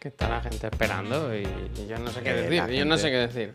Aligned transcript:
Que 0.00 0.08
está 0.08 0.28
la 0.28 0.40
gente 0.40 0.66
esperando 0.66 1.32
y, 1.36 1.42
y 1.42 1.86
yo 1.86 1.98
no 1.98 2.08
sé 2.10 2.22
qué 2.22 2.30
Eh, 2.30 2.48
decir. 2.48 2.76
Yo 2.78 2.84
no 2.86 2.96
sé 2.96 3.10
qué 3.10 3.16
decir. 3.18 3.54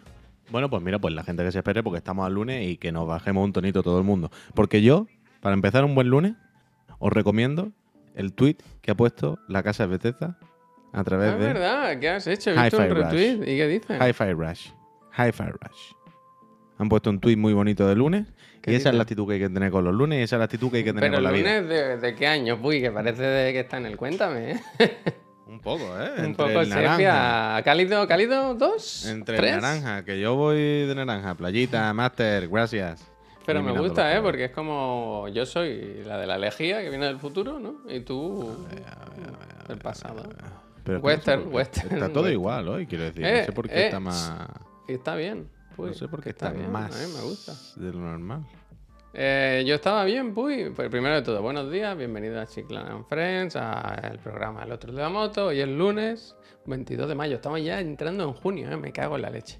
Bueno, 0.51 0.69
pues 0.69 0.81
mira, 0.83 0.99
pues 0.99 1.13
la 1.13 1.23
gente 1.23 1.43
que 1.43 1.51
se 1.51 1.57
espere 1.57 1.81
porque 1.81 1.97
estamos 1.97 2.25
al 2.25 2.33
lunes 2.33 2.67
y 2.69 2.77
que 2.77 2.91
nos 2.91 3.07
bajemos 3.07 3.43
un 3.43 3.51
tonito 3.51 3.81
todo 3.81 3.97
el 3.97 4.03
mundo. 4.03 4.29
Porque 4.53 4.81
yo, 4.83 5.07
para 5.41 5.55
empezar 5.55 5.83
un 5.83 5.95
buen 5.95 6.07
lunes, 6.07 6.33
os 6.99 7.11
recomiendo 7.11 7.71
el 8.13 8.33
tweet 8.33 8.57
que 8.83 8.91
ha 8.91 8.95
puesto 8.95 9.39
la 9.47 9.63
casa 9.63 9.83
de 9.87 9.89
Bethesda 9.97 10.37
a 10.93 10.99
Ah, 10.99 11.03
través 11.03 11.33
es 11.33 11.39
de 11.39 11.45
verdad, 11.47 11.99
¿qué 11.99 12.09
has 12.09 12.27
hecho? 12.27 12.51
He 12.51 12.61
visto 12.61 12.77
un 12.77 12.89
retweet. 12.91 13.41
¿Y 13.41 13.57
qué 13.57 13.67
dice? 13.67 13.95
Hi-Fi 13.97 14.33
Rush. 14.33 14.69
Hi-Fi 15.17 15.43
Rush. 15.49 15.93
Han 16.77 16.89
puesto 16.89 17.09
un 17.09 17.19
tweet 17.19 17.37
muy 17.37 17.53
bonito 17.53 17.87
de 17.87 17.95
lunes 17.95 18.27
y 18.57 18.61
¿Qué 18.61 18.71
esa 18.71 18.77
dice? 18.77 18.89
es 18.89 18.95
la 18.95 19.01
actitud 19.03 19.27
que 19.27 19.33
hay 19.33 19.39
que 19.39 19.49
tener 19.49 19.71
con 19.71 19.83
los 19.83 19.93
lunes 19.95 20.19
y 20.19 20.21
esa 20.23 20.35
es 20.35 20.39
la 20.39 20.45
actitud 20.45 20.69
que 20.69 20.77
hay 20.77 20.83
que 20.83 20.93
tener 20.93 21.09
Pero 21.09 21.15
con 21.15 21.23
la 21.23 21.29
el 21.31 21.35
vida. 21.37 21.55
lunes 21.61 21.69
de, 21.69 21.97
de 21.97 22.15
qué 22.15 22.27
año? 22.27 22.59
Uy, 22.61 22.81
que 22.81 22.91
parece 22.91 23.23
de 23.23 23.51
que 23.53 23.61
está 23.61 23.77
en 23.77 23.87
el 23.87 23.97
Cuéntame. 23.97 24.51
¿eh? 24.51 24.59
Un 25.47 25.59
poco, 25.59 25.83
¿eh? 25.99 26.11
Un 26.17 26.25
Entre 26.25 26.45
poco 26.45 26.61
el 26.61 26.67
sepia. 26.71 27.61
¿Cálido, 27.63 28.07
cálido 28.07 28.55
dos? 28.55 29.05
Entre 29.05 29.37
¿Tres? 29.37 29.55
el 29.55 29.61
naranja, 29.61 30.03
que 30.03 30.19
yo 30.19 30.35
voy 30.35 30.57
de 30.87 30.95
naranja. 30.95 31.35
Playita, 31.35 31.93
Master, 31.93 32.47
gracias. 32.49 33.05
Pero 33.45 33.61
me 33.61 33.77
gusta, 33.77 34.15
¿eh? 34.15 34.21
Porque 34.21 34.45
es 34.45 34.51
como 34.51 35.27
yo 35.27 35.45
soy 35.45 36.01
la 36.03 36.17
de 36.17 36.25
la 36.25 36.39
lejía 36.39 36.81
que 36.81 36.89
viene 36.89 37.05
del 37.05 37.19
futuro, 37.19 37.59
¿no? 37.59 37.75
Y 37.87 37.99
tú 37.99 38.57
del 39.67 39.77
pasado. 39.77 40.23
Pero 40.83 40.99
Western, 40.99 41.43
qué. 41.43 41.49
western, 41.49 41.93
Está 41.93 42.07
todo 42.09 42.23
western. 42.23 42.33
igual 42.33 42.67
hoy, 42.67 42.87
quiero 42.87 43.03
decir. 43.03 43.21
no 43.21 43.45
sé 43.45 43.51
por 43.51 43.69
qué 43.69 43.75
eh, 43.75 43.85
está 43.85 43.99
más. 43.99 44.33
Está 44.87 45.15
bien. 45.15 45.47
No 45.77 45.93
sé 45.93 46.07
por 46.07 46.23
qué 46.23 46.29
está, 46.29 46.49
bien, 46.51 46.71
más 46.71 46.95
A 46.95 47.05
mí 47.07 47.13
me 47.13 47.21
gusta. 47.21 47.53
de 47.75 47.91
lo 47.91 47.99
normal. 47.99 48.45
Eh, 49.17 49.63
yo 49.65 49.75
estaba 49.75 50.03
bien, 50.03 50.33
Puy. 50.33 50.71
Pues 50.75 50.89
primero 50.89 51.15
de 51.15 51.21
todo, 51.21 51.41
buenos 51.41 51.71
días, 51.71 51.97
bienvenido 51.97 52.41
a 52.41 52.45
Chiclan 52.45 52.85
and 52.85 53.05
Friends, 53.05 53.55
al 53.55 54.19
programa 54.19 54.63
El 54.63 54.73
Otro 54.73 54.91
de 54.91 55.01
la 55.01 55.07
Moto. 55.07 55.45
Hoy 55.45 55.61
es 55.61 55.69
lunes, 55.69 56.35
22 56.65 57.07
de 57.07 57.15
mayo. 57.15 57.35
Estamos 57.35 57.63
ya 57.63 57.79
entrando 57.79 58.25
en 58.25 58.33
junio, 58.33 58.69
¿eh? 58.69 58.75
me 58.75 58.91
cago 58.91 59.15
en 59.15 59.21
la 59.21 59.29
leche. 59.29 59.57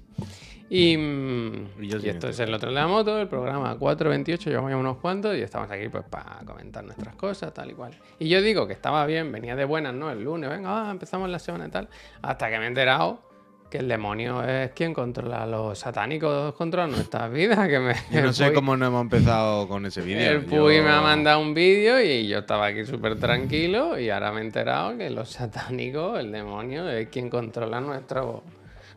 Y, 0.68 0.98
mm, 0.98 1.68
Y 1.80 1.88
yo 1.88 1.96
y 1.96 2.00
sin 2.02 2.10
esto 2.10 2.28
es. 2.28 2.38
El 2.38 2.52
Otro 2.52 2.68
de 2.68 2.74
la 2.74 2.86
Moto, 2.86 3.18
el 3.18 3.28
programa 3.28 3.78
428, 3.78 4.50
llevamos 4.50 4.72
ya 4.72 4.76
unos 4.76 4.98
cuantos 4.98 5.34
y 5.34 5.40
estamos 5.40 5.70
aquí 5.70 5.88
pues 5.88 6.04
para 6.04 6.44
comentar 6.44 6.84
nuestras 6.84 7.14
cosas, 7.14 7.54
tal 7.54 7.70
y 7.70 7.72
cual. 7.72 7.98
Y 8.18 8.28
yo 8.28 8.42
digo 8.42 8.66
que 8.66 8.74
estaba 8.74 9.06
bien, 9.06 9.32
venía 9.32 9.56
de 9.56 9.64
buenas, 9.64 9.94
¿no? 9.94 10.10
El 10.10 10.22
lunes, 10.22 10.50
venga, 10.50 10.90
empezamos 10.90 11.30
la 11.30 11.38
semana 11.38 11.68
y 11.68 11.70
tal. 11.70 11.88
Hasta 12.20 12.50
que 12.50 12.58
me 12.58 12.64
he 12.64 12.68
enterado 12.68 13.25
que 13.70 13.78
el 13.78 13.88
demonio 13.88 14.42
es 14.44 14.70
quien 14.70 14.94
controla 14.94 15.42
a 15.42 15.46
los 15.46 15.78
satánicos, 15.78 16.54
controla 16.54 16.86
nuestras 16.86 17.30
vidas. 17.32 17.68
Que 17.68 17.78
me, 17.80 17.94
Yo 18.12 18.22
no 18.22 18.32
sé 18.32 18.46
Puy- 18.46 18.54
cómo 18.54 18.76
no 18.76 18.86
hemos 18.86 19.02
empezado 19.02 19.66
con 19.68 19.84
ese 19.86 20.00
vídeo. 20.02 20.30
el 20.32 20.42
Yo- 20.46 20.48
Puy 20.48 20.80
me 20.80 20.90
ha 20.90 21.00
mandado 21.00 21.40
un 21.40 21.52
vídeo 21.54 22.00
y 22.00 22.28
yo 22.28 22.38
estaba 22.38 22.66
aquí 22.66 22.84
súper 22.84 23.18
tranquilo 23.18 23.98
y 23.98 24.10
ahora 24.10 24.32
me 24.32 24.40
he 24.40 24.44
enterado 24.44 24.96
que 24.96 25.10
los 25.10 25.30
satánicos, 25.30 26.18
el 26.20 26.30
demonio, 26.32 26.88
es 26.88 27.08
quien 27.08 27.28
controla 27.28 27.80
nuestro, 27.80 28.42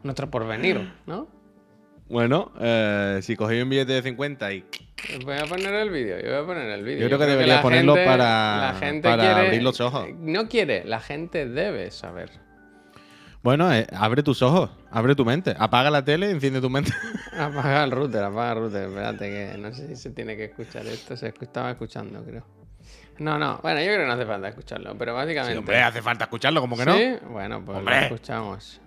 nuestro 0.03 0.29
porvenir, 0.29 0.91
¿no? 1.07 1.27
Bueno, 2.07 2.51
eh, 2.59 3.19
si 3.21 3.35
cogéis 3.35 3.61
un 3.63 3.69
billete 3.69 3.93
de 3.93 4.01
50 4.01 4.51
y. 4.53 4.65
Voy 5.23 5.35
a 5.37 5.45
poner 5.45 5.73
el 5.75 5.89
vídeo, 5.91 6.17
yo 6.19 6.29
voy 6.31 6.43
a 6.43 6.45
poner 6.45 6.69
el 6.71 6.83
vídeo. 6.83 7.01
Yo 7.01 7.07
creo 7.07 7.19
que 7.19 7.25
deberías 7.27 7.57
la 7.57 7.61
ponerlo 7.61 7.93
gente- 7.93 8.09
para- 8.09 8.57
la 8.61 8.73
gente 8.79 9.07
para 9.09 9.23
quiere- 9.23 9.39
abrir 9.47 9.63
los 9.63 9.79
ojos. 9.79 10.07
No 10.19 10.47
quiere, 10.49 10.83
la 10.85 10.99
gente 10.99 11.47
debe 11.47 11.91
saber. 11.91 12.31
Bueno, 13.41 13.73
eh, 13.73 13.87
abre 13.93 14.21
tus 14.21 14.41
ojos, 14.41 14.69
abre 14.91 15.15
tu 15.15 15.23
mente. 15.23 15.55
Apaga 15.57 15.89
la 15.89 16.03
tele, 16.03 16.29
enciende 16.29 16.59
tu 16.59 16.69
mente. 16.69 16.91
Apaga 17.37 17.85
el 17.85 17.91
router, 17.91 18.23
apaga 18.23 18.51
el 18.51 18.57
router. 18.59 18.89
Espérate 18.89 19.29
que 19.29 19.57
no 19.57 19.73
sé 19.73 19.87
si 19.87 19.95
se 19.95 20.09
tiene 20.09 20.35
que 20.35 20.45
escuchar 20.45 20.85
esto. 20.87 21.15
Se 21.15 21.27
estaba 21.27 21.71
escuchando, 21.71 22.21
creo. 22.23 22.43
No, 23.19 23.37
no. 23.37 23.59
Bueno, 23.61 23.79
yo 23.79 23.87
creo 23.87 23.99
que 23.99 24.05
no 24.07 24.13
hace 24.13 24.25
falta 24.25 24.47
escucharlo, 24.49 24.95
pero 24.97 25.13
básicamente... 25.13 25.53
Sí, 25.53 25.59
hombre, 25.59 25.81
hace 25.81 26.01
falta 26.01 26.25
escucharlo, 26.25 26.61
como 26.61 26.77
que 26.77 26.85
no. 26.85 26.97
¿Sí? 26.97 27.15
Bueno, 27.29 27.63
pues 27.63 27.77
Hombre. 27.77 27.95
lo 27.95 28.01
escuchamos. 28.03 28.81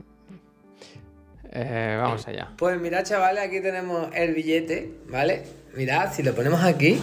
Eh, 1.51 1.99
vamos 2.01 2.27
allá. 2.27 2.49
Pues 2.57 2.81
mirad, 2.81 3.05
chavales, 3.05 3.45
aquí 3.45 3.61
tenemos 3.61 4.09
el 4.15 4.35
billete, 4.35 4.91
¿vale? 5.11 5.45
Mirad, 5.77 6.13
si 6.13 6.23
lo 6.23 6.35
ponemos 6.35 6.63
aquí, 6.63 6.99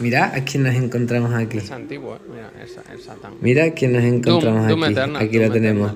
mirad 0.00 0.34
a 0.34 0.42
quién 0.42 0.62
nos 0.62 0.74
encontramos 0.74 1.34
aquí. 1.34 1.58
Es 1.58 1.70
antiguo, 1.70 2.16
¿eh? 2.16 2.20
Mira, 2.28 2.50
es 2.62 2.78
el 2.90 3.00
Satán. 3.00 3.34
Mirad 3.40 3.72
quién 3.76 3.92
nos 3.92 4.02
encontramos 4.04 4.68
Doom 4.68 4.84
aquí. 4.84 5.24
Aquí 5.26 5.38
lo 5.38 5.50
tenemos. 5.50 5.92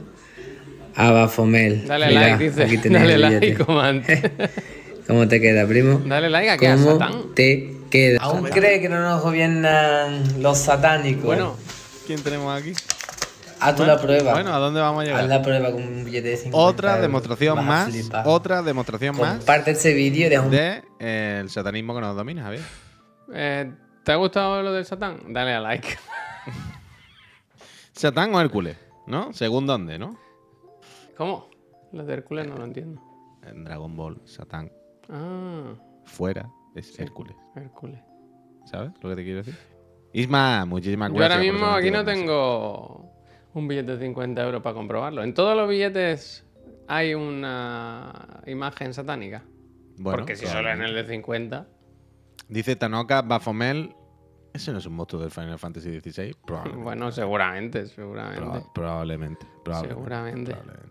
A 1.01 1.13
Bafomel. 1.13 1.87
Dale 1.87 2.11
like, 2.11 2.45
dice. 2.49 2.65
aquí 2.65 2.79
tenéis 2.79 3.03
Dale 3.03 3.15
el 3.15 3.21
like, 3.21 3.65
antes. 3.69 4.21
¿Cómo 5.07 5.29
te 5.29 5.41
queda, 5.41 5.65
primo? 5.67 6.01
Dale 6.05 6.29
like 6.29 6.51
a 6.51 6.57
¿Cómo 6.77 6.99
Satán. 6.99 7.35
te 7.35 7.73
queda? 7.89 8.19
¿Aún 8.21 8.43
cree 8.45 8.81
que 8.81 8.89
no 8.89 9.01
nos 9.01 9.23
gobiernan 9.23 10.43
los 10.43 10.59
satánicos? 10.59 11.25
Bueno, 11.25 11.57
¿Quién 12.07 12.21
tenemos 12.23 12.61
aquí? 12.61 12.73
haz 13.61 13.77
tú 13.77 13.85
la 13.87 13.97
prueba. 14.01 14.33
Bueno, 14.33 14.53
¿a 14.53 14.59
dónde 14.59 14.81
vamos 14.81 15.03
a 15.03 15.05
llegar? 15.05 15.21
haz 15.23 15.29
la 15.29 15.41
prueba 15.43 15.71
con 15.71 15.83
un 15.83 16.05
billete 16.05 16.29
de 16.31 16.37
50 16.37 16.59
Otra 16.59 16.89
euros. 16.91 17.03
demostración 17.03 17.65
más. 17.65 17.91
flipar. 17.91 18.23
Otra 18.27 18.63
demostración 18.63 19.17
más 19.17 19.37
Comparte 19.37 19.71
ese 19.71 19.95
vídeo 19.95 20.29
deja 20.29 20.43
un 20.43 20.51
de 20.51 20.83
eh, 20.99 21.39
el 21.43 21.49
satanismo 21.51 21.95
que 21.95 22.01
nos 22.01 22.17
domina, 22.17 22.43
Javier. 22.43 22.63
eh, 23.35 23.71
¿te 24.05 24.13
ha 24.13 24.17
gustado 24.17 24.63
lo 24.63 24.73
del 24.73 24.85
Satán? 24.85 25.33
Dale 25.33 25.55
a 25.55 25.61
like. 25.61 25.97
¿Satán 27.93 28.35
o 28.35 28.41
Hércules? 28.41 28.77
¿No? 29.07 29.33
Según 29.33 29.67
dónde, 29.67 29.99
¿no? 29.99 30.17
¿Cómo? 31.19 31.49
Lo 31.93 32.05
de 32.05 32.15
Hércules 32.15 32.47
no 32.49 32.57
lo 32.57 32.65
entiendo. 32.65 33.03
En 33.43 33.65
Dragon 33.65 33.95
Ball, 33.97 34.21
Satán. 34.25 34.71
Ah, 35.11 35.75
Fuera 36.05 36.49
es 36.75 36.99
Hércules. 36.99 37.37
Hércules. 37.57 38.01
¿Sabes 38.65 38.93
lo 39.03 39.11
que 39.11 39.17
te 39.17 39.25
quiero 39.25 39.39
decir? 39.39 39.57
Isma, 40.13 40.65
muchísimas 40.65 41.11
Yo 41.11 41.17
gracias. 41.17 41.39
ahora 41.39 41.45
por 41.51 41.53
mismo 41.61 41.67
aquí 41.75 41.91
no 41.91 42.05
tengo 42.05 43.11
un 43.55 43.67
billete 43.69 43.97
de 43.97 44.05
50 44.07 44.45
euros 44.45 44.63
para 44.63 44.75
comprobarlo. 44.75 45.23
En 45.23 45.35
todos 45.35 45.57
los 45.57 45.69
billetes 45.69 46.47
hay 46.87 47.15
una 47.15 48.41
imagen 48.47 48.95
satánica. 48.95 49.43
Bueno, 49.99 50.19
Porque 50.19 50.37
si 50.37 50.47
solo 50.47 50.71
en 50.71 50.83
el 50.83 50.95
de 50.95 51.05
50. 51.05 51.67
Dice 52.49 52.77
Tanoka 52.77 53.23
Bafomel. 53.23 53.95
¿Ese 54.55 54.73
no 54.73 54.79
es 54.79 54.87
un 54.87 54.95
monstruo 54.95 55.21
del 55.21 55.31
Final 55.31 55.59
Fantasy 55.59 56.01
XVI? 56.01 56.35
Probablemente. 56.47 56.83
Bueno, 56.85 57.11
seguramente, 57.13 57.87
seguramente. 57.87 58.41
Proba- 58.41 58.73
probablemente, 58.73 59.47
probablemente. 59.65 59.95
Seguramente. 60.01 60.51
probablemente. 60.53 60.88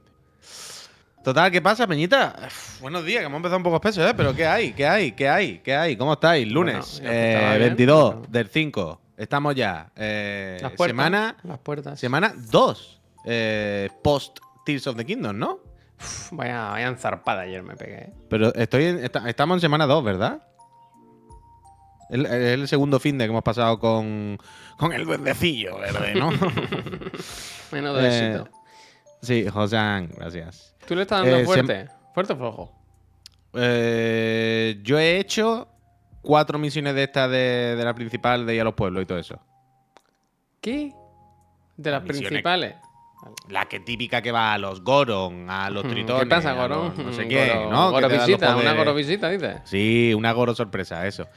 Total, 1.23 1.51
¿qué 1.51 1.61
pasa, 1.61 1.85
Peñita? 1.87 2.35
Uf, 2.47 2.81
buenos 2.81 3.03
días, 3.03 3.19
que 3.19 3.25
hemos 3.25 3.37
empezado 3.37 3.57
un 3.57 3.63
poco 3.63 3.75
espeso, 3.77 4.07
¿eh? 4.07 4.13
Pero 4.15 4.33
¿qué 4.33 4.45
hay? 4.47 4.71
¿Qué 4.73 4.87
hay? 4.87 5.11
¿Qué 5.11 5.27
hay? 5.27 5.59
¿Qué 5.59 5.75
hay? 5.75 5.97
¿Cómo 5.97 6.13
estáis? 6.13 6.47
Lunes, 6.49 6.99
Bueno, 7.01 7.09
eh, 7.13 7.45
bien, 7.57 7.59
22 7.61 8.15
pero- 8.15 8.25
del 8.31 8.47
5. 8.47 9.01
Estamos 9.17 9.55
ya. 9.55 9.89
eh, 9.95 10.57
Las 10.61 10.71
puertas. 10.73 10.87
semana 10.95 11.35
Las 11.43 11.59
puertas. 11.59 11.99
semana 11.99 12.33
2. 12.49 13.01
eh, 13.25 13.89
post 14.03 14.39
Tears 14.65 14.87
of 14.87 14.95
the 14.95 15.05
Kingdom, 15.05 15.37
¿no? 15.37 15.59
Uf, 15.99 16.29
Vaya, 16.31 16.69
vaya 16.69 16.87
enzarpada 16.87 17.41
ayer 17.41 17.61
me 17.63 17.75
pegué. 17.75 18.13
Pero 18.29 18.53
estoy 18.55 18.85
en- 18.85 19.03
esta- 19.03 19.27
estamos 19.27 19.57
en 19.57 19.61
semana 19.61 19.85
2, 19.85 20.03
¿verdad? 20.05 20.43
El- 22.09 22.25
Es 22.25 22.31
el, 22.31 22.67
segundo 22.69 23.01
fin 23.01 23.17
de 23.17 23.25
que 23.25 23.31
hemos 23.31 23.43
pasado 23.43 23.79
con, 23.79 24.37
con 24.77 24.93
el 24.93 25.03
duendecillo 25.03 25.77
verde, 25.79 26.15
¿no? 26.15 26.29
Menos 27.71 27.97
Eh, 28.01 28.07
éxito. 28.37 28.49
Sí, 29.21 29.47
Josan, 29.47 30.09
gracias. 30.15 30.75
¿Tú 30.87 30.95
le 30.95 31.03
estás 31.03 31.21
dando 31.23 31.37
eh, 31.37 31.45
fuerte? 31.45 31.87
¿Fuerte 32.13 32.33
o 32.33 32.37
flojo? 32.37 32.73
Eh, 33.53 34.79
yo 34.83 34.99
he 34.99 35.17
hecho 35.17 35.67
cuatro 36.21 36.59
misiones 36.59 36.95
de 36.95 37.03
estas 37.03 37.29
de, 37.29 37.75
de 37.75 37.83
la 37.85 37.93
principal 37.93 38.45
de 38.45 38.55
ir 38.55 38.61
a 38.61 38.63
los 38.63 38.73
pueblos 38.73 39.03
y 39.03 39.05
todo 39.05 39.17
eso. 39.17 39.39
¿Qué? 40.61 40.93
De 41.77 41.91
las 41.91 42.01
Misiones. 42.03 42.29
principales. 42.29 42.75
La 43.49 43.65
que 43.65 43.79
típica 43.79 44.21
que 44.21 44.31
va 44.31 44.53
a 44.53 44.57
los 44.57 44.83
Goron, 44.83 45.49
a 45.49 45.69
los 45.69 45.83
tritones. 45.87 46.23
¿Qué 46.23 46.29
pasa, 46.29 46.53
los 46.67 46.97
no 46.97 47.13
sé 47.13 47.27
qué, 47.27 47.47
Goro- 47.49 47.69
¿no? 47.71 47.91
Goro 47.91 48.09
visita, 48.09 48.55
una 48.55 48.73
goro 48.73 48.93
visita, 48.93 49.29
dices. 49.29 49.61
Sí, 49.65 50.13
una 50.15 50.31
Goro 50.31 50.53
sorpresa, 50.55 51.05
eso. 51.07 51.27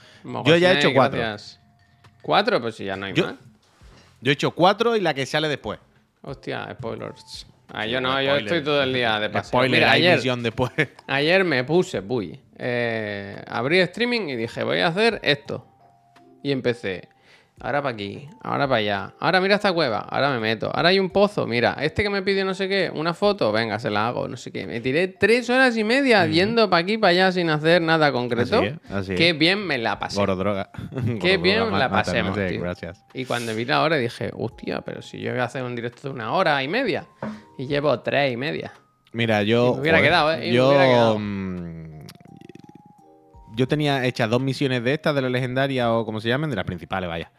Yo 0.44 0.56
ya 0.56 0.72
he 0.72 0.78
hecho 0.78 0.92
cuatro. 0.94 1.18
gracias. 1.18 1.60
¿Cuatro? 2.22 2.60
Pues 2.60 2.76
si 2.76 2.84
ya 2.84 2.96
no 2.96 3.06
hay 3.06 3.14
Yo- 3.14 3.26
más. 3.26 3.34
Yo 4.20 4.30
he 4.30 4.34
hecho 4.34 4.50
cuatro 4.50 4.94
y 4.96 5.00
la 5.00 5.14
que 5.14 5.24
sale 5.26 5.48
después. 5.48 5.78
Hostia, 6.22 6.68
spoilers. 6.74 7.46
Ah, 7.72 7.86
yo 7.86 8.00
no, 8.00 8.20
yo 8.20 8.36
estoy 8.36 8.62
todo 8.62 8.82
el 8.82 8.92
día 8.92 9.18
de 9.20 9.30
paseo. 9.30 9.48
Spoiler, 9.48 9.80
Mira, 9.80 9.92
hay 9.92 10.06
ayer, 10.06 10.36
después. 10.38 10.72
ayer 11.06 11.44
me 11.44 11.64
puse, 11.64 12.02
puy. 12.02 12.40
eh, 12.58 13.42
abrí 13.46 13.78
streaming 13.80 14.28
y 14.28 14.36
dije, 14.36 14.62
voy 14.64 14.80
a 14.80 14.88
hacer 14.88 15.20
esto. 15.22 15.66
Y 16.42 16.52
empecé. 16.52 17.08
Ahora 17.62 17.82
para 17.82 17.92
aquí, 17.92 18.26
ahora 18.42 18.66
para 18.66 18.78
allá. 18.78 19.14
Ahora 19.20 19.40
mira 19.40 19.56
esta 19.56 19.70
cueva, 19.72 19.98
ahora 19.98 20.30
me 20.30 20.40
meto. 20.40 20.70
Ahora 20.74 20.88
hay 20.88 20.98
un 20.98 21.10
pozo, 21.10 21.46
mira, 21.46 21.76
este 21.80 22.02
que 22.02 22.08
me 22.08 22.22
pidió 22.22 22.42
no 22.44 22.54
sé 22.54 22.68
qué, 22.68 22.90
una 22.94 23.12
foto, 23.12 23.52
venga, 23.52 23.78
se 23.78 23.90
la 23.90 24.08
hago, 24.08 24.28
no 24.28 24.38
sé 24.38 24.50
qué. 24.50 24.66
Me 24.66 24.80
tiré 24.80 25.08
tres 25.08 25.50
horas 25.50 25.76
y 25.76 25.84
media 25.84 26.26
yendo 26.26 26.70
para 26.70 26.82
aquí, 26.82 26.96
para 26.96 27.10
allá, 27.10 27.32
sin 27.32 27.50
hacer 27.50 27.82
nada 27.82 28.12
concreto. 28.12 28.58
Así 28.60 28.66
es, 28.66 28.90
así 28.90 29.12
es. 29.12 29.18
Qué 29.18 29.34
bien 29.34 29.66
me 29.66 29.76
la 29.76 29.98
pasé. 29.98 30.16
Goro 30.16 30.36
droga. 30.36 30.70
Qué 31.20 31.36
Goro 31.36 31.42
bien 31.42 31.78
la 31.78 31.90
pasemos, 31.90 32.34
tío. 32.34 32.62
Gracias. 32.62 33.04
Y 33.12 33.26
cuando 33.26 33.54
vi 33.54 33.66
la 33.66 33.82
hora 33.82 33.96
dije, 33.96 34.30
hostia, 34.32 34.80
pero 34.80 35.02
si 35.02 35.20
yo 35.20 35.32
voy 35.32 35.40
a 35.40 35.44
hacer 35.44 35.62
un 35.62 35.76
directo 35.76 36.08
de 36.08 36.14
una 36.14 36.32
hora 36.32 36.62
y 36.62 36.68
media. 36.68 37.06
Y 37.58 37.66
llevo 37.66 38.00
tres 38.00 38.32
y 38.32 38.38
media. 38.38 38.72
Mira, 39.12 39.42
yo. 39.42 39.72
Y 39.72 39.74
me 39.74 39.80
hubiera 39.82 40.00
quedado, 40.00 40.32
¿eh? 40.32 40.46
Y 40.46 40.48
me 40.50 40.54
yo. 40.56 40.68
hubiera 40.68 40.86
quedado. 40.86 41.18
Yo 43.54 43.68
tenía 43.68 44.04
hechas 44.06 44.28
dos 44.30 44.40
misiones 44.40 44.82
de 44.84 44.94
estas, 44.94 45.14
de 45.14 45.22
la 45.22 45.30
legendaria 45.30 45.92
o 45.92 46.04
como 46.04 46.20
se 46.20 46.28
llamen, 46.28 46.50
de 46.50 46.56
las 46.56 46.64
principales, 46.64 47.08
vaya. 47.08 47.32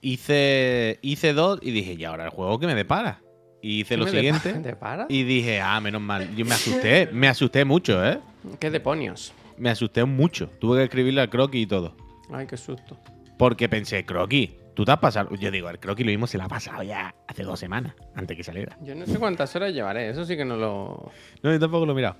Hice, 0.00 0.98
hice 1.02 1.32
dos 1.32 1.60
y 1.62 1.70
dije, 1.70 1.94
¿y 1.94 2.04
ahora 2.04 2.24
el 2.24 2.30
juego 2.30 2.58
que 2.58 2.66
me 2.66 2.74
depara? 2.74 3.20
y 3.62 3.80
hice 3.80 3.94
¿Qué 3.94 3.96
lo 3.96 4.08
siguiente. 4.08 4.52
depara? 4.54 5.06
Y 5.08 5.22
dije, 5.22 5.60
ah, 5.60 5.80
menos 5.80 6.02
mal. 6.02 6.34
Yo 6.34 6.44
me 6.44 6.54
asusté, 6.54 7.08
me 7.12 7.28
asusté 7.28 7.64
mucho, 7.64 8.04
¿eh? 8.04 8.18
¿Qué 8.58 8.70
demonios? 8.70 9.32
Me 9.56 9.70
asusté 9.70 10.04
mucho. 10.04 10.48
Tuve 10.58 10.78
que 10.78 10.84
escribirle 10.84 11.20
al 11.20 11.30
croquis 11.30 11.62
y 11.62 11.66
todo. 11.66 11.94
Ay, 12.32 12.46
qué 12.46 12.56
susto. 12.56 12.98
Porque 13.38 13.68
pensé, 13.68 14.04
croquis, 14.04 14.50
tú 14.74 14.84
te 14.84 14.92
has 14.92 14.98
pasado. 14.98 15.34
Yo 15.36 15.50
digo, 15.50 15.68
el 15.70 15.78
croquis 15.78 16.04
lo 16.06 16.10
mismo 16.10 16.26
se 16.26 16.38
lo 16.38 16.44
ha 16.44 16.48
pasado 16.48 16.82
ya 16.82 17.14
hace 17.28 17.42
dos 17.42 17.58
semanas, 17.60 17.94
antes 18.14 18.36
que 18.36 18.42
saliera. 18.44 18.76
Yo 18.82 18.94
no 18.94 19.06
sé 19.06 19.18
cuántas 19.18 19.54
horas 19.56 19.72
llevaré, 19.72 20.08
eso 20.10 20.24
sí 20.24 20.36
que 20.36 20.44
no 20.44 20.56
lo. 20.56 21.10
No, 21.42 21.52
yo 21.52 21.58
tampoco 21.60 21.86
lo 21.86 21.92
he 21.92 21.96
mirado. 21.96 22.16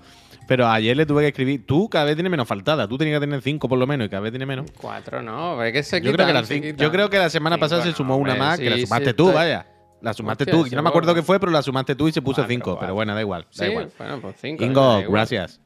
Pero 0.47 0.67
ayer 0.67 0.95
le 0.97 1.05
tuve 1.05 1.21
que 1.21 1.27
escribir. 1.29 1.65
Tú 1.65 1.89
cada 1.89 2.05
vez 2.05 2.15
tienes 2.15 2.29
menos 2.31 2.47
faltada. 2.47 2.87
Tú 2.87 2.97
tenías 2.97 3.17
que 3.19 3.25
tener 3.25 3.41
cinco 3.41 3.69
por 3.69 3.79
lo 3.79 3.87
menos 3.87 4.07
y 4.07 4.09
cada 4.09 4.21
vez 4.21 4.31
tienes 4.31 4.47
menos. 4.47 4.69
Cuatro, 4.79 5.21
no, 5.21 5.63
es 5.63 5.71
que 5.71 5.83
se 5.83 6.01
Yo 6.01 6.11
creo, 6.13 6.27
que 6.27 6.45
se 6.45 6.61
quitan. 6.61 6.77
yo 6.77 6.91
creo 6.91 7.09
que 7.09 7.17
la 7.17 7.29
semana 7.29 7.55
Cinco, 7.55 7.63
pasada 7.65 7.83
se 7.83 7.89
no, 7.89 7.95
sumó 7.95 8.17
una 8.17 8.33
hombre, 8.33 8.39
más, 8.47 8.59
que 8.59 8.69
la 8.69 8.77
sumaste 8.77 9.05
sí, 9.11 9.13
tú, 9.13 9.23
estoy- 9.29 9.35
vaya. 9.35 9.67
La 10.01 10.13
sumaste 10.13 10.43
Hostia, 10.43 10.53
tú. 10.59 10.67
Yo 10.67 10.75
no 10.75 10.83
me 10.83 10.89
acuerdo 10.89 11.15
qué 11.15 11.23
fue, 11.23 11.39
pero 11.39 11.49
la 11.51 11.61
sumaste 11.61 11.95
tú 11.95 12.09
y 12.09 12.11
se 12.11 12.21
puso 12.21 12.41
Cuatro, 12.41 12.49
cinco. 12.53 12.63
cuatro. 12.71 12.79
Pero 12.81 12.93
bueno, 12.93 13.15
da 13.15 13.21
igual. 13.21 13.43
Da 13.43 13.47
Sí, 13.51 13.65
igual. 13.71 13.89
bueno, 13.97 14.19
pues 14.19 14.35
cinco. 14.41 14.63
Ingo, 14.65 14.99
igual. 14.99 15.11
gracias. 15.11 15.61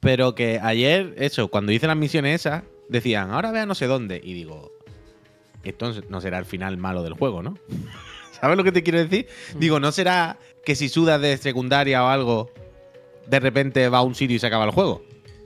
Pero 0.00 0.34
que 0.34 0.58
ayer, 0.62 1.14
eso, 1.18 1.48
cuando 1.48 1.70
hice 1.70 1.86
las 1.86 1.96
misiones 1.96 2.40
esas, 2.40 2.62
decían, 2.88 3.30
ahora 3.30 3.52
ve 3.52 3.60
a 3.60 3.66
no 3.66 3.74
sé 3.74 3.86
dónde. 3.86 4.20
Y 4.24 4.32
digo, 4.32 4.72
esto 5.70 5.92
no 6.08 6.20
será 6.20 6.38
el 6.38 6.44
final 6.44 6.76
malo 6.76 7.02
del 7.02 7.14
juego, 7.14 7.42
¿no? 7.42 7.58
¿Sabes 8.32 8.56
lo 8.56 8.64
que 8.64 8.72
te 8.72 8.82
quiero 8.82 8.98
decir? 8.98 9.28
Digo, 9.56 9.78
¿no 9.78 9.92
será 9.92 10.38
que 10.64 10.74
si 10.74 10.88
sudas 10.88 11.20
de 11.20 11.36
secundaria 11.36 12.04
o 12.04 12.08
algo, 12.08 12.50
de 13.26 13.38
repente 13.40 13.88
va 13.88 13.98
a 13.98 14.02
un 14.02 14.14
sitio 14.14 14.36
y 14.36 14.38
se 14.38 14.46
acaba 14.46 14.64
el 14.64 14.72
juego? 14.72 15.04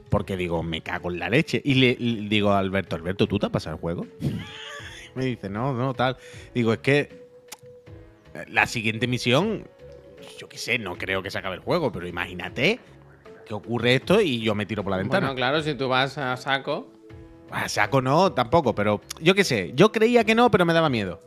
Porque 0.09 0.37
digo, 0.37 0.63
me 0.63 0.81
cago 0.81 1.11
en 1.11 1.19
la 1.19 1.29
leche. 1.29 1.61
Y 1.63 1.75
le, 1.75 1.97
digo 2.29 2.53
Alberto, 2.53 2.97
Alberto, 2.97 3.27
¿tú 3.27 3.39
te 3.39 3.47
has 3.47 3.53
pasado 3.53 3.77
el 3.77 3.81
juego? 3.81 4.07
me 5.15 5.27
dice, 5.27 5.51
no, 5.51 5.75
no, 5.75 5.95
tal. 5.95 6.17
Digo, 6.55 6.73
es 6.73 6.79
que 6.79 7.27
la 8.49 8.67
siguiente 8.67 9.07
misión, 9.07 9.67
yo 10.39 10.49
qué 10.49 10.59
sé, 10.59 10.79
no 10.79 10.97
creo 10.97 11.23
que 11.23 11.31
se 11.31 11.39
acabe 11.39 11.57
el 11.57 11.61
juego, 11.61 11.93
pero 11.93 12.07
imagínate 12.07 12.79
que 13.47 13.55
ocurre 13.55 13.95
esto 13.95 14.21
y 14.21 14.41
yo 14.41 14.55
me 14.55 14.67
tiro 14.67 14.83
por 14.83 14.91
la 14.91 14.99
ventana. 14.99 15.27
Bueno, 15.27 15.37
claro, 15.37 15.63
si 15.63 15.75
tú 15.75 15.89
vas 15.89 16.19
a 16.19 16.37
saco. 16.37 16.96
A 17.51 17.69
saco 17.69 18.03
no, 18.03 18.33
tampoco, 18.33 18.75
pero 18.75 19.01
yo 19.21 19.35
qué 19.35 19.45
sé, 19.45 19.73
yo 19.75 19.93
creía 19.93 20.25
que 20.25 20.35
no, 20.35 20.51
pero 20.51 20.65
me 20.65 20.73
daba 20.75 20.89
miedo. 20.89 21.21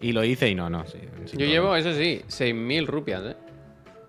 Y 0.00 0.12
lo 0.12 0.24
hice 0.24 0.48
y 0.48 0.54
no, 0.54 0.68
no, 0.70 0.86
sí. 0.86 0.98
Yo 1.00 1.08
problema. 1.30 1.46
llevo, 1.52 1.76
eso 1.76 1.92
sí, 1.94 2.22
6.000 2.28 2.86
rupias, 2.86 3.22
¿eh? 3.24 3.36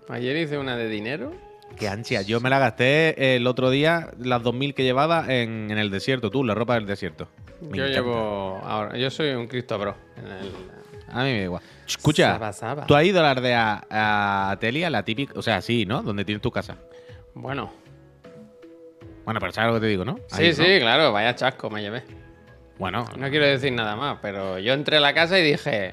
Ayer 0.08 0.36
hice 0.36 0.58
una 0.58 0.76
de 0.76 0.88
dinero. 0.88 1.32
Qué 1.76 1.88
ansia, 1.88 2.22
yo 2.22 2.40
me 2.40 2.50
la 2.50 2.58
gasté 2.58 3.36
el 3.36 3.46
otro 3.46 3.70
día, 3.70 4.10
las 4.18 4.42
2.000 4.42 4.74
que 4.74 4.82
llevaba 4.84 5.24
en, 5.28 5.70
en 5.70 5.78
el 5.78 5.90
desierto, 5.90 6.30
tú, 6.30 6.42
la 6.44 6.54
ropa 6.54 6.74
del 6.74 6.86
desierto. 6.86 7.28
Me 7.60 7.76
yo 7.78 7.84
encanta. 7.84 8.00
llevo. 8.00 8.60
Ahora, 8.64 8.96
yo 8.96 9.10
soy 9.10 9.30
un 9.30 9.46
Cristo 9.46 9.78
Bro. 9.78 9.94
En 10.16 10.26
el, 10.26 10.52
A 11.10 11.24
mí 11.24 11.30
me 11.32 11.38
da 11.38 11.44
igual. 11.44 11.62
Escucha, 11.86 12.32
Saba, 12.32 12.52
saba. 12.52 12.86
¿tú 12.86 12.94
has 12.94 13.04
ido 13.04 13.20
a 13.24 13.34
la 13.34 13.40
de 13.40 13.54
a, 13.54 14.50
a 14.50 14.56
Telia, 14.58 14.90
la 14.90 15.04
típica? 15.04 15.34
O 15.38 15.42
sea, 15.42 15.60
sí, 15.62 15.84
¿no? 15.86 16.02
Donde 16.02 16.24
tienes 16.24 16.42
tu 16.42 16.50
casa. 16.50 16.76
Bueno, 17.34 17.72
Bueno, 19.28 19.40
pero 19.40 19.52
¿sabes 19.52 19.68
lo 19.68 19.74
que 19.74 19.80
te 19.82 19.86
digo, 19.88 20.06
no? 20.06 20.16
sí, 20.28 20.42
Ahí, 20.42 20.54
sí, 20.54 20.62
¿no? 20.62 20.78
claro, 20.80 21.12
vaya 21.12 21.34
chasco 21.34 21.68
me 21.68 21.82
llevé. 21.82 22.02
Bueno, 22.78 23.04
No 23.18 23.28
quiero 23.28 23.44
decir 23.44 23.70
nada 23.74 23.94
más, 23.94 24.16
pero 24.22 24.58
yo 24.58 24.72
entré 24.72 24.96
a 24.96 25.00
la 25.00 25.12
casa 25.12 25.38
y 25.38 25.42
dije. 25.42 25.92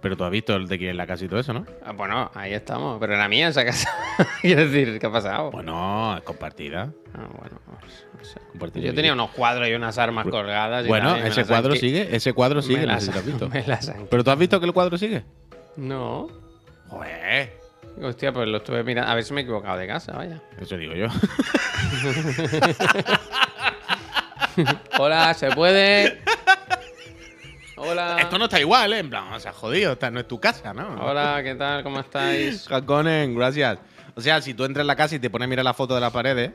pero 0.00 0.16
tú 0.16 0.24
has 0.24 0.32
visto 0.32 0.56
el 0.56 0.66
de 0.66 0.76
quién 0.76 0.90
es 0.90 0.96
la 0.96 1.06
casa 1.06 1.24
y 1.24 1.28
todo 1.28 1.38
eso, 1.38 1.52
¿no? 1.52 1.64
"Ah, 1.84 1.92
bueno, 1.92 2.32
ahí 2.34 2.52
estamos, 2.52 2.98
pero 2.98 3.14
era 3.14 3.28
mía 3.28 3.46
esa 3.46 3.64
casa. 3.64 3.88
quiero 4.42 4.68
decir, 4.68 4.98
¿qué 4.98 5.06
ha 5.06 5.12
pasado? 5.12 5.52
Bueno, 5.52 6.16
es 6.16 6.24
compartida. 6.24 6.90
Ah, 7.14 7.28
bueno, 7.38 7.60
no 7.68 8.24
sé. 8.24 8.40
compartida. 8.50 8.86
Yo 8.86 8.92
tenía 8.94 9.12
unos 9.12 9.30
cuadros 9.30 9.68
y 9.68 9.74
unas 9.74 9.96
armas 9.96 10.26
colgadas. 10.26 10.84
y 10.84 10.88
Bueno, 10.88 11.10
tal, 11.14 11.24
y 11.24 11.28
ese 11.28 11.42
han 11.42 11.46
cuadro 11.46 11.76
sigue, 11.76 12.08
ese 12.16 12.32
cuadro 12.32 12.56
me 12.56 12.62
sigue, 12.62 12.80
no 12.80 12.86
las 12.88 13.04
sé 13.04 13.12
si 13.12 13.12
lo 13.12 13.18
has 13.20 13.24
han- 13.24 13.30
visto. 13.38 13.48
me 13.50 13.62
las 13.68 13.88
han 13.88 14.06
Pero 14.08 14.24
tú 14.24 14.30
has 14.32 14.38
visto 14.38 14.58
que 14.58 14.66
el 14.66 14.72
cuadro 14.72 14.98
sigue. 14.98 15.22
No. 15.76 16.26
Joder. 16.88 17.63
Hostia, 18.02 18.32
pues 18.32 18.48
lo 18.48 18.58
estuve 18.58 18.82
mirando. 18.82 19.10
A 19.10 19.14
ver 19.14 19.24
si 19.24 19.32
me 19.32 19.40
he 19.40 19.44
equivocado 19.44 19.78
de 19.78 19.86
casa, 19.86 20.12
vaya. 20.12 20.40
Eso 20.60 20.76
digo 20.76 20.94
yo. 20.94 21.06
Hola, 24.98 25.34
¿se 25.34 25.50
puede? 25.50 26.20
Hola. 27.76 28.18
Esto 28.20 28.38
no 28.38 28.44
está 28.44 28.60
igual, 28.60 28.92
¿eh? 28.92 28.98
En 28.98 29.10
plan, 29.10 29.32
o 29.32 29.40
sea, 29.40 29.52
jodido, 29.52 29.92
esta 29.92 30.10
no 30.10 30.20
es 30.20 30.28
tu 30.28 30.40
casa, 30.40 30.72
¿no? 30.72 30.96
Hola, 31.04 31.40
¿qué 31.42 31.54
tal? 31.54 31.82
¿Cómo 31.82 32.00
estáis? 32.00 32.66
Jaconen, 32.68 33.34
gracias. 33.34 33.78
O 34.14 34.20
sea, 34.20 34.40
si 34.40 34.54
tú 34.54 34.64
entras 34.64 34.82
en 34.82 34.86
la 34.86 34.96
casa 34.96 35.16
y 35.16 35.18
te 35.18 35.28
pones 35.28 35.46
a 35.46 35.48
mirar 35.48 35.64
la 35.64 35.74
foto 35.74 35.94
de 35.94 36.00
las 36.00 36.12
paredes, 36.12 36.52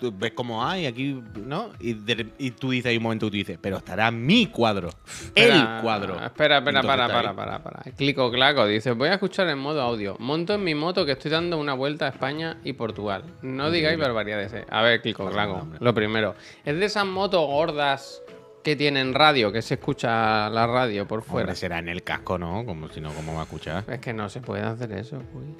tú 0.00 0.12
ves 0.16 0.32
como 0.32 0.64
hay 0.66 0.86
aquí, 0.86 1.22
¿no? 1.44 1.70
Y, 1.78 1.92
de- 1.94 2.28
y 2.38 2.50
tú 2.52 2.70
dices, 2.70 2.90
hay 2.90 2.96
un 2.96 3.02
momento 3.02 3.26
que 3.26 3.30
tú 3.30 3.36
dices, 3.36 3.58
pero 3.60 3.76
estará 3.76 4.10
mi 4.10 4.46
cuadro. 4.46 4.88
Espera, 5.06 5.76
el 5.76 5.82
cuadro. 5.82 6.14
Espera, 6.24 6.58
espera, 6.58 6.82
para, 6.82 7.06
para, 7.08 7.34
para, 7.36 7.62
para. 7.62 7.82
Clico 7.96 8.30
claco, 8.30 8.66
dice, 8.66 8.92
voy 8.92 9.08
a 9.08 9.14
escuchar 9.14 9.48
en 9.48 9.58
modo 9.58 9.82
audio. 9.82 10.16
Monto 10.18 10.54
en 10.54 10.64
mi 10.64 10.74
moto 10.74 11.04
que 11.06 11.12
estoy 11.12 11.30
dando 11.30 11.58
una 11.58 11.74
vuelta 11.74 12.06
a 12.06 12.08
España 12.08 12.58
y 12.64 12.72
Portugal. 12.72 13.24
No 13.42 13.70
digáis 13.70 13.98
barbaridades, 13.98 14.52
eh. 14.54 14.64
A 14.70 14.82
ver, 14.82 15.02
clico 15.02 15.28
claco. 15.30 15.68
Lo 15.78 15.94
primero. 15.94 16.34
Es 16.64 16.76
de 16.78 16.84
esas 16.86 17.06
motos 17.06 17.46
gordas 17.46 18.22
que 18.64 18.76
tienen 18.76 19.14
radio, 19.14 19.50
que 19.52 19.62
se 19.62 19.74
escucha 19.74 20.50
la 20.50 20.66
radio 20.66 21.06
por 21.08 21.22
fuera. 21.22 21.44
Hombre, 21.46 21.56
será 21.56 21.78
en 21.78 21.88
el 21.88 22.02
casco, 22.02 22.36
¿no? 22.38 22.64
Como 22.66 22.88
si 22.90 23.00
no, 23.00 23.10
¿cómo 23.14 23.32
va 23.34 23.40
a 23.40 23.44
escuchar? 23.44 23.84
Es 23.88 24.00
que 24.00 24.12
no 24.12 24.28
se 24.28 24.40
puede 24.40 24.62
hacer 24.62 24.92
eso, 24.92 25.16
uy. 25.34 25.54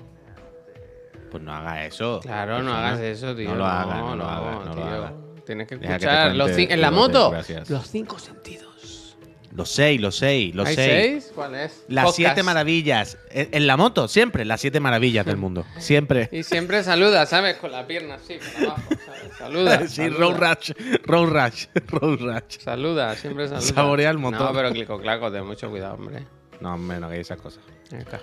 Pues 1.30 1.42
no 1.42 1.52
haga 1.54 1.86
eso. 1.86 2.20
Claro, 2.22 2.62
no 2.62 2.74
hagas 2.74 3.00
eso, 3.00 3.34
tío. 3.34 3.50
No 3.50 3.56
lo 3.56 3.66
haga, 3.66 3.96
no, 3.96 4.16
lo 4.16 4.24
no, 4.24 4.64
no 4.64 4.64
lo 4.64 4.74
tío. 4.74 4.84
haga. 4.84 5.12
Tienes 5.46 5.66
que 5.68 5.76
Deja 5.76 5.98
que 5.98 6.04
escuchar 6.04 6.34
los 6.36 6.50
en 6.58 6.80
la 6.80 6.90
moto. 6.90 7.30
gracias. 7.30 7.70
Los 7.70 7.86
cinco 7.88 8.18
sentidos. 8.18 8.66
Los 9.52 9.68
seis, 9.68 10.00
los 10.00 10.16
seis, 10.16 10.54
los 10.54 10.68
¿Hay 10.68 10.76
seis. 10.76 10.88
seis? 11.24 11.32
¿Cuál 11.34 11.56
es? 11.56 11.84
Las 11.88 12.04
Podcast. 12.04 12.16
siete 12.16 12.42
maravillas. 12.44 13.18
En, 13.32 13.48
en 13.50 13.66
la 13.66 13.76
moto, 13.76 14.06
siempre, 14.06 14.44
las 14.44 14.60
siete 14.60 14.78
maravillas 14.78 15.26
del 15.26 15.38
mundo. 15.38 15.64
Siempre. 15.78 16.28
Y 16.30 16.44
siempre 16.44 16.84
saluda, 16.84 17.26
¿sabes? 17.26 17.56
Con 17.56 17.72
la 17.72 17.84
pierna 17.84 18.14
así, 18.14 18.38
por 18.38 18.66
abajo, 18.68 18.82
¿sabes? 19.04 19.36
Saluda. 19.38 19.80
sí, 19.88 19.96
saluda. 19.96 20.18
road 20.18 20.36
rush, 20.38 20.70
road 21.04 21.26
rush, 21.30 21.66
road 21.88 22.18
rush. 22.20 22.58
Saluda, 22.60 23.16
siempre 23.16 23.48
saluda. 23.48 23.66
Saborea 23.66 24.10
el 24.10 24.18
motor. 24.18 24.40
No, 24.40 24.52
pero 24.52 24.70
clico 24.70 25.00
claco, 25.00 25.32
ten 25.32 25.44
mucho 25.44 25.68
cuidado, 25.68 25.94
hombre. 25.94 26.24
No, 26.60 26.78
menos 26.78 27.10
que 27.10 27.18
esas 27.18 27.40
cosas. 27.40 27.64
Acá. 28.06 28.20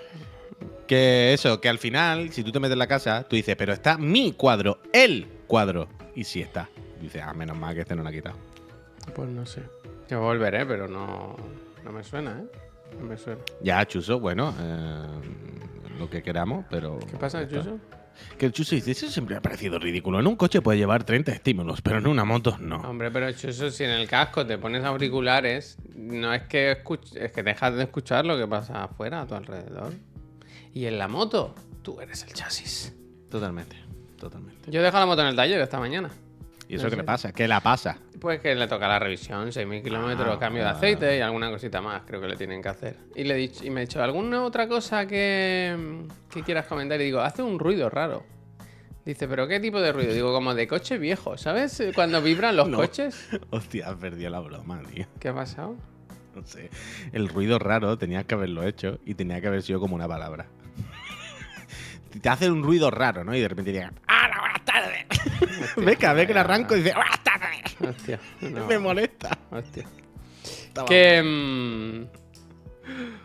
Que 0.86 1.32
eso, 1.34 1.60
que 1.60 1.68
al 1.68 1.78
final, 1.78 2.30
si 2.32 2.42
tú 2.42 2.50
te 2.52 2.60
metes 2.60 2.72
en 2.72 2.78
la 2.78 2.86
casa, 2.86 3.24
tú 3.28 3.36
dices, 3.36 3.54
pero 3.56 3.72
está 3.72 3.98
mi 3.98 4.32
cuadro, 4.32 4.80
el 4.92 5.26
cuadro. 5.46 5.88
Y 6.14 6.24
sí 6.24 6.40
está. 6.40 6.68
Y 7.00 7.04
dices, 7.04 7.22
ah, 7.24 7.34
menos 7.34 7.56
mal 7.58 7.74
que 7.74 7.82
este 7.82 7.94
no 7.94 8.02
lo 8.02 8.08
ha 8.08 8.12
quitado. 8.12 8.36
Pues 9.14 9.28
no 9.28 9.44
sé. 9.46 9.62
Yo 10.08 10.20
volveré, 10.20 10.64
pero 10.66 10.88
no, 10.88 11.36
no 11.84 11.92
me 11.92 12.02
suena, 12.02 12.40
¿eh? 12.40 12.44
No 12.98 13.06
me 13.06 13.16
suena. 13.18 13.40
Ya, 13.62 13.84
Chuso, 13.86 14.18
bueno, 14.18 14.54
eh, 14.58 15.06
lo 15.98 16.08
que 16.08 16.22
queramos, 16.22 16.64
pero. 16.70 16.98
¿Qué 17.10 17.16
pasa, 17.18 17.42
está. 17.42 17.58
Chuso? 17.58 17.78
Que 18.36 18.46
el 18.46 18.52
Chuso 18.52 18.74
dice, 18.74 18.90
eso 18.90 19.08
siempre 19.08 19.36
ha 19.36 19.40
parecido 19.42 19.78
ridículo. 19.78 20.18
En 20.18 20.26
un 20.26 20.34
coche 20.34 20.60
puede 20.60 20.78
llevar 20.78 21.04
30 21.04 21.30
estímulos, 21.30 21.82
pero 21.82 21.98
en 21.98 22.06
una 22.08 22.24
moto 22.24 22.56
no. 22.58 22.78
Hombre, 22.78 23.10
pero 23.12 23.30
Chuso, 23.32 23.70
si 23.70 23.84
en 23.84 23.90
el 23.90 24.08
casco 24.08 24.44
te 24.44 24.58
pones 24.58 24.82
auriculares, 24.84 25.78
no 25.94 26.34
es 26.34 26.42
que 26.44 26.72
escuch- 26.82 27.14
es 27.16 27.30
que 27.30 27.42
dejas 27.44 27.74
de 27.76 27.84
escuchar 27.84 28.24
lo 28.26 28.36
que 28.36 28.48
pasa 28.48 28.82
afuera, 28.84 29.20
a 29.20 29.26
tu 29.26 29.34
alrededor. 29.36 29.92
Y 30.78 30.86
en 30.86 30.96
la 30.96 31.08
moto, 31.08 31.56
tú 31.82 32.00
eres 32.00 32.22
el 32.22 32.32
chasis. 32.34 32.94
Totalmente, 33.28 33.74
totalmente. 34.16 34.70
Yo 34.70 34.80
dejo 34.80 34.96
la 34.96 35.06
moto 35.06 35.22
en 35.22 35.26
el 35.26 35.34
taller 35.34 35.60
esta 35.60 35.80
mañana. 35.80 36.08
¿Y 36.68 36.76
eso 36.76 36.84
No 36.84 36.90
qué 36.90 36.94
sé. 36.94 36.96
le 36.98 37.02
pasa? 37.04 37.32
¿Qué 37.32 37.48
la 37.48 37.60
pasa? 37.60 37.98
Pues 38.20 38.38
que 38.40 38.54
le 38.54 38.68
toca 38.68 38.86
la 38.86 39.00
revisión, 39.00 39.48
6.000 39.48 39.82
kilómetros, 39.82 40.36
Ah, 40.36 40.38
cambio 40.38 40.62
de 40.62 40.68
aceite 40.68 41.18
y 41.18 41.20
alguna 41.20 41.50
cosita 41.50 41.80
más, 41.80 42.02
creo 42.06 42.20
que 42.20 42.28
le 42.28 42.36
tienen 42.36 42.62
que 42.62 42.68
hacer. 42.68 42.96
Y, 43.16 43.24
le 43.24 43.34
he 43.34 43.36
dicho, 43.38 43.64
y 43.66 43.70
me 43.70 43.80
he 43.82 43.86
dicho, 43.86 44.00
¿alguna 44.00 44.44
otra 44.44 44.68
cosa 44.68 45.04
que, 45.08 46.06
que 46.30 46.42
quieras 46.44 46.66
comentar? 46.66 47.00
Y 47.00 47.06
digo, 47.06 47.22
hace 47.22 47.42
un 47.42 47.58
ruido 47.58 47.90
raro. 47.90 48.22
Dice, 49.04 49.26
¿pero 49.26 49.48
qué 49.48 49.58
tipo 49.58 49.80
de 49.80 49.90
ruido? 49.90 50.14
Digo, 50.14 50.32
como 50.32 50.54
de 50.54 50.68
coche 50.68 50.96
viejo, 50.96 51.36
¿sabes? 51.38 51.82
Cuando 51.92 52.22
vibran 52.22 52.54
los 52.54 52.68
No. 52.70 52.76
coches. 52.76 53.28
Hostia, 53.50 53.96
perdido 53.96 54.30
la 54.30 54.38
broma, 54.38 54.80
tío. 54.94 55.06
¿Qué 55.18 55.30
ha 55.30 55.34
pasado? 55.34 55.74
No 56.36 56.46
sé. 56.46 56.70
El 57.12 57.28
ruido 57.28 57.58
raro 57.58 57.98
tenías 57.98 58.24
que 58.26 58.34
haberlo 58.36 58.62
hecho 58.62 59.00
y 59.04 59.14
tenía 59.14 59.40
que 59.40 59.48
haber 59.48 59.62
sido 59.62 59.80
como 59.80 59.96
una 59.96 60.06
palabra. 60.06 60.46
Te 62.20 62.28
hace 62.28 62.50
un 62.50 62.62
ruido 62.62 62.90
raro, 62.90 63.24
¿no? 63.24 63.34
Y 63.34 63.40
de 63.40 63.48
repente 63.48 63.72
llega. 63.72 63.92
¡Hola, 64.08 64.38
buenas 64.40 64.64
tardes! 64.64 65.06
Venga, 65.76 66.12
ve 66.12 66.26
que 66.26 66.34
le 66.34 66.40
arranco 66.40 66.74
y 66.76 66.82
dice. 66.82 66.94
¡Buenas 66.94 67.22
tardes! 67.22 67.76
Hostia. 67.96 68.20
no, 68.40 68.66
Me 68.66 68.78
molesta. 68.78 69.30
hostia. 69.50 69.84
Que... 70.86 71.22
mm, 71.22 72.06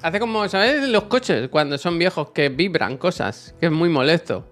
hace 0.02 0.20
como, 0.20 0.48
¿sabes? 0.48 0.88
Los 0.90 1.04
coches, 1.04 1.50
cuando 1.50 1.78
son 1.78 1.98
viejos, 2.00 2.32
que 2.32 2.50
vibran 2.50 2.98
cosas, 2.98 3.56
que 3.60 3.68
es 3.68 3.72
muy 3.72 3.90
molesto. 3.90 4.50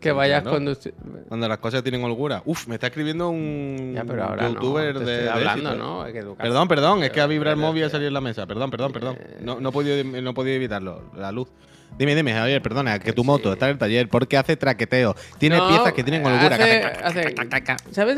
Que 0.00 0.12
vayas 0.12 0.42
conduciendo... 0.42 1.00
Cuando 1.28 1.48
las 1.48 1.56
cosas 1.58 1.82
tienen 1.82 2.04
holgura. 2.04 2.42
Uf, 2.44 2.68
me 2.68 2.74
está 2.74 2.88
escribiendo 2.88 3.30
un 3.30 3.94
Ya, 3.94 4.04
pero 4.04 4.24
ahora 4.24 4.50
youtuber 4.50 4.92
no, 4.92 5.00
te 5.00 5.06
de. 5.06 5.24
estoy 5.24 5.28
hablando. 5.28 5.74
¿no? 5.76 6.02
Hay 6.02 6.12
que 6.12 6.18
educarse. 6.18 6.42
Perdón, 6.50 6.68
perdón, 6.68 7.02
es 7.04 7.10
que 7.10 7.22
ha 7.22 7.26
vibrado 7.26 7.54
el 7.54 7.60
móvil 7.62 7.84
ha 7.84 7.88
salido 7.88 8.08
en 8.08 8.14
la 8.14 8.20
mesa. 8.20 8.46
Perdón, 8.46 8.70
perdón, 8.70 8.92
perdón. 8.92 9.16
Eh. 9.18 9.38
No, 9.40 9.58
no, 9.60 9.70
he 9.70 9.72
podido, 9.72 10.04
no 10.20 10.30
he 10.30 10.34
podido 10.34 10.56
evitarlo. 10.56 11.10
La 11.16 11.32
luz. 11.32 11.48
Dime, 11.98 12.14
dime, 12.16 12.32
Javier, 12.32 12.60
perdona, 12.60 12.98
que 12.98 13.12
tu 13.12 13.22
sí. 13.22 13.26
moto 13.26 13.52
está 13.52 13.66
en 13.66 13.72
el 13.72 13.78
taller 13.78 14.08
porque 14.08 14.36
hace 14.36 14.56
traqueteo. 14.56 15.14
Tiene 15.38 15.56
No, 15.58 15.68
piezas 15.68 15.92
que 15.92 16.02
tienen 16.02 16.24
holgura. 16.26 16.56
hace- 16.56 16.84
hace- 16.84 17.34
¿Sabes? 17.92 18.16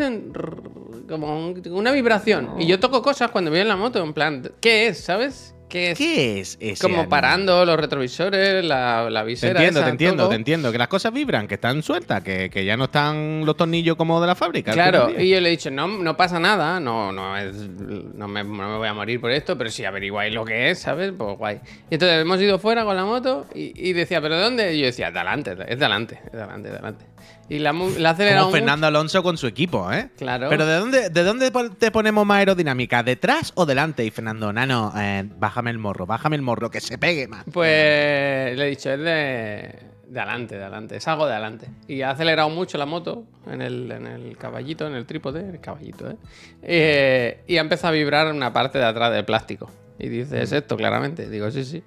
Como 1.08 1.48
un- 1.48 1.62
una 1.72 1.92
vibración. 1.92 2.50
Y 2.58 2.66
yo 2.66 2.80
toco 2.80 3.02
cosas 3.02 3.30
cuando 3.30 3.50
voy 3.50 3.60
en 3.60 3.68
la 3.68 3.76
moto, 3.76 4.02
en 4.02 4.12
plan, 4.12 4.50
¿qué 4.60 4.88
es? 4.88 5.00
¿Sabes? 5.04 5.54
¿Qué 5.68 5.90
es? 5.90 5.98
¿Qué 5.98 6.40
es 6.40 6.56
ese 6.60 6.80
Como 6.80 7.08
parando 7.08 7.64
los 7.64 7.76
retrovisores, 7.78 8.64
la, 8.64 9.10
la 9.10 9.20
Te 9.22 9.26
visera. 9.26 9.52
entiendo, 9.52 9.80
esa, 9.80 9.86
te 9.86 9.90
entiendo, 9.90 10.22
todo. 10.22 10.30
te 10.30 10.36
entiendo. 10.36 10.72
Que 10.72 10.78
las 10.78 10.88
cosas 10.88 11.12
vibran, 11.12 11.48
que 11.48 11.54
están 11.54 11.82
sueltas, 11.82 12.22
que, 12.22 12.48
que 12.50 12.64
ya 12.64 12.76
no 12.76 12.84
están 12.84 13.44
los 13.44 13.56
tornillos 13.56 13.96
como 13.96 14.20
de 14.20 14.26
la 14.28 14.34
fábrica. 14.36 14.72
Claro, 14.72 15.10
y 15.10 15.28
yo 15.28 15.40
le 15.40 15.48
he 15.48 15.50
dicho, 15.50 15.70
no, 15.70 15.88
no 15.88 16.16
pasa 16.16 16.38
nada, 16.38 16.78
no, 16.78 17.10
no, 17.10 17.36
es, 17.36 17.56
no, 17.56 18.28
me, 18.28 18.44
no 18.44 18.68
me 18.70 18.76
voy 18.76 18.88
a 18.88 18.94
morir 18.94 19.20
por 19.20 19.30
esto, 19.32 19.58
pero 19.58 19.70
si 19.70 19.84
averiguáis 19.84 20.32
lo 20.32 20.44
que 20.44 20.70
es, 20.70 20.78
¿sabes? 20.78 21.12
Pues 21.16 21.36
guay. 21.36 21.60
Y 21.90 21.94
entonces 21.94 22.20
hemos 22.22 22.40
ido 22.40 22.58
fuera 22.58 22.84
con 22.84 22.94
la 22.96 23.04
moto 23.04 23.46
y, 23.54 23.72
y 23.88 23.92
decía, 23.92 24.20
¿pero 24.20 24.36
de 24.36 24.42
dónde? 24.42 24.74
Y 24.74 24.80
yo 24.80 24.86
decía, 24.86 25.10
de 25.10 25.18
adelante, 25.18 25.50
es 25.52 25.78
de 25.78 25.84
adelante, 25.84 26.20
es 26.26 26.32
de 26.32 26.38
adelante, 26.42 26.68
es 26.68 26.72
de 26.72 26.78
adelante. 26.78 27.04
Y 27.48 27.60
la, 27.60 27.72
la 27.72 28.10
acelerado 28.10 28.46
Como 28.46 28.50
mucho. 28.50 28.56
Fernando 28.58 28.86
Alonso 28.88 29.22
con 29.22 29.36
su 29.38 29.46
equipo, 29.46 29.92
¿eh? 29.92 30.10
Claro. 30.16 30.48
Pero 30.48 30.66
¿de 30.66 30.76
dónde, 30.78 31.10
¿de 31.10 31.22
dónde 31.22 31.52
te 31.78 31.90
ponemos 31.92 32.26
más 32.26 32.38
aerodinámica? 32.38 33.02
¿Detrás 33.04 33.52
o 33.54 33.66
delante? 33.66 34.04
Y 34.04 34.10
Fernando, 34.10 34.52
nano, 34.52 34.92
eh, 34.96 35.24
bájame 35.38 35.70
el 35.70 35.78
morro, 35.78 36.06
bájame 36.06 36.34
el 36.36 36.42
morro, 36.42 36.70
que 36.70 36.80
se 36.80 36.98
pegue 36.98 37.28
más. 37.28 37.44
Pues 37.52 38.56
le 38.56 38.66
he 38.66 38.70
dicho, 38.70 38.90
es 38.90 38.98
de, 38.98 39.78
de 40.08 40.20
adelante, 40.20 40.56
de 40.56 40.62
adelante, 40.62 40.96
es 40.96 41.06
algo 41.06 41.26
de 41.26 41.34
adelante. 41.34 41.68
Y 41.86 42.02
ha 42.02 42.10
acelerado 42.10 42.48
mucho 42.50 42.78
la 42.78 42.86
moto 42.86 43.24
en 43.48 43.62
el, 43.62 43.92
en 43.92 44.06
el 44.08 44.36
caballito, 44.36 44.86
en 44.88 44.94
el 44.94 45.06
trípode, 45.06 45.48
el 45.48 45.60
caballito, 45.60 46.10
¿eh? 46.10 46.16
Eh, 46.62 47.44
Y 47.46 47.58
ha 47.58 47.60
empezado 47.60 47.88
a 47.88 47.92
vibrar 47.92 48.26
una 48.32 48.52
parte 48.52 48.78
de 48.78 48.86
atrás 48.86 49.12
del 49.12 49.24
plástico. 49.24 49.70
Y 50.00 50.08
dice, 50.08 50.42
es 50.42 50.50
esto, 50.50 50.76
claramente. 50.76 51.30
Digo, 51.30 51.48
sí, 51.52 51.64
sí. 51.64 51.84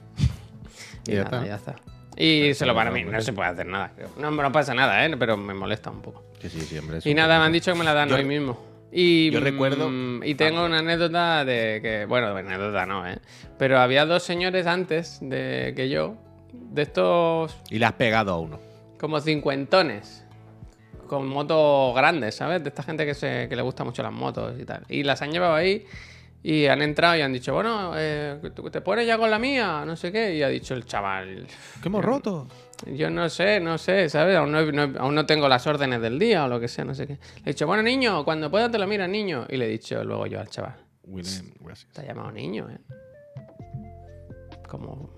Y 1.06 1.12
Y, 1.12 1.16
ya 1.16 1.24
nada, 1.26 1.38
está. 1.44 1.48
ya 1.48 1.56
está. 1.56 1.76
Y 2.20 2.54
se 2.54 2.66
lo 2.66 2.76
para 2.76 2.92
mí, 2.92 3.04
no 3.06 3.22
se 3.22 3.32
puede 3.34 3.50
hacer 3.50 3.66
nada. 3.66 3.94
No, 4.18 4.30
no 4.30 4.52
pasa 4.52 4.74
nada, 4.74 5.06
¿eh? 5.06 5.16
Pero 5.18 5.38
me 5.38 5.54
molesta 5.54 5.90
un 5.90 6.02
poco. 6.02 6.24
Sí, 6.42 6.50
sí, 6.50 6.62
siempre. 6.62 6.98
es 6.98 7.06
Y 7.06 7.14
nada, 7.14 7.40
me 7.40 7.46
han 7.46 7.52
dicho 7.54 7.72
que 7.72 7.80
me 7.80 7.86
la 7.86 7.94
dan 7.94 8.12
hoy 8.12 8.26
mismo. 8.26 8.60
Y, 8.92 9.30
yo 9.32 9.40
recuerdo- 9.40 9.88
mm, 9.90 10.24
Y 10.26 10.36
tengo 10.36 10.66
una 10.66 10.80
anécdota 10.80 11.46
de 11.46 11.80
que. 11.82 12.06
Bueno, 12.06 12.28
anécdota 12.36 12.86
no, 12.86 13.08
¿eh? 13.08 13.20
Pero 13.58 13.80
había 13.80 14.06
dos 14.06 14.24
señores 14.24 14.68
antes 14.68 15.20
de 15.22 15.74
que 15.76 15.88
yo, 15.90 16.16
de 16.52 16.82
estos 16.82 17.56
Y 17.70 17.80
le 17.80 17.86
has 17.86 17.94
pegado 17.94 18.34
a 18.34 18.40
uno. 18.40 18.60
como 19.00 19.20
cincuentones, 19.22 20.26
con 21.08 21.28
motos 21.28 21.96
grandes, 21.96 22.36
¿sabes? 22.36 22.62
De 22.64 22.70
esta 22.70 22.84
gente 22.84 23.06
que, 23.06 23.14
se, 23.14 23.48
que 23.48 23.56
le 23.56 23.62
gusta 23.62 23.84
mucho 23.84 24.04
las 24.04 24.12
motos 24.12 24.60
y 24.60 24.66
tal. 24.66 24.84
Y 24.90 25.04
las 25.04 25.22
han 25.22 25.32
llevado 25.32 25.54
ahí 25.56 25.86
y 26.42 26.66
han 26.68 26.82
entrado 26.82 27.18
y 27.18 27.22
han 27.22 27.34
dicho, 27.34 27.54
bueno, 27.54 27.94
eh, 27.98 28.40
¿te 28.72 28.82
pones 28.82 29.06
ya 29.06 29.18
con 29.18 29.30
la 29.30 29.38
mía? 29.40 29.84
No 29.86 29.96
sé 29.96 30.12
qué. 30.12 30.36
Y 30.36 30.42
ha 30.44 30.48
dicho 30.48 30.74
el 30.74 30.86
chaval, 30.86 31.46
¿Qué 31.82 31.88
hemos 31.90 32.04
roto? 32.04 32.48
yo 32.88 33.10
no 33.10 33.28
sé, 33.28 33.60
no 33.60 33.78
sé, 33.78 34.08
¿sabes? 34.08 34.38
Aún 34.38 34.52
no, 34.54 34.72
no- 34.72 35.00
aún 35.00 35.14
no 35.16 35.26
tengo 35.26 35.50
las 35.50 35.68
órdenes 35.68 36.00
del 36.02 36.18
día 36.18 36.46
o 36.46 36.48
lo 36.48 36.60
que 36.60 36.68
sea, 36.70 36.86
no 36.86 36.96
sé 36.96 37.08
qué. 37.08 37.14
Le 37.14 37.42
he 37.46 37.50
dicho, 37.54 37.68
bueno, 37.68 37.84
niño, 37.84 38.24
cuando 38.24 38.50
puedas 38.50 38.72
te 38.72 38.78
lo 38.80 38.88
miras, 38.88 39.10
niño. 39.10 39.46
Y 39.50 39.58
le 39.58 39.66
he 39.66 39.70
dicho 39.70 40.02
luego 40.06 40.28
yo 40.28 40.40
al 40.40 40.48
chaval, 40.48 40.76
William, 41.04 41.52
gracias. 41.60 41.92
te 41.94 42.02
ha 42.02 42.06
llamado 42.06 42.32
niño, 42.32 42.70
¿eh? 42.70 42.78
Como, 44.68 45.10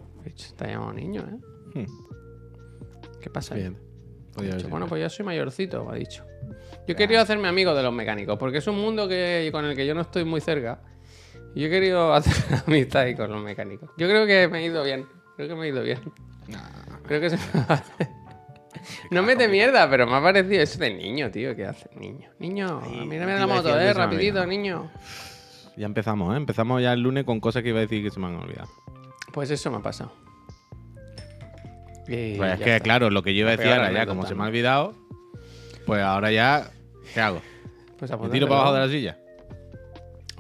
te 0.58 0.66
ha 0.66 0.68
llamado 0.70 0.94
niño, 0.94 1.22
¿eh? 1.75 1.80
Hmm, 1.86 3.20
¿Qué 3.22 3.30
pasa? 3.30 3.56
Bien. 3.56 3.78
Dicho, 4.38 4.70
bueno, 4.70 4.88
pues 4.88 5.01
yo 5.01 5.10
soy 5.10 5.25
mayorcito, 5.25 5.84
me 5.86 5.92
ha 5.92 5.96
dicho. 5.96 6.25
Yo 6.88 6.94
he 6.94 6.96
querido 6.96 7.20
hacerme 7.22 7.48
amigo 7.50 7.75
de 7.75 7.84
los 7.84 7.94
mecánicos, 7.94 8.38
porque 8.40 8.60
es 8.60 8.68
un 8.68 8.80
mundo 8.80 9.08
que, 9.08 9.50
con 9.51 9.66
el 9.66 9.75
que 9.75 9.86
yo 9.86 9.94
no 9.94 10.01
estoy 10.01 10.24
muy 10.24 10.40
cerca. 10.42 10.82
Yo 11.55 11.67
he 11.67 11.70
querido 11.70 12.13
hacer 12.13 12.62
amistad 12.67 13.03
ahí 13.03 13.15
con 13.15 13.31
los 13.31 13.41
mecánicos. 13.41 13.89
Yo 13.98 14.08
creo 14.08 14.25
que 14.25 14.48
me 14.48 14.60
he 14.60 14.65
ido 14.65 14.84
bien. 14.84 15.05
Creo 15.36 15.48
que 15.50 15.55
me 15.55 15.65
he 15.65 15.70
ido 15.70 15.84
bien. 15.84 16.00
Creo 17.08 17.22
que 17.22 17.29
se 17.29 17.38
me 17.38 17.65
va 17.65 17.84
No 19.12 19.22
mete 19.22 19.48
mierda, 19.48 19.89
pero 19.89 20.08
me 20.08 20.15
ha 20.15 20.22
parecido 20.22 20.62
eso 20.62 20.79
de 20.79 20.93
niño, 20.93 21.29
tío. 21.29 21.55
¿Qué 21.55 21.65
hace? 21.65 21.89
Niño. 21.96 22.29
Niño, 22.39 22.81
Ahí, 22.84 23.05
mírame 23.05 23.38
la 23.38 23.48
moto, 23.48 23.79
eh. 23.79 23.93
Rapidito, 23.93 24.46
niño. 24.46 24.89
Ya 25.77 25.86
empezamos, 25.86 26.34
¿eh? 26.34 26.38
Empezamos 26.38 26.81
ya 26.81 26.93
el 26.93 27.01
lunes 27.01 27.24
con 27.25 27.39
cosas 27.39 27.63
que 27.63 27.70
iba 27.70 27.79
a 27.79 27.81
decir 27.81 28.03
que 28.03 28.10
se 28.10 28.20
me 28.20 28.27
han 28.27 28.36
olvidado. 28.36 28.70
Pues 29.34 29.51
eso 29.51 29.70
me 29.72 29.77
ha 29.77 29.81
pasado. 29.81 30.12
Y 32.08 32.36
Pues 32.36 32.53
es 32.53 32.60
que, 32.60 32.75
está. 32.75 32.84
claro, 32.84 33.10
lo 33.10 33.24
que 33.24 33.34
yo 33.34 33.41
iba 33.41 33.51
a 33.51 33.58
decir 33.58 33.72
ahora, 33.72 33.91
ya 33.91 34.05
como 34.05 34.25
se 34.25 34.34
me 34.34 34.39
¿no? 34.39 34.43
ha 34.46 34.48
olvidado, 34.48 34.93
pues 35.86 36.01
ahora 36.01 36.31
ya, 36.31 36.72
¿qué 37.13 37.22
hago? 37.22 37.41
Pues 37.98 38.12
¿Me 38.20 38.29
tiro 38.29 38.48
para 38.48 38.62
abajo 38.62 38.74
de 38.75 38.79
la 38.79 38.89
silla? 38.89 39.17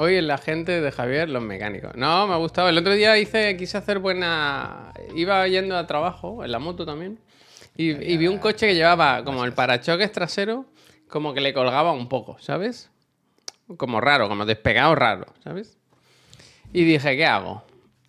Hoy 0.03 0.15
en 0.15 0.25
la 0.25 0.39
gente 0.39 0.81
de 0.81 0.91
Javier, 0.91 1.29
los 1.29 1.43
mecánicos. 1.43 1.93
No, 1.93 2.25
me 2.25 2.33
ha 2.33 2.37
gustado. 2.37 2.69
El 2.69 2.77
otro 2.79 2.95
día 2.95 3.19
hice, 3.19 3.55
quise 3.55 3.77
hacer 3.77 3.99
buena. 3.99 4.93
Iba 5.13 5.47
yendo 5.47 5.77
a 5.77 5.85
trabajo, 5.85 6.43
en 6.43 6.51
la 6.51 6.57
moto 6.57 6.87
también. 6.87 7.19
Y, 7.77 7.91
y 7.91 8.17
vi 8.17 8.25
un 8.25 8.39
coche 8.39 8.65
que 8.65 8.73
llevaba 8.73 9.23
como 9.23 9.45
el 9.45 9.53
parachoques 9.53 10.11
trasero, 10.11 10.65
como 11.07 11.35
que 11.35 11.41
le 11.41 11.53
colgaba 11.53 11.91
un 11.91 12.09
poco, 12.09 12.39
¿sabes? 12.39 12.89
Como 13.77 14.01
raro, 14.01 14.27
como 14.27 14.43
despegado 14.47 14.95
raro, 14.95 15.27
¿sabes? 15.43 15.77
Y 16.73 16.83
dije, 16.83 17.15
¿qué 17.15 17.27
hago? 17.27 17.63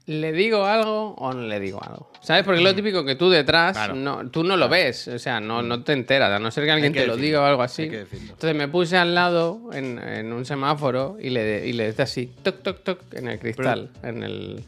¿Le 0.07 0.33
digo 0.33 0.65
algo 0.67 1.15
o 1.17 1.33
no 1.33 1.43
le 1.43 1.61
digo 1.61 1.81
algo? 1.83 2.11
¿Sabes? 2.21 2.43
Porque 2.43 2.59
es 2.59 2.65
lo 2.65 2.75
típico 2.75 3.05
que 3.05 3.15
tú 3.15 3.31
detrás, 3.31 3.77
Claro. 3.77 3.95
no, 3.95 4.29
tú 4.31 4.43
no 4.43 4.57
lo 4.57 4.69
ves, 4.69 5.07
o 5.09 5.19
sea, 5.19 5.39
no, 5.41 5.63
no 5.63 5.85
te 5.85 5.93
enteras, 5.93 6.31
a 6.33 6.39
no 6.41 6.51
ser 6.51 6.65
que 6.65 6.73
alguien 6.73 6.93
que 6.93 7.01
te 7.03 7.07
lo 7.07 7.17
diga 7.17 7.41
o 7.41 7.45
algo 7.45 7.63
así. 7.63 7.85
Entonces 7.85 8.55
me 8.57 8.67
puse 8.69 8.97
al 8.97 9.15
lado 9.15 9.71
en, 9.73 9.99
en 10.01 10.33
un 10.33 10.45
semáforo 10.45 11.17
y 11.21 11.31
le, 11.31 11.67
y 11.69 11.73
le 11.73 11.95
así, 11.99 12.33
toc, 12.43 12.63
toc, 12.63 12.83
toc, 12.83 13.15
en 13.15 13.29
el 13.29 13.39
cristal, 13.39 13.91
en 14.03 14.23
el... 14.25 14.65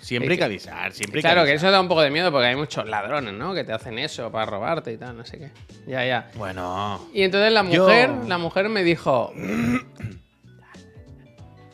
Siempre 0.00 0.32
hay 0.32 0.38
que 0.38 0.44
avisar, 0.44 0.92
siempre 0.92 1.18
hay 1.18 1.22
que 1.22 1.28
Claro, 1.28 1.44
que 1.46 1.52
eso 1.54 1.70
da 1.70 1.80
un 1.80 1.86
poco 1.86 2.00
de 2.02 2.10
miedo 2.10 2.32
porque 2.32 2.48
hay 2.48 2.56
muchos 2.56 2.88
ladrones, 2.88 3.34
¿no? 3.34 3.54
Que 3.54 3.62
te 3.62 3.72
hacen 3.72 4.00
eso 4.00 4.32
para 4.32 4.46
robarte 4.46 4.92
y 4.92 4.96
tal, 4.96 5.16
no 5.16 5.24
sé 5.24 5.38
qué. 5.38 5.50
Ya, 5.86 6.04
ya. 6.04 6.28
Bueno, 6.34 7.06
Y 7.14 7.22
entonces 7.22 7.52
la 7.52 7.62
Yo- 7.70 7.84
mujer, 7.84 8.10
la 8.26 8.36
mujer 8.38 8.68
me 8.68 8.82
dijo... 8.82 9.32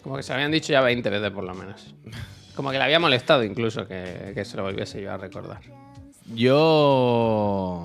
Como 0.02 0.16
que 0.16 0.22
se 0.22 0.32
habían 0.32 0.50
dicho 0.50 0.72
ya 0.72 0.80
20 0.82 1.08
veces 1.10 1.30
por 1.30 1.44
lo 1.44 1.54
menos. 1.54 1.94
Como 2.58 2.72
que 2.72 2.78
le 2.78 2.82
había 2.82 2.98
molestado 2.98 3.44
incluso 3.44 3.86
que, 3.86 4.32
que 4.34 4.44
se 4.44 4.56
lo 4.56 4.64
volviese 4.64 5.00
yo 5.00 5.12
a 5.12 5.16
recordar. 5.16 5.60
yo... 6.34 7.84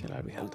Se 0.00 0.08
lo 0.08 0.14
ha 0.14 0.18
olvidado. 0.20 0.50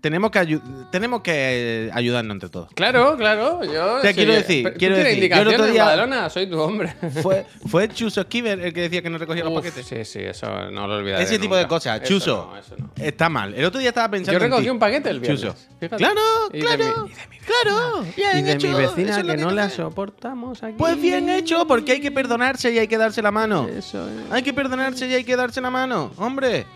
Tenemos, 0.00 0.30
que 0.30 0.60
tenemos 0.90 1.22
que 1.22 1.90
ayudarnos 1.92 2.34
entre 2.34 2.48
todos. 2.48 2.68
Claro, 2.74 3.16
claro, 3.16 3.64
yo... 3.64 4.00
Te 4.00 4.14
quiero 4.14 4.32
decir, 4.34 4.62
pero 4.62 4.74
¿tú 4.74 4.78
quiero 4.78 4.96
decir, 4.96 5.28
yo 5.30 5.36
el 5.42 5.48
otro 5.48 5.66
día- 5.66 5.84
Badalona? 5.84 6.30
Soy 6.30 6.46
tu 6.48 6.58
hombre. 6.60 6.94
Fue, 7.22 7.46
fue 7.66 7.88
Chuso 7.88 8.20
Esquivel 8.20 8.60
el 8.60 8.72
que 8.72 8.82
decía 8.82 9.02
que 9.02 9.10
no 9.10 9.18
recogía 9.18 9.44
los 9.44 9.52
paquetes. 9.54 9.86
Sí, 9.86 10.04
sí, 10.04 10.20
eso 10.20 10.70
no 10.70 10.86
lo 10.86 10.96
olvidaré 10.96 11.22
Ese 11.24 11.38
tipo 11.38 11.56
de 11.56 11.66
cosas. 11.66 12.00
Eso 12.02 12.08
Chuso, 12.08 12.50
no, 12.52 12.58
eso 12.58 12.74
no. 12.78 12.90
está 12.96 13.28
mal. 13.28 13.54
El 13.54 13.64
otro 13.64 13.80
día 13.80 13.88
estaba 13.90 14.10
pensando 14.10 14.38
Yo 14.38 14.44
recogí 14.44 14.68
un 14.70 14.78
paquete 14.78 15.10
el 15.10 15.20
viernes. 15.20 15.40
Chuso. 15.42 15.54
fíjate. 15.80 15.96
Claro, 16.02 16.20
Y 16.52 16.58
de 16.58 16.60
claro, 16.64 16.84
mi- 17.06 17.10
y 17.10 17.14
de 17.14 17.26
mi 17.28 17.38
claro. 17.38 18.04
Bien 18.16 18.38
Y 18.38 18.42
de 18.42 18.52
hecho, 18.52 18.68
mi 18.68 18.74
vecina 18.74 19.22
lo 19.22 19.32
que 19.34 19.36
no 19.38 19.50
la 19.50 19.70
soportamos 19.70 20.62
aquí. 20.62 20.74
Pues 20.78 21.00
bien 21.00 21.28
hecho, 21.28 21.66
porque 21.66 21.92
hay 21.92 22.00
que 22.00 22.10
perdonarse 22.10 22.70
y 22.72 22.78
hay 22.78 22.88
que 22.88 22.98
darse 22.98 23.22
la 23.22 23.30
mano. 23.30 23.68
Eso 23.68 24.06
es. 24.08 24.32
Hay 24.32 24.42
que 24.42 24.52
perdonarse 24.52 25.06
y 25.08 25.14
hay 25.14 25.24
que 25.24 25.36
darse 25.36 25.60
la 25.60 25.70
mano, 25.70 26.12
hombre. 26.18 26.66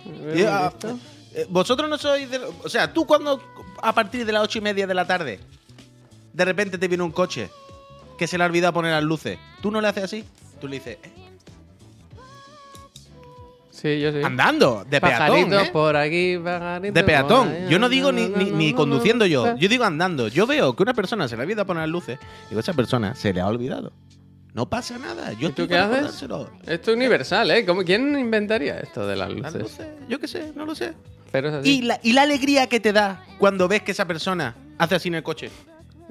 ¿Ves 1.33 1.37
Y, 1.37 1.39
ah, 1.39 1.43
eh, 1.43 1.47
Vosotros 1.49 1.89
no 1.89 1.99
sois 1.99 2.31
de... 2.31 2.39
O 2.65 2.69
sea, 2.69 2.93
tú 2.93 3.07
cuando 3.07 3.41
a 3.81 3.93
partir 3.95 4.25
de 4.27 4.33
las 4.33 4.43
ocho 4.43 4.59
y 4.59 4.63
media 4.63 4.87
de 4.87 4.95
la 4.95 5.07
tarde, 5.07 5.41
de 6.33 6.45
repente 6.45 6.79
te 6.79 6.89
viene 6.89 7.03
un 7.05 7.13
coche 7.13 7.51
que 8.19 8.27
se 8.27 8.39
le 8.39 8.45
ha 8.45 8.47
olvidado 8.47 8.73
poner 8.73 8.93
las 8.93 9.03
luces, 9.03 9.39
¿tú 9.61 9.71
no 9.71 9.81
le 9.81 9.89
haces 9.89 10.05
así? 10.05 10.25
Tú 10.61 10.69
le 10.69 10.77
dices, 10.77 10.99
eh, 11.03 11.13
Sí, 13.71 14.01
yo 14.01 14.13
sí. 14.13 14.19
andando, 14.23 14.85
de 14.89 15.01
peatón, 15.01 15.53
¿eh? 15.53 15.71
por 15.73 15.97
aquí, 15.97 16.39
pajaritos 16.39 16.95
De 16.95 17.01
por 17.01 17.07
peatón. 17.07 17.49
allá. 17.49 17.69
Yo 17.69 17.79
no 17.81 17.89
digo 17.89 18.13
ni, 18.13 18.29
ni- 18.29 18.73
conduciendo 18.75 19.27
yo. 19.27 19.57
Yo 19.57 19.69
digo 19.69 19.83
andando. 19.83 20.29
Yo 20.29 20.47
veo 20.47 20.77
que 20.77 20.85
una 20.85 20.95
persona 20.95 21.27
se 21.27 21.35
le 21.37 21.43
ha 21.43 21.45
olvidado 21.45 21.67
poner 21.67 21.81
las 21.83 21.91
luces. 21.91 22.19
Digo, 22.49 22.61
esa 22.61 22.75
persona 22.75 23.17
se 23.17 23.33
le 23.33 23.41
ha 23.41 23.47
olvidado. 23.49 23.93
No 24.55 24.69
pasa 24.69 24.99
nada. 24.99 25.33
Yo 25.33 25.49
¿Y 25.49 25.53
tú 25.53 25.67
qué 25.67 25.79
haces? 25.79 26.23
Esto 26.67 26.91
es 26.93 26.97
universal, 26.97 27.51
¿eh? 27.51 27.65
¿Cómo- 27.67 27.83
¿Quién 27.83 28.17
inventaría 28.17 28.79
esto 28.79 29.05
de 29.05 29.17
las 29.17 29.33
luces, 29.33 29.87
yo 30.09 30.21
qué 30.21 30.29
sé, 30.29 30.53
no 30.55 30.65
lo 30.65 30.75
sé. 30.77 30.93
Pero 31.33 31.49
es 31.49 31.55
así. 31.55 31.79
Y 31.79 31.83
la, 31.83 31.99
y 32.03 32.13
la 32.13 32.23
alegría 32.23 32.69
que 32.69 32.79
te 32.79 32.93
da 32.93 33.25
cuando 33.39 33.67
ves 33.67 33.83
que 33.83 33.91
esa 33.93 34.07
persona 34.07 34.55
hace 34.79 34.95
así 34.95 35.09
en 35.09 35.15
el 35.17 35.23
coche. 35.23 35.51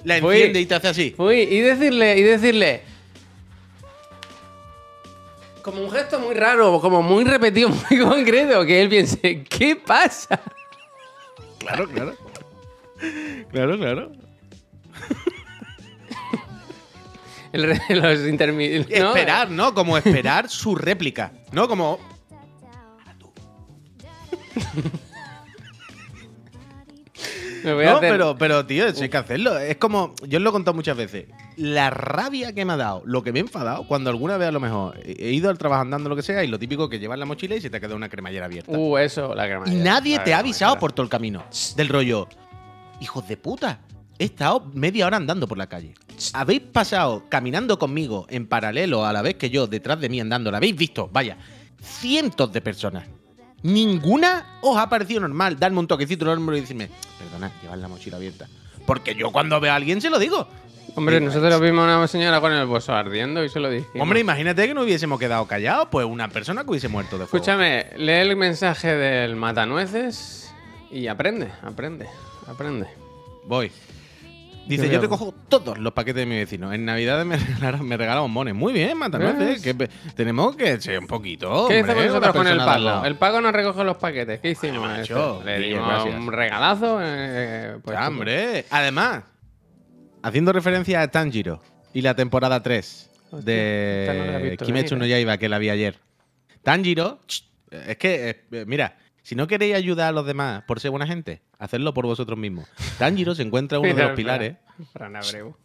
La 0.04 0.18
Fui. 0.20 0.36
enciende 0.36 0.60
y 0.62 0.66
te 0.66 0.76
hace 0.76 0.88
así. 0.88 1.16
Uy, 1.18 1.42
y 1.42 1.60
decirle, 1.60 2.18
y 2.18 2.24
decirle. 2.24 2.82
Como 5.62 5.82
un 5.84 5.92
gesto 5.92 6.20
muy 6.20 6.34
raro, 6.34 6.82
como 6.82 7.04
muy 7.04 7.24
repetido, 7.24 7.70
muy 7.90 8.00
concreto, 8.00 8.66
que 8.66 8.82
él 8.82 8.90
piense, 8.90 9.44
¿qué 9.44 9.76
pasa? 9.76 10.42
Claro, 11.60 11.88
claro. 11.88 12.16
claro, 13.52 13.78
claro. 13.78 14.12
El 17.54 17.64
re- 17.64 17.82
los 17.96 18.28
intermedios. 18.28 18.88
Esperar, 18.90 19.52
¿no? 19.52 19.74
Como 19.76 19.98
esperar 19.98 20.50
su 20.50 20.74
réplica. 20.74 21.32
¿No? 21.52 21.68
Como. 21.68 22.00
Me 27.64 27.74
voy 27.74 27.86
a 27.86 27.92
No, 27.92 27.98
hacer- 27.98 28.12
pero, 28.12 28.36
pero, 28.38 28.66
tío, 28.66 28.88
eso 28.88 29.04
hay 29.04 29.10
que 29.10 29.18
hacerlo. 29.18 29.58
Es 29.58 29.78
como, 29.78 30.14
yo 30.28 30.38
os 30.38 30.44
lo 30.44 30.50
he 30.50 30.54
contado 30.54 30.74
muchas 30.76 30.96
veces. 30.98 31.26
La 31.58 31.90
rabia 31.90 32.54
que 32.54 32.66
me 32.66 32.74
ha 32.74 32.78
dado, 32.78 33.02
lo 33.06 33.24
que 33.24 33.32
me 33.32 33.40
he 33.40 33.42
enfadado, 33.42 33.86
cuando 33.88 34.10
alguna 34.10 34.38
vez 34.38 34.48
a 34.48 34.52
lo 34.52 34.60
mejor 34.60 35.00
he 35.06 35.32
ido 35.32 35.50
al 35.50 35.58
trabajo 35.58 35.82
andando 35.82 36.10
lo 36.10 36.16
que 36.16 36.22
sea, 36.24 36.44
y 36.44 36.48
lo 36.48 36.58
típico 36.60 36.90
que 36.90 37.00
llevas 37.00 37.20
la 37.20 37.26
mochila 37.26 37.56
y 37.56 37.62
se 37.62 37.70
te 37.70 37.78
ha 37.78 37.80
quedado 37.80 37.96
una 37.96 38.10
cremallera 38.10 38.46
abierta. 38.46 38.72
Uh, 38.72 38.98
eso, 38.98 39.36
la 39.36 39.46
y 39.46 39.50
cremallera. 39.50 39.84
nadie 39.84 40.18
La 40.18 40.24
te 40.24 40.34
ha 40.34 40.40
avisado 40.40 40.78
por 40.80 40.92
todo 40.94 41.04
el 41.04 41.10
camino. 41.10 41.44
Del 41.76 41.88
rollo, 41.90 42.28
hijos 43.00 43.28
de 43.28 43.38
puta, 43.38 43.80
he 44.20 44.26
estado 44.26 44.66
media 44.74 45.06
hora 45.08 45.18
andando 45.18 45.48
por 45.48 45.58
la 45.58 45.68
calle. 45.68 45.94
habéis 46.34 46.62
pasado 46.62 47.24
caminando 47.30 47.80
conmigo 47.80 48.26
en 48.30 48.46
paralelo 48.48 49.06
a 49.06 49.14
la 49.14 49.22
vez 49.22 49.36
que 49.36 49.50
yo 49.50 49.68
detrás 49.68 50.00
de 50.00 50.10
mí 50.10 50.20
andando, 50.20 50.52
la 50.52 50.58
habéis 50.58 50.76
visto, 50.76 51.10
vaya, 51.12 51.38
cientos 51.82 52.52
de 52.54 52.62
personas. 52.62 53.08
Ninguna 53.64 54.58
os 54.62 54.78
ha 54.78 54.90
parecido 54.90 55.22
normal 55.22 55.60
darme 55.60 55.80
un 55.80 55.88
toquecito 55.88 56.26
en 56.26 56.32
el 56.32 56.38
hombro 56.38 56.58
y 56.58 56.62
decirme, 56.62 56.90
perdona, 57.20 57.52
llevad 57.62 57.78
la 57.78 57.88
mochila 57.88 58.18
abierta. 58.18 58.48
Porque 58.86 59.16
yo 59.16 59.32
cuando 59.32 59.60
veo 59.60 59.72
a 59.72 59.76
alguien 59.76 60.02
se 60.02 60.10
lo 60.10 60.20
digo. 60.20 60.48
Hombre, 60.96 61.22
nosotros 61.22 61.62
vimos 61.62 61.88
a 61.88 61.98
una 61.98 62.08
señora 62.08 62.42
con 62.42 62.52
el 62.52 62.66
bolso 62.66 62.94
ardiendo 62.94 63.44
y 63.44 63.50
se 63.50 63.60
lo 63.60 63.70
dijimos. 63.70 64.02
Hombre, 64.02 64.20
imagínate 64.20 64.68
que 64.68 64.74
no 64.74 64.82
hubiésemos 64.82 65.20
quedado 65.20 65.46
callados, 65.48 65.88
pues 65.90 66.06
una 66.06 66.28
persona 66.28 66.64
que 66.64 66.72
hubiese 66.72 66.90
muerto 66.90 67.18
de 67.18 67.28
fuego. 67.28 67.38
Escúchame, 67.38 67.88
lee 67.98 68.30
el 68.30 68.36
mensaje 68.36 68.94
del 68.96 69.36
matanueces 69.36 70.54
y 70.90 71.08
aprende, 71.08 71.50
aprende, 71.62 72.08
aprende. 72.48 72.88
Voy. 73.46 73.72
Dice, 74.68 74.86
Yo 74.86 74.92
veo. 74.92 75.02
recojo 75.02 75.34
todos 75.50 75.78
los 75.80 75.92
paquetes 75.94 76.22
de 76.22 76.26
mi 76.26 76.38
vecino. 76.38 76.72
En 76.72 76.86
Navidad 76.86 77.26
me 77.26 77.36
regalaron, 77.38 77.86
me 77.88 77.98
regalaron 77.98 78.32
mones. 78.32 78.54
Muy 78.54 78.72
bien, 78.74 78.98
matanueces. 78.98 79.62
¿Ves? 79.76 79.90
Que 79.90 79.90
tenemos 80.16 80.56
que 80.56 80.80
ser 80.80 81.00
un 81.00 81.08
poquito. 81.08 81.68
¿Qué 81.68 81.80
hombre, 81.80 81.92
hacemos 81.94 82.06
nosotros 82.08 82.36
con 82.36 82.48
el 82.48 82.58
pago? 82.58 83.06
El 83.06 83.16
pago 83.16 83.42
nos 83.42 83.52
recoge 83.52 83.84
los 83.84 83.98
paquetes. 83.98 84.40
¿Qué 84.40 84.52
hicimos? 84.52 84.82
Macho, 84.88 85.42
Le 85.44 85.58
bien, 85.60 85.74
dimos 85.74 86.06
un 86.06 86.32
regalazo. 86.32 87.00
eh, 87.02 87.78
pues, 87.84 87.98
Ya, 87.98 88.08
hombre. 88.08 88.66
Además, 88.70 89.24
haciendo 90.24 90.54
referencia 90.54 91.02
a 91.02 91.08
Tanjiro 91.10 91.62
y 91.94 92.02
la 92.02 92.16
temporada 92.16 92.62
3 92.64 93.10
Hostia, 93.32 93.40
no 93.40 93.42
de 93.46 94.40
visto 94.52 94.66
Kimetsu 94.66 94.96
no 94.96 95.02
venir, 95.02 95.16
Yaiba 95.16 95.38
que 95.38 95.50
la 95.50 95.58
vi 95.58 95.70
ayer. 95.70 95.98
Tanjiro, 96.64 97.20
es 97.72 97.98
que, 97.98 98.44
eh, 98.52 98.66
mira, 98.68 98.96
si 99.24 99.36
no 99.36 99.48
queréis 99.48 99.76
ayudar 99.76 100.10
a 100.10 100.12
los 100.12 100.26
demás 100.26 100.64
por 100.64 100.80
ser 100.80 100.92
buena 100.92 101.08
gente, 101.08 101.42
hacedlo 101.60 101.94
por 101.94 102.06
vosotros 102.06 102.38
mismos. 102.38 102.68
Tanjiro 102.98 103.36
se 103.36 103.44
encuentra 103.44 103.80
uno 103.80 103.88
de 103.94 104.04
los 104.04 104.12
pilares. 104.16 104.58
Fran 104.94 105.16
Abreu. 105.16 105.56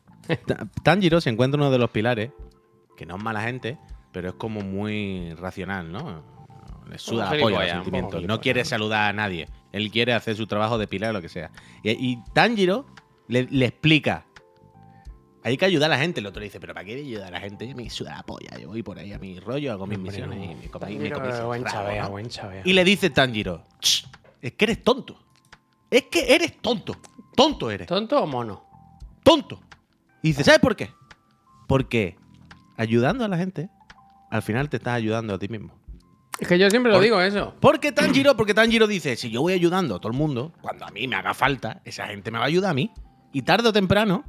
Ta- 0.46 0.66
Tanjiro 0.82 1.20
se 1.20 1.30
encuentra 1.30 1.58
uno 1.60 1.70
de 1.70 1.78
los 1.78 1.90
pilares, 1.90 2.30
que 2.96 3.06
no 3.06 3.16
es 3.16 3.22
mala 3.22 3.42
gente, 3.42 3.78
pero 4.12 4.28
es 4.30 4.34
como 4.34 4.60
muy 4.60 5.32
racional, 5.34 5.90
¿no? 5.92 6.22
Le 6.90 6.98
suda 6.98 7.24
la 7.34 7.40
polla 7.40 7.60
los 7.62 7.70
sentimientos. 7.70 8.22
No 8.22 8.40
quiere 8.40 8.64
saludar 8.64 9.10
a 9.10 9.12
nadie. 9.12 9.48
Él 9.72 9.90
quiere 9.90 10.12
hacer 10.14 10.36
su 10.36 10.46
trabajo 10.46 10.78
de 10.78 10.86
pilar 10.86 11.10
o 11.10 11.12
lo 11.14 11.20
que 11.22 11.28
sea. 11.28 11.50
Y, 11.82 11.90
y 11.90 12.18
Tanjiro 12.32 12.86
le, 13.28 13.44
le 13.50 13.66
explica. 13.66 14.24
Hay 15.46 15.56
que 15.56 15.64
ayudar 15.64 15.92
a 15.92 15.94
la 15.96 16.00
gente. 16.02 16.18
El 16.18 16.26
otro 16.26 16.40
le 16.40 16.46
dice, 16.46 16.58
pero 16.58 16.74
¿para 16.74 16.84
qué 16.84 16.94
ayudar 16.96 17.28
a 17.28 17.30
la 17.30 17.40
gente? 17.40 17.68
Yo 17.68 17.76
me 17.76 17.88
suda 17.88 18.16
la 18.16 18.22
polla. 18.24 18.58
Yo 18.58 18.66
voy 18.66 18.82
por 18.82 18.98
ahí 18.98 19.12
a 19.12 19.18
mi 19.20 19.38
rollo, 19.38 19.70
hago 19.70 19.86
mis 19.86 19.96
misiones 19.96 20.38
y 20.38 20.54
me 20.56 20.68
comí, 20.68 20.96
me 20.96 21.12
comí 21.12 21.28
ese 21.28 21.42
buen 21.44 21.64
rabo, 21.64 21.76
chavea, 21.76 22.02
¿no? 22.02 22.10
buen 22.10 22.28
chavea. 22.28 22.62
Y 22.64 22.72
le 22.72 22.82
dice 22.82 23.10
Tanjiro, 23.10 23.62
"Ch, 23.78 24.08
es 24.42 24.54
que 24.54 24.64
eres 24.64 24.82
tonto. 24.82 25.16
Es 25.88 26.02
que 26.10 26.34
eres 26.34 26.60
tonto. 26.60 26.96
Tonto 27.36 27.70
eres. 27.70 27.86
¿Tonto 27.86 28.20
o 28.20 28.26
mono? 28.26 28.64
tonto. 29.22 29.60
Y 30.20 30.28
dice, 30.28 30.42
¿sabes 30.42 30.58
por 30.60 30.74
qué? 30.74 30.90
Porque 31.68 32.16
ayudando 32.76 33.24
a 33.24 33.28
la 33.28 33.36
gente, 33.36 33.70
al 34.32 34.42
final 34.42 34.68
te 34.68 34.78
estás 34.78 34.94
ayudando 34.94 35.32
a 35.34 35.38
ti 35.38 35.46
mismo. 35.48 35.72
Es 36.40 36.48
que 36.48 36.58
yo 36.58 36.68
siempre 36.70 36.90
lo 36.90 36.98
Por- 36.98 37.04
digo 37.04 37.20
eso. 37.20 37.54
Porque 37.60 37.92
Tanjiro, 37.92 38.36
porque 38.36 38.52
Tanjiro 38.52 38.86
dice, 38.88 39.14
si 39.16 39.30
yo 39.30 39.42
voy 39.42 39.52
ayudando 39.52 39.94
a 39.94 40.00
todo 40.00 40.10
el 40.10 40.18
mundo, 40.18 40.52
cuando 40.60 40.86
a 40.86 40.90
mí 40.90 41.06
me 41.06 41.14
haga 41.14 41.34
falta, 41.34 41.82
esa 41.84 42.08
gente 42.08 42.32
me 42.32 42.38
va 42.38 42.44
a 42.44 42.48
ayudar 42.48 42.72
a 42.72 42.74
mí. 42.74 42.90
Y 43.32 43.42
tarde 43.42 43.68
o 43.68 43.72
temprano 43.72 44.24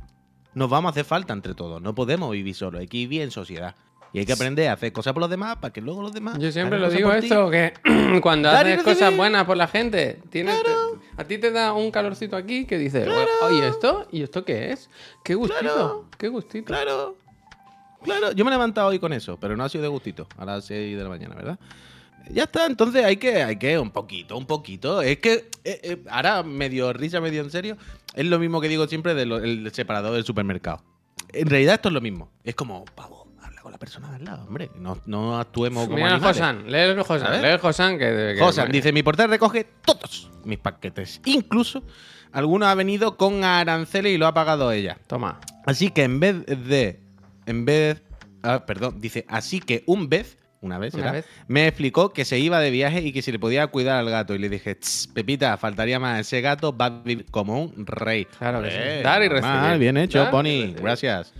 nos 0.58 0.70
vamos 0.70 0.90
a 0.90 0.92
hacer 0.92 1.06
falta 1.06 1.34
entre 1.34 1.54
todos. 1.54 1.82
No 1.82 1.94
podemos 1.94 2.32
vivir 2.32 2.56
solos, 2.56 2.82
hay 2.82 2.88
que 2.88 2.98
vivir 2.98 3.22
en 3.22 3.32
sociedad. 3.32 3.76
Y 4.14 4.20
hay 4.20 4.26
que 4.26 4.34
aprender 4.34 4.70
a 4.70 4.74
hacer 4.74 4.92
cosas 4.94 5.14
por 5.14 5.22
los 5.22 5.30
demás 5.30 5.58
para 5.58 5.72
que 5.72 5.82
luego 5.82 6.02
los 6.02 6.14
demás. 6.14 6.40
Yo 6.40 6.52
siempre 6.52 6.80
lo 6.80 6.90
digo 6.90 7.12
esto, 7.12 7.52
que 7.52 7.74
cuando 8.22 8.50
Dar 8.50 8.66
haces 8.66 8.82
cosas 8.84 9.16
buenas 9.16 9.46
por 9.46 9.58
la 9.58 9.68
gente, 9.68 10.20
tienes, 10.30 10.64
te- 10.64 11.22
a 11.22 11.24
ti 11.26 11.38
te 11.38 11.52
da 11.52 11.74
un 11.74 11.92
calorcito 11.92 12.36
aquí 12.36 12.66
que 12.66 12.78
dices, 12.78 13.08
oye, 13.42 13.68
¿esto? 13.68 14.08
¿Y 14.12 14.24
esto 14.24 14.44
qué 14.46 14.72
es? 14.72 14.90
¿Qué 15.24 15.36
gustito? 15.36 15.60
Claro. 15.60 16.06
¿Qué 16.18 16.28
gustito? 16.30 16.66
Claro. 16.66 17.18
Claro, 18.04 18.32
yo 18.32 18.46
me 18.46 18.50
he 18.50 18.54
levantado 18.54 18.88
hoy 18.88 19.00
con 19.00 19.12
eso, 19.14 19.38
pero 19.40 19.58
no 19.58 19.64
ha 19.64 19.70
sido 19.70 19.82
de 19.84 19.90
gustito, 19.90 20.28
a 20.38 20.46
las 20.46 20.66
6 20.66 20.98
de 20.98 21.04
la 21.04 21.10
mañana, 21.10 21.36
¿verdad? 21.36 21.60
Ya 22.30 22.44
está, 22.44 22.66
entonces 22.66 23.04
hay 23.06 23.18
que, 23.18 23.44
hay 23.44 23.58
que, 23.58 23.78
un 23.78 23.92
poquito, 23.92 24.38
un 24.38 24.46
poquito. 24.46 25.02
Es 25.02 25.18
que, 25.20 25.50
eh, 25.64 25.80
eh, 25.84 26.04
ahora 26.10 26.44
medio 26.44 26.92
risa, 26.94 27.22
medio 27.22 27.42
en 27.42 27.50
serio, 27.52 27.78
es 28.18 28.26
lo 28.26 28.40
mismo 28.40 28.60
que 28.60 28.68
digo 28.68 28.88
siempre 28.88 29.14
del 29.14 29.70
separador 29.74 30.14
del 30.14 30.26
supermercado. 30.26 30.84
En 31.30 31.50
realidad 31.50 31.76
esto 31.76 31.88
es 31.90 31.94
lo 31.94 32.02
mismo. 32.02 32.32
Es 32.44 32.56
como, 32.56 32.84
pavo, 32.86 33.28
habla 33.42 33.62
con 33.62 33.72
la 33.72 33.78
persona 33.78 34.10
de 34.10 34.16
al 34.18 34.26
lado, 34.26 34.46
hombre. 34.46 34.70
No, 34.76 34.98
no 35.06 35.40
actuemos 35.40 35.86
como 35.86 35.96
Mira 35.98 36.16
animales. 36.16 36.38
Josan, 36.38 36.72
lee 36.72 36.78
el 36.78 37.02
Josan, 37.02 37.60
Josan 37.62 37.98
que... 38.00 38.34
que- 38.36 38.40
Josan 38.40 38.72
dice, 38.72 38.92
mi 38.92 39.04
portal 39.04 39.30
recoge 39.30 39.66
todos 39.86 40.30
mis 40.46 40.58
paquetes. 40.60 41.22
Incluso, 41.26 41.84
algunos 42.32 42.68
ha 42.70 42.76
venido 42.76 43.18
con 43.18 43.44
aranceles 43.44 44.14
y 44.14 44.18
lo 44.18 44.28
ha 44.28 44.34
pagado 44.34 44.72
ella. 44.72 44.98
Toma. 45.08 45.40
Así 45.66 45.92
que 45.92 46.04
en 46.04 46.20
vez 46.20 46.46
de. 46.46 47.00
En 47.46 47.66
vez. 47.66 48.02
ah, 48.44 48.66
perdón, 48.66 49.02
dice. 49.02 49.26
Así 49.28 49.60
que 49.60 49.84
un 49.86 50.08
vez. 50.10 50.38
Una 50.62 50.80
vez, 50.80 50.94
Una 50.96 51.12
vez. 51.12 51.26
Me 51.48 51.68
explicó 51.68 52.12
que 52.14 52.26
se 52.26 52.40
iba 52.40 52.60
de 52.60 52.72
viaje 52.72 53.02
y 53.02 53.12
que 53.14 53.22
si 53.22 53.32
le 53.32 53.38
podía 53.40 53.68
cuidar 53.68 53.98
al 53.98 54.10
gato. 54.10 54.34
Y 54.34 54.40
le 54.40 54.50
dije, 54.50 54.74
"Tss, 54.76 55.10
Pepita, 55.14 55.56
faltaría 55.58 56.00
más. 56.00 56.20
Ese 56.22 56.42
gato 56.42 56.76
va 56.76 56.86
a 56.86 56.90
vivir 56.90 57.26
como 57.30 57.62
un 57.62 57.86
rey. 57.86 58.26
Claro 58.40 58.62
que 58.64 58.72
sí. 58.72 59.04
Dar 59.04 59.22
y 59.24 59.28
recibir. 59.30 59.78
Bien 59.78 59.98
hecho, 59.98 60.20
Dar 60.20 60.32
Pony. 60.32 60.74
Gracias. 60.82 61.32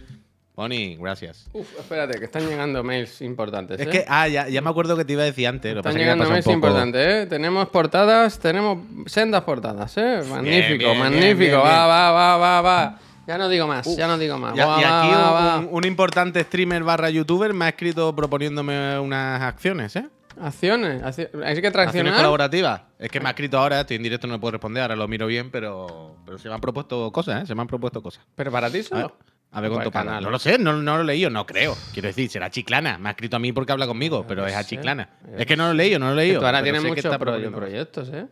Pony, 0.54 0.96
gracias. 0.98 1.48
Uf, 1.54 1.68
espérate, 1.80 2.18
que 2.18 2.26
están 2.26 2.48
llegando 2.50 2.84
mails 2.84 3.22
importantes. 3.22 3.80
Es 3.80 3.86
¿eh? 3.86 3.90
que, 3.92 4.06
ah, 4.08 4.28
ya, 4.28 4.48
ya 4.50 4.60
me 4.62 4.72
acuerdo 4.72 4.98
que 4.98 5.06
te 5.06 5.14
iba 5.14 5.22
a 5.22 5.26
decir 5.26 5.48
antes. 5.48 5.76
Lo 5.76 5.84
que 5.84 5.90
Están 5.90 5.94
pasa 5.94 5.98
que 5.98 6.04
llegando 6.04 6.24
pasado 6.24 6.34
mails 6.34 6.46
poco- 6.46 6.56
importantes, 6.56 7.08
¿eh? 7.08 7.26
Tenemos 7.28 7.70
portadas, 7.70 8.40
tenemos 8.40 8.80
sendas 9.06 9.44
portadas, 9.44 9.96
¿eh? 9.98 10.22
Magnífico, 10.28 10.78
bien, 10.78 10.80
bien, 10.80 11.00
magnífico. 11.00 11.38
bien, 11.38 11.60
va, 11.60 11.86
va, 11.86 12.12
va, 12.12 12.38
va, 12.38 12.62
va. 12.62 13.00
Ya 13.28 13.38
no 13.38 13.50
digo 13.50 13.68
más, 13.68 13.96
ya 13.98 14.08
no 14.08 14.18
digo 14.18 14.38
más. 14.38 14.54
Va, 14.54 14.82
y 14.82 14.84
aquí 14.86 15.10
va, 15.12 15.30
un, 15.30 15.36
va. 15.36 15.58
un- 15.60 15.68
un 15.72 15.86
importante 15.86 16.42
streamer 16.44 16.84
barra 16.84 17.10
youtuber 17.10 17.54
me 17.54 17.66
ha 17.66 17.70
escrito 17.70 18.16
proponiéndome 18.16 18.98
unas 19.00 19.42
acciones, 19.42 19.96
¿eh? 19.98 20.08
Acciones, 20.40 21.02
acci- 21.02 21.28
hay 21.34 21.60
que 21.60 21.68
Acciones 21.68 21.72
traccionar. 21.74 22.16
colaborativas. 22.16 22.82
Es 23.00 23.10
que 23.10 23.20
me 23.20 23.28
ha 23.28 23.32
escrito 23.32 23.58
ahora, 23.58 23.82
estoy 23.82 23.98
en 23.98 24.04
directo, 24.04 24.28
no 24.28 24.34
le 24.36 24.40
puedo 24.40 24.52
responder, 24.54 24.84
ahora 24.84 24.96
lo 24.96 25.08
miro 25.08 25.26
bien, 25.28 25.50
pero, 25.52 26.16
pero 26.26 26.38
se 26.38 26.48
me 26.48 26.56
han 26.56 26.62
propuesto 26.62 27.12
cosas, 27.12 27.44
¿eh? 27.44 27.48
Se 27.48 27.56
me 27.56 27.62
han 27.62 27.68
propuesto 27.68 28.02
cosas. 28.02 28.24
Pero 28.36 28.52
para 28.52 28.70
ti 28.70 28.84
solo. 28.84 29.18
a 29.52 29.62
ver 29.62 29.70
Por 29.72 29.78
cuánto 29.78 29.92
canal. 29.92 30.24
No 30.24 30.30
lo 30.30 30.38
sé, 30.40 30.58
no, 30.60 30.74
no 30.74 30.96
lo 30.98 31.02
he 31.02 31.06
leído, 31.06 31.30
no 31.32 31.46
creo. 31.46 31.76
Quiero 31.92 32.08
decir, 32.10 32.30
será 32.30 32.50
chiclana. 32.52 32.98
Me 33.00 33.10
ha 33.10 33.12
escrito 33.14 33.36
a 33.36 33.40
mí 33.40 33.52
porque 33.52 33.72
habla 33.72 33.88
conmigo, 33.88 34.26
pero 34.28 34.46
es 34.46 34.56
a 34.56 34.64
chiclana. 34.64 35.10
Es 35.38 35.46
que 35.48 35.58
no 35.58 35.66
lo 35.66 35.72
he 35.72 35.76
leído, 35.76 35.98
no 36.00 36.06
lo 36.08 36.12
he 36.14 36.16
leído. 36.18 36.40
tú 36.40 36.46
ahora 36.46 36.62
tienes 36.64 36.84
muchos 36.84 37.18
proyectos, 37.18 38.10
¿eh? 38.14 38.28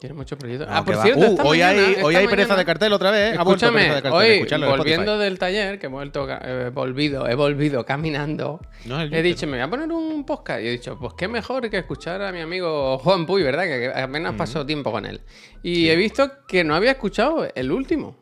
Tienes 0.00 0.16
muchos 0.16 0.38
proyectos. 0.38 0.68
No, 0.68 0.74
ah, 0.76 0.84
que 0.84 0.92
por 0.92 1.02
cierto, 1.02 1.20
Uh, 1.32 1.46
hoy 1.48 1.58
mañana- 1.58 1.86
hay, 1.88 2.02
hoy 2.04 2.14
hay 2.14 2.26
pereza 2.28 2.48
mañana- 2.48 2.56
de 2.58 2.64
cartel 2.66 2.92
otra 2.92 3.10
vez. 3.10 3.32
¿eh? 3.32 3.36
Escúchame, 3.36 3.88
cartel. 3.88 4.12
hoy 4.12 4.46
volviendo 4.60 5.18
del 5.18 5.38
taller, 5.40 5.78
que 5.80 5.86
he 5.86 5.88
vuelto, 5.88 6.28
he 6.30 6.70
volvido, 6.70 7.28
he 7.28 7.34
volvido 7.34 7.84
caminando, 7.84 8.60
No 8.84 9.00
he 9.00 9.22
dicho, 9.22 9.46
me 9.46 9.52
voy 9.54 9.60
a 9.62 9.68
poner 9.70 9.90
un 9.90 10.24
podcast. 10.24 10.60
Y 10.62 10.68
he 10.68 10.70
dicho, 10.70 10.96
pues 11.00 11.14
qué 11.18 11.26
mejor 11.26 11.68
que 11.68 11.78
escuchar 11.78 12.22
a 12.22 12.30
mi 12.30 12.40
amigo 12.40 12.98
Juan 12.98 13.26
Puy, 13.26 13.42
¿verdad? 13.42 13.64
Que 13.64 13.92
apenas 13.94 14.34
pasó 14.34 14.64
tiempo 14.64 14.92
con 14.92 15.04
él. 15.04 15.20
Y 15.64 15.88
he 15.88 15.96
visto 15.96 16.30
que 16.46 16.62
no 16.62 16.76
había 16.76 16.92
escuchado 16.92 17.48
el 17.54 17.72
último. 17.72 18.16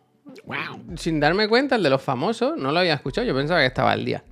Wow. 0.44 0.96
Sin 0.96 1.20
darme 1.20 1.46
cuenta, 1.48 1.76
el 1.76 1.82
de 1.82 1.90
los 1.90 2.00
famosos, 2.02 2.56
no 2.56 2.72
lo 2.72 2.78
había 2.80 2.94
escuchado. 2.94 3.26
Yo 3.26 3.34
pensaba 3.34 3.60
que 3.60 3.66
estaba 3.66 3.92
al 3.92 4.04
día. 4.04 4.24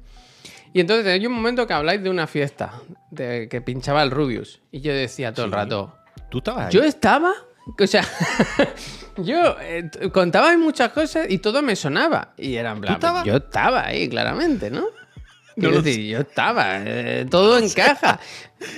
Y 0.73 0.81
entonces 0.81 1.07
hay 1.07 1.25
un 1.27 1.33
momento 1.33 1.67
que 1.67 1.73
habláis 1.73 2.03
de 2.03 2.11
una 2.11 2.27
fiesta, 2.27 2.73
de 3.11 3.49
que 3.49 3.61
pinchaba 3.61 4.03
el 4.03 4.11
Rubius. 4.11 4.61
Y 4.73 4.81
yo 4.81 4.93
decía 4.93 5.33
todo 5.33 5.47
el 5.47 5.53
rato, 5.53 5.95
¿Tú 6.35 6.39
estabas 6.39 6.67
ahí? 6.67 6.73
yo 6.73 6.83
estaba, 6.83 7.33
o 7.79 7.87
sea, 7.87 8.05
yo 9.19 9.57
eh, 9.61 9.89
contabais 10.13 10.59
muchas 10.59 10.91
cosas 10.91 11.27
y 11.31 11.39
todo 11.39 11.63
me 11.63 11.77
sonaba. 11.77 12.35
Y 12.37 12.57
era 12.57 12.73
en 12.73 12.81
plan, 12.81 12.99
yo 13.25 13.37
estaba 13.37 13.87
ahí, 13.87 14.09
claramente, 14.09 14.69
¿no? 14.69 14.85
No 15.57 15.71
lo 15.71 15.83
decir, 15.83 16.05
yo 16.11 16.19
estaba, 16.19 16.79
eh, 16.79 17.25
todo 17.31 17.59
encaja. 17.59 18.19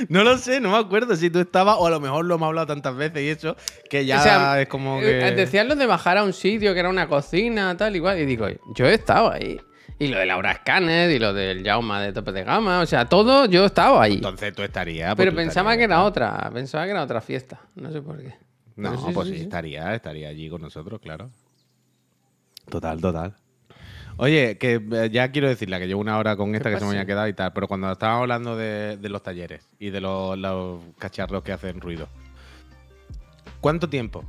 No 0.09 0.25
lo 0.25 0.37
sé, 0.37 0.61
no 0.61 0.73
me 0.73 0.79
acuerdo 0.79 1.15
si 1.15 1.31
tú 1.31 1.39
estabas 1.39 1.77
o 1.79 1.87
a 1.87 1.91
lo 1.91 2.01
mejor 2.01 2.25
lo 2.25 2.35
hemos 2.35 2.49
hablado 2.49 2.67
tantas 2.67 2.97
veces 2.97 3.23
y 3.23 3.29
eso, 3.29 3.57
que 3.89 4.05
ya 4.05 4.19
o 4.19 4.23
sea, 4.23 4.61
es 4.61 4.69
como 4.69 5.01
eh, 5.01 5.21
que... 5.21 5.31
decían 5.31 5.69
lo 5.69 5.77
de 5.77 5.87
bajar 5.87 6.19
a 6.19 6.25
un 6.25 6.33
sitio 6.33 6.75
que 6.75 6.81
era 6.81 6.89
una 6.91 7.09
cocina, 7.09 7.75
tal, 7.77 7.97
igual. 7.97 8.19
Y 8.19 8.27
digo, 8.27 8.49
yo 8.75 8.87
he 8.87 8.95
estado 8.95 9.31
ahí. 9.31 9.61
Y 9.99 10.09
lo 10.09 10.19
de 10.19 10.27
Laura 10.27 10.55
Scanner 10.55 11.11
y 11.11 11.19
lo 11.19 11.33
del 11.33 11.65
Jauma 11.65 12.03
de 12.03 12.13
tope 12.13 12.33
de 12.33 12.45
gama, 12.45 12.81
o 12.81 12.87
sea, 12.87 13.07
todo 13.07 13.47
yo 13.47 13.63
he 13.63 13.67
estado 13.67 13.99
ahí. 14.01 14.15
Entonces 14.15 14.53
tú 14.55 14.63
estarías... 14.63 15.15
pues 15.15 15.25
Pero 15.25 15.31
tú 15.31 15.37
pensaba 15.37 15.77
que 15.77 15.85
era 15.85 16.05
otra, 16.05 16.51
pensaba 16.53 16.85
que 16.85 16.91
era 16.91 17.03
otra 17.03 17.23
fiesta. 17.23 17.61
No 17.75 17.91
sé 17.91 18.03
por 18.03 18.19
qué. 18.19 18.35
No, 18.77 18.95
pues 19.15 19.29
sí, 19.29 19.37
sí. 19.37 19.43
estaría, 19.43 19.95
estaría 19.95 20.29
allí 20.29 20.51
con 20.51 20.61
nosotros, 20.61 21.01
claro. 21.01 21.31
Total, 22.69 23.01
total. 23.01 23.35
Oye, 24.19 24.59
que 24.59 24.83
eh, 24.93 25.11
ya 25.11 25.31
quiero 25.31 25.49
decirle 25.49 25.79
que 25.79 25.87
llevo 25.87 26.01
una 26.01 26.19
hora 26.19 26.37
con 26.37 26.55
esta 26.55 26.71
que 26.71 26.79
se 26.79 26.85
me 26.85 26.91
había 26.91 27.07
quedado 27.07 27.29
y 27.29 27.33
tal, 27.35 27.53
pero 27.55 27.69
cuando 27.69 27.91
estábamos 27.91 28.23
hablando 28.23 28.57
de, 28.57 28.99
de 28.99 29.09
los 29.09 29.23
talleres 29.23 29.67
y 29.79 29.91
de 29.91 30.01
los, 30.01 30.39
los 30.39 30.81
cacharros 30.99 31.43
que 31.43 31.53
hacen 31.53 31.81
ruido, 31.81 32.09
¿cuánto 33.61 33.89
tiempo? 33.89 34.25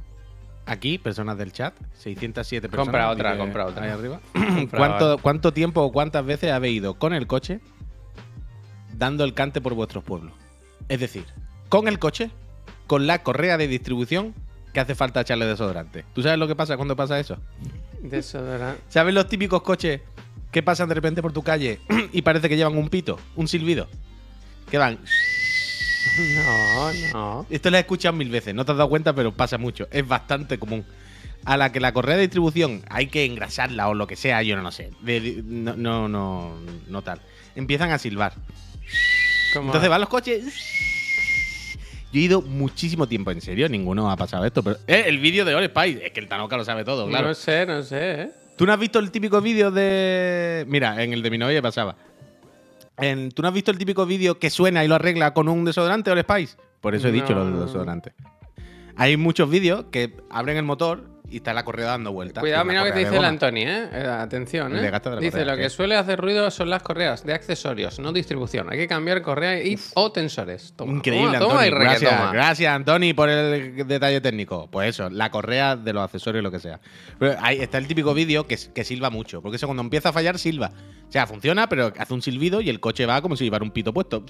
Aquí, 0.67 0.97
personas 0.97 1.37
del 1.37 1.53
chat, 1.53 1.73
607 1.93 2.67
personas. 2.67 2.85
Compra 2.85 3.09
otra, 3.09 3.37
compra 3.37 3.65
otra. 3.65 3.85
Ahí 3.85 3.89
arriba. 3.89 4.19
¿Cuánto, 4.69 5.17
¿Cuánto 5.17 5.53
tiempo 5.53 5.81
o 5.81 5.91
cuántas 5.93 6.25
veces 6.25 6.51
habéis 6.51 6.77
ido 6.77 6.95
con 6.95 7.13
el 7.13 7.25
coche 7.25 7.61
dando 8.93 9.23
el 9.23 9.33
cante 9.33 9.61
por 9.61 9.73
vuestros 9.73 10.03
pueblos? 10.03 10.33
Es 10.89 10.99
decir, 10.99 11.25
con 11.69 11.87
el 11.87 11.99
coche, 11.99 12.31
con 12.85 13.07
la 13.07 13.23
correa 13.23 13.57
de 13.57 13.67
distribución 13.67 14.35
que 14.73 14.81
hace 14.81 14.93
falta 14.93 15.21
echarle 15.21 15.45
desodorante. 15.45 16.03
¿Tú 16.13 16.21
sabes 16.21 16.37
lo 16.37 16.47
que 16.47 16.55
pasa 16.55 16.75
cuando 16.75 16.97
pasa 16.97 17.17
eso? 17.17 17.37
Desodorante. 18.01 18.81
¿Sabes 18.89 19.13
los 19.13 19.27
típicos 19.27 19.61
coches 19.61 20.01
que 20.51 20.63
pasan 20.63 20.89
de 20.89 20.95
repente 20.95 21.21
por 21.21 21.31
tu 21.31 21.43
calle 21.43 21.79
y 22.11 22.21
parece 22.23 22.49
que 22.49 22.57
llevan 22.57 22.77
un 22.77 22.89
pito, 22.89 23.17
un 23.37 23.47
silbido? 23.47 23.87
Que 24.69 24.77
van. 24.77 24.99
No, 26.35 26.93
no. 27.13 27.45
Esto 27.49 27.69
lo 27.69 27.77
he 27.77 27.81
escuchado 27.81 28.13
mil 28.15 28.29
veces, 28.29 28.53
no 28.55 28.65
te 28.65 28.71
has 28.71 28.77
dado 28.77 28.89
cuenta, 28.89 29.13
pero 29.13 29.31
pasa 29.33 29.57
mucho. 29.57 29.87
Es 29.91 30.07
bastante 30.07 30.57
común. 30.57 30.85
A 31.45 31.55
la 31.55 31.71
que 31.71 31.79
la 31.79 31.93
correa 31.93 32.15
de 32.15 32.23
distribución 32.23 32.81
hay 32.89 33.07
que 33.07 33.23
engrasarla 33.25 33.87
o 33.87 33.93
lo 33.93 34.05
que 34.07 34.15
sea, 34.15 34.41
yo 34.43 34.55
no 34.55 34.61
lo 34.63 34.71
sé. 34.71 34.91
De- 35.01 35.41
no, 35.45 35.75
no, 35.75 36.09
no, 36.09 36.55
no 36.87 37.01
tal. 37.03 37.21
Empiezan 37.55 37.91
a 37.91 37.97
silbar. 37.99 38.33
Como- 39.53 39.67
Entonces 39.67 39.89
van 39.89 40.01
los 40.01 40.09
coches. 40.09 40.43
Yo 42.11 42.19
he 42.19 42.23
ido 42.23 42.41
muchísimo 42.41 43.07
tiempo, 43.07 43.31
en 43.31 43.41
serio, 43.41 43.67
ninguno 43.69 44.09
ha 44.11 44.17
pasado 44.17 44.45
esto, 44.45 44.63
pero. 44.63 44.77
¡Eh! 44.87 45.03
El 45.07 45.19
vídeo 45.19 45.45
de 45.45 45.55
All 45.55 45.65
Spice. 45.65 46.05
Es 46.05 46.11
que 46.13 46.19
el 46.19 46.27
Tanoka 46.27 46.57
lo 46.57 46.65
sabe 46.65 46.83
todo, 46.83 47.07
claro. 47.07 47.27
No 47.29 47.33
sé, 47.33 47.65
no 47.65 47.83
sé, 47.83 48.21
¿eh? 48.23 48.31
¿Tú 48.57 48.65
no 48.65 48.73
has 48.73 48.79
visto 48.79 48.99
el 48.99 49.11
típico 49.11 49.39
vídeo 49.41 49.71
de. 49.71 50.65
Mira, 50.67 51.01
en 51.03 51.13
el 51.13 51.21
de 51.21 51.29
mi 51.29 51.37
novia 51.37 51.61
pasaba. 51.61 51.95
En- 52.97 53.31
¿Tú 53.31 53.41
no 53.41 53.47
has 53.47 53.53
visto 53.53 53.71
el 53.71 53.77
típico 53.77 54.05
vídeo 54.05 54.39
que 54.39 54.49
suena 54.49 54.83
y 54.83 54.87
lo 54.87 54.95
arregla 54.95 55.33
con 55.33 55.47
un 55.49 55.65
desodorante 55.65 56.11
All 56.11 56.19
Spice? 56.21 56.57
Por 56.81 56.95
eso 56.95 57.07
he 57.07 57.11
dicho 57.11 57.33
lo 57.33 57.45
del 57.45 57.53
No. 57.55 57.65
desodorante. 57.65 58.13
Hay 58.95 59.17
muchos 59.17 59.49
vídeos 59.49 59.85
que 59.91 60.15
abren 60.29 60.57
el 60.57 60.63
motor 60.63 61.03
y 61.29 61.37
está 61.37 61.53
la 61.53 61.65
correa 61.65 61.87
dando 61.87 62.11
vueltas. 62.11 62.41
Cuidado, 62.41 62.63
mira 62.65 62.81
lo 62.81 62.85
que 62.85 62.93
te 62.93 62.99
dice 62.99 63.17
el. 63.17 63.25
Anthony, 63.25 63.57
¿eh? 63.57 63.89
Eh, 63.91 64.07
Atención, 64.07 64.75
¿eh? 64.75 64.91
Dice, 65.19 65.43
lo 65.43 65.55
que 65.55 65.63
¿qué? 65.63 65.69
suele 65.69 65.95
hacer 65.95 66.19
ruido 66.19 66.49
son 66.51 66.69
las 66.69 66.83
correas 66.83 67.25
de 67.25 67.33
accesorios, 67.33 67.99
no 67.99 68.13
distribución. 68.13 68.71
Hay 68.71 68.77
que 68.77 68.87
cambiar 68.87 69.21
correa 69.21 69.61
y, 69.61 69.77
o 69.95 70.11
tensores. 70.11 70.73
Toma, 70.75 70.93
Increíble, 70.93 71.37
toma, 71.37 71.65
Gracias, 71.65 72.31
gracias, 72.31 72.73
Antoni, 72.73 73.13
por 73.13 73.29
el 73.29 73.87
detalle 73.87 74.21
técnico. 74.21 74.67
Pues 74.71 74.89
eso, 74.89 75.09
la 75.09 75.29
correa 75.29 75.75
de 75.75 75.93
los 75.93 76.03
accesorios, 76.03 76.43
lo 76.43 76.51
que 76.51 76.59
sea. 76.59 76.79
Pero 77.19 77.35
ahí 77.41 77.59
está 77.59 77.77
el 77.77 77.87
típico 77.87 78.13
vídeo 78.13 78.47
que, 78.47 78.57
que 78.73 78.83
silba 78.83 79.09
mucho. 79.09 79.41
Porque 79.41 79.57
eso 79.57 79.67
cuando 79.67 79.83
empieza 79.83 80.09
a 80.09 80.13
fallar, 80.13 80.39
silba. 80.39 80.71
O 81.07 81.11
sea, 81.11 81.27
funciona, 81.27 81.67
pero 81.67 81.91
hace 81.97 82.13
un 82.13 82.21
silbido 82.21 82.61
y 82.61 82.69
el 82.69 82.79
coche 82.79 83.05
va 83.05 83.21
como 83.21 83.35
si 83.35 83.43
llevara 83.43 83.63
un 83.63 83.71
pito 83.71 83.93
puesto. 83.93 84.23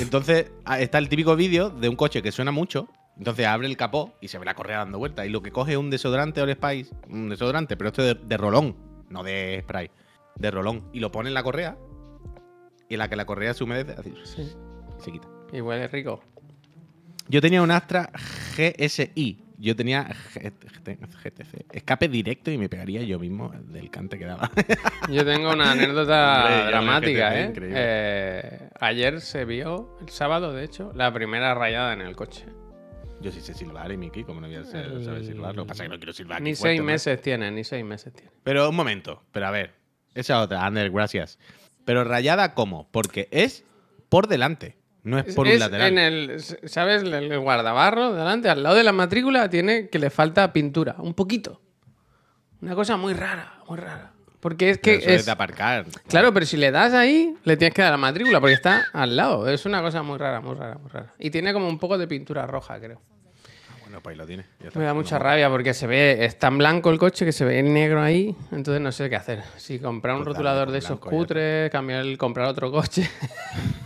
Entonces, 0.00 0.50
está 0.78 0.98
el 0.98 1.08
típico 1.08 1.36
vídeo 1.36 1.70
de 1.70 1.88
un 1.88 1.96
coche 1.96 2.22
que 2.22 2.32
suena 2.32 2.50
mucho. 2.50 2.88
Entonces 3.18 3.46
abre 3.46 3.66
el 3.68 3.76
capó 3.76 4.14
y 4.20 4.28
se 4.28 4.38
ve 4.38 4.44
la 4.44 4.54
correa 4.54 4.78
dando 4.78 4.98
vueltas. 4.98 5.26
Y 5.26 5.28
lo 5.28 5.42
que 5.42 5.50
coge 5.52 5.72
es 5.72 5.78
un 5.78 5.90
desodorante 5.90 6.40
All 6.40 6.52
Spice, 6.52 6.94
un 7.08 7.28
desodorante, 7.28 7.76
pero 7.76 7.88
esto 7.88 8.02
de, 8.02 8.14
de 8.14 8.36
rolón, 8.36 8.76
no 9.10 9.22
de 9.22 9.60
spray, 9.62 9.90
de 10.36 10.50
rolón. 10.50 10.88
Y 10.92 11.00
lo 11.00 11.12
pone 11.12 11.28
en 11.28 11.34
la 11.34 11.42
correa. 11.42 11.76
Y 12.88 12.94
en 12.94 12.98
la 12.98 13.08
que 13.08 13.16
la 13.16 13.24
correa 13.24 13.54
se 13.54 13.64
humedece, 13.64 13.92
así, 13.98 14.14
Sí. 14.24 14.52
y 14.98 15.02
se 15.02 15.12
quita. 15.12 15.28
Y 15.52 15.60
huele 15.60 15.88
rico. 15.88 16.22
Yo 17.28 17.40
tenía 17.40 17.62
un 17.62 17.70
Astra 17.70 18.10
GSI. 18.56 19.38
Yo 19.58 19.76
tenía 19.76 20.08
GTC. 20.34 21.66
Escape 21.70 22.08
directo 22.08 22.50
y 22.50 22.58
me 22.58 22.68
pegaría 22.68 23.02
yo 23.02 23.18
mismo 23.20 23.52
del 23.68 23.90
cante 23.90 24.18
que 24.18 24.24
daba. 24.24 24.50
Yo 25.08 25.24
tengo 25.24 25.52
una 25.52 25.70
anécdota 25.72 26.44
Hombre, 26.46 26.64
dramática, 26.66 27.40
¿eh? 27.40 27.44
increíble. 27.46 27.76
Eh, 27.78 28.68
Ayer 28.80 29.20
se 29.20 29.44
vio, 29.44 29.96
el 30.00 30.08
sábado 30.08 30.52
de 30.52 30.64
hecho, 30.64 30.90
la 30.96 31.12
primera 31.12 31.54
rayada 31.54 31.92
en 31.92 32.00
el 32.00 32.16
coche. 32.16 32.44
Yo 33.22 33.30
sí 33.32 33.40
sé 33.40 33.54
silbar, 33.54 33.90
y 33.92 33.96
Miki, 33.96 34.24
como 34.24 34.40
no 34.40 34.46
voy 34.48 34.56
a 34.56 34.64
ser- 34.64 34.86
El- 34.86 35.04
saber 35.04 35.24
silbar. 35.24 35.54
Lo 35.54 35.62
que 35.64 35.68
pasa 35.68 35.84
es 35.84 35.88
que 35.88 35.94
no 35.94 35.98
quiero 35.98 36.12
silbar 36.12 36.42
Ni 36.42 36.54
seis 36.54 36.82
meses 36.82 37.20
tiene, 37.22 37.50
ni 37.50 37.64
seis 37.64 37.84
meses 37.84 38.12
tiene. 38.12 38.30
Pero 38.42 38.68
un 38.68 38.76
momento, 38.76 39.22
pero 39.32 39.46
a 39.46 39.50
ver. 39.50 39.74
Esa 40.14 40.40
otra, 40.42 40.66
Ander, 40.66 40.90
gracias. 40.90 41.38
Pero 41.84 42.04
rayada, 42.04 42.54
¿cómo? 42.54 42.88
Porque 42.90 43.28
es 43.30 43.64
por 44.08 44.28
delante, 44.28 44.76
no 45.02 45.18
es 45.18 45.34
por 45.34 45.46
Es 45.48 45.54
un 45.54 45.60
lateral. 45.60 45.92
En 45.92 45.98
el, 45.98 46.40
¿sabes? 46.64 47.02
El 47.02 47.38
guardabarro 47.38 48.12
delante, 48.12 48.50
al 48.50 48.62
lado 48.62 48.76
de 48.76 48.84
la 48.84 48.92
matrícula, 48.92 49.48
tiene 49.48 49.88
que 49.88 49.98
le 49.98 50.10
falta 50.10 50.52
pintura, 50.52 50.96
un 50.98 51.14
poquito. 51.14 51.60
Una 52.60 52.74
cosa 52.74 52.96
muy 52.96 53.14
rara, 53.14 53.54
muy 53.68 53.78
rara. 53.78 54.11
Porque 54.42 54.70
es 54.70 54.78
que 54.78 54.94
Pero 54.94 55.02
eso 55.02 55.10
es 55.10 55.20
es, 55.20 55.26
de 55.26 55.30
aparcar. 55.32 55.86
Claro, 56.08 56.34
pero 56.34 56.44
si 56.44 56.56
le 56.56 56.72
das 56.72 56.92
ahí, 56.94 57.32
le 57.44 57.56
tienes 57.56 57.72
que 57.74 57.80
dar 57.82 57.92
la 57.92 57.96
matrícula 57.96 58.40
porque 58.40 58.54
está 58.54 58.86
al 58.92 59.14
lado. 59.14 59.48
Es 59.48 59.64
una 59.66 59.80
cosa 59.80 60.02
muy 60.02 60.18
rara, 60.18 60.40
muy 60.40 60.56
rara, 60.56 60.78
muy 60.78 60.90
rara. 60.90 61.12
Y 61.20 61.30
tiene 61.30 61.52
como 61.52 61.68
un 61.68 61.78
poco 61.78 61.96
de 61.96 62.08
pintura 62.08 62.44
roja, 62.44 62.80
creo. 62.80 63.00
Ah, 63.70 63.76
bueno, 63.82 64.00
pues 64.02 64.14
ahí 64.14 64.18
lo 64.18 64.26
tiene. 64.26 64.44
ya 64.60 64.66
está. 64.66 64.80
Me 64.80 64.84
da 64.84 64.94
mucha 64.94 65.16
No, 65.16 65.24
rabia 65.24 65.48
porque 65.48 65.72
se 65.74 65.86
ve, 65.86 66.24
es 66.24 66.40
tan 66.40 66.58
blanco 66.58 66.90
el 66.90 66.98
coche 66.98 67.24
que 67.24 67.30
se 67.30 67.44
ve 67.44 67.62
negro 67.62 68.02
ahí, 68.02 68.34
entonces 68.50 68.80
no 68.80 68.90
sé 68.90 69.08
qué 69.08 69.14
hacer. 69.14 69.44
Si 69.58 69.78
comprar 69.78 70.16
un 70.16 70.24
Pues 70.24 70.34
rotulador 70.34 70.72
de 70.72 70.78
esos 70.78 70.98
blanco, 70.98 71.10
cutres, 71.10 71.70
cambiar 71.70 72.00
el, 72.00 72.18
comprar 72.18 72.48
otro 72.48 72.72
coche. 72.72 73.08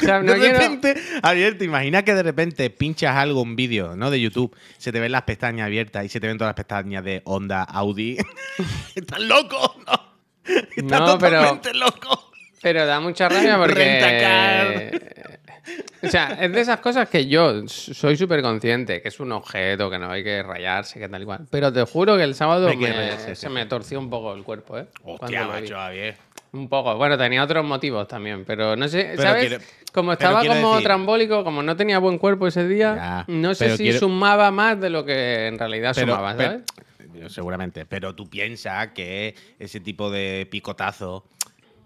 o 0.00 0.04
sea, 0.04 0.22
no 0.22 0.32
de 0.32 0.38
quiero- 0.40 0.58
repente, 0.58 0.94
Javier, 1.22 1.58
¿te 1.58 1.64
imaginas 1.64 2.02
que 2.04 2.14
de 2.14 2.22
repente 2.22 2.70
pinchas 2.70 3.16
algo, 3.16 3.42
un 3.42 3.56
vídeo, 3.56 3.96
¿no? 3.96 4.10
De 4.10 4.20
YouTube, 4.20 4.54
se 4.78 4.92
te 4.92 5.00
ven 5.00 5.12
las 5.12 5.22
pestañas 5.22 5.66
abiertas 5.66 6.04
y 6.04 6.08
se 6.08 6.20
te 6.20 6.26
ven 6.26 6.38
todas 6.38 6.50
las 6.50 6.56
pestañas 6.56 7.04
de 7.04 7.22
Honda, 7.24 7.62
Audi. 7.62 8.18
¡Estás 8.94 9.20
loco! 9.20 9.76
¡No! 9.86 10.12
¡Estás 10.76 11.00
No, 11.00 11.18
pero- 11.18 11.38
totalmente 11.38 11.74
loco! 11.74 12.30
Pero 12.62 12.86
da 12.86 13.00
mucha 13.00 13.28
rabia 13.28 13.58
porque. 13.58 13.74
Rentacar. 13.74 15.12
O 16.04 16.08
sea, 16.08 16.36
es 16.40 16.52
de 16.52 16.60
esas 16.60 16.78
cosas 16.80 17.08
que 17.08 17.26
yo 17.26 17.66
soy 17.66 18.16
súper 18.16 18.40
consciente, 18.42 19.02
que 19.02 19.08
es 19.08 19.18
un 19.20 19.32
objeto, 19.32 19.90
que 19.90 19.98
no 19.98 20.10
hay 20.10 20.22
que 20.22 20.42
rayarse, 20.44 21.00
que 21.00 21.08
tal 21.08 21.22
igual. 21.22 21.46
Pero 21.50 21.72
te 21.72 21.82
juro 21.84 22.16
que 22.16 22.22
el 22.22 22.34
sábado 22.36 22.68
me- 22.72 22.86
rayarse, 22.92 23.34
se 23.34 23.46
sí. 23.48 23.52
me 23.52 23.66
torció 23.66 23.98
un 23.98 24.08
poco 24.10 24.32
el 24.34 24.44
cuerpo, 24.44 24.78
¿eh? 24.78 24.86
Hostia, 25.02 25.46
macho, 25.46 25.74
Javier. 25.74 26.16
Un 26.52 26.68
poco. 26.68 26.96
Bueno, 26.96 27.16
tenía 27.16 27.42
otros 27.42 27.64
motivos 27.64 28.06
también, 28.06 28.44
pero 28.44 28.76
no 28.76 28.86
sé, 28.86 29.12
Pero 29.16 29.22
¿sabes? 29.22 29.48
quiero- 29.48 29.64
como 29.92 30.12
estaba 30.12 30.44
como 30.44 30.72
decir- 30.74 30.84
trambólico, 30.84 31.44
como 31.44 31.62
no 31.62 31.76
tenía 31.76 31.98
buen 31.98 32.18
cuerpo 32.18 32.46
ese 32.46 32.68
día, 32.68 32.94
Ya, 32.94 33.24
no 33.28 33.54
sé 33.54 33.76
si 33.76 33.84
quiero- 33.84 33.98
sumaba 34.00 34.50
más 34.50 34.78
de 34.80 34.90
lo 34.90 35.04
que 35.04 35.46
en 35.46 35.58
realidad 35.58 35.92
Pero, 35.94 36.08
sumaba, 36.12 36.36
¿sabes? 36.36 36.62
seguramente, 37.28 37.86
pero 37.86 38.14
tú 38.14 38.28
piensas 38.28 38.88
que 38.88 39.34
ese 39.58 39.80
tipo 39.80 40.10
de 40.10 40.46
picotazo 40.50 41.24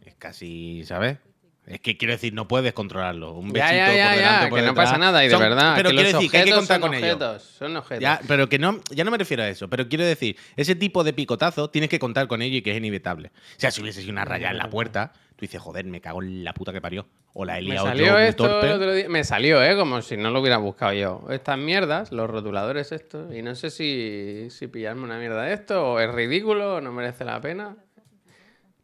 es 0.04 0.14
casi, 0.16 0.82
¿sabes? 0.84 1.18
Es 1.66 1.80
que 1.80 1.96
quiero 1.96 2.12
decir, 2.14 2.32
no 2.32 2.46
puedes 2.46 2.72
controlarlo. 2.74 3.32
Un 3.32 3.52
Ya, 3.52 3.64
besito 3.64 3.76
ya, 3.76 3.94
ya, 3.96 4.06
por 4.08 4.16
delante, 4.16 4.48
por 4.50 4.58
que 4.60 4.66
no 4.66 4.74
pasa 4.74 4.98
nada 4.98 5.24
y 5.24 5.26
de 5.26 5.32
Son- 5.32 5.40
verdad, 5.40 5.72
Pero 5.76 5.90
que 5.90 5.96
quiero 5.96 6.10
los 6.12 6.18
decir 6.20 6.30
que 6.30 6.36
hay 6.38 6.44
que 6.44 6.50
contar 6.52 6.76
son 6.80 6.88
con 6.88 6.94
ello. 6.94 7.06
objetos, 7.14 7.42
son 7.42 7.76
objetos. 7.76 8.02
Ya, 8.02 8.20
pero 8.28 8.48
que 8.48 8.58
no, 8.60 8.80
ya 8.90 9.02
no 9.02 9.10
me 9.10 9.18
refiero 9.18 9.42
a 9.42 9.48
eso, 9.48 9.68
pero 9.68 9.88
quiero 9.88 10.04
decir, 10.04 10.36
ese 10.54 10.76
tipo 10.76 11.02
de 11.02 11.12
picotazo 11.12 11.68
tienes 11.68 11.90
que 11.90 11.98
contar 11.98 12.28
con 12.28 12.40
ello 12.40 12.56
y 12.58 12.62
que 12.62 12.70
es 12.70 12.76
inevitable. 12.76 13.28
O 13.34 13.60
sea, 13.60 13.72
si 13.72 13.82
hubiese 13.82 14.00
sido 14.00 14.12
una 14.12 14.24
raya 14.24 14.50
en 14.50 14.58
la 14.58 14.70
puerta, 14.70 15.12
tú 15.34 15.40
dices, 15.40 15.60
joder, 15.60 15.84
me 15.86 16.00
cago 16.00 16.22
en 16.22 16.44
la 16.44 16.54
puta 16.54 16.72
que 16.72 16.80
parió. 16.80 17.06
O 17.38 17.44
la 17.44 17.58
he 17.58 17.62
Me 17.62 17.70
liado 17.70 17.86
yo 17.86 17.90
salió 17.90 18.18
esto 18.18 18.48
torpe. 18.48 18.66
el 18.68 18.72
otro 18.72 18.94
día. 18.94 19.08
Me 19.10 19.24
salió, 19.24 19.62
¿eh? 19.62 19.76
Como 19.76 20.00
si 20.02 20.16
no 20.16 20.30
lo 20.30 20.40
hubiera 20.40 20.56
buscado 20.58 20.92
yo. 20.94 21.26
Estas 21.30 21.58
mierdas, 21.58 22.10
los 22.12 22.30
rotuladores 22.30 22.92
estos. 22.92 23.34
Y 23.34 23.42
no 23.42 23.54
sé 23.56 23.70
si, 23.70 24.46
si 24.50 24.68
pillarme 24.68 25.02
una 25.02 25.18
mierda 25.18 25.42
de 25.42 25.52
esto 25.52 25.84
o 25.94 26.00
es 26.00 26.10
ridículo 26.10 26.76
o 26.76 26.80
no 26.80 26.92
merece 26.92 27.24
la 27.26 27.38
pena. 27.42 27.76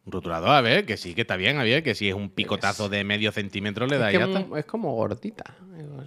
Un 0.05 0.11
rotulador, 0.11 0.49
a 0.49 0.59
ver, 0.61 0.85
que 0.85 0.97
sí, 0.97 1.13
que 1.15 1.21
está 1.21 1.37
bien, 1.37 1.57
a 1.59 1.63
ver, 1.63 1.81
que 1.81 1.95
si 1.95 2.09
es 2.09 2.13
un 2.13 2.29
picotazo 2.29 2.89
de 2.89 3.05
medio 3.05 3.31
centímetro 3.31 3.87
le 3.87 3.97
da 3.97 4.09
Es, 4.09 4.15
y 4.15 4.17
que 4.19 4.25
ya 4.33 4.39
está. 4.41 4.59
es 4.59 4.65
como 4.65 4.93
gordita. 4.95 5.45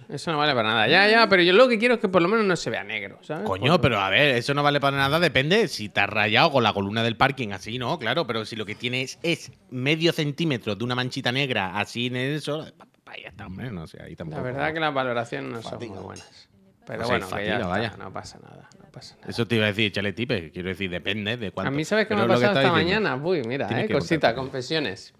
Eso 0.07 0.31
no 0.31 0.37
vale 0.37 0.53
para 0.53 0.69
nada. 0.69 0.87
Ya, 0.87 1.07
ya, 1.09 1.27
pero 1.27 1.41
yo 1.41 1.51
lo 1.53 1.67
que 1.67 1.79
quiero 1.79 1.95
es 1.95 1.99
que 1.99 2.07
por 2.07 2.21
lo 2.21 2.27
menos 2.27 2.45
no 2.45 2.55
se 2.55 2.69
vea 2.69 2.83
negro, 2.83 3.17
¿sabes? 3.23 3.45
Coño, 3.47 3.73
Por- 3.73 3.81
pero 3.81 3.99
a 3.99 4.09
ver, 4.11 4.35
eso 4.35 4.53
no 4.53 4.61
vale 4.61 4.79
para 4.79 4.95
nada, 4.97 5.19
depende 5.19 5.67
si 5.67 5.89
te 5.89 5.99
has 5.99 6.09
rayado 6.09 6.51
con 6.51 6.63
la 6.63 6.73
columna 6.73 7.01
del 7.01 7.17
parking 7.17 7.49
así, 7.53 7.79
¿no? 7.79 7.97
Claro, 7.97 8.27
pero 8.27 8.45
si 8.45 8.55
lo 8.55 8.65
que 8.67 8.75
tienes 8.75 9.17
es 9.23 9.51
medio 9.71 10.13
centímetro 10.13 10.75
de 10.75 10.83
una 10.83 10.93
manchita 10.93 11.31
negra 11.31 11.79
así 11.79 12.05
en 12.07 12.17
eso, 12.17 12.67
ahí 13.07 13.23
está, 13.25 13.47
hombre, 13.47 13.71
no 13.71 13.87
sé, 13.87 14.01
ahí 14.03 14.15
tampoco. 14.15 14.37
La 14.37 14.43
verdad 14.43 14.73
que 14.73 14.79
las 14.79 14.93
valoraciones 14.93 15.51
no 15.51 15.61
son 15.63 15.79
muy 15.79 15.97
buenas. 15.97 16.49
Pero 16.87 16.99
Pues 16.99 17.09
bueno, 17.09 17.27
que 17.29 17.45
ya 17.45 17.55
está, 17.55 17.67
vaya. 17.67 17.93
no 17.99 18.13
pasa 18.13 18.39
nada, 18.41 18.69
no 18.81 18.85
pasa 18.91 19.15
nada. 19.17 19.27
Eso 19.29 19.45
te 19.45 19.55
iba 19.55 19.65
a 19.65 19.67
decir, 19.67 19.85
échale 19.87 20.13
tipe, 20.13 20.51
quiero 20.51 20.69
decir, 20.69 20.89
depende 20.89 21.35
de 21.37 21.51
cuánto. 21.51 21.67
A 21.67 21.71
mí, 21.71 21.83
¿sabes 21.83 22.05
qué 22.07 22.15
Pero 22.15 22.27
me 22.27 22.33
ha 22.33 22.37
que 22.37 22.41
pasado 22.45 22.59
esta 22.67 22.79
diciendo. 22.79 23.01
mañana? 23.09 23.23
Uy, 23.27 23.41
mira, 23.45 23.67
eh, 23.81 23.87
que 23.87 23.93
cosita, 23.93 24.33
confesiones. 24.33 25.13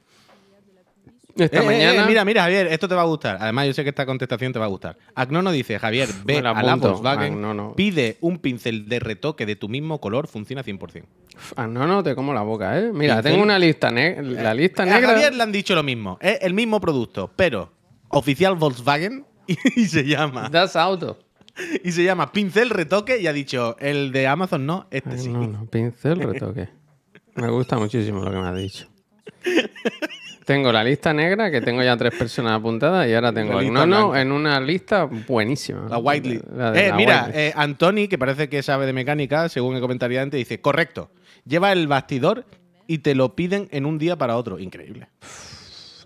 Esta 1.35 1.57
Eh, 1.59 1.61
eh, 1.61 1.65
mañana. 1.65 2.03
eh, 2.03 2.05
mira, 2.07 2.25
mira, 2.25 2.41
Javier, 2.43 2.67
esto 2.67 2.87
te 2.87 2.95
va 2.95 3.01
a 3.03 3.05
gustar. 3.05 3.37
Además, 3.39 3.67
yo 3.67 3.73
sé 3.73 3.83
que 3.83 3.89
esta 3.89 4.07
contestación 4.07 4.53
te 4.53 4.57
va 4.59 4.65
a 4.65 4.69
gustar. 4.69 4.97
Agnono 5.13 5.51
dice, 5.51 5.77
Javier, 5.77 6.09
ve 6.25 6.41
la 6.41 6.49
a 6.51 6.63
la 6.63 6.75
Volkswagen, 6.75 7.33
Agnono. 7.33 7.73
pide 7.75 8.17
un 8.21 8.39
pincel 8.39 8.87
de 8.89 8.99
retoque 8.99 9.45
de 9.45 9.55
tu 9.55 9.69
mismo 9.69 9.99
color, 10.01 10.27
funciona 10.27 10.63
100%. 10.63 11.03
Ah, 11.55 11.67
no, 11.67 11.85
no, 11.85 12.01
te 12.01 12.15
como 12.15 12.33
la 12.33 12.41
boca, 12.41 12.79
¿eh? 12.79 12.89
Mira, 12.91 13.15
Pincel. 13.17 13.31
tengo 13.33 13.43
una 13.43 13.59
lista 13.59 13.91
negra. 13.91 14.23
La 14.23 14.53
lista 14.55 14.81
A 14.81 14.85
negra. 14.87 15.09
Javier 15.09 15.35
le 15.35 15.43
han 15.43 15.51
dicho 15.51 15.75
lo 15.75 15.83
mismo. 15.83 16.17
Es 16.21 16.39
el 16.41 16.55
mismo 16.55 16.81
producto, 16.81 17.29
pero 17.35 17.71
oficial 18.09 18.55
Volkswagen 18.55 19.23
y, 19.75 19.85
se 19.85 20.05
llama 20.05 20.49
Das 20.49 20.75
Auto. 20.75 21.19
Y 21.83 21.91
se 21.91 22.03
llama 22.03 22.31
pincel 22.31 22.69
retoque 22.69 23.19
y 23.19 23.27
ha 23.27 23.33
dicho 23.33 23.75
el 23.79 24.11
de 24.11 24.27
Amazon 24.27 24.65
no, 24.65 24.87
este 24.91 25.11
Ay, 25.11 25.19
sí. 25.19 25.29
no, 25.29 25.47
no, 25.47 25.65
pincel 25.65 26.21
retoque. 26.21 26.69
Me 27.35 27.49
gusta 27.49 27.77
muchísimo 27.77 28.23
lo 28.23 28.31
que 28.31 28.37
me 28.37 28.47
has 28.47 28.57
dicho. 28.57 28.87
Tengo 30.45 30.71
la 30.71 30.81
lista 30.81 31.13
negra, 31.13 31.51
que 31.51 31.59
tengo 31.59 31.83
ya 31.83 31.97
tres 31.97 32.15
personas 32.17 32.53
apuntadas, 32.53 33.05
y 33.07 33.13
ahora 33.13 33.33
tengo 33.33 33.59
el 33.59 33.71
nono 33.71 34.11
blanca. 34.11 34.21
en 34.21 34.31
una 34.31 34.61
lista 34.61 35.03
buenísima. 35.03 35.87
La 35.89 35.97
white 35.97 36.29
list. 36.29 36.45
Eh, 36.73 36.93
mira, 36.95 37.29
eh, 37.33 37.51
Antoni, 37.53 38.07
que 38.07 38.17
parece 38.17 38.47
que 38.47 38.63
sabe 38.63 38.85
de 38.85 38.93
mecánica, 38.93 39.49
según 39.49 39.75
el 39.75 39.81
comentario 39.81 40.21
antes, 40.21 40.37
dice, 40.37 40.61
correcto, 40.61 41.11
lleva 41.43 41.73
el 41.73 41.87
bastidor 41.87 42.45
y 42.87 42.99
te 42.99 43.13
lo 43.13 43.35
piden 43.35 43.67
en 43.71 43.85
un 43.85 43.97
día 43.97 44.15
para 44.15 44.37
otro. 44.37 44.57
Increíble. 44.57 45.09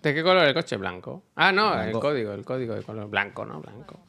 ¿De 0.02 0.12
qué 0.12 0.24
color 0.24 0.48
el 0.48 0.56
coche? 0.56 0.76
Blanco. 0.78 1.24
Ah, 1.36 1.52
no, 1.52 1.80
el 1.80 1.92
código, 1.92 2.34
el 2.34 2.44
código 2.44 2.74
de 2.74 2.82
color 2.82 3.08
blanco, 3.10 3.46
¿no? 3.46 3.62
Blanco. 3.62 4.00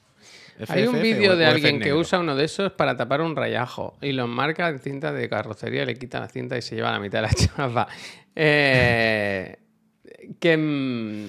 Hay 0.69 0.87
un 0.87 1.01
vídeo 1.03 1.37
de 1.37 1.47
alguien 1.47 1.81
que 1.81 1.93
usa 1.95 2.19
uno 2.21 2.37
de 2.37 2.45
esos 2.45 2.73
para 2.73 2.97
tapar 2.97 3.21
un 3.21 3.35
rayajo 3.35 3.97
y 4.01 4.13
los 4.13 4.29
marca 4.29 4.69
en 4.69 4.79
cinta 4.79 5.13
de 5.13 5.29
carrocería, 5.29 5.85
le 5.85 5.97
quita 5.97 6.21
la 6.21 6.29
cinta 6.29 6.57
y 6.57 6.63
se 6.63 6.77
lleva 6.77 6.91
la 6.93 7.01
mitad 7.01 7.21
de 7.21 7.29
la 7.29 7.33
chapa. 7.35 7.89
Eh, 8.37 9.57
que, 10.39 10.57
mm, 10.57 11.29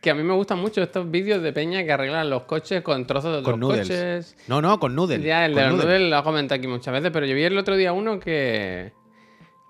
que 0.00 0.10
a 0.10 0.14
mí 0.14 0.22
me 0.22 0.32
gustan 0.34 0.58
mucho 0.58 0.82
estos 0.82 1.10
vídeos 1.10 1.42
de 1.42 1.52
peña 1.52 1.84
que 1.84 1.92
arreglan 1.92 2.30
los 2.30 2.44
coches 2.44 2.82
con 2.82 3.06
trozos 3.06 3.32
de 3.32 3.38
otros 3.38 3.52
Con 3.52 3.60
noodles. 3.60 3.88
coches. 3.88 4.36
No, 4.48 4.62
no, 4.62 4.78
con 4.78 4.94
noodles. 4.94 5.22
Ya, 5.22 5.44
el 5.46 5.52
con 5.52 5.56
de 5.62 5.62
los 5.68 5.72
noodles. 5.76 5.86
noodles 5.92 6.10
lo 6.10 6.18
he 6.18 6.22
comentado 6.22 6.58
aquí 6.58 6.66
muchas 6.68 6.92
veces, 6.94 7.10
pero 7.12 7.26
yo 7.26 7.34
vi 7.34 7.42
el 7.44 7.58
otro 7.58 7.76
día 7.76 7.92
uno 7.92 8.18
que. 8.18 8.92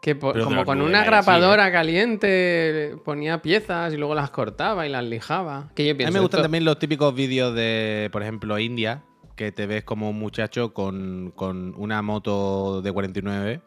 Que 0.00 0.18
como 0.18 0.64
con 0.64 0.80
una 0.80 1.00
sí, 1.00 1.06
grapadora 1.06 1.70
caliente 1.70 2.96
ponía 3.04 3.42
piezas 3.42 3.92
y 3.92 3.96
luego 3.98 4.14
las 4.14 4.30
cortaba 4.30 4.86
y 4.86 4.88
las 4.90 5.04
lijaba. 5.04 5.68
Que 5.74 5.84
yo 5.86 5.92
A 5.92 5.96
pienso, 5.96 6.12
mí 6.12 6.14
me 6.14 6.20
gustan 6.20 6.38
esto- 6.38 6.44
también 6.44 6.64
los 6.64 6.78
típicos 6.78 7.14
vídeos 7.14 7.54
de, 7.54 8.08
por 8.10 8.22
ejemplo, 8.22 8.58
India, 8.58 9.02
que 9.36 9.52
te 9.52 9.66
ves 9.66 9.84
como 9.84 10.08
un 10.10 10.18
muchacho 10.18 10.72
con, 10.72 11.32
con 11.36 11.74
una 11.76 12.00
moto 12.02 12.80
de 12.82 12.92
49 12.92 13.60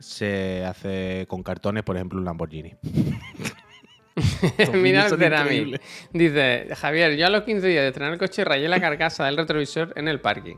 se 0.00 0.64
hace 0.64 1.26
con 1.28 1.42
cartones, 1.42 1.82
por 1.82 1.96
ejemplo, 1.96 2.20
un 2.20 2.24
Lamborghini. 2.24 2.76
Mira 4.74 5.06
el. 5.06 5.80
Dice, 6.12 6.68
Javier, 6.76 7.16
yo 7.16 7.26
a 7.26 7.30
los 7.30 7.42
15 7.42 7.66
días 7.66 7.82
de 7.82 7.88
estrenar 7.88 8.12
el 8.12 8.18
coche 8.18 8.44
rayé 8.44 8.68
la 8.68 8.80
carcasa 8.80 9.24
del 9.26 9.36
retrovisor 9.36 9.92
en 9.96 10.08
el 10.08 10.20
parking. 10.20 10.56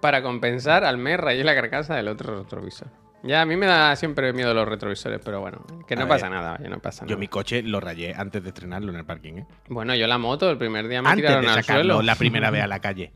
Para 0.00 0.22
compensar, 0.22 0.84
al 0.84 0.96
mes 0.98 1.18
rayé 1.18 1.42
la 1.44 1.54
carcasa 1.54 1.96
del 1.96 2.08
otro 2.08 2.38
retrovisor. 2.42 2.88
Ya, 3.22 3.42
a 3.42 3.46
mí 3.46 3.54
me 3.56 3.66
da 3.66 3.94
siempre 3.96 4.32
miedo 4.32 4.54
los 4.54 4.66
retrovisores, 4.66 5.20
pero 5.22 5.40
bueno, 5.40 5.62
que 5.86 5.94
no 5.94 6.04
A 6.04 6.08
pasa 6.08 6.28
ver, 6.30 6.38
nada, 6.38 6.56
oye, 6.58 6.70
no 6.70 6.78
pasa 6.78 7.02
Yo 7.04 7.10
nada. 7.10 7.20
mi 7.20 7.28
coche 7.28 7.62
lo 7.62 7.78
rayé 7.78 8.14
antes 8.16 8.42
de 8.42 8.48
estrenarlo 8.48 8.90
en 8.92 8.98
el 8.98 9.04
parking, 9.04 9.34
¿eh? 9.34 9.46
Bueno, 9.68 9.94
yo 9.94 10.06
la 10.06 10.16
moto 10.16 10.50
el 10.50 10.56
primer 10.56 10.88
día 10.88 11.02
me 11.02 11.10
Antes 11.10 11.24
tiraron 11.26 11.44
de 11.44 11.50
al 11.50 11.62
sacarlo 11.62 11.82
suelo. 11.96 12.02
la 12.02 12.14
primera 12.14 12.50
vez 12.50 12.62
a 12.62 12.66
la 12.66 12.80
calle. 12.80 13.12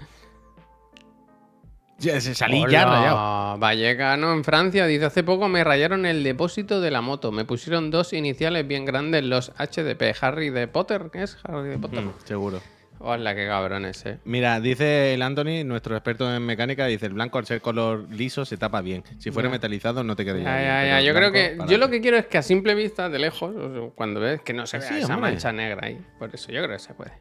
Ya, 1.99 2.21
se 2.21 2.35
salí 2.35 2.61
ya 2.69 2.85
rayado. 2.85 3.59
Vallecano 3.59 4.33
en 4.33 4.45
Francia 4.45 4.85
dice, 4.87 5.07
hace 5.07 5.23
poco 5.23 5.49
me 5.49 5.62
rayaron 5.64 6.05
el 6.07 6.23
depósito 6.25 6.81
de 6.81 6.90
la 6.90 7.01
moto. 7.01 7.31
Me 7.33 7.45
pusieron 7.45 7.90
dos 7.90 8.12
iniciales 8.12 8.67
bien 8.67 8.85
grandes, 8.85 9.25
los 9.25 9.53
HDP. 9.59 10.14
Harry 10.21 10.51
de 10.51 10.67
Potter, 10.69 11.09
¿qué 11.12 11.23
es 11.23 11.38
Harry 11.45 11.69
de 11.71 11.79
Potter? 11.79 12.03
Mm, 12.03 12.12
seguro. 12.25 12.61
Hola, 13.07 13.35
qué 13.35 13.47
cabrones, 13.47 14.07
eh. 14.07 14.19
Mira, 14.25 14.59
dice 14.61 15.12
el 15.12 15.21
Anthony, 15.21 15.62
nuestro 15.64 15.95
experto 15.95 16.35
en 16.35 16.43
mecánica, 16.43 16.87
dice 16.87 17.05
el 17.05 17.12
blanco 17.12 17.37
al 17.37 17.45
ser 17.45 17.61
color 17.61 18.07
liso 18.11 18.47
se 18.47 18.57
tapa 18.57 18.81
bien. 18.81 19.05
Si 19.19 19.31
fuera 19.31 19.51
metalizado 19.51 20.03
no 20.03 20.17
te 20.17 20.25
quedaría 20.25 20.45
Ya, 20.45 20.85
ya. 20.87 21.01
el 21.01 21.07
Yo 21.07 21.14
creo 21.14 21.31
que. 21.31 21.59
Yo 21.69 21.77
lo 21.77 21.90
que 21.90 22.01
quiero 22.01 22.17
es 22.17 22.25
que 22.27 22.38
a 22.38 22.43
simple 22.43 22.75
vista, 22.75 23.11
de 23.11 23.19
lejos, 23.19 23.55
cuando 23.95 24.21
ves 24.21 24.40
que 24.40 24.55
no 24.55 24.67
se 24.67 24.79
Que 24.79 24.85
vea 24.85 24.93
sí, 24.95 24.99
esa 25.05 25.14
hombre. 25.17 25.33
mancha 25.33 25.53
negra 25.53 25.87
ahí. 25.87 25.99
Por 26.19 26.35
eso 26.35 26.51
yo 26.51 26.62
creo 26.62 26.77
que 26.77 26.79
se 26.79 26.95
puede. 26.95 27.12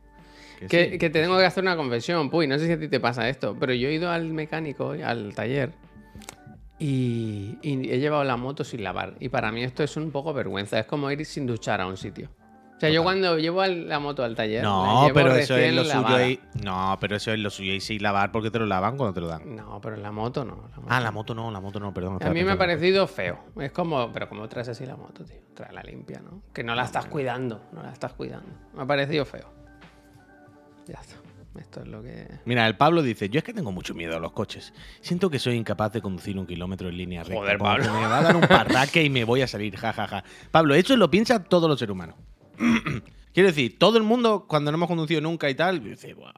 Que 0.60 0.68
Que, 0.68 0.90
sí. 0.92 0.98
que 0.98 1.10
te 1.10 1.22
tengo 1.22 1.38
que 1.38 1.46
hacer 1.46 1.64
una 1.64 1.76
confesión, 1.76 2.30
Puy. 2.30 2.48
No 2.48 2.58
sé 2.58 2.68
si 2.68 2.72
a 2.72 2.80
ti 2.80 2.88
te 2.88 3.02
pasa 3.02 3.28
esto, 3.28 3.58
pero 3.60 3.74
yo 3.74 3.90
he 3.90 3.94
ido 3.94 4.10
al 4.10 4.32
mecánico, 4.32 4.92
al 5.04 5.36
taller, 5.36 5.72
y, 6.80 7.58
y 7.62 7.92
he 7.92 8.00
llevado 8.00 8.24
la 8.24 8.38
moto 8.38 8.64
sin 8.64 8.84
lavar. 8.84 9.16
Y 9.20 9.28
para 9.28 9.52
mí 9.52 9.64
esto 9.64 9.84
es 9.84 9.98
un 9.98 10.12
poco 10.12 10.34
vergüenza. 10.34 10.80
Es 10.80 10.86
como 10.86 11.12
ir 11.12 11.26
sin 11.26 11.46
duchar 11.46 11.82
a 11.82 11.88
un 11.88 11.98
sitio. 11.98 12.30
O 12.84 12.86
sea, 12.86 12.90
yo 12.94 13.04
cuando 13.04 13.38
llevo 13.38 13.66
la 13.66 14.00
moto 14.00 14.26
al 14.26 14.36
taller. 14.36 14.62
No, 14.62 15.08
pero 15.14 15.34
eso 15.36 15.56
es 15.56 15.74
lo 15.74 15.86
suyo 15.86 16.28
y... 16.28 16.40
No, 16.64 16.98
pero 17.00 17.16
eso 17.16 17.32
es 17.32 17.40
lo 17.40 17.50
suyo 17.50 17.72
y 17.72 17.80
sin 17.80 18.04
lavar 18.04 18.32
porque 18.34 18.52
te 18.52 18.60
lo 18.60 18.66
lavan 18.66 18.98
cuando 18.98 19.14
te 19.14 19.22
lo 19.22 19.28
dan. 19.28 19.56
No, 19.56 19.80
pero 19.80 19.96
la 19.96 20.12
moto 20.12 20.44
no. 20.44 20.56
la 20.70 20.78
moto 20.78 20.88
Ah, 20.90 21.00
la 21.00 21.12
moto 21.12 21.34
no, 21.34 21.50
la 21.50 21.62
moto 21.62 21.80
no, 21.80 21.94
perdón. 21.94 22.18
A 22.22 22.30
mí 22.32 22.44
me 22.44 22.52
ha 22.52 22.58
parecido 22.58 23.08
feo. 23.08 23.40
Es 23.58 23.72
como, 23.72 24.12
pero 24.12 24.28
como 24.28 24.50
traes 24.50 24.68
así 24.68 24.86
la 24.86 24.98
moto, 24.98 25.24
tío. 25.24 25.38
Trae 25.54 25.72
la 25.72 25.82
limpia, 25.82 26.20
¿no? 26.20 26.42
Que 26.54 26.64
no 26.64 26.76
la 26.76 26.84
estás 26.84 27.06
cuidando, 27.06 27.62
no 27.72 27.84
la 27.84 27.92
estás 27.92 28.14
cuidando. 28.14 28.50
Me 28.74 28.84
ha 28.84 28.86
parecido 28.86 29.24
feo. 29.24 29.50
Ya 30.86 31.00
está. 31.00 31.16
Esto 31.60 31.82
es 31.82 31.88
lo 31.88 32.02
que. 32.02 32.28
Mira, 32.46 32.68
el 32.68 32.76
Pablo 32.76 33.02
dice, 33.02 33.30
yo 33.30 33.38
es 33.38 33.44
que 33.44 33.54
tengo 33.54 33.72
mucho 33.72 33.94
miedo 33.94 34.18
a 34.18 34.20
los 34.20 34.32
coches. 34.32 34.74
Siento 35.02 35.30
que 35.30 35.40
soy 35.40 35.56
incapaz 35.56 35.94
de 35.94 36.02
conducir 36.02 36.38
un 36.38 36.48
kilómetro 36.48 36.90
en 36.90 36.98
línea 36.98 37.24
recta. 37.24 37.40
Joder, 37.40 37.58
Pablo. 37.58 37.94
Me 37.94 38.08
va 38.08 38.18
a 38.18 38.24
dar 38.24 38.36
un 38.36 38.42
parraque 38.42 39.04
y 39.04 39.10
me 39.10 39.24
voy 39.24 39.42
a 39.42 39.48
salir, 39.48 39.76
jajaja. 39.76 40.24
Pablo, 40.52 40.74
eso 40.74 40.98
lo 40.98 41.12
piensa 41.12 41.44
todos 41.44 41.70
los 41.70 41.78
seres 41.78 41.94
humanos. 41.94 42.16
Quiero 43.34 43.48
decir, 43.50 43.78
todo 43.80 43.98
el 43.98 44.04
mundo, 44.04 44.46
cuando 44.48 44.72
no 44.72 44.76
hemos 44.78 44.88
conducido 44.88 45.20
nunca 45.22 45.50
y 45.50 45.56
tal, 45.56 45.84
dice, 45.84 46.14
"Buah". 46.14 46.32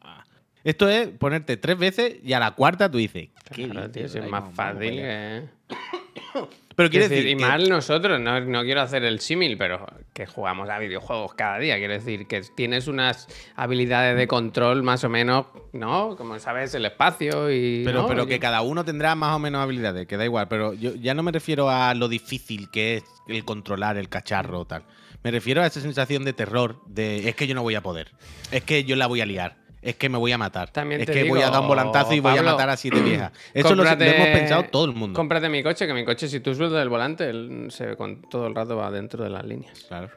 Esto 0.64 0.90
es 0.90 1.10
ponerte 1.10 1.58
tres 1.58 1.78
veces 1.78 2.16
y 2.24 2.34
a 2.34 2.40
la 2.40 2.52
cuarta 2.52 2.90
tú 2.90 2.98
dices, 2.98 3.30
¿qué 3.54 3.68
Claro, 3.70 3.92
tío, 3.92 4.06
es 4.06 4.16
más 4.30 4.44
fácil 4.54 4.56
para 4.56 4.70
allá". 4.80 4.90
que. 4.90 5.44
Pero 6.76 6.90
quiero 6.90 7.06
Es 7.06 7.10
decir, 7.10 7.24
decir, 7.24 7.38
y 7.38 7.40
que- 7.40 7.46
mal 7.50 7.70
nosotros, 7.70 8.20
no, 8.20 8.42
no 8.42 8.64
quiero 8.64 8.82
hacer 8.82 9.06
el 9.06 9.22
símil, 9.22 9.58
pero 9.58 9.86
que 10.12 10.26
jugamos 10.26 10.70
a 10.70 10.78
videojuegos 10.78 11.34
cada 11.34 11.58
día. 11.58 11.78
Quiero 11.78 11.94
decir, 11.94 12.28
que 12.28 12.42
tienes 12.54 12.90
unas 12.90 13.30
habilidades 13.56 14.18
de 14.18 14.28
control 14.28 14.84
más 14.84 15.06
o 15.06 15.10
menos, 15.10 15.46
¿no? 15.72 16.18
Como 16.18 16.38
sabes, 16.40 16.74
el 16.74 16.84
espacio 16.86 17.50
y. 17.50 17.84
Pero, 17.86 18.02
¿no? 18.02 18.08
pero 18.10 18.28
que 18.28 18.40
cada 18.42 18.62
uno 18.62 18.84
tendrá 18.84 19.16
más 19.16 19.34
o 19.38 19.40
menos 19.40 19.62
habilidades, 19.62 20.06
que 20.06 20.18
da 20.18 20.26
igual. 20.26 20.50
Pero 20.50 20.74
yo 20.74 20.96
ya 20.96 21.14
no 21.14 21.24
me 21.24 21.32
refiero 21.32 21.70
a 21.70 21.94
lo 21.94 22.10
difícil 22.10 22.70
que 22.70 22.96
es 22.98 23.06
el 23.28 23.46
controlar 23.46 23.96
el 23.96 24.10
cacharro 24.10 24.60
o 24.60 24.66
tal. 24.66 24.84
Me 25.26 25.32
refiero 25.32 25.64
a 25.64 25.66
esa 25.66 25.82
sensación 25.82 26.24
de 26.24 26.34
terror, 26.34 26.80
de 26.86 27.28
es 27.28 27.36
que 27.36 27.48
yo 27.48 27.56
no 27.56 27.64
voy 27.64 27.74
a 27.74 27.82
poder, 27.82 28.12
es 28.52 28.64
que 28.64 28.84
yo 28.84 28.96
la 28.96 29.08
voy 29.08 29.22
a 29.22 29.26
liar, 29.26 29.58
es 29.82 29.96
que 29.96 30.08
me 30.08 30.20
voy 30.20 30.32
a 30.32 30.38
matar, 30.38 30.70
También 30.70 31.02
es 31.02 31.08
te 31.08 31.14
que 31.14 31.24
voy 31.24 31.42
a 31.42 31.50
dar 31.50 31.62
un 31.62 31.68
volantazo 31.68 32.14
y 32.14 32.20
voy 32.20 32.38
a 32.38 32.44
matar 32.44 32.70
a 32.70 32.78
siete 32.78 33.02
viejas. 33.02 33.32
Eso 33.56 33.74
lo, 33.74 33.84
hemos 33.88 34.28
pensado 34.28 34.66
todo 34.66 34.86
el 34.86 34.94
mundo. 34.94 35.18
Cómprate 35.18 35.50
mi 35.50 35.64
coche, 35.64 35.88
que 35.88 35.96
mi 35.96 36.06
coche, 36.06 36.28
si 36.28 36.42
tú 36.42 36.54
sueltas 36.54 36.80
el 36.80 36.90
volante, 36.90 37.28
él 37.28 37.70
se, 37.72 37.96
con, 37.96 38.22
todo 38.30 38.46
el 38.46 38.54
rato 38.54 38.76
va 38.78 38.92
dentro 38.92 39.24
de 39.24 39.32
las 39.32 39.44
líneas. 39.44 39.86
Claro. 39.88 40.12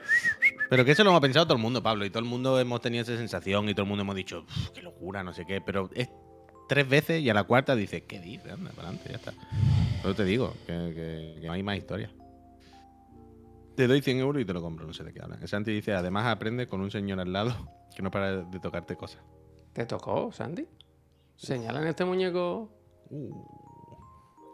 Pero 0.69 0.85
que 0.85 0.91
eso 0.93 1.03
lo 1.05 1.09
hemos 1.09 1.23
pensado 1.23 1.47
todo 1.47 1.57
el 1.57 1.63
mundo, 1.63 1.83
Pablo, 1.83 2.05
y 2.05 2.11
todo 2.11 2.19
el 2.19 2.29
mundo 2.29 2.61
hemos 2.61 2.83
tenido 2.83 3.01
esa 3.03 3.17
sensación 3.17 3.67
y 3.71 3.73
todo 3.73 3.85
el 3.85 3.89
mundo 3.89 4.03
hemos 4.03 4.15
dicho, 4.15 4.45
"Uf, 4.47 4.69
qué 4.75 4.83
locura, 4.83 5.25
no 5.25 5.33
sé 5.33 5.47
qué, 5.47 5.63
pero 5.63 5.89
es 5.95 6.11
tres 6.69 6.87
veces 6.87 7.23
y 7.23 7.31
a 7.31 7.33
la 7.33 7.45
cuarta 7.45 7.75
dices, 7.75 8.03
¿qué 8.07 8.21
dices? 8.21 8.53
Anda, 8.53 8.73
para 8.73 8.89
adelante, 8.89 9.09
ya 9.09 9.17
está. 9.17 9.33
Pero 10.03 10.15
te 10.15 10.25
digo, 10.27 10.55
que, 10.67 10.73
que- 10.95 11.39
que 11.41 11.47
no 11.47 11.55
hay 11.55 11.63
más 11.63 11.79
historia. 11.79 12.11
Te 13.79 13.87
doy 13.87 14.03
100 14.03 14.19
euros 14.19 14.43
y 14.43 14.45
te 14.45 14.53
lo 14.53 14.61
compro, 14.61 14.85
no 14.89 14.93
sé 14.93 15.05
de 15.05 15.13
qué 15.13 15.23
hablan. 15.23 15.41
El 15.41 15.47
Santi 15.47 15.71
dice, 15.71 15.93
además 15.95 16.27
aprende 16.27 16.67
con 16.67 16.81
un 16.81 16.91
señor 16.91 17.21
al 17.21 17.33
lado 17.33 17.55
que 17.95 18.03
no 18.03 18.11
para 18.11 18.43
de 18.43 18.59
tocarte 18.59 18.97
cosas. 18.97 19.23
¿Te 19.73 19.87
tocó, 19.87 20.33
Sandy? 20.33 20.67
¿Señalan 21.37 21.87
este 21.87 22.05
muñeco? 22.05 22.73
Uh, 23.11 23.33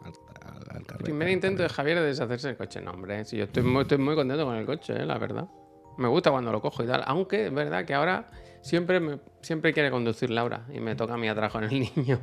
al, 0.03 0.13
al- 0.45 0.77
al 0.77 0.85
carrer, 0.85 1.03
Primer 1.05 1.29
intento 1.29 1.63
de. 1.63 1.69
Javier 1.69 1.97
de 2.01 2.05
deshacerse 2.05 2.49
del 2.49 2.57
coche. 2.57 2.81
No, 2.81 2.91
hombre, 2.91 3.25
si 3.25 3.37
yo 3.37 3.45
estoy 3.45 3.63
muy, 3.63 3.81
estoy 3.81 3.97
muy 3.97 4.13
contento 4.13 4.45
con 4.45 4.55
el 4.57 4.65
coche, 4.67 4.93
eh, 4.93 5.05
la 5.07 5.17
verdad. 5.17 5.49
Me 5.97 6.07
gusta 6.07 6.29
cuando 6.29 6.51
lo 6.51 6.61
cojo 6.61 6.83
y 6.83 6.85
tal. 6.85 7.01
Aunque 7.07 7.47
es 7.47 7.51
verdad 7.53 7.83
que 7.83 7.95
ahora 7.95 8.27
siempre, 8.61 8.99
me, 8.99 9.19
siempre 9.41 9.73
quiere 9.73 9.89
conducir 9.89 10.29
Laura 10.29 10.67
y 10.71 10.79
me 10.81 10.95
toca 10.95 11.15
a 11.15 11.17
mí 11.17 11.27
atrás 11.27 11.51
con 11.51 11.63
el 11.63 11.71
niño. 11.95 12.19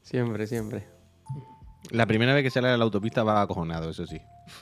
Siempre, 0.00 0.46
siempre. 0.46 0.86
La 1.90 2.06
primera 2.06 2.32
vez 2.32 2.42
que 2.42 2.50
sale 2.50 2.68
a 2.68 2.76
la 2.76 2.84
autopista 2.84 3.22
va 3.24 3.42
acojonado, 3.42 3.90
eso 3.90 4.06
sí. 4.06 4.20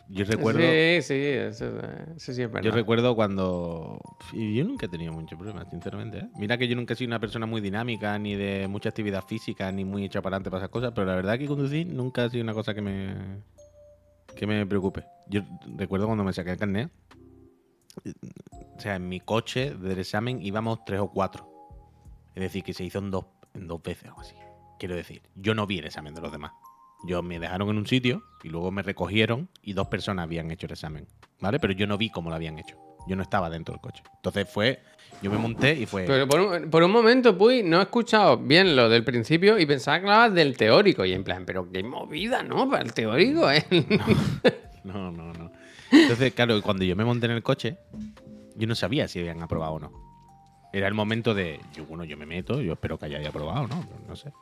Yo 0.08 0.24
recuerdo... 0.24 0.60
Sí, 0.60 1.02
sí, 1.02 1.14
eso, 1.14 1.66
eso 2.16 2.32
sí 2.32 2.42
es 2.42 2.50
verdad. 2.50 2.62
Yo 2.62 2.72
recuerdo 2.72 3.14
cuando. 3.14 4.00
Y 4.32 4.56
yo 4.56 4.64
nunca 4.64 4.86
he 4.86 4.88
tenido 4.88 5.12
muchos 5.12 5.38
problemas, 5.38 5.68
sinceramente. 5.70 6.18
¿eh? 6.18 6.28
Mira 6.36 6.58
que 6.58 6.66
yo 6.66 6.74
nunca 6.74 6.94
he 6.94 6.96
sido 6.96 7.08
una 7.08 7.20
persona 7.20 7.46
muy 7.46 7.60
dinámica, 7.60 8.18
ni 8.18 8.34
de 8.34 8.66
mucha 8.68 8.88
actividad 8.88 9.24
física, 9.24 9.70
ni 9.70 9.84
muy 9.84 10.04
hecha 10.04 10.20
para 10.20 10.36
adelante 10.36 10.50
para 10.50 10.64
esas 10.64 10.70
cosas, 10.70 10.92
pero 10.94 11.06
la 11.06 11.14
verdad 11.14 11.38
que 11.38 11.46
conducir 11.46 11.86
nunca 11.86 12.24
ha 12.24 12.28
sido 12.28 12.42
una 12.42 12.54
cosa 12.54 12.74
que 12.74 12.82
me. 12.82 13.14
que 14.34 14.46
me 14.46 14.66
preocupe. 14.66 15.04
Yo 15.28 15.42
recuerdo 15.76 16.06
cuando 16.06 16.24
me 16.24 16.32
saqué 16.32 16.50
el 16.50 16.58
carnet. 16.58 16.90
O 18.76 18.80
sea, 18.80 18.96
en 18.96 19.08
mi 19.08 19.20
coche 19.20 19.74
del 19.74 19.98
examen 19.98 20.42
íbamos 20.42 20.84
tres 20.84 20.98
o 21.00 21.08
cuatro. 21.08 21.48
Es 22.34 22.42
decir, 22.42 22.64
que 22.64 22.72
se 22.72 22.84
hizo 22.84 22.98
en 22.98 23.10
dos, 23.10 23.26
en 23.54 23.68
dos 23.68 23.80
veces 23.80 24.10
o 24.16 24.20
así. 24.20 24.34
Quiero 24.78 24.96
decir, 24.96 25.22
yo 25.36 25.54
no 25.54 25.66
vi 25.66 25.78
el 25.78 25.86
examen 25.86 26.14
de 26.14 26.20
los 26.20 26.32
demás. 26.32 26.52
Yo 27.04 27.22
me 27.22 27.38
dejaron 27.38 27.68
en 27.70 27.78
un 27.78 27.86
sitio 27.86 28.22
y 28.42 28.48
luego 28.48 28.70
me 28.70 28.82
recogieron 28.82 29.48
y 29.62 29.72
dos 29.72 29.88
personas 29.88 30.24
habían 30.24 30.50
hecho 30.50 30.66
el 30.66 30.72
examen, 30.72 31.06
¿vale? 31.40 31.58
Pero 31.58 31.72
yo 31.72 31.86
no 31.86 31.98
vi 31.98 32.10
cómo 32.10 32.30
lo 32.30 32.36
habían 32.36 32.58
hecho. 32.58 32.76
Yo 33.08 33.16
no 33.16 33.22
estaba 33.22 33.50
dentro 33.50 33.74
del 33.74 33.80
coche. 33.80 34.02
Entonces 34.16 34.48
fue, 34.48 34.80
yo 35.22 35.30
me 35.30 35.38
monté 35.38 35.74
y 35.74 35.86
fue... 35.86 36.04
Pero 36.04 36.28
por 36.28 36.40
un, 36.40 36.70
por 36.70 36.82
un 36.84 36.90
momento, 36.92 37.36
Puy, 37.36 37.64
no 37.64 37.80
he 37.80 37.82
escuchado 37.82 38.38
bien 38.38 38.76
lo 38.76 38.88
del 38.88 39.02
principio 39.02 39.58
y 39.58 39.66
pensaba 39.66 39.98
que 39.98 40.04
hablabas 40.04 40.34
del 40.34 40.56
teórico. 40.56 41.04
Y 41.04 41.12
en 41.12 41.24
plan, 41.24 41.44
pero 41.44 41.70
qué 41.70 41.82
movida, 41.82 42.44
¿no? 42.44 42.70
Para 42.70 42.84
el 42.84 42.92
teórico, 42.92 43.50
¿eh? 43.50 43.64
No, 44.84 45.10
no, 45.10 45.32
no. 45.32 45.52
Entonces, 45.90 46.32
claro, 46.32 46.60
cuando 46.62 46.84
yo 46.84 46.96
me 46.96 47.04
monté 47.04 47.26
en 47.26 47.32
el 47.32 47.42
coche, 47.42 47.76
yo 48.56 48.66
no 48.66 48.74
sabía 48.74 49.08
si 49.08 49.18
habían 49.18 49.42
aprobado 49.42 49.74
o 49.74 49.80
no. 49.80 49.92
Era 50.72 50.88
el 50.88 50.94
momento 50.94 51.34
de, 51.34 51.60
yo, 51.74 51.84
bueno, 51.84 52.04
yo 52.04 52.16
me 52.16 52.24
meto, 52.24 52.60
yo 52.60 52.72
espero 52.72 52.98
que 52.98 53.06
haya 53.06 53.28
aprobado, 53.28 53.66
¿no? 53.66 53.86
No 54.08 54.16
sé. 54.16 54.32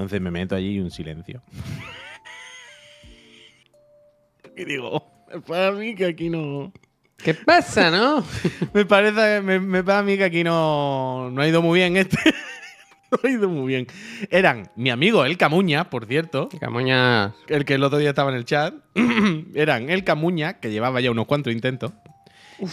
Entonces 0.00 0.22
me 0.22 0.30
meto 0.30 0.54
allí 0.54 0.76
y 0.76 0.80
un 0.80 0.90
silencio. 0.90 1.42
y 4.56 4.64
digo, 4.64 5.04
para 5.46 5.72
mí 5.72 5.94
que 5.94 6.06
aquí 6.06 6.30
no... 6.30 6.72
¿Qué 7.18 7.34
pasa, 7.34 7.90
no? 7.90 8.24
Me 8.72 8.86
parece, 8.86 9.42
me, 9.42 9.60
me 9.60 9.84
pasa 9.84 9.98
a 9.98 10.02
mí 10.02 10.16
que 10.16 10.24
aquí 10.24 10.42
no, 10.42 11.30
no 11.30 11.42
ha 11.42 11.46
ido 11.46 11.60
muy 11.60 11.80
bien 11.80 11.98
este. 11.98 12.16
no 13.10 13.18
ha 13.22 13.28
ido 13.28 13.46
muy 13.46 13.66
bien. 13.66 13.86
Eran 14.30 14.70
mi 14.74 14.88
amigo 14.88 15.26
el 15.26 15.36
Camuña, 15.36 15.90
por 15.90 16.06
cierto, 16.06 16.48
Camoña. 16.58 17.34
el 17.48 17.66
que 17.66 17.74
el 17.74 17.84
otro 17.84 17.98
día 17.98 18.08
estaba 18.08 18.30
en 18.30 18.38
el 18.38 18.46
chat. 18.46 18.72
Eran 19.54 19.90
el 19.90 20.02
Camuña, 20.02 20.60
que 20.60 20.70
llevaba 20.70 21.02
ya 21.02 21.10
unos 21.10 21.26
cuantos 21.26 21.52
intentos, 21.52 21.92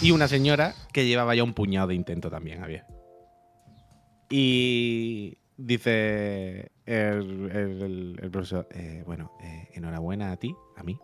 y 0.02 0.12
una 0.12 0.30
señora 0.30 0.76
que 0.94 1.06
llevaba 1.06 1.36
ya 1.36 1.44
un 1.44 1.54
puñado 1.54 1.88
de 1.88 1.96
intentos 1.96 2.32
también, 2.32 2.64
había. 2.64 2.88
Y, 4.30 5.40
dice 5.58 6.72
el, 6.88 7.52
el- 7.52 7.82
el- 7.82 8.20
el 8.22 8.32
profesor, 8.32 8.68
eh, 8.72 9.04
bueno, 9.06 9.32
eh, 9.42 9.68
enhorabuena 9.74 10.32
a 10.32 10.38
ti, 10.38 10.56
a 10.76 10.84
mí, 10.84 10.98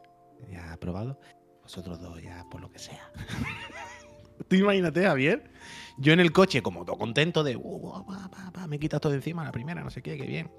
ya 0.49 0.73
aprobado. 0.73 1.19
Vosotros 1.61 1.99
dos 2.01 2.21
ya 2.21 2.45
por 2.49 2.59
lo 2.61 2.69
que 2.71 2.79
sea. 2.79 3.11
Tú 4.47 4.55
imagínate, 4.55 5.03
Javier. 5.03 5.49
Yo 5.97 6.11
en 6.11 6.19
el 6.19 6.31
coche, 6.31 6.61
como 6.61 6.83
todo 6.85 6.97
contento 6.97 7.43
de, 7.43 7.55
"Uh, 7.55 8.03
va, 8.09 8.67
me 8.67 8.79
quitas 8.79 8.99
todo 8.99 9.11
de 9.11 9.17
encima, 9.17 9.43
la 9.43 9.51
primera, 9.51 9.83
no 9.83 9.89
sé 9.89 10.01
qué, 10.01 10.17
qué 10.17 10.25
bien. 10.25 10.51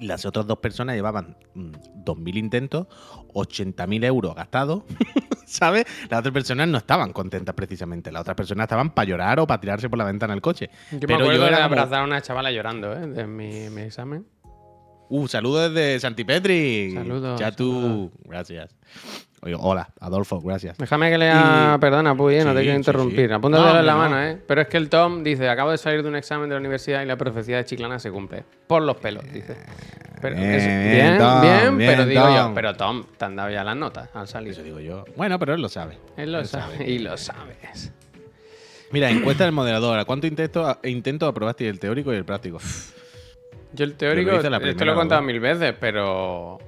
Las 0.00 0.24
otras 0.24 0.46
dos 0.46 0.58
personas 0.58 0.96
llevaban 0.96 1.36
mm, 1.54 1.70
2.000 2.04 2.36
intentos, 2.36 2.88
80.000 3.32 4.04
euros 4.04 4.34
gastados, 4.34 4.82
¿sabes? 5.46 5.84
Las 6.10 6.18
otras 6.20 6.32
personas 6.34 6.66
no 6.66 6.78
estaban 6.78 7.12
contentas 7.12 7.54
precisamente. 7.54 8.10
Las 8.10 8.22
otras 8.22 8.36
personas 8.36 8.64
estaban 8.64 8.90
para 8.92 9.06
llorar 9.08 9.38
o 9.38 9.46
para 9.46 9.60
tirarse 9.60 9.88
por 9.88 9.98
la 9.98 10.04
ventana 10.06 10.32
del 10.32 10.42
coche. 10.42 10.68
Yo 10.90 10.98
Pero 11.00 11.06
me 11.08 11.14
acuerdo 11.24 11.32
yo 11.34 11.42
de 11.42 11.48
era 11.48 11.56
como- 11.58 11.66
abrazar 11.66 12.00
a 12.00 12.04
una 12.04 12.20
chavala 12.22 12.50
llorando, 12.50 12.92
¿eh? 12.92 13.06
De 13.06 13.26
mi, 13.28 13.70
mi 13.70 13.82
examen. 13.82 14.26
Uh, 15.16 15.28
saludos 15.28 15.72
desde 15.72 16.00
Santipetri. 16.00 16.90
Saludos, 16.92 17.38
Chatu, 17.38 17.72
saludos. 17.72 18.10
gracias. 18.24 18.74
Oye, 19.42 19.54
hola, 19.56 19.88
Adolfo, 20.00 20.40
gracias. 20.40 20.76
Déjame 20.78 21.08
que 21.10 21.18
lea. 21.18 21.74
Y- 21.76 21.78
Perdona, 21.78 22.16
Puy, 22.16 22.34
¿eh? 22.34 22.44
no 22.44 22.50
Sí, 22.50 22.56
te 22.56 22.62
quiero 22.62 22.74
sí, 22.74 22.80
interrumpir. 22.80 23.28
sí. 23.28 23.32
Apúntatelo 23.34 23.74
No, 23.74 23.78
en 23.80 23.86
la 23.86 23.94
mano, 23.94 24.16
no. 24.16 24.22
¿eh? 24.22 24.38
Pero 24.44 24.62
es 24.62 24.66
que 24.68 24.76
el 24.76 24.88
Tom 24.88 25.22
dice: 25.22 25.48
Acabo 25.48 25.70
de 25.70 25.78
salir 25.78 26.02
de 26.02 26.08
un 26.08 26.16
examen 26.16 26.48
de 26.48 26.54
la 26.56 26.58
universidad 26.60 27.02
y 27.02 27.06
la 27.06 27.16
profecía 27.16 27.58
de 27.58 27.64
Chiclana 27.64 27.98
se 28.00 28.10
cumple. 28.10 28.42
Por 28.66 28.82
los 28.82 28.96
pelos, 28.96 29.22
dice. 29.32 29.56
Pero 30.20 30.34
Bien, 30.34 30.50
eso- 30.50 30.66
bien, 30.66 30.90
bien, 30.90 31.18
Tom, 31.18 31.40
bien, 31.42 31.78
bien, 31.78 31.90
pero 31.92 32.06
digo 32.06 32.22
Tom. 32.22 32.34
yo, 32.34 32.52
pero 32.54 32.74
Tom, 32.74 33.04
te 33.16 33.24
han 33.24 33.36
dado 33.36 33.50
ya 33.50 33.62
las 33.62 33.76
notas 33.76 34.08
al 34.14 34.26
salir. 34.26 34.52
Eso 34.52 34.62
digo 34.64 34.80
yo. 34.80 35.04
Bueno, 35.16 35.38
pero 35.38 35.54
él 35.54 35.62
lo 35.62 35.68
sabe. 35.68 35.98
Él 36.16 36.32
lo 36.32 36.40
Él 36.40 36.46
sabe. 36.46 36.90
Y 36.90 36.98
lo 36.98 37.16
sabes. 37.16 37.92
Mira, 38.90 39.10
encuesta 39.10 39.44
del 39.44 39.52
moderador. 39.52 39.96
¿A 39.98 40.04
cuánto 40.06 40.26
intento, 40.26 40.76
intento 40.82 41.26
aprobaste 41.28 41.68
el 41.68 41.78
teórico 41.78 42.12
y 42.12 42.16
el 42.16 42.24
práctico? 42.24 42.58
Yo 43.74 43.84
el 43.84 43.94
teórico, 43.94 44.30
Yo 44.40 44.50
lo 44.50 44.56
esto 44.58 44.84
lo 44.84 44.92
he 44.92 44.94
contado 44.94 45.22
mil 45.22 45.40
veces, 45.40 45.74
pero 45.78 46.58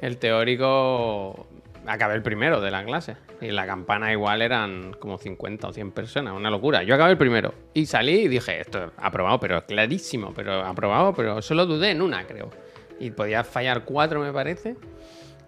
el 0.00 0.16
teórico 0.18 1.46
acabé 1.86 2.14
el 2.14 2.22
primero 2.22 2.60
de 2.60 2.70
la 2.70 2.84
clase. 2.84 3.16
Y 3.40 3.50
la 3.52 3.66
campana 3.66 4.12
igual 4.12 4.42
eran 4.42 4.92
como 4.94 5.18
50 5.18 5.68
o 5.68 5.72
100 5.72 5.92
personas, 5.92 6.34
una 6.34 6.50
locura. 6.50 6.82
Yo 6.82 6.94
acabé 6.94 7.12
el 7.12 7.18
primero 7.18 7.54
y 7.72 7.86
salí 7.86 8.22
y 8.22 8.28
dije, 8.28 8.60
esto 8.60 8.92
aprobado, 8.96 9.38
pero 9.38 9.64
clarísimo, 9.64 10.32
pero 10.34 10.64
aprobado, 10.64 11.14
pero 11.14 11.40
solo 11.40 11.66
dudé 11.66 11.92
en 11.92 12.02
una, 12.02 12.26
creo. 12.26 12.50
Y 12.98 13.12
podía 13.12 13.44
fallar 13.44 13.84
cuatro, 13.84 14.20
me 14.20 14.32
parece. 14.32 14.76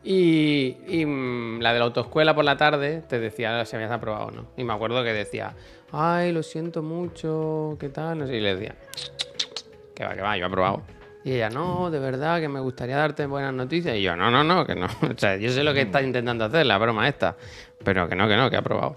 Y, 0.05 0.77
y, 0.87 1.05
mm, 1.05 1.61
la 1.61 1.73
de 1.73 1.79
la 1.81 1.85
autoescuela 1.87 2.35
por 2.35 2.45
la 2.45 2.57
tarde 2.57 3.03
te 3.07 3.19
decía 3.19 3.65
si 3.65 3.77
habías 3.77 3.91
aprobado 3.91 4.27
o 4.27 4.31
no. 4.31 4.47
Y 4.57 4.63
me 4.63 4.73
acuerdo 4.73 5.03
que 5.03 5.13
decía, 5.13 5.55
ay, 5.91 6.33
lo 6.33 6.43
siento 6.43 6.83
mucho, 6.83 7.77
¿qué 7.81 7.89
tal? 7.89 8.21
No 8.21 8.27
sé, 8.27 8.37
y 8.37 8.41
le 8.41 8.55
decía, 8.55 8.77
que 9.95 10.05
va, 10.05 10.15
que 10.15 10.23
va, 10.23 10.37
yo 10.37 10.45
he 10.45 10.47
aprobado. 10.47 10.83
Y 11.25 11.33
ella, 11.33 11.51
no, 11.51 11.91
de 11.91 11.99
verdad, 11.99 12.41
que 12.41 12.49
me 12.49 12.61
gustaría 12.61 12.97
darte 12.97 13.27
buenas 13.27 13.53
noticias. 13.53 13.95
Y 13.97 14.03
yo, 14.03 14.17
no, 14.17 14.31
no, 14.31 14.43
no, 14.43 14.65
que 14.67 14.75
no. 14.75 14.87
O 15.03 15.19
sea, 15.19 15.37
yo 15.37 15.51
sé 15.51 15.63
lo 15.63 15.75
que 15.75 15.83
estás 15.83 16.03
intentando 16.03 16.45
hacer, 16.47 16.65
la 16.67 16.79
broma 16.79 17.07
esta. 17.09 17.37
Pero 17.85 18.09
que 18.09 18.17
no, 18.17 18.27
que 18.27 18.37
no, 18.37 18.49
que 18.49 18.57
he 18.57 18.59
aprobado. 18.59 18.97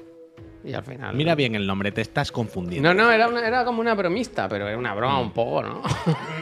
Y 0.63 0.73
al 0.73 0.83
final. 0.83 1.13
Mira 1.15 1.35
bien 1.35 1.55
el 1.55 1.67
nombre, 1.67 1.91
te 1.91 1.99
estás 1.99 2.31
confundiendo. 2.31 2.93
No, 2.93 3.03
no, 3.03 3.11
era, 3.11 3.27
una- 3.27 3.45
era 3.45 3.65
como 3.65 3.81
una 3.81 3.93
bromista, 3.95 4.47
pero 4.47 4.65
era 4.69 4.77
una 4.77 4.93
broma 4.93 5.19
un 5.19 5.31
poco, 5.33 5.61
¿no? 5.61 5.81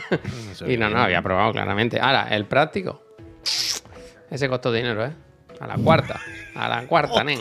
Y 0.68 0.78
no, 0.78 0.90
no, 0.90 1.00
había 1.00 1.18
aprobado 1.18 1.52
claramente. 1.52 2.00
Ahora, 2.00 2.28
el 2.30 2.46
práctico. 2.46 3.02
Ese 4.30 4.48
costó 4.48 4.72
dinero, 4.72 5.04
¿eh? 5.06 5.12
A 5.60 5.66
la 5.68 5.76
cuarta. 5.78 6.20
A 6.56 6.70
la 6.70 6.86
cuarta, 6.86 7.24
nen. 7.26 7.40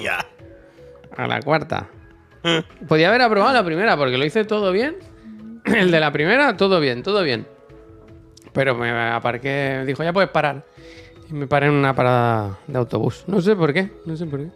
A 1.16 1.26
la 1.26 1.40
cuarta. 1.42 1.88
Podía 2.88 3.09
haber 3.09 3.20
aprobado 3.20 3.53
la 3.53 3.64
primera 3.64 3.96
porque 3.98 4.16
lo 4.16 4.24
hice 4.24 4.44
todo 4.46 4.72
bien. 4.72 4.96
El 5.66 5.90
de 5.90 6.00
la 6.00 6.11
primera, 6.11 6.57
todo 6.57 6.81
bien, 6.81 7.03
todo 7.03 7.22
bien. 7.22 7.46
Pero 8.52 8.74
me 8.74 8.90
aparqué, 8.90 9.84
dijo, 9.86 10.02
ya 10.02 10.12
puedes 10.12 10.30
parar. 10.30 10.64
Y 11.30 11.34
me 11.34 11.46
paré 11.46 11.66
en 11.66 11.72
una 11.74 11.94
parada 11.94 12.58
de 12.66 12.78
autobús. 12.78 13.24
No 13.26 13.40
sé 13.40 13.54
por 13.54 13.72
qué, 13.72 13.90
no 14.06 14.16
sé 14.16 14.26
por 14.26 14.40
qué. 14.40 14.50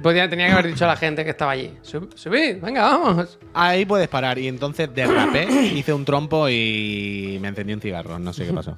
Podía, 0.00 0.28
tenía 0.30 0.46
que 0.46 0.52
haber 0.52 0.66
dicho 0.68 0.84
a 0.84 0.88
la 0.88 0.96
gente 0.96 1.24
que 1.24 1.30
estaba 1.30 1.50
allí. 1.52 1.72
"Sub- 1.82 2.16
Subid, 2.16 2.60
venga, 2.60 2.82
vamos. 2.82 3.38
Ahí 3.52 3.84
puedes 3.84 4.08
parar. 4.08 4.38
Y 4.38 4.46
entonces 4.48 4.88
derrapé, 4.94 5.44
hice 5.74 5.92
un 5.92 6.04
trompo 6.04 6.48
y 6.48 7.38
me 7.40 7.48
encendí 7.48 7.72
un 7.74 7.80
cigarro. 7.80 8.18
No 8.18 8.32
sé 8.32 8.46
qué 8.46 8.52
pasó. 8.52 8.76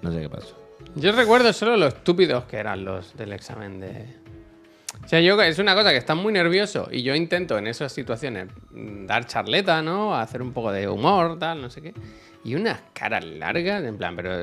No 0.00 0.12
sé 0.12 0.20
qué 0.20 0.28
pasó. 0.28 0.56
Yo 0.94 1.10
recuerdo 1.12 1.52
solo 1.52 1.76
lo 1.76 1.88
estúpidos 1.88 2.44
que 2.44 2.56
eran 2.56 2.84
los 2.84 3.16
del 3.16 3.32
examen 3.32 3.80
de. 3.80 4.06
O 5.04 5.08
sea, 5.08 5.20
yo 5.20 5.40
es 5.42 5.58
una 5.58 5.74
cosa 5.74 5.90
que 5.90 5.96
está 5.98 6.14
muy 6.14 6.32
nervioso 6.32 6.88
y 6.90 7.02
yo 7.02 7.14
intento 7.14 7.58
en 7.58 7.66
esas 7.66 7.92
situaciones 7.92 8.48
mm, 8.70 9.06
dar 9.06 9.26
charleta, 9.26 9.82
¿no? 9.82 10.14
Hacer 10.16 10.40
un 10.40 10.52
poco 10.52 10.70
de 10.72 10.88
humor, 10.88 11.38
tal, 11.38 11.60
no 11.60 11.68
sé 11.68 11.82
qué. 11.82 11.94
Y 12.44 12.54
unas 12.54 12.78
caras 12.92 13.24
largas, 13.24 13.82
en 13.84 13.96
plan, 13.96 14.14
pero, 14.14 14.42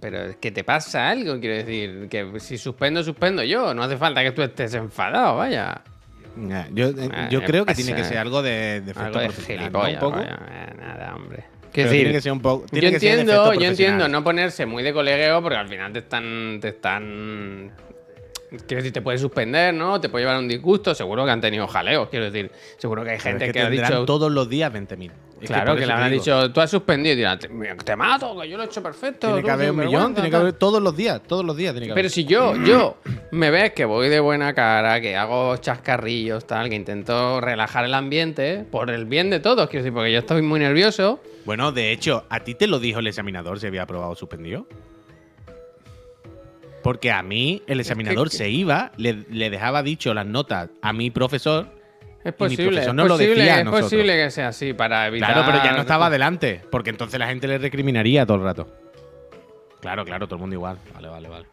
pero 0.00 0.22
es 0.26 0.36
que 0.36 0.50
te 0.52 0.62
pasa 0.64 1.08
algo, 1.10 1.38
quiero 1.40 1.56
decir, 1.56 2.08
que 2.08 2.38
si 2.38 2.56
suspendo, 2.58 3.02
suspendo 3.02 3.42
yo. 3.42 3.74
No 3.74 3.82
hace 3.82 3.96
falta 3.96 4.22
que 4.22 4.30
tú 4.32 4.42
estés 4.42 4.72
enfadado, 4.74 5.36
vaya. 5.38 5.82
Ya, 6.36 6.68
Yo, 6.72 6.90
eh, 6.90 7.08
Ah, 7.12 7.28
yo 7.28 7.42
creo 7.42 7.66
que 7.66 7.74
tiene 7.74 7.94
que 7.94 8.04
ser 8.04 8.18
algo 8.18 8.40
de, 8.40 8.80
de 8.82 8.92
Algo 8.94 9.18
de 9.18 9.30
gilipollas, 9.30 9.94
Un 9.94 9.98
poco. 9.98 10.18
vaya. 10.18 10.38
Eh, 10.48 10.74
Nada, 10.78 11.16
hombre. 11.16 11.44
Quiero 11.72 11.90
tiene 11.90 12.12
que 12.12 12.20
ser 12.20 12.32
un 12.32 12.40
poco. 12.40 12.66
yo 12.72 12.80
que 12.80 12.86
entiendo, 12.88 13.54
yo 13.54 13.66
entiendo 13.66 14.08
no 14.08 14.24
ponerse 14.24 14.66
muy 14.66 14.82
de 14.82 14.92
colegueo 14.92 15.40
porque 15.42 15.56
al 15.58 15.68
final 15.68 15.92
te 15.92 16.00
están, 16.00 16.58
te 16.60 16.68
están, 16.68 17.70
quiero 18.50 18.82
decir, 18.82 18.92
te 18.92 19.02
puede 19.02 19.18
suspender, 19.18 19.72
¿no? 19.72 20.00
Te 20.00 20.08
puede 20.08 20.22
llevar 20.24 20.36
a 20.36 20.38
un 20.40 20.48
disgusto. 20.48 20.94
Seguro 20.94 21.24
que 21.24 21.30
han 21.30 21.40
tenido 21.40 21.66
jaleos, 21.66 22.08
quiero 22.08 22.30
decir. 22.30 22.50
Seguro 22.78 23.04
que 23.04 23.10
hay 23.10 23.18
gente 23.18 23.46
es 23.46 23.52
que, 23.52 23.60
ha 23.60 23.70
dicho, 23.70 24.04
todos 24.04 24.30
los 24.30 24.48
días 24.48 24.72
20.000. 24.72 25.10
Es 25.40 25.48
claro, 25.48 25.74
que, 25.74 25.86
le 25.86 25.94
digo, 25.94 26.08
dicho, 26.10 26.52
tú 26.52 26.60
has 26.60 26.70
suspendido 26.70 27.14
y 27.14 27.16
dirán, 27.16 27.38
te, 27.38 27.48
te 27.48 27.96
mato, 27.96 28.38
que 28.38 28.46
yo 28.46 28.58
lo 28.58 28.64
he 28.64 28.66
hecho 28.66 28.82
perfecto. 28.82 29.28
Tiene 29.28 29.42
que 29.42 29.50
haber 29.50 29.70
un 29.70 29.78
millón, 29.78 30.12
tiene 30.12 30.28
que 30.28 30.32
tal". 30.32 30.42
haber 30.42 30.52
todos 30.52 30.82
los 30.82 30.94
días, 30.94 31.22
todos 31.26 31.46
los 31.46 31.56
días 31.56 31.72
tiene 31.72 31.86
que 31.86 31.94
Pero 31.94 32.02
haber. 32.02 32.10
si 32.10 32.26
yo, 32.26 32.54
yo 32.56 32.98
me 33.30 33.50
ves 33.50 33.72
que 33.72 33.86
voy 33.86 34.10
de 34.10 34.20
buena 34.20 34.52
cara, 34.52 35.00
que 35.00 35.16
hago 35.16 35.56
chascarrillos, 35.56 36.46
tal, 36.46 36.68
que 36.68 36.74
intento 36.74 37.40
relajar 37.40 37.86
el 37.86 37.94
ambiente, 37.94 38.66
por 38.70 38.90
el 38.90 39.06
bien 39.06 39.30
de 39.30 39.40
todos, 39.40 39.70
quiero 39.70 39.84
decir, 39.84 39.94
porque 39.94 40.12
yo 40.12 40.18
estoy 40.18 40.42
muy 40.42 40.60
nervioso. 40.60 41.20
Bueno, 41.46 41.72
de 41.72 41.90
hecho, 41.92 42.24
¿a 42.28 42.40
ti 42.40 42.54
te 42.54 42.66
lo 42.66 42.78
dijo 42.78 42.98
el 43.00 43.06
examinador 43.06 43.58
si 43.60 43.66
había 43.66 43.82
aprobado 43.82 44.12
o 44.12 44.16
suspendido? 44.16 44.66
Porque 46.82 47.10
a 47.12 47.22
mí 47.22 47.62
el 47.66 47.80
examinador 47.80 48.30
que- 48.30 48.36
se 48.36 48.48
iba, 48.50 48.92
le, 48.96 49.24
le 49.30 49.50
dejaba 49.50 49.82
dicho 49.82 50.14
las 50.14 50.26
notas 50.26 50.70
a 50.82 50.92
mi 50.92 51.10
profesor. 51.10 51.66
Es 52.20 52.24
mi 52.26 52.32
posible, 52.32 52.64
profesor 52.64 52.90
es 52.90 52.94
nos 52.94 53.08
lo 53.08 53.14
posible, 53.14 53.34
decía 53.36 53.54
a 53.56 53.60
es 53.60 53.64
posible 53.68 54.16
que 54.16 54.30
sea 54.30 54.48
así 54.48 54.72
para 54.74 55.06
evitar. 55.06 55.32
Claro, 55.32 55.46
pero 55.50 55.64
ya 55.64 55.72
no 55.72 55.80
estaba 55.80 56.06
adelante, 56.06 56.60
porque 56.70 56.90
entonces 56.90 57.18
la 57.18 57.26
gente 57.28 57.48
le 57.48 57.58
recriminaría 57.58 58.26
todo 58.26 58.36
el 58.38 58.44
rato. 58.44 58.68
Claro, 59.80 60.04
claro, 60.04 60.26
todo 60.26 60.36
el 60.36 60.40
mundo 60.42 60.54
igual. 60.56 60.76
Vale, 60.94 61.08
vale, 61.08 61.28
vale. 61.28 61.46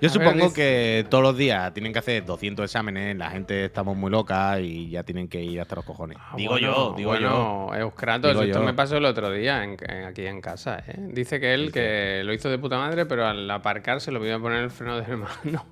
Yo 0.00 0.08
A 0.08 0.12
supongo 0.12 0.52
que 0.54 1.04
todos 1.10 1.22
los 1.22 1.36
días 1.36 1.74
tienen 1.74 1.92
que 1.92 1.98
hacer 1.98 2.24
200 2.24 2.64
exámenes, 2.64 3.14
la 3.16 3.30
gente 3.30 3.66
estamos 3.66 3.96
muy 3.96 4.10
loca 4.10 4.58
y 4.58 4.88
ya 4.88 5.02
tienen 5.02 5.28
que 5.28 5.42
ir 5.42 5.60
hasta 5.60 5.76
los 5.76 5.84
cojones. 5.84 6.16
Ah, 6.20 6.34
digo 6.36 6.52
bueno, 6.52 6.66
yo, 6.66 6.94
digo 6.96 7.14
yo. 7.16 7.66
bueno, 7.68 7.74
Euskratos, 7.74 8.30
Digo 8.32 8.42
esto 8.44 8.60
yo. 8.60 8.64
me 8.64 8.72
pasó 8.72 8.96
el 8.96 9.04
otro 9.04 9.30
día 9.30 9.62
en- 9.62 9.76
en- 9.86 10.04
aquí 10.04 10.24
en 10.26 10.40
casa. 10.40 10.82
¿eh? 10.86 10.94
Dice 11.12 11.38
que 11.38 11.52
él 11.52 11.70
que 11.70 12.22
lo 12.24 12.32
hizo 12.32 12.48
de 12.48 12.58
puta 12.58 12.78
madre, 12.78 13.04
pero 13.04 13.26
al 13.26 13.50
aparcar 13.50 14.00
se 14.00 14.10
lo 14.10 14.20
pidió 14.20 14.40
poner 14.40 14.62
el 14.64 14.70
freno 14.70 14.98
de 15.00 15.16
mano. 15.16 15.66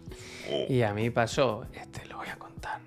Y 0.68 0.82
a 0.82 0.92
mí 0.92 1.08
pasó, 1.08 1.64
este 1.72 2.04
lo 2.06 2.18
voy 2.18 2.28
a 2.28 2.36
contar, 2.36 2.80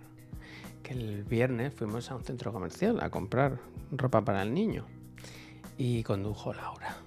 que 0.83 0.93
el 0.93 1.23
viernes 1.23 1.73
fuimos 1.73 2.11
a 2.11 2.15
un 2.15 2.23
centro 2.23 2.53
comercial 2.53 2.99
a 3.01 3.09
comprar 3.09 3.57
ropa 3.91 4.21
para 4.23 4.43
el 4.43 4.53
niño 4.53 4.85
y 5.77 6.03
condujo 6.03 6.53
Laura. 6.53 6.97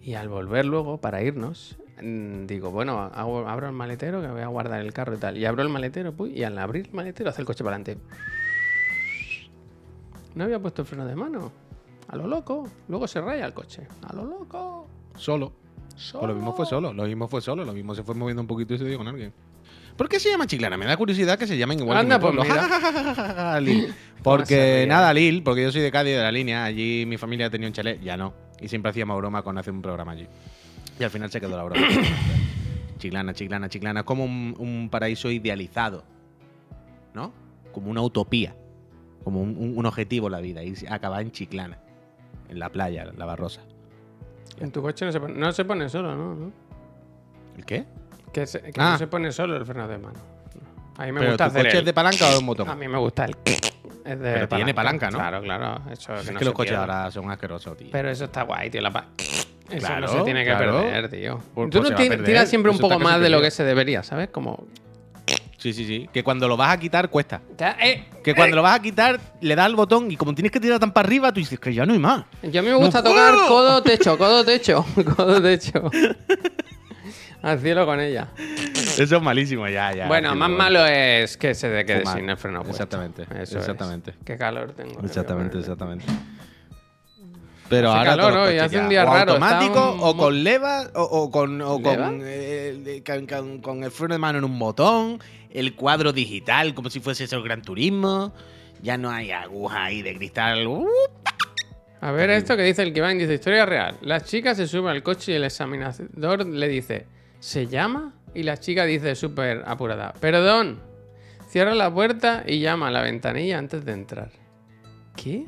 Y 0.00 0.14
al 0.14 0.28
volver 0.28 0.64
luego, 0.64 1.00
para 1.00 1.22
irnos, 1.22 1.76
digo, 2.02 2.70
bueno, 2.70 3.10
hago- 3.14 3.46
abro 3.48 3.66
el 3.66 3.72
maletero 3.72 4.20
que 4.20 4.28
voy 4.28 4.42
a 4.42 4.46
guardar 4.48 4.80
el 4.80 4.92
carro 4.92 5.14
y 5.14 5.18
tal. 5.18 5.38
Y 5.38 5.44
abro 5.46 5.62
el 5.62 5.68
maletero, 5.68 6.12
pues, 6.12 6.32
y 6.34 6.42
al 6.44 6.58
abrir 6.58 6.86
el 6.86 6.92
maletero 6.92 7.30
hace 7.30 7.40
el 7.42 7.46
coche 7.46 7.62
para 7.64 7.76
adelante. 7.76 8.02
No 10.34 10.44
había 10.44 10.58
puesto 10.58 10.82
el 10.82 10.88
freno 10.88 11.06
de 11.06 11.14
mano. 11.14 11.52
A 12.08 12.16
lo 12.16 12.26
loco. 12.26 12.68
Luego 12.88 13.06
se 13.06 13.20
raya 13.20 13.46
el 13.46 13.54
coche. 13.54 13.86
A 14.08 14.14
lo 14.14 14.24
loco. 14.24 14.86
Solo. 15.16 15.52
Solo. 15.96 16.24
O 16.24 16.26
lo 16.26 16.34
mismo 16.34 16.54
fue 16.54 16.66
solo, 16.66 16.92
lo 16.92 17.04
mismo 17.04 17.28
fue 17.28 17.40
solo, 17.42 17.64
lo 17.64 17.72
mismo 17.72 17.94
se 17.94 18.02
fue 18.02 18.14
moviendo 18.14 18.40
un 18.40 18.48
poquito 18.48 18.74
y 18.74 18.78
se 18.78 18.84
dio 18.84 18.96
con 18.98 19.08
alguien. 19.08 19.32
¿Por 19.96 20.08
qué 20.08 20.18
se 20.18 20.30
llama 20.30 20.46
Chiclana? 20.46 20.78
Me 20.78 20.86
da 20.86 20.96
curiosidad 20.96 21.38
que 21.38 21.46
se 21.46 21.56
llamen 21.58 21.78
igual 21.78 21.98
Anda, 21.98 22.18
que 22.18 22.30
mi 22.30 22.36
pues. 22.38 23.62
Lil. 23.62 23.94
Porque 24.22 24.86
nada, 24.88 25.12
Lil, 25.12 25.42
porque 25.42 25.62
yo 25.62 25.70
soy 25.70 25.82
de 25.82 25.90
Cádiz 25.92 26.16
de 26.16 26.22
la 26.22 26.32
línea, 26.32 26.64
allí 26.64 27.04
mi 27.06 27.18
familia 27.18 27.50
tenía 27.50 27.68
un 27.68 27.74
chalet, 27.74 28.00
ya 28.00 28.16
no. 28.16 28.32
Y 28.58 28.68
siempre 28.68 28.88
hacíamos 28.90 29.18
broma 29.18 29.42
con 29.42 29.58
hacer 29.58 29.72
un 29.74 29.82
programa 29.82 30.12
allí. 30.12 30.26
Y 31.02 31.04
al 31.04 31.10
final 31.10 31.28
se 31.32 31.40
quedó 31.40 31.56
la 31.56 31.64
broma. 31.64 31.84
chiclana, 32.98 33.34
Chiclana, 33.34 33.68
Chiclana. 33.68 34.00
Es 34.00 34.06
como 34.06 34.24
un, 34.24 34.54
un 34.56 34.88
paraíso 34.88 35.32
idealizado. 35.32 36.04
¿No? 37.12 37.32
Como 37.72 37.90
una 37.90 38.00
utopía. 38.02 38.54
Como 39.24 39.40
un, 39.42 39.56
un- 39.58 39.76
un 39.76 39.86
objetivo 39.86 40.28
la 40.30 40.38
vida. 40.40 40.62
Y 40.62 40.74
acabar 40.88 41.22
en 41.22 41.32
Chiclana. 41.32 41.78
En 42.48 42.60
la 42.60 42.68
playa, 42.68 43.02
en 43.02 43.18
la 43.18 43.24
Barrosa. 43.24 43.62
En 44.60 44.70
tu 44.70 44.80
coche 44.80 45.04
no 45.04 45.10
se 45.10 45.18
pone, 45.18 45.34
no 45.34 45.50
se 45.50 45.64
pone 45.64 45.88
solo, 45.88 46.14
¿no? 46.14 46.34
¿No? 46.36 46.52
¿El 47.56 47.64
qué? 47.64 47.84
Que, 48.32 48.46
se- 48.46 48.60
que 48.62 48.80
Ah. 48.80 48.92
no 48.92 48.98
se 48.98 49.08
pone 49.08 49.32
solo 49.32 49.56
el 49.56 49.66
freno 49.66 49.88
de 49.88 49.98
mano. 49.98 50.20
A 50.98 51.04
mí 51.06 51.10
me 51.10 51.18
¿Pero 51.18 51.32
gusta 51.32 51.46
tu 51.46 51.50
hacer 51.50 51.62
coche 51.64 51.76
el- 51.78 51.80
es 51.80 51.86
de 51.86 51.92
palanca 51.94 52.28
o 52.28 52.30
de 52.32 52.38
un 52.38 52.46
botón? 52.46 52.68
A 52.68 52.76
mí 52.76 52.86
me 52.86 52.98
gusta 52.98 53.24
el... 53.24 53.36
Es 54.04 54.18
de 54.18 54.32
Pero 54.34 54.48
tiene 54.48 54.74
palanca, 54.74 55.10
¿no? 55.12 55.18
Claro, 55.18 55.40
claro. 55.42 55.80
Eso 55.90 56.12
es 56.14 56.26
que, 56.26 56.32
no 56.32 56.40
los 56.40 56.54
coches 56.54 56.76
ahora 56.76 57.08
son 57.10 57.30
asquerosos, 57.30 57.76
tío. 57.76 57.88
Pero 57.92 58.10
eso 58.10 58.24
está 58.24 58.42
guay, 58.42 58.68
tío. 58.68 58.80
La 58.80 58.90
pa- 58.92 59.06
Eso 59.72 59.86
Claro, 59.86 60.06
no 60.06 60.12
se 60.12 60.22
tiene 60.22 60.44
que 60.44 60.50
claro. 60.50 60.80
perder, 60.82 61.08
tío. 61.10 61.40
Tú 61.70 61.82
no 61.82 61.94
tiras 61.94 62.48
siempre 62.48 62.70
un 62.70 62.76
eso 62.76 62.88
poco 62.88 62.98
más 62.98 63.20
de 63.20 63.28
lo 63.30 63.40
que 63.40 63.50
se 63.50 63.64
debería, 63.64 64.02
¿sabes? 64.02 64.28
Como... 64.28 64.66
Sí, 65.58 65.72
sí, 65.72 65.84
sí. 65.86 66.08
Que 66.12 66.24
cuando 66.24 66.48
lo 66.48 66.56
vas 66.56 66.74
a 66.74 66.80
quitar 66.80 67.08
cuesta. 67.08 67.40
Ya, 67.56 67.76
eh, 67.80 68.04
Que 68.24 68.34
cuando 68.34 68.56
lo 68.56 68.62
vas 68.62 68.76
a 68.80 68.82
quitar, 68.82 69.20
le 69.40 69.54
das 69.54 69.66
al 69.66 69.76
botón 69.76 70.10
y 70.10 70.16
como 70.16 70.34
tienes 70.34 70.50
que 70.50 70.58
tirar 70.58 70.80
tan 70.80 70.90
para 70.92 71.06
arriba, 71.06 71.32
tú 71.32 71.38
dices 71.38 71.60
que 71.60 71.72
ya 71.72 71.86
no 71.86 71.92
hay 71.92 72.00
más. 72.00 72.24
Yo 72.42 72.58
a 72.58 72.62
mí 72.64 72.68
me 72.68 72.74
gusta 72.74 72.98
¡No 73.00 73.10
tocar 73.10 73.32
puedo! 73.34 73.46
codo, 73.48 73.82
techo, 73.82 74.18
codo, 74.18 74.44
techo, 74.44 74.84
codo, 75.16 75.40
techo. 75.40 75.88
Al 77.42 77.58
cielo 77.58 77.84
con 77.86 77.98
ella. 77.98 78.28
Eso 78.98 79.16
es 79.16 79.22
malísimo, 79.22 79.66
ya, 79.68 79.92
ya. 79.92 80.06
bueno, 80.06 80.28
más 80.34 80.48
bueno. 80.48 80.56
malo 80.62 80.86
es 80.86 81.36
que 81.36 81.54
se 81.54 81.68
te 81.70 81.84
quede 81.84 82.00
Fumar. 82.00 82.16
sin 82.18 82.30
el 82.30 82.36
freno 82.36 82.58
puesto. 82.62 82.72
Exactamente, 82.84 83.22
Eso 83.22 83.40
es. 83.58 83.64
exactamente. 83.64 84.14
Qué 84.24 84.36
calor 84.36 84.72
tengo. 84.72 85.00
Exactamente, 85.04 85.58
exactamente. 85.58 86.04
Pero 87.72 87.90
Hace 87.90 87.98
ahora 88.10 88.10
calor 88.22 88.48
hace 88.60 88.78
un 88.78 88.88
día 88.88 89.02
o 89.02 89.06
raro, 89.12 89.32
automático 89.32 89.92
un- 89.94 90.00
o 90.02 90.16
con 90.16 90.44
leva 90.44 90.90
o, 90.94 91.02
o 91.02 91.30
con 91.30 91.60
o 91.62 91.78
¿Leva? 91.80 92.04
con, 92.06 92.20
eh, 92.22 93.02
con, 93.06 93.26
con- 93.26 93.58
con 93.60 93.84
el 93.84 93.90
freno 93.90 94.14
de 94.14 94.18
mano 94.18 94.38
en 94.38 94.44
un 94.44 94.58
botón, 94.58 95.18
el 95.50 95.74
cuadro 95.74 96.12
digital 96.12 96.74
como 96.74 96.90
si 96.90 97.00
fuese 97.00 97.24
el 97.24 97.42
Gran 97.42 97.62
Turismo. 97.62 98.32
Ya 98.82 98.96
no 98.98 99.10
hay 99.10 99.30
aguja 99.30 99.84
ahí 99.84 100.02
de 100.02 100.14
cristal. 100.16 100.66
Uh, 100.66 100.86
A 102.00 102.10
ver 102.10 102.30
esto 102.30 102.56
que 102.56 102.62
dice 102.64 102.82
el 102.82 102.92
Kiván, 102.92 103.16
dice 103.18 103.34
historia 103.34 103.64
real. 103.64 103.96
La 104.02 104.20
chica 104.20 104.54
se 104.56 104.66
sube 104.66 104.90
al 104.90 105.02
coche 105.04 105.32
y 105.32 105.34
el 105.36 105.44
examinador 105.44 106.44
le 106.46 106.68
dice, 106.68 107.06
¿se 107.38 107.68
llama? 107.68 108.12
Y 108.34 108.42
la 108.42 108.56
chica 108.58 108.84
dice 108.84 109.14
súper 109.14 109.62
apurada, 109.66 110.12
perdón. 110.20 110.80
Cierra 111.48 111.74
la 111.74 111.92
puerta 111.94 112.42
y 112.46 112.58
llama 112.60 112.88
a 112.88 112.90
la 112.90 113.02
ventanilla 113.02 113.58
antes 113.58 113.84
de 113.84 113.92
entrar. 113.92 114.30
¿Qué? 115.14 115.46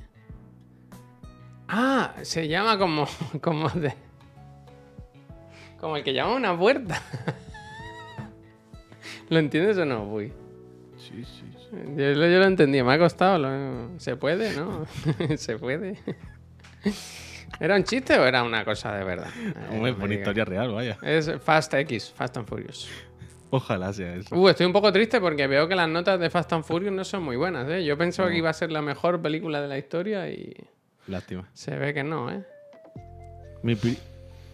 Ah, 1.68 2.14
se 2.22 2.46
llama 2.48 2.78
como, 2.78 3.06
como 3.40 3.68
de... 3.70 3.94
Como 5.80 5.96
el 5.96 6.04
que 6.04 6.12
llama 6.14 6.32
a 6.32 6.36
una 6.36 6.58
puerta. 6.58 7.00
¿Lo 9.28 9.38
entiendes 9.38 9.76
o 9.78 9.84
no, 9.84 10.08
Puy? 10.08 10.32
Sí, 10.98 11.24
sí, 11.24 11.44
sí. 11.56 11.76
Yo, 11.96 12.04
lo- 12.14 12.28
yo 12.28 12.38
lo 12.38 12.44
entendí, 12.44 12.82
me 12.82 12.92
ha 12.94 12.98
costado. 12.98 13.38
lo- 13.38 13.98
¿Se 13.98 14.16
puede, 14.16 14.54
no? 14.56 14.86
¿Se 15.36 15.58
puede? 15.58 15.98
¿Era 17.60 17.76
un 17.76 17.84
chiste 17.84 18.18
o 18.18 18.24
era 18.24 18.42
una 18.42 18.64
cosa 18.64 18.94
de 18.94 19.04
verdad? 19.04 19.28
Eh, 19.36 19.54
Hombre, 19.72 19.92
me 19.92 19.98
por 19.98 20.12
historia 20.12 20.44
real, 20.44 20.72
vaya. 20.72 20.98
Es 21.02 21.30
Fast 21.42 21.72
X, 21.74 22.12
Fast 22.14 22.36
and 22.36 22.46
Furious. 22.46 22.88
Ojalá 23.50 23.92
sea 23.92 24.14
eso. 24.16 24.34
Uh, 24.34 24.48
estoy 24.48 24.66
un 24.66 24.72
poco 24.72 24.90
triste 24.92 25.20
porque 25.20 25.46
veo 25.46 25.68
que 25.68 25.76
las 25.76 25.88
notas 25.88 26.18
de 26.18 26.28
Fast 26.30 26.52
and 26.52 26.64
Furious 26.64 26.92
no 26.92 27.04
son 27.04 27.22
muy 27.22 27.36
buenas, 27.36 27.68
¿eh? 27.68 27.84
Yo 27.84 27.96
pensaba 27.96 28.28
que 28.30 28.38
iba 28.38 28.50
a 28.50 28.54
ser 28.54 28.72
la 28.72 28.82
mejor 28.82 29.22
película 29.22 29.60
de 29.60 29.68
la 29.68 29.78
historia 29.78 30.28
y 30.28 30.54
Lástima. 31.06 31.48
se 31.52 31.76
ve 31.76 31.92
que 31.94 32.02
no, 32.04 32.30
¿eh? 32.30 32.44
Mi 33.62 33.74
pri- 33.76 33.98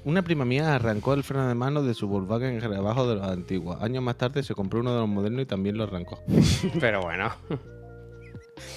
Una 0.05 0.23
prima 0.23 0.45
mía 0.45 0.75
arrancó 0.75 1.15
el 1.15 1.23
freno 1.25 1.47
de 1.49 1.55
mano 1.55 1.83
de 1.83 1.95
su 1.95 2.09
Volkswagen 2.09 2.63
abajo 2.75 3.07
de 3.09 3.17
los 3.17 3.29
antiguos. 3.29 3.81
Años 3.83 4.03
más 4.03 4.17
tarde 4.17 4.43
se 4.43 4.55
compró 4.55 4.81
uno 4.81 4.93
de 4.95 5.01
los 5.01 5.09
modernos 5.09 5.43
y 5.43 5.47
también 5.47 5.77
lo 5.77 5.85
arrancó. 5.85 6.23
Pero 6.81 7.03
bueno. 7.03 7.31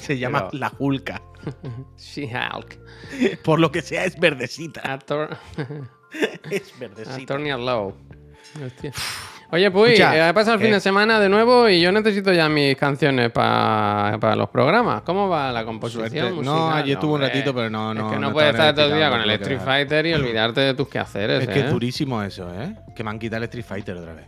Se 0.02 0.18
llama 0.18 0.50
Pero- 0.50 0.60
la 0.60 0.70
Julka. 0.70 1.22
She-Hulk. 1.98 2.80
Por 3.44 3.60
lo 3.60 3.72
que 3.72 3.82
sea, 3.82 4.06
es 4.06 4.20
verdecita. 4.20 4.82
Ator- 4.84 5.38
Es 6.52 6.78
verdecita. 6.80 7.16
Attorney 7.16 7.52
Low. 7.52 7.96
Hostia. 8.64 8.92
Oye, 9.54 9.70
pues, 9.70 9.92
Escucha, 9.94 10.18
eh, 10.18 10.22
ha 10.30 10.34
pasado 10.34 10.56
el 10.56 10.62
fin 10.64 10.72
de 10.72 10.80
semana 10.80 11.20
de 11.20 11.30
nuevo 11.30 11.70
y 11.70 11.80
yo 11.80 11.92
necesito 11.92 12.34
ya 12.34 12.50
mis 12.50 12.76
canciones 12.76 13.32
para 13.32 14.36
los 14.36 14.50
programas. 14.50 15.04
¿Cómo 15.04 15.30
va 15.30 15.52
la 15.52 15.64
composición 15.64 16.10
Suerte. 16.10 16.42
No, 16.44 16.72
ayer 16.72 16.94
estuve 16.94 17.12
un 17.12 17.16
Hombre, 17.22 17.28
ratito, 17.30 17.54
pero 17.54 17.70
no- 17.70 17.94
no- 17.94 18.08
Es 18.08 18.14
que 18.14 18.20
no, 18.20 18.28
no 18.30 18.34
puedes 18.34 18.50
estar 18.50 18.74
todo 18.74 18.88
el 18.88 18.96
día 18.96 19.12
con 19.12 19.22
el 19.22 19.30
Street 19.30 19.60
Fighter 19.64 20.06
y 20.08 20.14
olvidarte 20.16 20.62
de 20.62 20.74
tus 20.74 20.88
quehaceres, 20.88 21.44
Es 21.44 21.50
que 21.50 21.60
¿eh? 21.60 21.66
es 21.66 21.72
durísimo 21.72 22.24
eso, 22.24 22.50
¿eh? 22.60 22.76
Que 22.96 23.04
me 23.04 23.12
han 23.12 23.20
quitado 23.20 23.38
el 23.38 23.44
Street 23.44 23.64
Fighter 23.66 23.96
otra 23.98 24.14
vez. 24.16 24.26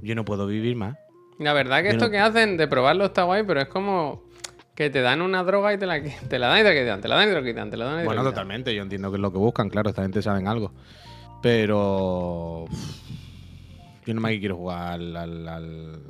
Yo 0.00 0.14
no 0.14 0.24
puedo 0.24 0.46
vivir 0.46 0.76
más. 0.76 0.94
La 1.40 1.52
verdad 1.54 1.78
que 1.78 1.86
Yo 1.86 1.90
esto 1.94 2.04
no- 2.04 2.10
que 2.12 2.18
hacen 2.20 2.56
de 2.56 2.68
probarlo 2.68 3.06
está 3.06 3.24
guay, 3.24 3.42
pero 3.44 3.60
es 3.60 3.66
como 3.68 4.22
que 4.76 4.90
te 4.90 5.00
dan 5.02 5.22
una 5.22 5.42
droga 5.42 5.74
y 5.74 5.78
te 5.78 5.86
la, 5.86 6.00
te 6.00 6.38
la 6.38 6.46
dan 6.46 6.60
y 6.60 6.62
te 6.62 6.72
la 6.72 6.80
quitan, 6.80 7.00
te 7.00 7.08
la 7.08 7.16
dan 7.16 7.26
y 7.26 7.30
te 7.32 7.40
la 7.40 7.44
quitan, 7.44 7.70
te 7.70 7.76
la 7.76 7.84
dan 7.84 7.94
y 7.94 7.98
te 7.98 8.02
la 8.04 8.06
Bueno, 8.06 8.22
totalmente. 8.22 8.72
Yo 8.76 8.82
entiendo 8.82 9.10
que 9.10 9.16
es 9.16 9.20
lo 9.20 9.32
que 9.32 9.38
buscan, 9.38 9.70
claro. 9.70 9.90
Esta 9.90 10.02
gente 10.02 10.22
saben 10.22 10.46
algo. 10.46 10.72
Pero. 11.42 12.66
Yo 14.08 14.14
no 14.14 14.22
me 14.22 14.40
quiero 14.40 14.56
jugar 14.56 14.92
al. 14.94 15.14
al, 15.16 15.48
al, 15.48 16.02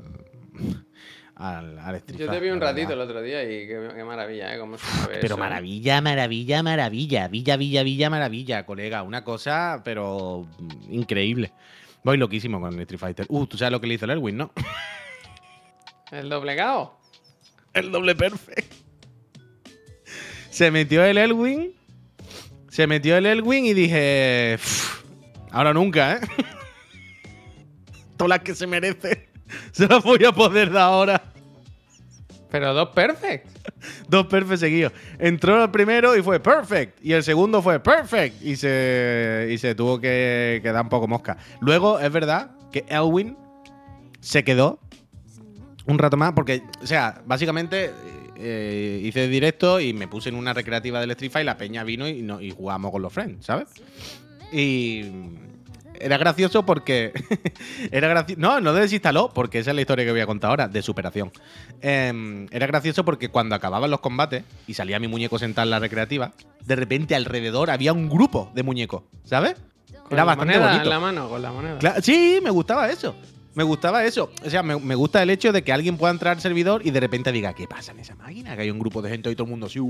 al- 1.34 1.78
al 1.80 1.94
Street 1.96 2.20
Yo 2.20 2.30
te 2.30 2.38
vi 2.38 2.50
un 2.50 2.60
ratito 2.60 2.92
el 2.92 3.00
otro 3.00 3.20
día 3.20 3.42
y 3.42 3.66
qué, 3.66 3.90
qué 3.96 4.04
maravilla, 4.04 4.54
¿eh? 4.54 4.58
Cómo 4.60 4.78
se 4.78 4.84
Pero 5.08 5.26
eso. 5.26 5.36
maravilla, 5.36 6.00
maravilla, 6.00 6.62
maravilla. 6.62 7.26
Villa, 7.26 7.56
villa, 7.56 7.82
villa, 7.82 8.08
maravilla, 8.08 8.64
colega. 8.64 9.02
Una 9.02 9.24
cosa, 9.24 9.82
pero. 9.84 10.46
increíble. 10.88 11.52
Voy 12.04 12.18
loquísimo 12.18 12.60
con 12.60 12.72
el 12.72 12.80
Street 12.82 13.00
Fighter. 13.00 13.26
Uh, 13.28 13.46
tú 13.46 13.58
sabes 13.58 13.72
lo 13.72 13.80
que 13.80 13.88
le 13.88 13.94
hizo 13.94 14.04
el 14.04 14.12
Elwin, 14.12 14.36
¿no? 14.36 14.52
¿El 16.12 16.28
doblegado? 16.28 16.96
El 17.74 17.90
doble 17.90 18.14
perfect. 18.14 18.72
Se 20.50 20.70
metió 20.70 21.04
el 21.04 21.18
Elwin. 21.18 21.72
Se 22.68 22.86
metió 22.86 23.16
el 23.16 23.26
Elwin 23.26 23.66
y 23.66 23.74
dije. 23.74 24.54
"Uf, 24.54 25.02
Ahora 25.50 25.72
nunca, 25.74 26.14
¿eh? 26.14 26.20
Todas 28.18 28.28
las 28.28 28.40
que 28.40 28.54
se 28.54 28.66
merece. 28.66 29.28
Se 29.72 29.88
las 29.88 30.04
voy 30.04 30.22
a 30.26 30.32
poder 30.32 30.70
dar 30.70 30.82
ahora. 30.82 31.22
Pero 32.50 32.74
dos 32.74 32.90
perfect. 32.90 33.46
Dos 34.08 34.26
perfect 34.26 34.60
seguidos. 34.60 34.92
Entró 35.18 35.62
el 35.62 35.70
primero 35.70 36.16
y 36.16 36.22
fue 36.22 36.40
perfect. 36.40 36.98
Y 37.04 37.12
el 37.12 37.22
segundo 37.22 37.62
fue 37.62 37.78
perfect. 37.80 38.42
Y 38.42 38.56
se, 38.56 39.48
y 39.50 39.58
se 39.58 39.74
tuvo 39.74 40.00
que 40.00 40.60
quedar 40.62 40.82
un 40.82 40.88
poco 40.88 41.06
mosca. 41.06 41.36
Luego, 41.60 42.00
es 42.00 42.10
verdad 42.10 42.50
que 42.72 42.84
Elwin 42.88 43.36
se 44.20 44.44
quedó 44.44 44.80
un 45.86 45.98
rato 45.98 46.16
más. 46.16 46.32
Porque, 46.32 46.62
o 46.82 46.86
sea, 46.86 47.20
básicamente 47.26 47.90
eh, 48.36 49.00
hice 49.04 49.28
directo 49.28 49.78
y 49.78 49.92
me 49.92 50.08
puse 50.08 50.30
en 50.30 50.34
una 50.34 50.54
recreativa 50.54 51.00
del 51.00 51.10
Street 51.10 51.30
Fighter. 51.30 51.46
La 51.46 51.58
peña 51.58 51.84
vino 51.84 52.08
y, 52.08 52.22
no, 52.22 52.40
y 52.40 52.50
jugamos 52.50 52.90
con 52.90 53.02
los 53.02 53.12
friends, 53.12 53.44
¿sabes? 53.44 53.68
Y 54.50 55.04
era 56.00 56.18
gracioso 56.18 56.64
porque. 56.66 57.12
era 57.92 58.08
gracioso. 58.08 58.40
No, 58.40 58.60
no 58.60 58.72
desinstaló, 58.72 59.30
porque 59.34 59.58
esa 59.60 59.70
es 59.70 59.74
la 59.74 59.80
historia 59.82 60.04
que 60.04 60.10
voy 60.12 60.20
a 60.20 60.26
contar 60.26 60.50
ahora, 60.50 60.68
de 60.68 60.82
superación. 60.82 61.30
Em, 61.80 62.46
era 62.50 62.66
gracioso 62.66 63.04
porque 63.04 63.28
cuando 63.28 63.54
acababan 63.54 63.90
los 63.90 64.00
combates 64.00 64.44
y 64.66 64.74
salía 64.74 64.98
mi 64.98 65.08
muñeco 65.08 65.38
sentado 65.38 65.64
en 65.66 65.70
la 65.70 65.78
recreativa, 65.78 66.32
de 66.64 66.76
repente 66.76 67.14
alrededor 67.14 67.70
había 67.70 67.92
un 67.92 68.08
grupo 68.08 68.50
de 68.54 68.62
muñecos, 68.62 69.02
¿sabes? 69.24 69.54
Con 69.54 70.12
Era 70.12 70.16
la 70.18 70.24
bastante 70.24 70.54
moneda 70.54 70.66
bonito. 70.68 70.84
en 70.84 70.90
la 70.90 71.00
mano, 71.00 71.28
con 71.28 71.42
la 71.42 71.52
moneda. 71.52 71.78
Cla- 71.78 72.00
sí, 72.02 72.40
me 72.42 72.50
gustaba 72.50 72.90
eso. 72.90 73.14
Me 73.54 73.64
gustaba 73.64 74.04
eso. 74.04 74.30
O 74.44 74.50
sea, 74.50 74.62
me, 74.62 74.78
me 74.78 74.94
gusta 74.94 75.20
el 75.22 75.30
hecho 75.30 75.50
de 75.52 75.62
que 75.64 75.72
alguien 75.72 75.96
pueda 75.96 76.12
entrar 76.12 76.36
al 76.36 76.40
servidor 76.40 76.82
y 76.86 76.92
de 76.92 77.00
repente 77.00 77.32
diga, 77.32 77.54
¿qué 77.54 77.66
pasa 77.66 77.90
en 77.90 77.98
esa 77.98 78.14
máquina? 78.14 78.54
Que 78.54 78.62
hay 78.62 78.70
un 78.70 78.78
grupo 78.78 79.02
de 79.02 79.10
gente 79.10 79.30
y 79.30 79.34
todo 79.34 79.44
el 79.46 79.50
mundo 79.50 79.66
así, 79.66 79.80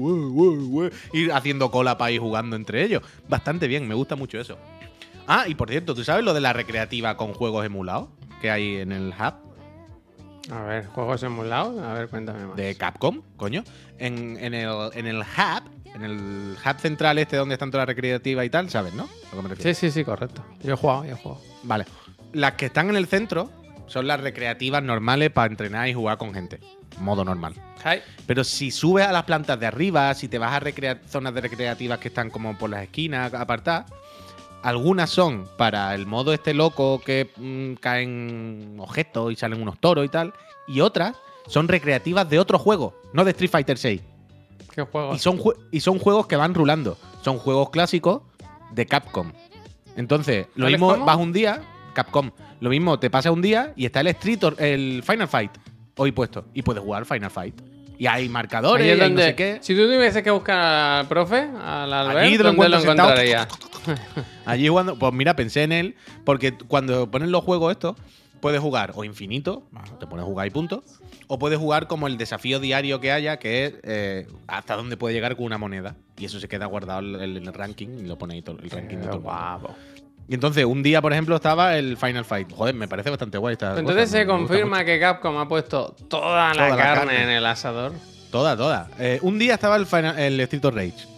ir 1.13 1.33
haciendo 1.33 1.71
cola 1.71 1.99
para 1.99 2.11
ir 2.11 2.21
jugando 2.21 2.57
entre 2.57 2.83
ellos. 2.85 3.03
Bastante 3.29 3.67
bien, 3.69 3.87
me 3.87 3.95
gusta 3.95 4.17
mucho 4.17 4.41
eso. 4.41 4.57
Ah, 5.29 5.45
y 5.47 5.55
por 5.55 5.69
cierto, 5.69 5.95
¿tú 5.95 6.03
sabes 6.05 6.25
lo 6.25 6.33
de 6.33 6.41
la 6.41 6.55
recreativa 6.55 7.17
con 7.19 7.35
juegos 7.35 7.65
emulados 7.67 8.09
que 8.41 8.51
hay 8.51 8.77
en 8.77 8.93
el 8.93 9.09
hub 9.11 9.35
A 10.51 10.63
ver, 10.63 10.87
juegos 10.87 11.23
emulados. 11.23 11.79
A 11.83 11.93
ver, 11.93 12.09
cuéntame 12.09 12.47
más. 12.47 12.57
de 12.57 12.75
Capcom, 12.77 13.21
coño? 13.37 13.63
En, 13.99 14.39
en 14.41 14.55
el, 14.55 14.71
en 14.95 15.07
el 15.07 15.19
hub, 15.19 15.71
en 15.95 16.03
el 16.03 16.57
hub 16.65 16.81
central 16.81 17.19
este 17.19 17.37
donde 17.37 17.57
están 17.57 17.71
todas 17.71 17.87
las 17.87 17.95
recreativas 17.95 18.47
y 18.47 18.51
tal, 18.51 18.71
¿sabes, 18.71 18.95
no? 18.95 19.07
Sí, 19.59 19.75
sí, 19.75 19.91
sí, 19.91 20.03
correcto. 20.03 20.43
Yo 20.63 20.73
he 20.73 20.77
jugado, 20.77 21.05
yo 21.05 21.13
he 21.13 21.17
jugado. 21.17 21.43
Vale. 21.63 21.85
Las 22.33 22.53
que 22.55 22.67
están 22.67 22.89
en 22.89 22.97
el 22.97 23.07
centro 23.07 23.51
son 23.87 24.07
las 24.07 24.21
recreativas 24.21 24.83
normales 24.83 25.31
para 25.31 25.51
entrenar 25.51 25.89
y 25.89 25.93
jugar 25.95 26.17
con 26.17 26.33
gente. 26.33 26.59
Modo 27.01 27.23
normal. 27.25 27.55
Hi. 27.85 28.01
Pero 28.27 28.45
si 28.45 28.71
subes 28.71 29.07
a 29.07 29.13
las 29.13 29.25
plantas 29.25 29.61
de 29.61 29.67
arriba, 29.67 30.15
si 30.15 30.29
te 30.29 30.39
vas 30.39 30.53
a 30.53 30.99
zonas 31.07 31.35
de 31.35 31.41
recreativas 31.43 31.99
que 31.99 32.09
están 32.09 32.31
como 32.31 32.57
por 32.57 32.71
las 32.71 32.83
esquinas 32.83 33.33
apartadas, 33.35 33.91
algunas 34.63 35.11
son 35.11 35.47
para 35.57 35.95
el 35.95 36.07
modo 36.07 36.33
este 36.33 36.55
loco 36.55 37.01
que 37.05 37.31
mm, 37.37 37.75
caen 37.81 38.77
objetos 38.79 39.33
y 39.33 39.37
salen 39.37 39.63
unos 39.63 39.79
toros 39.79 40.05
y 40.05 40.09
tal. 40.09 40.33
Y 40.67 40.81
otras 40.81 41.17
son 41.47 41.69
recreativas 41.69 42.29
de 42.29 42.39
otro 42.39 42.59
juego, 42.59 42.95
no 43.13 43.25
de 43.25 43.31
Street 43.31 43.51
Fighter 43.51 43.79
6. 43.79 44.01
¿Qué 44.75 44.83
juego? 44.83 45.15
Y 45.15 45.19
son, 45.19 45.41
y 45.73 45.81
son 45.81 45.99
juegos 45.99 46.27
que 46.27 46.37
van 46.37 46.55
rulando. 46.55 46.97
Son 47.23 47.39
juegos 47.39 47.71
clásicos 47.71 48.23
de 48.73 48.87
Capcom. 48.87 49.33
Entonces, 49.97 50.47
lo 50.55 50.65
¿Cuáles 50.65 50.79
mismo 50.79 50.93
cómo? 50.93 51.05
vas 51.05 51.17
un 51.17 51.33
día, 51.33 51.63
Capcom. 51.95 52.31
Lo 52.61 52.71
mismo 52.71 52.99
te 52.99 53.11
pasa 53.11 53.31
un 53.33 53.43
día 53.43 53.73
y 53.77 53.87
está 53.87 54.01
el 54.01 54.09
Street 54.09 54.39
el 54.59 55.03
Final 55.05 55.29
Fight 55.29 55.53
hoy 55.97 56.13
puesto. 56.13 56.45
Y 56.55 56.63
puedes 56.63 56.83
jugar 56.83 57.05
Final 57.07 57.31
Fight. 57.31 57.61
Y 57.99 58.07
hay 58.07 58.29
marcadores, 58.29 58.87
y 58.87 58.91
hay 59.01 59.11
no 59.11 59.21
sé 59.21 59.35
qué. 59.35 59.59
Si 59.61 59.75
tú 59.75 59.83
tuvieses 59.89 60.23
que 60.23 60.31
buscar 60.31 61.01
al 61.01 61.09
profe, 61.09 61.39
al 61.61 61.93
Albert, 61.93 62.19
Allí 62.21 62.37
lo 62.39 62.45
¿dónde 62.45 62.69
lo 62.69 62.81
sentado. 62.81 63.09
encontrarías? 63.09 63.49
Allí 64.47 64.69
jugando, 64.69 64.99
pues 64.99 65.13
mira, 65.13 65.35
pensé 65.37 65.63
en 65.63 65.73
él, 65.73 65.95
porque 66.25 66.57
cuando 66.57 67.11
ponen 67.11 67.31
los 67.33 67.45
juegos 67.45 67.73
estos, 67.73 67.97
puedes 68.41 68.61
jugar 68.61 68.93
o 68.95 69.05
infinito, 69.05 69.65
te 69.99 70.07
pones 70.07 70.25
a 70.25 70.27
jugar 70.27 70.47
y 70.47 70.51
punto, 70.51 70.85
o 71.27 71.39
puedes 71.39 71.59
jugar 71.59 71.87
como 71.89 72.07
el 72.07 72.17
desafío 72.19 72.61
diario 72.61 73.01
que 73.01 73.13
haya, 73.13 73.39
que 73.39 73.65
es 73.67 73.75
eh, 73.83 74.27
hasta 74.47 74.77
dónde 74.77 74.97
puede 74.97 75.15
llegar 75.15 75.37
con 75.37 75.45
una 75.47 75.59
moneda. 75.59 75.97
Y 76.17 76.25
eso 76.25 76.41
se 76.41 76.49
queda 76.49 76.67
guardado 76.67 77.01
en 77.01 77.37
el, 77.37 77.55
ranking 77.55 77.89
y 77.99 78.03
lo 78.03 78.17
pone 78.19 78.35
ahí 78.35 78.43
todo, 78.43 78.59
el 78.63 78.71
ranking 78.71 78.97
de 78.97 79.03
todo 79.03 79.13
el 79.17 79.21
mundo. 79.21 79.21
guapo. 79.31 79.75
Y 80.31 80.35
entonces, 80.35 80.65
un 80.67 80.83
día, 80.83 81.01
por 81.01 81.13
ejemplo, 81.13 81.35
estaba 81.37 81.79
el 81.79 81.97
Final 81.97 82.25
Fight. 82.25 82.53
Joder, 82.53 82.75
me 82.75 82.87
parece 82.87 83.09
bastante 83.09 83.39
guay 83.39 83.55
esta 83.55 83.79
Entonces 83.79 84.05
cosa, 84.11 84.19
se 84.19 84.27
confirma 84.27 84.85
que 84.85 85.01
Capcom 85.01 85.37
ha 85.39 85.49
puesto 85.49 85.97
toda 86.09 86.49
la, 86.49 86.53
Toda 86.53 86.69
la 86.69 86.77
carne, 86.77 87.07
carne. 87.15 87.23
en 87.23 87.29
el 87.31 87.47
asador. 87.47 87.93
Toda, 88.31 88.55
toda. 88.55 88.91
Eh, 88.99 89.19
un 89.23 89.39
día 89.39 89.55
estaba 89.55 89.77
el, 89.77 89.87
Final- 89.87 90.19
el 90.19 90.39
Street 90.41 90.65
of 90.67 90.75
Rage. 90.75 91.18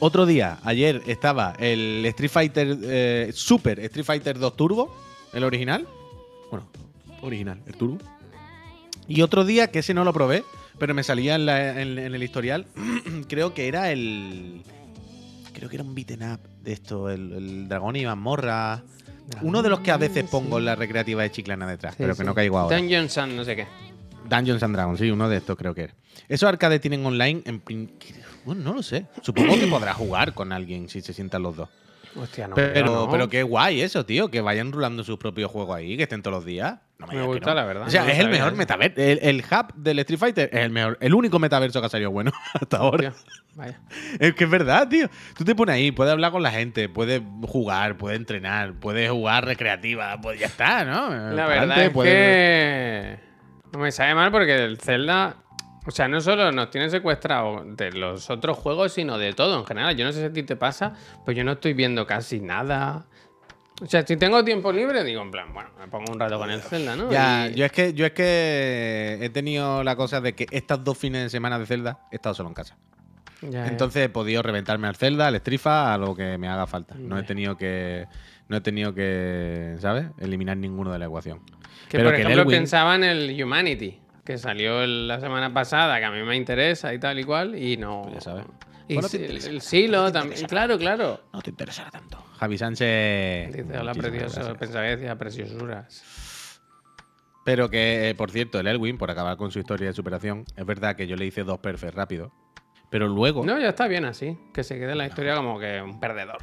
Otro 0.00 0.24
día, 0.24 0.58
ayer, 0.64 1.02
estaba 1.06 1.54
el 1.58 2.04
Street 2.06 2.30
Fighter 2.30 2.78
eh, 2.82 3.30
Super 3.34 3.78
Street 3.80 4.04
Fighter 4.06 4.38
2 4.38 4.56
Turbo, 4.56 4.94
el 5.34 5.44
original. 5.44 5.86
Bueno, 6.50 6.66
original, 7.20 7.60
el 7.66 7.74
Turbo. 7.74 7.98
Y 9.06 9.20
otro 9.22 9.44
día, 9.44 9.70
que 9.70 9.80
ese 9.80 9.92
no 9.92 10.04
lo 10.04 10.12
probé, 10.14 10.42
pero 10.78 10.94
me 10.94 11.02
salía 11.02 11.34
en, 11.34 11.44
la- 11.46 11.80
en- 11.82 11.98
en 11.98 12.14
el 12.14 12.22
historial, 12.22 12.66
creo 13.28 13.52
que 13.54 13.68
era 13.68 13.90
el... 13.92 14.62
Creo 15.52 15.68
que 15.68 15.76
era 15.76 15.84
un 15.84 15.94
beaten 15.94 16.22
up 16.32 16.40
de 16.62 16.72
esto, 16.72 17.10
el, 17.10 17.32
el 17.32 17.68
Dragón 17.68 17.96
y 17.96 18.06
Mazmorra. 18.06 18.82
Uno 19.42 19.62
de 19.62 19.68
los 19.68 19.80
que 19.80 19.90
a 19.90 19.96
veces 19.98 20.24
pongo 20.30 20.58
en 20.58 20.64
la 20.64 20.76
recreativa 20.76 21.22
de 21.22 21.30
Chiclana 21.30 21.66
detrás, 21.66 21.92
Sí, 21.94 21.98
pero 21.98 22.14
que 22.14 22.22
sí. 22.22 22.24
no 22.26 22.34
caigo 22.34 22.58
ahora. 22.58 22.76
Dungeons 22.76 23.18
and 23.18 23.34
no 23.34 23.44
sé 23.44 23.54
qué. 23.56 23.66
Dungeons 24.30 24.62
and 24.62 24.74
Dragons, 24.74 24.98
sí, 24.98 25.10
uno 25.10 25.28
de 25.28 25.36
estos 25.38 25.56
creo 25.58 25.74
que 25.74 25.82
era. 25.84 25.94
Esos 26.28 26.48
arcades 26.48 26.80
tienen 26.80 27.04
online 27.04 27.42
en 27.44 27.60
prin- 27.60 27.90
Bueno, 28.44 28.62
no 28.62 28.72
lo 28.74 28.82
sé. 28.82 29.06
Supongo 29.22 29.58
que 29.58 29.66
podrás 29.66 29.96
jugar 29.96 30.32
con 30.32 30.52
alguien 30.52 30.88
si 30.88 31.00
se 31.02 31.12
sientan 31.12 31.42
los 31.42 31.56
dos. 31.56 31.68
Hostia, 32.16 32.48
no. 32.48 32.56
pero, 32.56 33.06
pero 33.08 33.28
qué 33.28 33.44
guay 33.44 33.82
eso, 33.82 34.04
tío. 34.04 34.32
Que 34.32 34.40
vayan 34.40 34.72
rulando 34.72 35.04
sus 35.04 35.16
propios 35.16 35.48
juegos 35.48 35.76
ahí, 35.76 35.96
que 35.96 36.02
estén 36.04 36.22
todos 36.22 36.38
los 36.38 36.44
días. 36.44 36.78
No 36.98 37.06
Me 37.06 37.12
digas 37.12 37.26
que 37.26 37.32
gusta, 37.34 37.50
no. 37.50 37.54
la 37.54 37.64
verdad, 37.64 37.86
O 37.86 37.90
sea, 37.90 38.10
es 38.10 38.18
el 38.18 38.28
mejor 38.28 38.54
metaverso. 38.56 39.00
El, 39.00 39.20
el 39.22 39.44
hub 39.48 39.74
del 39.76 40.00
Street 40.00 40.18
Fighter 40.18 40.50
es 40.52 40.58
el 40.60 40.70
mejor, 40.70 40.98
el 41.00 41.14
único 41.14 41.38
metaverso 41.38 41.78
que 41.80 41.86
ha 41.86 41.88
salido 41.88 42.10
bueno 42.10 42.32
hasta 42.60 42.78
ahora. 42.78 43.10
Hostia, 43.10 43.32
vaya. 43.54 43.80
Es 44.18 44.34
que 44.34 44.42
es 44.44 44.50
verdad, 44.50 44.88
tío. 44.88 45.08
Tú 45.38 45.44
te 45.44 45.54
pones 45.54 45.76
ahí, 45.76 45.92
puedes 45.92 46.12
hablar 46.12 46.32
con 46.32 46.42
la 46.42 46.50
gente, 46.50 46.88
puedes 46.88 47.22
jugar, 47.46 47.96
puedes 47.96 48.18
entrenar, 48.18 48.74
puedes 48.74 49.08
jugar 49.08 49.44
recreativa, 49.44 50.20
pues 50.20 50.40
ya 50.40 50.46
está, 50.46 50.84
¿no? 50.84 51.10
La 51.32 51.46
verdad 51.46 51.84
es 51.84 51.90
puedes- 51.90 52.12
que 52.12 53.29
no 53.72 53.78
me 53.78 53.92
sabe 53.92 54.14
mal 54.14 54.30
porque 54.30 54.64
el 54.64 54.78
Zelda, 54.78 55.36
o 55.86 55.90
sea, 55.90 56.08
no 56.08 56.20
solo 56.20 56.50
nos 56.52 56.70
tiene 56.70 56.90
secuestrado 56.90 57.64
de 57.64 57.92
los 57.92 58.28
otros 58.30 58.58
juegos, 58.58 58.92
sino 58.92 59.18
de 59.18 59.32
todo 59.32 59.58
en 59.58 59.66
general. 59.66 59.96
Yo 59.96 60.04
no 60.04 60.12
sé 60.12 60.20
si 60.20 60.24
a 60.26 60.32
ti 60.32 60.42
te 60.42 60.56
pasa, 60.56 60.92
pues 61.24 61.36
yo 61.36 61.44
no 61.44 61.52
estoy 61.52 61.72
viendo 61.74 62.06
casi 62.06 62.40
nada. 62.40 63.06
O 63.82 63.86
sea, 63.86 64.06
si 64.06 64.16
tengo 64.18 64.44
tiempo 64.44 64.70
libre, 64.72 65.02
digo, 65.04 65.22
en 65.22 65.30
plan, 65.30 65.54
bueno, 65.54 65.70
me 65.78 65.88
pongo 65.88 66.12
un 66.12 66.20
rato 66.20 66.38
con 66.38 66.50
el 66.50 66.60
Zelda, 66.60 66.96
¿no? 66.96 67.10
Ya, 67.10 67.48
Y- 67.48 67.54
yo 67.54 67.64
es 67.64 67.72
que 67.72 67.94
yo 67.94 68.04
es 68.04 68.12
que 68.12 69.18
he 69.22 69.30
tenido 69.30 69.82
la 69.82 69.96
cosa 69.96 70.20
de 70.20 70.34
que 70.34 70.46
estos 70.50 70.84
dos 70.84 70.98
fines 70.98 71.22
de 71.22 71.30
semana 71.30 71.58
de 71.58 71.64
Zelda 71.64 72.00
he 72.12 72.16
estado 72.16 72.34
solo 72.34 72.50
en 72.50 72.54
casa. 72.54 72.76
ya, 73.40 73.48
ya. 73.50 73.66
Entonces 73.68 74.04
he 74.04 74.08
podido 74.10 74.42
reventarme 74.42 74.86
al 74.86 74.96
Zelda, 74.96 75.28
al 75.28 75.36
Strifa, 75.36 75.94
a 75.94 75.96
lo 75.98 76.14
que 76.14 76.36
me 76.36 76.46
haga 76.48 76.66
falta. 76.66 76.94
No 76.98 77.18
he 77.18 77.22
tenido 77.22 77.56
que 77.56 78.06
no 78.48 78.56
he 78.58 78.60
tenido 78.60 78.92
que, 78.92 79.76
¿sabes? 79.78 80.06
Eliminar 80.18 80.58
ninguno 80.58 80.92
de 80.92 80.98
la 80.98 81.06
ecuación. 81.06 81.40
Que 81.90 81.98
pero 81.98 82.10
por 82.10 82.16
que 82.16 82.22
ejemplo 82.22 82.42
Elwin- 82.44 82.56
pensaba 82.58 82.94
en 82.94 83.02
el 83.04 83.42
Humanity, 83.42 83.98
que 84.24 84.38
salió 84.38 84.86
la 84.86 85.18
semana 85.18 85.52
pasada, 85.52 85.98
que 85.98 86.04
a 86.04 86.10
mí 86.12 86.22
me 86.22 86.36
interesa 86.36 86.94
y 86.94 87.00
tal 87.00 87.18
y 87.18 87.24
cual, 87.24 87.56
y 87.60 87.76
no. 87.76 88.02
Pues 88.04 88.14
ya 88.14 88.20
sabes. 88.20 88.44
Y 88.86 88.96
te 89.00 89.26
el, 89.26 89.60
Silo 89.60 90.10
también. 90.12 90.46
Claro, 90.46 90.78
claro. 90.78 91.20
No 91.32 91.42
te 91.42 91.50
interesará 91.50 91.90
tanto. 91.90 92.24
Javi 92.38 92.58
Sánchez. 92.58 93.52
Dice, 93.52 93.78
hola, 93.78 93.92
precioso. 93.92 94.54
Pensaba 94.54 94.84
que 94.84 94.96
decía 94.96 95.16
preciosuras. 95.18 96.60
Pero 97.44 97.70
que, 97.70 98.10
eh, 98.10 98.14
por 98.14 98.30
cierto, 98.30 98.60
el 98.60 98.66
Elwin, 98.66 98.98
por 98.98 99.10
acabar 99.10 99.36
con 99.36 99.50
su 99.50 99.58
historia 99.58 99.88
de 99.88 99.94
superación, 99.94 100.44
es 100.56 100.66
verdad 100.66 100.94
que 100.96 101.06
yo 101.06 101.16
le 101.16 101.26
hice 101.26 101.42
dos 101.44 101.58
perfects 101.58 101.94
rápido. 101.94 102.32
Pero 102.90 103.06
luego. 103.08 103.44
No, 103.44 103.58
ya 103.60 103.70
está 103.70 103.86
bien 103.88 104.04
así. 104.04 104.36
Que 104.52 104.62
se 104.64 104.78
quede 104.78 104.92
en 104.92 104.98
la 104.98 105.06
historia 105.06 105.34
como 105.36 105.58
que 105.58 105.80
un 105.80 105.98
perdedor. 106.00 106.38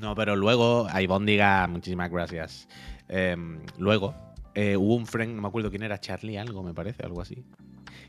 No, 0.00 0.14
pero 0.14 0.36
luego, 0.36 0.86
a 0.90 1.00
Ivonne 1.02 1.32
diga, 1.32 1.66
muchísimas 1.66 2.10
gracias. 2.10 2.68
Em, 3.08 3.60
luego, 3.78 4.14
eh, 4.54 4.76
hubo 4.76 4.94
un 4.94 5.06
friend, 5.06 5.34
no 5.36 5.42
me 5.42 5.48
acuerdo 5.48 5.70
quién 5.70 5.82
era, 5.82 5.98
Charlie 6.00 6.36
algo, 6.38 6.62
me 6.62 6.74
parece, 6.74 7.04
algo 7.04 7.20
así. 7.20 7.44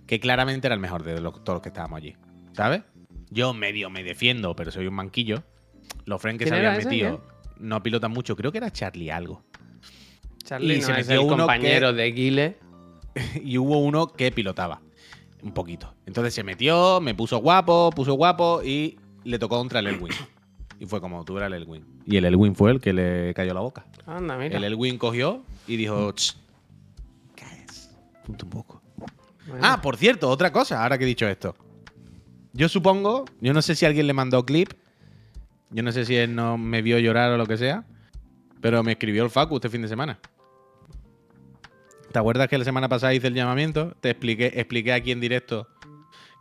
Que 0.07 0.19
claramente 0.19 0.67
era 0.67 0.75
el 0.75 0.79
mejor 0.79 1.03
de 1.03 1.19
los- 1.19 1.43
todos 1.43 1.55
los 1.57 1.61
que 1.61 1.69
estábamos 1.69 1.97
allí. 1.97 2.15
¿Sabes? 2.53 2.81
Yo 3.31 3.53
medio 3.53 3.89
me 3.89 4.03
defiendo, 4.03 4.55
pero 4.55 4.71
soy 4.71 4.87
un 4.87 4.93
manquillo. 4.93 5.43
Los 6.05 6.21
friends 6.21 6.39
que 6.39 6.45
se 6.45 6.51
¿Quién 6.51 6.61
era 6.61 6.69
habían 6.73 6.79
ese, 6.81 6.89
metido 6.89 7.23
no 7.59 7.81
pilotan 7.81 8.11
mucho. 8.11 8.35
Creo 8.35 8.51
que 8.51 8.59
era 8.59 8.71
Charlie 8.71 9.09
algo. 9.11 9.43
Charlie 10.43 10.75
Y 10.75 10.79
no 10.79 10.85
se 10.85 10.91
es 10.91 10.97
metió 11.07 11.21
el 11.21 11.25
uno 11.27 11.37
compañero 11.37 11.87
que- 11.89 11.93
de 12.01 12.11
Guile. 12.11 12.57
y 13.43 13.57
hubo 13.57 13.79
uno 13.79 14.07
que 14.07 14.31
pilotaba. 14.31 14.81
Un 15.41 15.53
poquito. 15.53 15.93
Entonces 16.05 16.33
se 16.33 16.43
metió, 16.43 16.99
me 17.01 17.15
puso 17.15 17.37
guapo, 17.39 17.89
puso 17.95 18.13
guapo 18.13 18.61
y 18.63 18.97
le 19.23 19.39
tocó 19.39 19.57
contra 19.57 19.79
el 19.79 19.87
Elwin. 19.87 20.11
Y 20.79 20.85
fue 20.85 20.99
como, 21.01 21.23
tú 21.23 21.37
eras 21.37 21.47
el 21.47 21.53
Elwin. 21.53 21.85
Y 22.05 22.17
el 22.17 22.25
Elwin 22.25 22.55
fue 22.55 22.71
el 22.71 22.81
que 22.81 22.93
le 22.93 23.33
cayó 23.33 23.53
la 23.53 23.61
boca. 23.61 23.85
Anda, 24.05 24.37
mira. 24.37 24.57
El 24.57 24.63
Elwin 24.63 24.97
cogió 24.97 25.43
y 25.67 25.77
dijo, 25.77 26.11
"Ch, 26.11 26.35
calles, 27.35 27.89
punto 28.25 28.45
un 28.45 28.51
poco. 28.51 28.81
Bueno. 29.47 29.61
Ah, 29.65 29.81
por 29.81 29.95
cierto, 29.97 30.29
otra 30.29 30.51
cosa, 30.51 30.81
ahora 30.83 30.97
que 30.97 31.03
he 31.03 31.07
dicho 31.07 31.27
esto. 31.27 31.55
Yo 32.53 32.67
supongo, 32.69 33.25
yo 33.41 33.53
no 33.53 33.61
sé 33.61 33.75
si 33.75 33.85
alguien 33.85 34.07
le 34.07 34.13
mandó 34.13 34.45
clip, 34.45 34.73
yo 35.69 35.83
no 35.83 35.91
sé 35.91 36.05
si 36.05 36.15
él 36.15 36.33
no 36.35 36.57
me 36.57 36.81
vio 36.81 36.99
llorar 36.99 37.31
o 37.31 37.37
lo 37.37 37.45
que 37.45 37.57
sea, 37.57 37.85
pero 38.61 38.81
me 38.83 38.93
escribió 38.93 39.23
el 39.23 39.29
Facu 39.29 39.55
este 39.55 39.69
fin 39.69 39.81
de 39.81 39.87
semana. 39.87 40.19
¿Te 42.11 42.19
acuerdas 42.19 42.47
que 42.47 42.57
la 42.57 42.63
semana 42.63 42.87
pasada 42.87 43.13
hice 43.13 43.27
el 43.27 43.33
llamamiento? 43.33 43.93
Te 43.99 44.09
expliqué, 44.11 44.53
expliqué 44.55 44.93
aquí 44.93 45.11
en 45.11 45.19
directo 45.19 45.67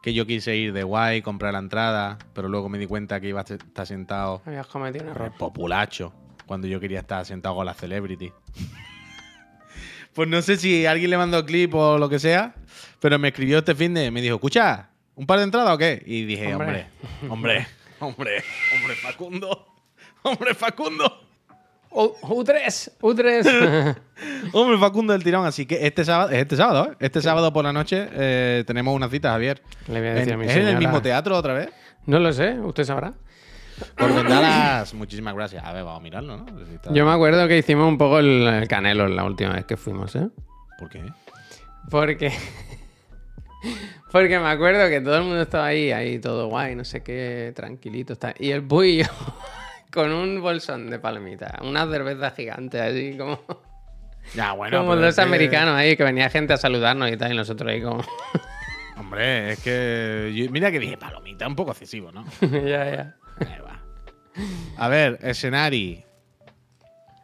que 0.04 0.12
yo 0.12 0.26
quise 0.26 0.54
ir 0.54 0.74
de 0.74 0.82
guay, 0.82 1.22
comprar 1.22 1.54
la 1.54 1.60
entrada, 1.60 2.18
pero 2.34 2.46
luego 2.50 2.68
me 2.68 2.76
di 2.76 2.86
cuenta 2.86 3.22
que 3.22 3.28
iba 3.28 3.40
a 3.40 3.44
estar 3.44 3.86
sentado 3.86 4.42
Habías 4.44 4.66
cometido 4.66 5.04
un 5.06 5.10
error. 5.12 5.32
populacho 5.38 6.12
cuando 6.44 6.66
yo 6.66 6.78
quería 6.78 7.00
estar 7.00 7.24
sentado 7.24 7.54
con 7.54 7.64
la 7.64 7.72
celebrity. 7.72 8.30
pues 10.12 10.28
no 10.28 10.42
sé 10.42 10.56
si 10.58 10.84
alguien 10.84 11.08
le 11.10 11.16
mandó 11.16 11.44
clip 11.46 11.74
o 11.74 11.96
lo 11.96 12.08
que 12.10 12.18
sea, 12.18 12.54
pero 13.00 13.18
me 13.18 13.28
escribió 13.28 13.58
este 13.60 13.74
fin 13.74 13.94
de 13.94 14.10
me 14.10 14.20
dijo, 14.20 14.34
escucha, 14.34 14.90
¿un 15.14 15.26
par 15.26 15.38
de 15.38 15.44
entradas 15.44 15.74
o 15.74 15.78
qué? 15.78 16.02
Y 16.04 16.24
dije, 16.24 16.54
hombre, 16.54 16.86
Hombre. 17.22 17.30
hombre, 17.30 17.66
hombre, 18.00 18.44
hombre, 18.76 18.94
Facundo, 18.96 19.66
hombre, 20.22 20.54
Facundo, 20.54 21.23
U3, 21.94 22.92
U3. 23.00 23.96
hombre, 24.52 24.78
Facundo 24.78 25.12
del 25.12 25.22
tirón. 25.22 25.46
Así 25.46 25.64
que 25.66 25.86
este 25.86 26.04
sábado, 26.04 26.30
es 26.30 26.38
este 26.38 26.56
sábado, 26.56 26.90
¿eh? 26.92 26.96
Este 27.00 27.20
sábado 27.22 27.52
por 27.52 27.64
la 27.64 27.72
noche 27.72 28.08
eh, 28.12 28.64
tenemos 28.66 28.94
una 28.94 29.08
cita, 29.08 29.30
Javier. 29.30 29.62
Le 29.88 30.00
voy 30.00 30.08
a 30.08 30.14
decir 30.14 30.28
En- 30.32 30.34
a 30.34 30.38
mi 30.38 30.46
¿Es 30.46 30.56
en 30.56 30.68
el 30.68 30.78
mismo 30.78 31.00
teatro 31.00 31.36
otra 31.36 31.54
vez? 31.54 31.70
No 32.06 32.18
lo 32.18 32.32
sé, 32.32 32.58
usted 32.60 32.84
sabrá. 32.84 33.14
Por 33.96 34.14
Bendalas, 34.14 34.94
muchísimas 34.94 35.34
gracias. 35.34 35.64
A 35.64 35.72
ver, 35.72 35.82
vamos 35.84 36.00
a 36.00 36.02
mirarlo, 36.02 36.36
¿no? 36.36 36.46
Si 36.66 36.74
está- 36.74 36.92
Yo 36.92 37.04
me 37.04 37.12
acuerdo 37.12 37.48
que 37.48 37.58
hicimos 37.58 37.88
un 37.88 37.98
poco 37.98 38.18
el, 38.18 38.46
el 38.46 38.68
canelo 38.68 39.08
la 39.08 39.24
última 39.24 39.52
vez 39.54 39.64
que 39.64 39.76
fuimos, 39.76 40.14
¿eh? 40.16 40.28
¿Por 40.78 40.88
qué? 40.90 41.02
Porque. 41.90 42.32
Porque 44.12 44.38
me 44.38 44.48
acuerdo 44.48 44.88
que 44.88 45.00
todo 45.00 45.16
el 45.16 45.22
mundo 45.24 45.42
estaba 45.42 45.66
ahí, 45.66 45.90
ahí 45.90 46.18
todo 46.18 46.48
guay, 46.48 46.76
no 46.76 46.84
sé 46.84 47.02
qué, 47.02 47.52
tranquilito. 47.56 48.12
Está. 48.12 48.34
Y 48.38 48.50
el 48.50 48.62
Puy 48.62 48.90
y 48.90 48.98
yo 49.04 49.10
con 49.94 50.12
un 50.12 50.42
bolsón 50.42 50.90
de 50.90 50.98
palmita, 50.98 51.60
una 51.62 51.86
cerveza 51.88 52.32
gigante, 52.32 52.80
así 52.80 53.16
como, 53.16 53.40
Ya, 54.34 54.52
bueno. 54.52 54.78
como 54.78 54.96
dos 54.96 55.08
es 55.10 55.14
que- 55.16 55.20
americanos 55.22 55.74
ahí, 55.76 55.96
que 55.96 56.02
venía 56.04 56.28
gente 56.30 56.52
a 56.52 56.56
saludarnos 56.56 57.10
y 57.10 57.16
tal, 57.16 57.32
y 57.32 57.36
nosotros 57.36 57.70
ahí 57.70 57.80
como. 57.82 58.02
Hombre, 58.96 59.52
es 59.52 59.60
que. 59.62 60.32
yo- 60.34 60.50
mira 60.50 60.70
que 60.70 60.78
dije, 60.78 60.96
palomita, 60.96 61.46
un 61.46 61.56
poco 61.56 61.70
excesivo, 61.72 62.10
¿no? 62.12 62.24
ya, 62.40 62.60
ya. 62.90 63.14
Ahí 63.40 63.60
va. 63.64 63.80
A 64.78 64.88
ver, 64.88 65.18
escenario. 65.22 66.02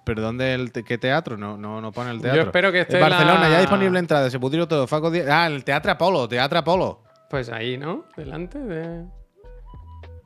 ¿Pero 0.05 0.23
dónde 0.23 0.55
el 0.55 0.73
te- 0.73 0.83
qué 0.83 0.99
teatro? 0.99 1.37
No, 1.37 1.57
no, 1.57 1.81
no 1.81 1.93
pone 1.93 2.11
el 2.11 2.17
Yo 2.17 2.23
teatro. 2.23 2.43
espero 2.43 2.73
que 2.73 2.81
esté 2.81 2.97
En 2.97 3.03
Barcelona, 3.03 3.41
la- 3.49 3.51
ya 3.51 3.61
disponible 3.61 3.99
entrada. 3.99 4.29
Se 4.31 4.41
pudieron 4.41 4.67
todo. 4.69 4.87
Faco 4.87 5.13
Ah, 5.31 5.47
el 5.47 5.63
Teatro 5.65 5.93
Apolo, 5.93 6.29
Teatro 6.29 6.59
Apolo. 6.59 7.05
Pues 7.29 7.49
ahí, 7.51 7.79
¿no? 7.79 8.05
Delante 8.17 8.59
de. 8.59 9.05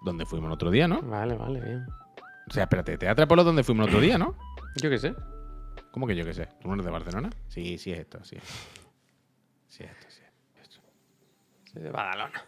Donde 0.05 0.25
fuimos 0.27 0.49
el 0.49 0.53
otro 0.55 0.71
día, 0.71 0.89
¿no? 0.89 1.03
Vale, 1.03 1.35
vale, 1.35 1.61
bien. 1.61 1.85
O 2.49 2.53
sea, 2.53 2.65
espérate, 2.65 2.99
Teatro 2.99 3.25
Apolo 3.25 3.43
donde 3.45 3.63
fuimos 3.65 3.87
el 3.87 3.91
otro 3.95 4.01
día, 4.03 4.19
¿no? 4.19 4.37
Yo 4.77 4.91
qué 4.91 4.99
sé. 4.99 5.15
¿Cómo 5.91 6.07
que 6.07 6.17
yo 6.17 6.25
qué 6.25 6.35
sé? 6.35 6.49
¿Tú 6.61 6.69
no 6.69 6.75
eres 6.75 6.85
de 6.85 6.91
Barcelona? 6.91 7.31
Sí, 7.49 7.79
sí 7.79 7.93
es 7.93 8.01
esto, 8.01 8.23
sí. 8.25 8.37
Sí 9.69 9.85
es 9.85 9.91
esto, 9.91 10.07
sí 10.09 10.21
es 10.57 10.63
esto. 10.63 10.81
Soy 11.73 11.83
de 11.83 11.91
Badalona. 11.91 12.43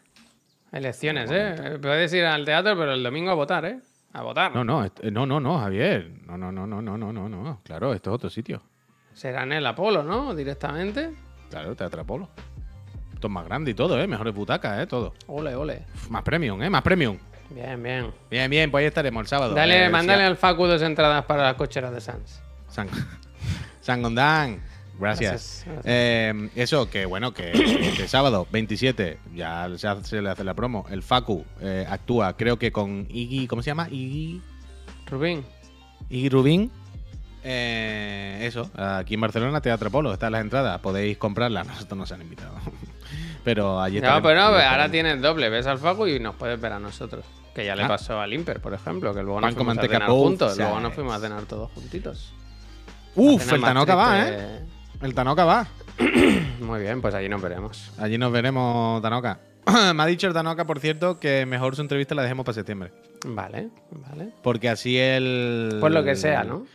Elecciones, 0.72 1.30
¿eh? 1.32 1.78
Puedes 1.80 2.12
ir 2.12 2.24
al 2.24 2.44
teatro, 2.44 2.76
pero 2.76 2.92
el 2.92 3.02
domingo 3.02 3.30
a 3.30 3.34
votar, 3.34 3.64
¿eh? 3.64 3.80
A 4.12 4.22
votar. 4.22 4.54
No, 4.54 4.64
no, 4.64 4.84
est- 4.84 5.02
no, 5.04 5.26
no, 5.26 5.38
no, 5.40 5.58
Javier. 5.58 6.10
No, 6.26 6.36
no, 6.36 6.50
no, 6.52 6.66
no, 6.66 6.82
no, 6.82 6.96
no, 6.98 7.12
no, 7.12 7.28
no. 7.28 7.60
Claro, 7.64 7.92
esto 7.94 8.10
es 8.10 8.14
otro 8.14 8.30
sitio. 8.30 8.62
Será 9.14 9.44
en 9.44 9.52
el 9.52 9.66
Apolo, 9.66 10.02
¿no? 10.02 10.34
Directamente. 10.34 11.12
Claro, 11.50 11.74
Teatro 11.76 12.02
Apolo. 12.02 12.28
Esto 13.14 13.28
es 13.28 13.32
más 13.32 13.46
grande 13.46 13.70
y 13.70 13.74
todo, 13.74 13.98
¿eh? 14.00 14.06
Mejores 14.06 14.34
butacas, 14.34 14.82
¿eh? 14.82 14.86
Todo. 14.86 15.14
Ole, 15.28 15.54
ole. 15.54 15.86
Más 16.10 16.22
premium, 16.22 16.60
¿eh? 16.62 16.68
Más 16.68 16.82
premium. 16.82 17.16
Bien, 17.50 17.82
bien. 17.82 18.12
Bien, 18.30 18.50
bien, 18.50 18.70
pues 18.70 18.82
ahí 18.82 18.86
estaremos 18.88 19.20
el 19.22 19.26
sábado. 19.28 19.54
Dale, 19.54 19.84
Eh, 19.86 19.88
mándale 19.88 20.24
al 20.24 20.36
Facu 20.36 20.66
dos 20.66 20.82
entradas 20.82 21.24
para 21.24 21.44
las 21.44 21.54
cocheras 21.54 21.92
de 21.92 22.00
Sans. 22.00 22.40
San, 22.68 22.88
Sangondán, 23.80 24.60
gracias. 24.98 25.30
Gracias, 25.30 25.64
gracias. 25.66 25.84
Eh, 25.86 26.50
eso, 26.56 26.90
que 26.90 27.06
bueno, 27.06 27.32
que 27.32 27.52
sábado 28.08 28.46
27, 28.50 29.18
ya 29.34 29.68
se, 29.76 29.86
hace- 29.88 30.04
se 30.04 30.22
le 30.22 30.30
hace 30.30 30.44
la 30.44 30.54
promo. 30.54 30.86
El 30.90 31.02
Facu 31.02 31.44
eh, 31.60 31.86
actúa, 31.88 32.36
creo 32.36 32.58
que 32.58 32.72
con 32.72 33.06
Iggy, 33.08 33.46
¿cómo 33.46 33.62
se 33.62 33.66
llama? 33.70 33.88
Iggy, 33.90 34.42
Rubín. 35.06 35.44
Iggy 36.10 36.28
Rubín. 36.28 36.70
Eh, 37.48 38.40
eso, 38.42 38.68
aquí 38.74 39.14
en 39.14 39.20
Barcelona, 39.20 39.60
Teatro 39.60 39.88
Polo, 39.88 40.12
están 40.12 40.32
las 40.32 40.40
entradas, 40.40 40.80
podéis 40.80 41.16
comprarlas. 41.16 41.64
Nosotros 41.68 41.96
nos 41.96 42.10
han 42.10 42.22
invitado. 42.22 42.54
Pero 43.46 43.80
allí 43.80 44.00
No, 44.00 44.20
pero 44.22 44.34
no, 44.34 44.40
ahora 44.46 44.58
estaremos. 44.64 44.90
tienes 44.90 45.22
doble. 45.22 45.48
Ves 45.48 45.68
al 45.68 45.78
Facu 45.78 46.08
y 46.08 46.18
nos 46.18 46.34
puedes 46.34 46.60
ver 46.60 46.72
a 46.72 46.80
nosotros. 46.80 47.24
Que 47.54 47.64
ya 47.64 47.76
le 47.76 47.84
Ah. 47.84 47.88
pasó 47.88 48.20
al 48.20 48.32
Imper, 48.32 48.60
por 48.60 48.74
ejemplo, 48.74 49.14
que 49.14 49.22
luego 49.22 49.40
nos 49.40 49.54
fuimos 49.54 49.78
a 49.78 49.82
cenar 49.82 50.08
juntos. 50.10 50.58
Luego 50.58 50.80
nos 50.80 50.92
fuimos 50.92 51.14
a 51.14 51.20
cenar 51.20 51.44
todos 51.44 51.70
juntitos. 51.70 52.34
Uf, 53.14 53.52
el 53.52 53.60
más 53.60 53.70
Tanoca 53.70 53.94
va. 53.94 54.28
¿eh? 54.28 54.60
El 55.00 55.14
Tanoca 55.14 55.44
va. 55.44 55.66
Muy 56.60 56.80
bien, 56.80 57.00
pues 57.00 57.14
allí 57.14 57.28
nos 57.28 57.40
veremos. 57.40 57.92
Allí 57.98 58.18
nos 58.18 58.32
veremos, 58.32 59.00
Tanoca. 59.00 59.38
Me 59.94 60.02
ha 60.02 60.06
dicho 60.06 60.26
el 60.26 60.34
Tanoca, 60.34 60.66
por 60.66 60.80
cierto, 60.80 61.20
que 61.20 61.46
mejor 61.46 61.76
su 61.76 61.82
entrevista 61.82 62.16
la 62.16 62.22
dejemos 62.22 62.44
para 62.44 62.54
septiembre. 62.54 62.90
Vale, 63.24 63.68
vale. 63.92 64.30
Porque 64.42 64.68
así 64.68 64.98
él. 64.98 65.76
Pues 65.80 65.92
lo 65.92 66.02
que 66.02 66.16
sea, 66.16 66.42
¿no? 66.42 66.66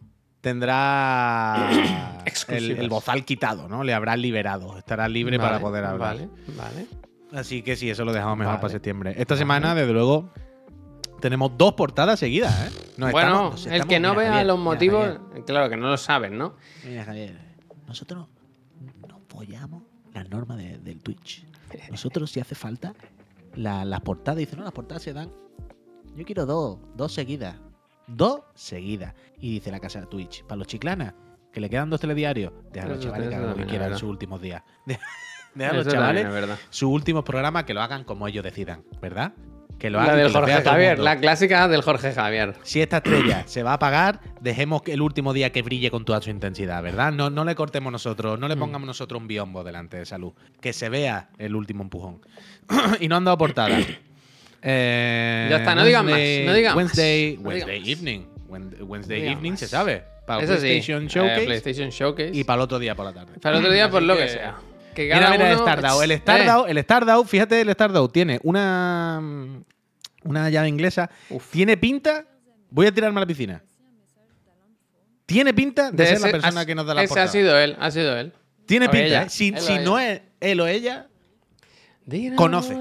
Tendrá 0.42 1.70
el, 2.48 2.90
bozal 2.90 3.24
quitado, 3.26 3.68
¿no? 3.70 3.84
Le 3.84 3.94
habrán 3.94 4.22
liberado. 4.22 4.78
Estará 4.78 5.08
libre 5.08 5.38
para 5.40 5.60
poder 5.60 5.86
hablar. 5.86 6.16
Vale, 6.18 6.30
vale. 6.58 6.88
Así 7.34 7.62
que 7.62 7.76
sí, 7.76 7.90
eso 7.90 8.04
lo 8.04 8.12
dejamos 8.12 8.38
mejor 8.38 8.54
Vale. 8.56 8.62
para 8.62 8.72
septiembre. 8.72 9.14
Esta 9.18 9.38
semana, 9.38 9.74
desde 9.74 9.94
luego, 9.94 10.30
tenemos 11.22 11.52
dos 11.58 11.74
portadas 11.76 12.20
seguidas, 12.20 12.54
¿eh? 12.68 12.72
Nos 12.98 13.12
bueno, 13.12 13.28
estamos- 13.30 13.52
nos 13.54 13.66
el 13.68 13.72
estamos- 13.74 13.90
que 13.90 14.00
no 14.02 14.10
mira, 14.10 14.20
vea 14.20 14.30
Javier, 14.32 14.48
los 14.48 14.60
motivos, 14.60 15.20
claro 15.46 15.70
que 15.70 15.78
no 15.78 15.88
lo 15.90 15.98
saben, 15.98 16.38
¿no? 16.38 16.56
Mira, 16.86 17.06
Javier, 17.06 17.38
nosotros 17.88 18.28
nos 19.08 19.20
follamos 19.30 19.84
las 20.14 20.30
normas 20.30 20.58
de- 20.58 20.80
del 20.80 21.00
Twitch. 21.02 21.46
Nosotros, 21.90 22.30
si 22.32 22.42
hace 22.42 22.56
falta, 22.56 22.94
la- 23.56 23.86
las 23.86 24.02
portadas, 24.02 24.38
dicen, 24.40 24.58
no, 24.60 24.66
las 24.66 24.74
portadas 24.74 25.04
se 25.04 25.14
dan. 25.14 25.32
Yo 26.18 26.26
quiero 26.26 26.46
dos, 26.46 26.80
dos 26.96 27.14
seguidas. 27.14 27.56
Dos 28.12 28.42
seguidas. 28.56 29.14
Y 29.40 29.54
dice 29.54 29.72
la 29.72 29.80
casa 29.80 30.00
de 30.02 30.08
Twitch, 30.08 30.44
para 30.44 30.58
los 30.60 30.68
chiclanas, 30.68 31.14
que 31.52 31.60
le 31.62 31.70
quedan 31.70 31.90
dos 31.90 32.00
telediarios, 32.00 32.54
deja 32.72 32.86
a 32.86 32.90
los 32.90 33.00
chavales 33.00 33.30
que 33.30 33.36
hagan 33.36 33.50
lo 33.50 33.56
que 33.56 33.66
quieran 33.66 33.92
en 33.92 33.98
sus 33.98 34.10
últimos 34.10 34.42
días. 34.42 34.64
Deja 35.54 35.72
a 35.72 35.74
los 35.74 35.88
chavales 35.88 36.28
sus 36.70 36.90
últimos 36.90 37.26
programas 37.26 37.66
que 37.66 37.74
lo 37.74 37.82
hagan 37.82 38.06
como 38.06 38.26
ellos 38.26 38.42
decidan, 38.42 38.86
¿verdad? 39.02 39.34
Que 39.78 39.90
lo 39.90 39.98
La 39.98 40.04
hagan. 40.06 40.16
del 40.18 40.32
lo 40.32 40.42
vea 40.44 40.56
Jorge 40.58 40.70
Javier, 40.70 41.00
la 41.00 41.20
clásica 41.20 41.68
del 41.68 41.82
Jorge 41.82 42.14
Javier. 42.14 42.56
Si 42.64 42.82
esta 42.82 42.98
estrella 42.98 43.44
se 43.48 43.62
va 43.64 43.72
a 43.72 43.74
apagar, 43.74 44.22
dejemos 44.40 44.82
que 44.82 44.94
el 44.94 45.02
último 45.02 45.34
día 45.34 45.52
que 45.52 45.62
brille 45.62 45.92
con 45.92 46.06
toda 46.06 46.22
su 46.22 46.30
intensidad, 46.30 46.82
¿verdad? 46.82 47.12
No, 47.12 47.30
no 47.30 47.44
le 47.44 47.56
cortemos 47.56 47.92
nosotros, 47.92 48.38
Mm. 48.38 48.42
no 48.42 48.48
le 48.48 48.56
pongamos 48.56 48.88
nosotros 48.88 49.20
un 49.22 49.28
biombo 49.28 49.64
delante 49.66 49.98
de 49.98 50.06
salud. 50.06 50.32
Que 50.62 50.72
se 50.72 50.88
vea 50.88 51.30
el 51.38 51.54
último 51.56 51.84
empujón. 51.84 52.22
y 53.02 53.08
no 53.10 53.18
han 53.18 53.26
dado 53.26 53.38
portada. 53.38 53.78
Eh, 54.62 55.48
Ya 55.50 55.58
está, 55.58 55.76
no 55.76 55.84
digan 55.86 56.06
más, 56.06 56.14
Wednesday- 56.16 56.46
no 56.46 56.54
digan 56.54 56.70
más, 56.72 56.78
Wednesday, 56.78 57.38
no 57.38 57.50
Wednesday 57.50 57.80
digan 57.80 57.82
más. 57.82 57.90
evening. 57.90 58.22
Wednesday 58.88 59.28
evening 59.28 59.52
más. 59.52 59.60
se 59.60 59.68
sabe. 59.68 60.04
Para 60.28 60.40
el 60.40 60.46
Eso 60.46 60.56
sí, 60.56 60.62
PlayStation 60.62 61.04
eh, 61.04 61.08
Showcase 61.10 61.46
PlayStation 61.46 61.90
Showcase. 61.90 62.32
y 62.34 62.44
para 62.44 62.56
el 62.56 62.62
otro 62.62 62.80
día 62.80 62.96
por 62.96 63.06
la 63.06 63.14
tarde. 63.14 63.40
Para 63.40 63.56
el 63.58 63.62
otro 63.64 63.74
día, 63.74 63.90
pues 63.90 64.00
Así 64.02 64.08
lo 64.08 64.16
que 64.18 64.24
que- 64.24 64.30
sea. 64.30 64.56
Que 64.94 65.04
Mira, 65.06 65.20
cada 65.20 65.32
mira 65.32 65.50
el 65.52 65.56
uno- 65.56 65.64
Stardow. 65.66 66.02
El 66.02 66.12
Eh, 66.12 66.18
Stardow, 66.18 66.66
el 66.68 66.84
Stardow, 66.84 67.24
fíjate, 67.24 67.62
el 67.62 67.72
Stardow 67.72 68.10
tiene 68.10 68.40
una, 68.44 69.22
una 70.24 70.50
llave 70.50 70.68
inglesa. 70.68 71.10
Uf. 71.30 71.50
Tiene 71.50 71.78
pinta. 71.78 72.26
Voy 72.70 72.88
a 72.88 72.92
tirarme 72.94 73.18
a 73.20 73.22
la 73.22 73.26
piscina. 73.26 73.64
Tiene 75.26 75.54
pinta 75.54 75.92
de, 75.92 75.98
de 75.98 76.06
ser 76.06 76.16
ese- 76.18 76.26
la 76.26 76.32
persona 76.34 76.60
has- 76.62 76.66
que 76.66 76.76
nos 76.76 76.86
da 76.86 76.94
la 76.94 77.04
Ese 77.04 77.08
portada. 77.10 77.26
ha 77.28 77.32
sido 77.32 77.58
él, 77.58 77.78
ha 77.80 77.90
sido 77.92 78.18
él. 78.18 78.34
Tiene 78.66 78.88
o 78.88 78.92
pinta. 78.92 79.06
ella, 79.08 79.24
¿eh? 79.24 79.30
Si, 79.30 79.48
él 79.50 79.60
si 79.60 79.80
no 79.80 79.98
es 79.98 80.22
él 80.42 80.60
o 80.60 80.68
ella, 80.68 81.08
Conoce. 82.36 82.74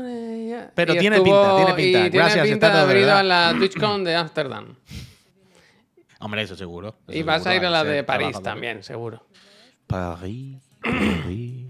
Pero 0.75 0.95
tiene 0.95 1.17
estuvo- 1.17 1.25
pinta, 1.43 1.57
tiene 1.57 1.75
pinta. 1.75 1.99
Y 2.07 2.11
tiene 2.11 2.25
Gracias, 2.25 2.47
pinta 2.49 2.67
está 2.67 2.77
de 2.79 2.83
haber 2.85 2.97
ido 2.99 3.15
a 3.15 3.23
la 3.23 3.55
TwitchCon 3.57 4.05
de 4.05 4.15
Ámsterdam. 4.17 4.75
hombre, 6.21 6.43
eso 6.43 6.57
seguro. 6.57 6.97
eso 7.09 7.19
Y 7.19 7.23
vas 7.23 7.43
seguro, 7.43 7.51
a 7.53 7.57
ir 7.57 7.67
a 7.67 7.71
la 7.71 7.85
de 7.85 8.05
París 8.05 8.41
también, 8.43 8.83
seguro. 8.83 9.25
París, 9.87 10.59
París. 10.83 11.67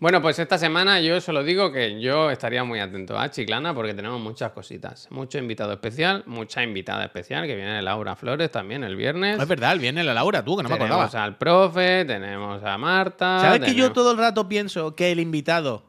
Bueno, 0.00 0.20
pues 0.20 0.38
esta 0.38 0.58
semana 0.58 1.00
yo 1.00 1.18
solo 1.20 1.42
digo 1.42 1.72
que 1.72 1.98
yo 2.00 2.30
estaría 2.30 2.62
muy 2.62 2.78
atento 2.78 3.18
a 3.18 3.30
Chiclana 3.30 3.72
porque 3.74 3.94
tenemos 3.94 4.20
muchas 4.20 4.52
cositas. 4.52 5.06
Mucho 5.10 5.38
invitado 5.38 5.72
especial, 5.72 6.24
mucha 6.26 6.62
invitada 6.62 7.04
especial, 7.04 7.46
que 7.46 7.54
viene 7.56 7.80
Laura 7.80 8.14
Flores 8.14 8.50
también 8.50 8.84
el 8.84 8.96
viernes. 8.96 9.40
Es 9.40 9.48
verdad, 9.48 9.78
viene 9.78 10.04
la 10.04 10.12
Laura, 10.12 10.44
tú, 10.44 10.56
que 10.58 10.62
no 10.64 10.68
me 10.68 10.74
acordaba. 10.74 11.08
tenemos 11.08 11.14
al 11.14 11.38
profe, 11.38 12.04
tenemos 12.04 12.62
a 12.62 12.76
Marta. 12.76 13.38
¿Sabes 13.40 13.60
que 13.60 13.66
yo 13.68 13.74
tenemos- 13.74 13.92
todo 13.94 14.10
el 14.12 14.18
rato 14.18 14.46
pienso 14.46 14.94
que 14.94 15.10
el 15.10 15.20
invitado, 15.20 15.84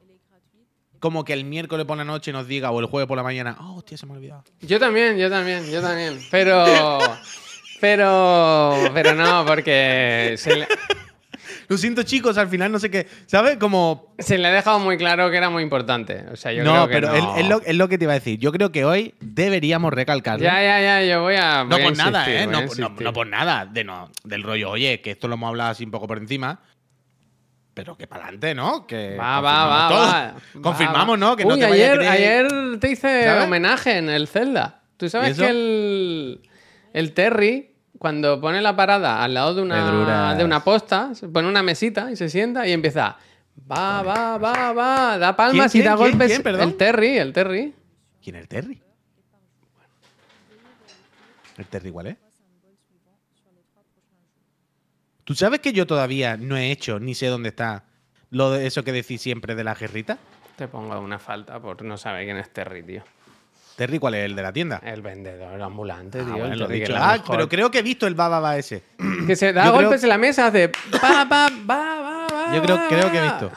como 0.99 1.23
que 1.23 1.33
el 1.33 1.45
miércoles 1.45 1.85
por 1.85 1.97
la 1.97 2.03
noche 2.05 2.31
nos 2.31 2.47
diga, 2.47 2.71
o 2.71 2.79
el 2.79 2.85
jueves 2.85 3.07
por 3.07 3.17
la 3.17 3.23
mañana, 3.23 3.57
oh, 3.59 3.75
hostia, 3.77 3.97
se 3.97 4.05
me 4.05 4.13
ha 4.13 4.15
olvidado. 4.15 4.43
Yo 4.61 4.79
también, 4.79 5.17
yo 5.17 5.29
también, 5.29 5.69
yo 5.71 5.81
también. 5.81 6.19
Pero. 6.31 6.65
Pero. 7.81 8.73
Pero 8.93 9.15
no, 9.15 9.45
porque 9.45 10.35
se 10.37 10.55
le, 10.55 10.67
Lo 11.67 11.77
siento, 11.77 12.03
chicos, 12.03 12.37
al 12.37 12.47
final 12.47 12.71
no 12.71 12.79
sé 12.79 12.89
qué. 12.89 13.07
¿Sabes? 13.25 13.57
Como. 13.57 14.13
se 14.17 14.37
le 14.37 14.47
ha 14.47 14.51
dejado 14.51 14.79
muy 14.79 14.97
claro 14.97 15.29
que 15.29 15.37
era 15.37 15.49
muy 15.49 15.63
importante. 15.63 16.23
O 16.31 16.35
sea, 16.35 16.51
yo 16.51 16.63
no, 16.63 16.71
creo 16.71 16.87
que 16.87 16.93
pero 16.93 17.07
no. 17.09 17.35
Es, 17.35 17.43
es 17.43 17.49
lo, 17.49 17.61
es 17.61 17.75
lo 17.75 17.89
que 17.89 17.97
te 17.97 18.05
iba 18.05 18.13
a 18.13 18.15
decir. 18.15 18.39
Yo 18.39 18.51
creo 18.51 18.71
que 18.71 18.85
hoy 18.85 19.13
deberíamos 19.19 19.93
recalcarlo. 19.93 20.43
Ya, 20.43 20.61
ya, 20.61 20.81
ya, 20.81 21.03
yo 21.03 21.21
voy 21.21 21.35
a. 21.35 21.63
no 21.63 21.75
a 21.75 21.79
por 21.79 21.97
nada, 21.97 22.31
¿eh? 22.31 22.45
No, 22.45 22.53
no- 22.53 22.61
insistir. 22.63 23.01
no 23.01 23.13
por 23.13 23.27
nada. 23.27 23.65
De 23.65 23.83
no, 23.83 24.09
del 24.23 24.43
rollo, 24.43 24.71
oye, 24.71 25.01
que 25.01 25.11
esto 25.11 25.27
lo 25.27 25.35
hemos 25.35 25.49
hablado 25.49 25.71
así 25.71 25.83
un 25.83 25.91
poco 25.91 26.07
por 26.07 26.17
encima. 26.17 26.59
Pero 27.75 27.95
que 27.97 28.07
para 28.07 28.23
adelante, 28.23 28.55
¿no? 28.55 28.87
Que 28.87 29.15
Va, 29.15 29.39
va, 29.41 29.65
va, 29.65 29.87
todo. 29.89 29.99
va. 29.99 30.33
Confirmamos, 30.63 31.15
Va. 31.15 31.17
¿no? 31.17 31.35
Que 31.35 31.43
no 31.45 31.55
te 31.55 31.61
vaya 31.69 31.89
a 31.89 31.91
ayer, 31.91 31.99
ayer 32.07 32.79
te 32.79 32.89
hice 32.89 33.25
¿Sabes? 33.25 33.43
homenaje 33.43 33.97
en 33.97 34.09
el 34.09 34.27
Zelda. 34.27 34.81
¿Tú 34.97 35.05
¿Y 35.05 35.09
sabes 35.09 35.37
que 35.37 35.49
el, 35.49 36.41
el 36.93 37.13
Terry, 37.13 37.75
cuando 37.99 38.39
pone 38.39 38.61
la 38.61 38.77
parada 38.77 39.21
al 39.21 39.33
lado 39.33 39.53
de 39.55 39.61
una, 39.61 39.75
Pedruras. 39.85 40.37
de 40.37 40.45
una 40.45 40.63
posta, 40.63 41.13
se 41.15 41.27
pone 41.27 41.49
una 41.49 41.61
mesita 41.63 42.09
y 42.11 42.15
se 42.15 42.29
sienta 42.29 42.65
y 42.65 42.71
empieza. 42.71 43.17
Va, 43.69 44.01
va, 44.01 44.37
va, 44.37 44.71
va. 44.71 45.17
Da 45.17 45.35
palmas 45.35 45.71
¿Quién, 45.73 45.83
y 45.83 45.85
da 45.85 45.95
quién, 45.97 46.11
golpes. 46.11 46.39
quién? 46.41 46.55
El 46.61 46.77
Terry, 46.77 47.17
el 47.17 47.33
Terry. 47.33 47.75
¿Quién 48.23 48.37
es 48.37 48.41
el 48.43 48.47
Terry? 48.47 48.81
¿El 51.57 51.65
Terry 51.65 51.91
cuál 51.91 52.07
es? 52.07 52.17
¿Tú 55.25 55.35
sabes 55.35 55.59
que 55.59 55.73
yo 55.73 55.85
todavía 55.85 56.37
no 56.37 56.55
he 56.55 56.71
hecho 56.71 56.99
ni 56.99 57.13
sé 57.15 57.27
dónde 57.27 57.49
está 57.49 57.83
lo 58.29 58.51
de 58.51 58.67
eso 58.67 58.83
que 58.83 58.91
decís 58.93 59.21
siempre 59.21 59.55
de 59.55 59.63
la 59.63 59.73
guerrita? 59.75 60.17
Te 60.55 60.67
pongo 60.67 60.97
una 60.99 61.19
falta 61.19 61.59
por 61.59 61.81
no 61.83 61.97
saber 61.97 62.25
quién 62.25 62.37
es 62.37 62.49
Terry, 62.53 62.83
tío. 62.83 63.03
¿Terry 63.75 63.99
cuál 63.99 64.13
es? 64.15 64.23
¿El 64.25 64.35
de 64.37 64.41
la 64.41 64.53
tienda? 64.53 64.79
El 64.85 65.01
vendedor 65.01 65.61
ambulante, 65.61 66.19
Ah, 66.21 66.25
tío. 66.25 66.37
bueno, 66.37 66.55
lo 66.55 66.67
dicho. 66.67 66.93
Ah, 66.95 67.21
pero 67.29 67.49
creo 67.49 67.69
que 67.69 67.79
he 67.79 67.83
visto 67.83 68.07
el 68.07 68.15
bababa 68.15 68.55
ese. 68.57 68.83
Que 69.27 69.35
se 69.35 69.51
da 69.51 69.65
Yo 69.65 69.71
creo- 69.73 69.81
golpes 69.89 70.03
en 70.03 70.09
la 70.09 70.17
mesa, 70.17 70.47
hace. 70.47 70.71
Va, 71.03 71.25
va, 71.25 71.49
va. 71.69 72.55
Yo 72.55 72.61
creo, 72.61 72.79
creo 72.87 73.11
que 73.11 73.17
he 73.17 73.21
visto. 73.21 73.51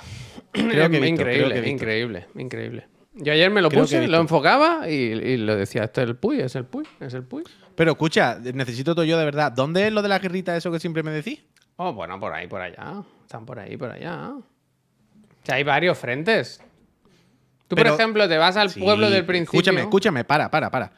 Creo 0.51 0.91
que 0.91 0.97
he 0.97 1.01
visto, 1.01 1.07
increíble, 1.07 1.25
creo 1.25 1.49
que 1.51 1.59
he 1.59 1.61
visto. 1.61 1.71
increíble, 1.71 2.27
increíble. 2.37 2.89
Yo 3.15 3.33
ayer 3.33 3.51
me 3.51 3.61
lo 3.63 3.69
Creo 3.69 3.83
puse, 3.83 4.07
lo 4.09 4.19
enfocaba 4.19 4.89
y, 4.89 4.95
y 4.95 5.37
lo 5.37 5.55
decía, 5.57 5.85
esto 5.85 6.01
es 6.03 6.09
el 6.09 6.17
Puy, 6.17 6.41
es 6.41 6.55
el 6.57 6.65
Puy, 6.65 6.85
es 7.01 7.15
el 7.15 7.23
Puy. 7.25 7.45
Pero 7.77 7.93
escucha, 7.93 8.39
necesito 8.55 8.95
todo 8.95 9.05
yo 9.05 9.19
de 9.19 9.25
verdad. 9.25 9.53
¿Dónde 9.53 9.87
es 9.87 9.93
lo 9.93 10.03
de 10.03 10.09
la 10.09 10.19
guerrita 10.19 10.57
eso 10.57 10.73
que 10.73 10.81
siempre 10.81 11.03
me 11.03 11.11
decís? 11.11 11.45
Oh, 11.81 11.93
bueno, 11.93 12.19
por 12.19 12.33
ahí, 12.33 12.47
por 12.47 12.61
allá. 12.61 13.03
Están 13.23 13.47
por 13.47 13.59
ahí, 13.59 13.77
por 13.77 13.91
allá. 13.91 14.31
O 14.31 14.43
sea, 15.45 15.55
hay 15.57 15.63
varios 15.65 15.97
frentes. 15.97 16.61
Tú, 17.69 17.77
Pero- 17.77 17.91
por 17.93 18.01
ejemplo, 18.01 18.29
te 18.29 18.37
vas 18.37 18.57
al 18.57 18.71
Sí, 18.71 18.81
pueblo 18.81 19.09
del 19.11 19.25
principio. 19.25 19.59
Escúchame, 19.61 19.81
escúchame, 19.83 20.25
para, 20.25 20.51
para, 20.51 20.71
para. 20.71 20.91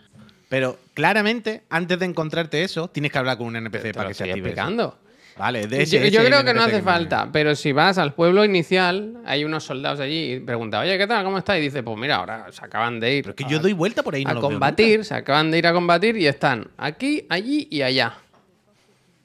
Pero 0.48 0.78
claramente, 0.94 1.62
antes 1.70 1.98
de 1.98 2.06
encontrarte 2.06 2.62
eso, 2.64 2.88
tienes 2.88 3.12
que 3.12 3.18
hablar 3.18 3.36
con 3.38 3.46
un 3.48 3.56
NPC 3.56 3.82
Te 3.82 3.94
para 3.94 4.08
que 4.08 4.14
se 4.14 4.24
active. 4.24 4.38
eso. 4.40 4.46
explicando. 4.48 4.98
Vale, 5.36 5.66
de 5.66 5.76
Yo, 5.76 5.82
ese, 5.82 6.10
yo 6.10 6.20
ese 6.20 6.28
creo 6.28 6.44
que 6.44 6.52
no 6.54 6.62
hace 6.62 6.82
falta, 6.82 7.28
pero 7.32 7.54
si 7.54 7.72
vas 7.72 7.96
al 7.98 8.14
pueblo 8.14 8.44
inicial, 8.44 9.18
hay 9.24 9.44
unos 9.44 9.64
soldados 9.64 10.00
allí 10.00 10.34
y 10.34 10.40
pregunta, 10.40 10.80
oye, 10.80 10.98
¿qué 10.98 11.06
tal? 11.06 11.24
¿Cómo 11.24 11.38
está? 11.38 11.56
Y 11.56 11.62
dice, 11.62 11.82
pues 11.82 11.96
mira, 11.98 12.16
ahora 12.16 12.46
se 12.50 12.64
acaban 12.64 13.00
de 13.00 13.14
ir. 13.16 13.22
Pero 13.24 13.30
es 13.30 13.36
que 13.36 13.44
a- 13.44 13.48
yo 13.48 13.58
doy 13.60 13.72
vuelta 13.72 14.02
por 14.02 14.14
ahí 14.14 14.24
no 14.24 14.32
a 14.32 14.40
combatir, 14.40 15.04
se 15.04 15.14
acaban 15.14 15.50
de 15.50 15.58
ir 15.58 15.66
a 15.66 15.72
combatir 15.72 16.16
y 16.16 16.26
están 16.26 16.68
aquí, 16.76 17.26
allí 17.30 17.68
y 17.70 17.82
allá. 17.82 18.14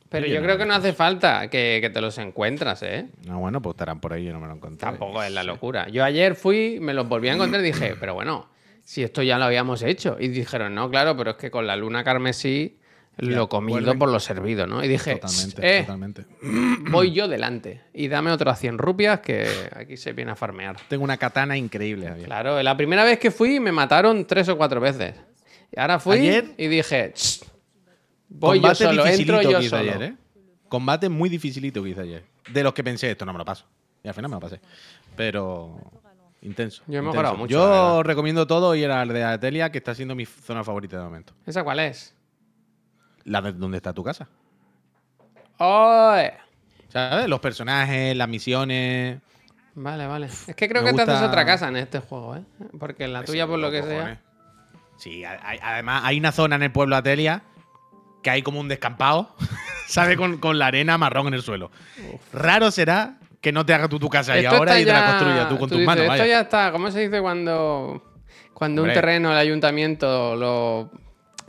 Pero 0.10 0.28
yo 0.28 0.36
no, 0.40 0.44
creo 0.46 0.58
que 0.58 0.66
no 0.66 0.76
hace 0.76 0.94
falta 0.94 1.50
que, 1.50 1.80
que 1.82 1.90
te 1.90 2.00
los 2.00 2.18
encuentras, 2.20 2.84
¿eh? 2.84 3.08
No, 3.26 3.40
bueno, 3.40 3.62
pues 3.62 3.74
estarán 3.74 4.00
por 4.00 4.14
ahí, 4.14 4.26
yo 4.26 4.34
no 4.34 4.40
me 4.40 4.48
lo 4.48 4.54
encontré. 4.54 4.80
Tampoco 4.86 5.22
es 5.24 5.32
la 5.32 5.44
locura. 5.44 5.88
Yo 5.90 6.04
ayer 6.04 6.36
fui, 6.36 6.78
me 6.80 6.94
los 6.94 7.08
volví 7.10 7.28
a 7.30 7.34
encontrar 7.34 7.62
y 7.62 7.66
dije, 7.66 7.96
pero 8.00 8.14
bueno, 8.14 8.48
si 8.84 9.04
esto 9.04 9.24
ya 9.24 9.38
lo 9.38 9.46
habíamos 9.46 9.82
hecho. 9.82 10.16
Y 10.20 10.28
dijeron, 10.30 10.74
no, 10.76 10.90
claro, 10.90 11.18
pero 11.18 11.32
es 11.32 11.38
que 11.38 11.50
con 11.52 11.66
la 11.68 11.76
luna 11.76 12.04
carmesí 12.04 12.78
lo 13.18 13.48
comido 13.50 13.80
vuelven. 13.80 13.98
por 13.98 14.10
lo 14.12 14.20
servido, 14.20 14.68
¿no? 14.68 14.84
Y 14.84 14.88
dije, 14.90 15.16
Totalmente, 15.16 15.78
eh, 15.78 15.82
totalmente. 15.82 16.26
voy 16.92 17.12
yo 17.14 17.28
delante 17.28 17.82
y 17.94 18.08
dame 18.10 18.30
otras 18.32 18.60
100 18.60 18.78
rupias 18.78 19.22
que 19.22 19.48
aquí 19.76 19.98
se 19.98 20.14
viene 20.14 20.32
a 20.32 20.36
farmear. 20.36 20.76
Tengo 20.88 21.04
una 21.04 21.18
katana 21.18 21.58
increíble, 21.58 22.08
Javier. 22.08 22.26
Claro, 22.28 22.62
la 22.62 22.76
primera 22.78 23.04
vez 23.04 23.18
que 23.18 23.32
fui 23.32 23.60
me 23.60 23.72
mataron 23.72 24.26
tres 24.26 24.50
o 24.50 24.58
cuatro 24.58 24.80
veces. 24.82 25.16
Y 25.76 25.80
ahora 25.80 25.98
fui 26.00 26.18
Ayer- 26.20 26.54
y 26.58 26.68
dije, 26.68 27.12
"Ch, 27.14 27.44
voy 28.30 28.60
Combate 28.60 28.84
yo 28.84 28.90
solo, 28.90 29.06
entro 29.06 29.12
dificilito 29.12 29.42
yo 29.52 29.60
que 29.60 29.66
hizo 29.66 29.78
solo. 29.78 29.92
ayer, 29.92 30.04
¿eh? 30.04 30.16
Combate 30.70 31.10
muy 31.10 31.30
dificilito 31.30 31.84
que 31.84 31.90
hice 31.90 32.02
ayer. 32.02 32.26
De 32.52 32.64
los 32.64 32.74
que 32.74 32.84
pensé, 32.84 33.12
esto 33.12 33.26
no 33.26 33.32
me 33.34 33.40
lo 33.40 33.46
paso. 33.46 33.66
Y 34.04 34.08
al 34.08 34.14
final 34.14 34.30
me 34.30 34.36
lo 34.36 34.40
pasé. 34.42 34.60
Pero. 35.16 35.80
Intenso. 36.42 36.84
Yo 36.88 36.94
he 36.94 36.98
intenso. 36.98 37.12
mejorado 37.12 37.38
mucho, 37.38 37.52
Yo 37.52 38.04
recomiendo 38.04 38.46
todo 38.46 38.76
ir 38.76 38.92
al 38.92 39.08
de 39.10 39.24
Atelia, 39.24 39.72
que 39.72 39.80
está 39.80 39.96
siendo 39.96 40.14
mi 40.16 40.26
zona 40.26 40.64
favorita 40.64 40.98
de 40.98 41.04
momento. 41.04 41.34
¿Esa 41.46 41.64
cuál 41.64 41.80
es? 41.80 42.14
La 43.24 43.42
de 43.42 43.52
donde 43.54 43.78
está 43.78 43.94
tu 43.94 44.04
casa. 44.04 44.28
¡Oh! 45.58 46.16
¿Sabes? 46.90 47.28
Los 47.28 47.40
personajes, 47.40 48.16
las 48.16 48.30
misiones. 48.30 49.20
Vale, 49.74 50.06
vale. 50.08 50.28
Es 50.28 50.56
que 50.56 50.70
creo 50.70 50.84
Me 50.84 50.92
que 50.92 50.96
te 50.98 51.02
haces 51.02 51.14
gusta- 51.16 51.28
otra 51.28 51.46
casa 51.46 51.68
en 51.68 51.78
este 51.78 52.00
juego, 52.00 52.36
¿eh? 52.36 52.44
Porque 52.80 53.06
en 53.06 53.14
la 53.14 53.20
Pues 53.20 53.32
tuya, 53.32 53.48
por 53.48 53.60
lo 53.60 53.72
que 53.72 53.78
seguro, 53.82 53.92
sea. 53.96 54.00
cojones. 54.02 54.20
Sí, 54.98 55.24
hay- 55.26 55.60
además 55.62 56.04
hay 56.06 56.20
una 56.20 56.32
zona 56.32 56.56
en 56.56 56.64
el 56.64 56.72
pueblo 56.72 56.96
Atelia 56.96 57.44
que 58.26 58.32
hay 58.32 58.42
como 58.42 58.60
un 58.60 58.68
descampado, 58.68 59.36
¿sabes? 59.88 60.18
Con, 60.18 60.40
con 60.40 60.58
la 60.58 60.66
arena 60.66 60.98
marrón 60.98 61.28
en 61.28 61.36
el 61.36 61.44
suelo. 61.44 61.70
Raro 62.34 62.72
será 62.72 63.20
que 63.40 63.52
no 63.52 63.64
te 63.68 63.76
hagas 63.76 63.88
tú 63.88 64.00
tu 64.00 64.10
casa 64.10 64.34
ahí 64.34 64.46
ahora 64.46 64.80
y 64.80 64.84
te 64.84 64.92
la 64.92 65.00
ya- 65.02 65.08
construyas 65.12 65.50
tú 65.50 65.60
con 65.60 65.70
tus 65.70 65.78
dices, 65.78 65.86
manos. 65.86 66.02
Esto 66.06 66.12
vaya. 66.14 66.26
ya 66.26 66.42
está. 66.42 66.72
¿Cómo 66.72 66.90
se 66.90 67.02
dice 67.02 67.22
cuando, 67.22 68.04
cuando 68.52 68.82
un 68.82 68.92
terreno, 68.92 69.32
el 69.32 69.38
ayuntamiento 69.38 70.36
lo. 70.36 70.90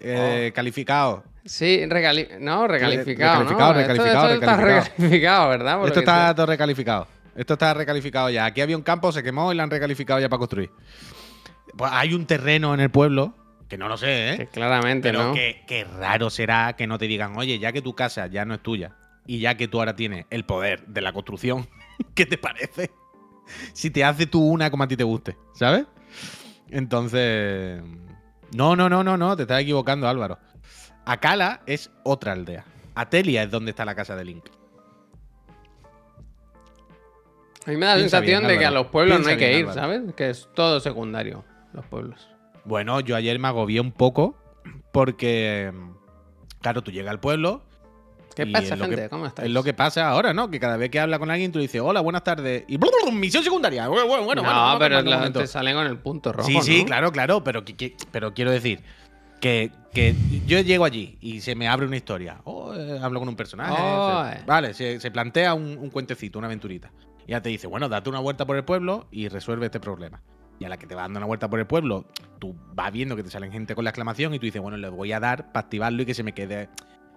Eh, 0.01 0.53
Calificado. 0.55 1.25
Sí, 1.47 1.81
recali- 1.87 2.39
no, 2.41 2.67
recalificado. 2.69 3.43
recalificado, 3.43 3.75
¿no? 3.75 3.81
Esto- 3.81 3.95
recalificado, 3.95 4.29
esto, 4.29 4.35
está 4.35 4.57
recalificado. 4.57 4.85
recalificado, 4.99 5.49
¿verdad? 5.49 5.79
Por 5.79 5.89
Esto 5.89 6.01
está 6.01 6.35
todo 6.35 6.47
recalificado. 6.47 7.09
Esto 7.37 7.53
está 7.55 7.73
recalificado 7.73 8.29
ya. 8.29 8.45
Aquí 8.45 8.61
había 8.61 8.77
un 8.77 8.83
campo, 8.83 9.11
se 9.13 9.23
quemó 9.23 9.51
y 9.51 9.57
lo 9.57 9.63
han 9.63 9.71
recalificado 9.71 10.21
ya 10.21 10.29
para 10.29 10.39
construir. 10.39 10.71
Pues 11.75 11.91
hay 11.95 12.13
un 12.13 12.27
terreno 12.27 12.75
en 12.75 12.81
el 12.81 12.91
pueblo, 12.91 13.33
que 13.69 13.79
no 13.79 13.89
lo 13.89 13.97
sé, 13.97 14.33
¿eh? 14.33 14.37
Que 14.39 14.47
claramente, 14.47 15.11
Pero 15.11 15.29
¿no? 15.29 15.35
que, 15.35 15.65
que 15.67 15.85
raro 15.85 16.31
será 16.31 16.75
que 16.75 16.87
no 16.87 16.99
te 16.99 17.07
digan, 17.07 17.37
oye, 17.37 17.59
ya 17.59 17.73
que 17.73 17.83
tu 17.83 17.95
casa 17.95 18.27
ya 18.27 18.45
no 18.45 18.55
es 18.55 18.63
tuya 18.63 18.97
y 19.27 19.41
ya 19.41 19.57
que 19.57 19.69
tú 19.69 19.79
ahora 19.79 19.97
tienes 19.97 20.27
el 20.31 20.45
poder 20.45 20.87
de 20.87 21.01
la 21.01 21.13
construcción, 21.13 21.69
¿qué 22.15 22.27
te 22.27 22.39
parece? 22.39 22.91
Si 23.73 23.91
te 23.91 24.05
hace 24.05 24.27
tú 24.27 24.47
una 24.47 24.71
como 24.71 24.85
a 24.85 24.89
ti 24.89 24.97
te 24.97 25.05
guste, 25.05 25.37
¿sabes? 25.55 25.87
Entonces. 26.69 27.81
No, 28.55 28.77
no, 28.77 28.89
no, 28.89 29.05
no, 29.05 29.17
no, 29.17 29.37
te 29.37 29.43
estás 29.43 29.61
equivocando, 29.61 30.09
Álvaro. 30.09 30.39
Akala 31.05 31.63
es 31.67 31.91
otra 32.05 32.33
aldea. 32.33 32.65
Atelia 32.95 33.43
es 33.43 33.51
donde 33.51 33.71
está 33.71 33.85
la 33.85 33.95
casa 33.95 34.17
de 34.17 34.25
Link. 34.25 34.47
A 37.67 37.71
mí 37.71 37.77
me 37.77 37.87
da 37.87 37.95
la 37.95 38.01
sensación 38.01 38.43
bien, 38.43 38.53
de 38.53 38.59
que 38.59 38.67
a 38.67 38.71
los 38.71 38.87
pueblos 38.87 39.21
no 39.21 39.29
hay 39.29 39.37
que 39.37 39.49
bien, 39.49 39.61
ir, 39.61 39.69
Álvaro. 39.69 39.81
¿sabes? 39.81 40.15
Que 40.15 40.31
es 40.31 40.49
todo 40.55 40.81
secundario, 40.81 41.45
los 41.73 41.85
pueblos. 41.87 42.29
Bueno, 42.67 43.01
yo 43.01 43.17
ayer 43.17 43.39
me 43.39 43.49
agobié 43.49 43.81
un 43.81 43.93
poco 43.93 44.37
porque, 44.93 45.73
claro, 46.61 46.83
tú 46.83 46.91
llegas 46.91 47.11
al 47.13 47.21
pueblo. 47.21 47.63
¿Qué 48.35 48.47
pasa, 48.47 48.75
es 48.75 48.81
gente? 48.81 48.97
que- 48.97 49.09
¿Cómo 49.09 49.25
estáis? 49.27 49.47
Es 49.49 49.53
lo 49.55 49.63
que 49.63 49.73
pasa 49.73 50.09
ahora, 50.09 50.35
¿no? 50.35 50.51
Que 50.51 50.61
cada 50.61 50.77
vez 50.77 50.91
que 50.91 51.01
habla 51.01 51.19
con 51.19 51.31
alguien 51.31 51.53
tú 51.53 51.59
dices, 51.59 51.81
hola, 51.83 52.01
buenas 52.03 52.23
tardes. 52.23 52.65
Y 52.69 52.79
misión 53.13 53.43
secundaria. 53.43 53.89
Bueno, 53.89 54.07
bueno, 54.07 54.25
bueno. 54.25 54.43
no, 54.43 54.79
pero 54.79 55.01
la- 55.01 55.11
un 55.11 55.17
momento. 55.19 55.41
te 55.41 55.47
salen 55.47 55.75
con 55.75 55.87
el 55.87 55.97
punto 55.99 56.33
rojo. 56.33 56.47
Sí, 56.47 56.59
sí, 56.61 56.81
¿no? 56.81 56.85
claro, 56.87 57.13
claro, 57.13 57.43
pero, 57.43 57.65
que- 57.65 57.77
que- 57.77 57.97
pero 58.11 58.35
quiero 58.35 58.51
decir 58.51 58.83
que, 59.41 59.71
que 59.95 60.15
yo 60.47 60.61
llego 60.61 60.85
allí 60.85 61.17
y 61.23 61.41
se 61.41 61.55
me 61.55 61.67
abre 61.69 61.87
una 61.87 61.97
historia. 61.97 62.39
Oh, 62.45 62.75
eh, 62.75 62.99
hablo 63.01 63.21
con 63.21 63.29
un 63.29 63.37
personaje. 63.37 63.75
Oh, 63.79 64.25
se- 64.31 64.39
eh. 64.39 64.43
vale, 64.47 64.75
se, 64.75 65.01
se 65.01 65.11
plantea 65.11 65.55
un, 65.55 65.79
un 65.79 65.89
cuentecito, 65.89 66.39
una 66.39 66.47
aventurita. 66.49 66.91
Y 67.27 67.31
ya 67.31 67.41
te 67.41 67.49
dice, 67.49 67.67
bueno, 67.67 67.89
date 67.89 68.11
una 68.11 68.21
vuelta 68.21 68.45
por 68.45 68.57
el 68.57 68.65
pueblo 68.65 69.07
y 69.11 69.29
resuelve 69.29 69.67
este 69.67 69.81
problema. 69.81 70.21
Y 70.59 70.65
a 70.65 70.69
la 70.69 70.79
que 70.79 70.87
te 70.87 70.95
va 70.95 71.03
dando 71.03 71.19
una 71.19 71.27
vuelta 71.27 71.49
por 71.51 71.59
el 71.59 71.67
pueblo, 71.67 72.07
tú 72.39 72.55
vas 72.75 72.93
viendo 72.93 73.15
que 73.17 73.23
te 73.23 73.31
salen 73.31 73.53
gente 73.53 73.75
con 73.75 73.85
la 73.85 73.91
exclamación 73.91 74.35
y 74.35 74.39
tú 74.39 74.47
dices, 74.47 74.63
bueno, 74.63 74.77
le 74.77 74.89
voy 74.89 75.13
a 75.13 75.21
dar 75.21 75.53
para 75.53 75.65
activarlo 75.65 76.03
y 76.03 76.07
que 76.07 76.15
se 76.15 76.23
me 76.23 76.33
quede 76.33 76.69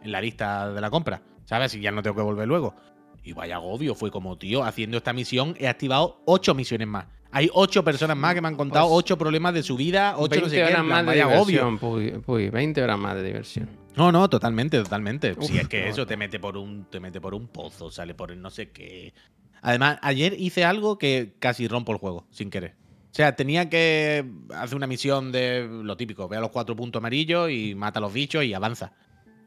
en 0.03 0.11
la 0.11 0.21
lista 0.21 0.71
de 0.71 0.81
la 0.81 0.89
compra. 0.89 1.21
¿Sabes? 1.45 1.73
Y 1.75 1.81
ya 1.81 1.91
no 1.91 2.03
tengo 2.03 2.15
que 2.15 2.21
volver 2.21 2.47
luego. 2.47 2.75
Y 3.23 3.33
vaya 3.33 3.55
agobio, 3.55 3.95
fue 3.95 4.11
como, 4.11 4.37
tío, 4.37 4.63
haciendo 4.63 4.97
esta 4.97 5.13
misión 5.13 5.55
he 5.57 5.67
activado 5.67 6.21
ocho 6.25 6.53
misiones 6.53 6.87
más. 6.87 7.05
Hay 7.31 7.49
ocho 7.53 7.83
personas 7.83 8.17
más 8.17 8.33
que 8.33 8.41
me 8.41 8.47
han 8.47 8.55
contado 8.55 8.87
Pues, 8.87 8.97
ocho 8.99 9.17
problemas 9.17 9.53
de 9.53 9.61
su 9.61 9.75
vida, 9.75 10.15
ocho 10.17 10.41
20 10.41 10.41
no 10.41 10.49
sé 10.49 10.55
qué. 10.55 10.63
horas 10.63 10.75
plan, 10.75 10.87
más 10.87 11.05
de 11.05 11.13
diversión, 11.13 11.77
Puy, 11.77 12.11
Puy, 12.19 12.49
20 12.49 12.81
horas 12.81 12.97
más 12.97 13.15
de 13.15 13.23
diversión. 13.23 13.69
No, 13.95 14.11
no, 14.11 14.29
totalmente, 14.29 14.81
totalmente. 14.81 15.33
Uf, 15.37 15.45
si 15.45 15.57
es 15.57 15.67
que 15.67 15.83
no, 15.83 15.87
eso 15.89 16.07
te 16.07 16.17
mete 16.17 16.39
por 16.39 16.57
un, 16.57 16.85
te 16.85 16.99
mete 16.99 17.21
por 17.21 17.35
un 17.35 17.47
pozo, 17.47 17.91
sale 17.91 18.15
por 18.15 18.31
el 18.31 18.41
no 18.41 18.49
sé 18.49 18.71
qué. 18.71 19.13
Además, 19.61 19.99
ayer 20.01 20.33
hice 20.39 20.63
algo 20.65 20.97
que 20.97 21.35
casi 21.39 21.67
rompo 21.67 21.91
el 21.91 21.97
juego, 21.99 22.25
sin 22.31 22.49
querer. 22.49 22.75
O 23.19 23.21
sea, 23.21 23.35
tenía 23.35 23.69
que 23.69 24.23
hacer 24.55 24.77
una 24.77 24.87
misión 24.87 25.33
de 25.33 25.67
lo 25.69 25.97
típico, 25.97 26.29
ve 26.29 26.37
a 26.37 26.39
los 26.39 26.51
cuatro 26.51 26.73
puntos 26.73 27.01
amarillos 27.01 27.51
y 27.51 27.75
mata 27.75 27.99
a 27.99 28.01
los 28.01 28.13
bichos 28.13 28.45
y 28.45 28.53
avanza. 28.53 28.93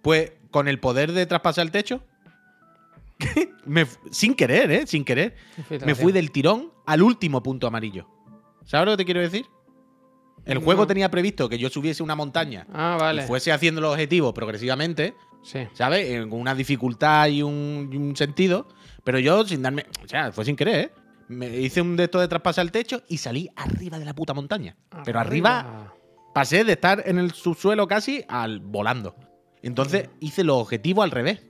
Pues 0.03 0.31
con 0.51 0.69
el 0.69 0.79
poder 0.79 1.13
de 1.13 1.25
traspasar 1.25 1.65
el 1.65 1.71
techo, 1.71 2.05
me 3.65 3.87
sin 4.11 4.35
querer, 4.35 4.71
¿eh? 4.71 4.87
Sin 4.87 5.07
querer, 5.07 5.37
me 5.87 5.95
fui 5.95 6.13
del 6.13 6.31
tirón 6.33 6.71
al 6.85 7.01
último 7.03 7.43
punto 7.43 7.67
amarillo. 7.67 8.07
¿Sabes 8.67 8.85
lo 8.85 8.93
que 8.93 8.97
te 8.99 9.05
quiero 9.07 9.21
decir? 9.23 9.47
El 10.45 10.57
No. 10.59 10.61
juego 10.61 10.87
tenía 10.87 11.11
previsto 11.11 11.49
que 11.49 11.57
yo 11.57 11.71
subiese 11.71 12.03
una 12.03 12.15
montaña 12.15 12.67
Ah, 12.75 12.99
vale. 13.01 13.23
y 13.23 13.27
fuese 13.27 13.53
haciendo 13.53 13.81
los 13.81 13.93
objetivos 13.95 14.35
progresivamente, 14.35 15.15
Sí. 15.43 15.61
¿sabes? 15.73 16.27
Con 16.27 16.39
una 16.43 16.55
dificultad 16.55 17.29
y 17.29 17.43
un, 17.43 17.89
y 17.91 17.97
un 17.97 18.15
sentido. 18.17 18.69
Pero 19.03 19.19
yo, 19.19 19.47
sin 19.47 19.63
darme. 19.63 19.87
O 20.05 20.09
sea, 20.09 20.31
fue 20.31 20.45
sin 20.45 20.57
querer, 20.57 20.75
¿eh? 20.79 20.93
Me 21.33 21.49
hice 21.59 21.81
un 21.81 21.97
de 21.97 22.05
esto 22.05 22.21
de 22.21 22.29
traspasar 22.29 22.65
el 22.65 22.73
techo 22.73 23.03
y 23.09 23.19
salí 23.19 23.51
arriba 23.57 23.99
de 23.99 24.05
la 24.05 24.15
puta 24.15 24.35
montaña. 24.35 24.77
Pero 25.05 25.19
arriba 25.21 25.93
pasé 26.35 26.65
de 26.65 26.73
estar 26.73 27.03
en 27.07 27.19
el 27.19 27.33
subsuelo 27.33 27.87
casi 27.87 28.25
al 28.29 28.61
volando. 28.61 29.15
Entonces 29.63 30.09
hice 30.21 30.45
los 30.45 30.57
objetivos 30.59 31.05
al 31.05 31.11
revés. 31.11 31.43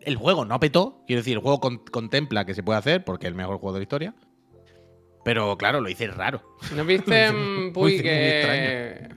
El 0.00 0.16
juego 0.16 0.44
no 0.44 0.58
petó. 0.60 1.02
Quiero 1.06 1.20
decir, 1.20 1.34
el 1.34 1.42
juego 1.42 1.60
con- 1.60 1.78
contempla 1.78 2.44
que 2.44 2.54
se 2.54 2.62
puede 2.62 2.78
hacer 2.78 3.04
porque 3.04 3.26
es 3.26 3.30
el 3.30 3.34
mejor 3.36 3.58
juego 3.58 3.72
de 3.74 3.80
la 3.80 3.82
historia. 3.82 4.14
Pero 5.24 5.56
claro, 5.58 5.80
lo 5.80 5.88
hice 5.88 6.06
raro. 6.06 6.42
¿No 6.74 6.84
viste, 6.84 7.30
mm, 7.32 7.72
Puy, 7.72 8.00
que. 8.00 8.08
eh, 8.44 9.08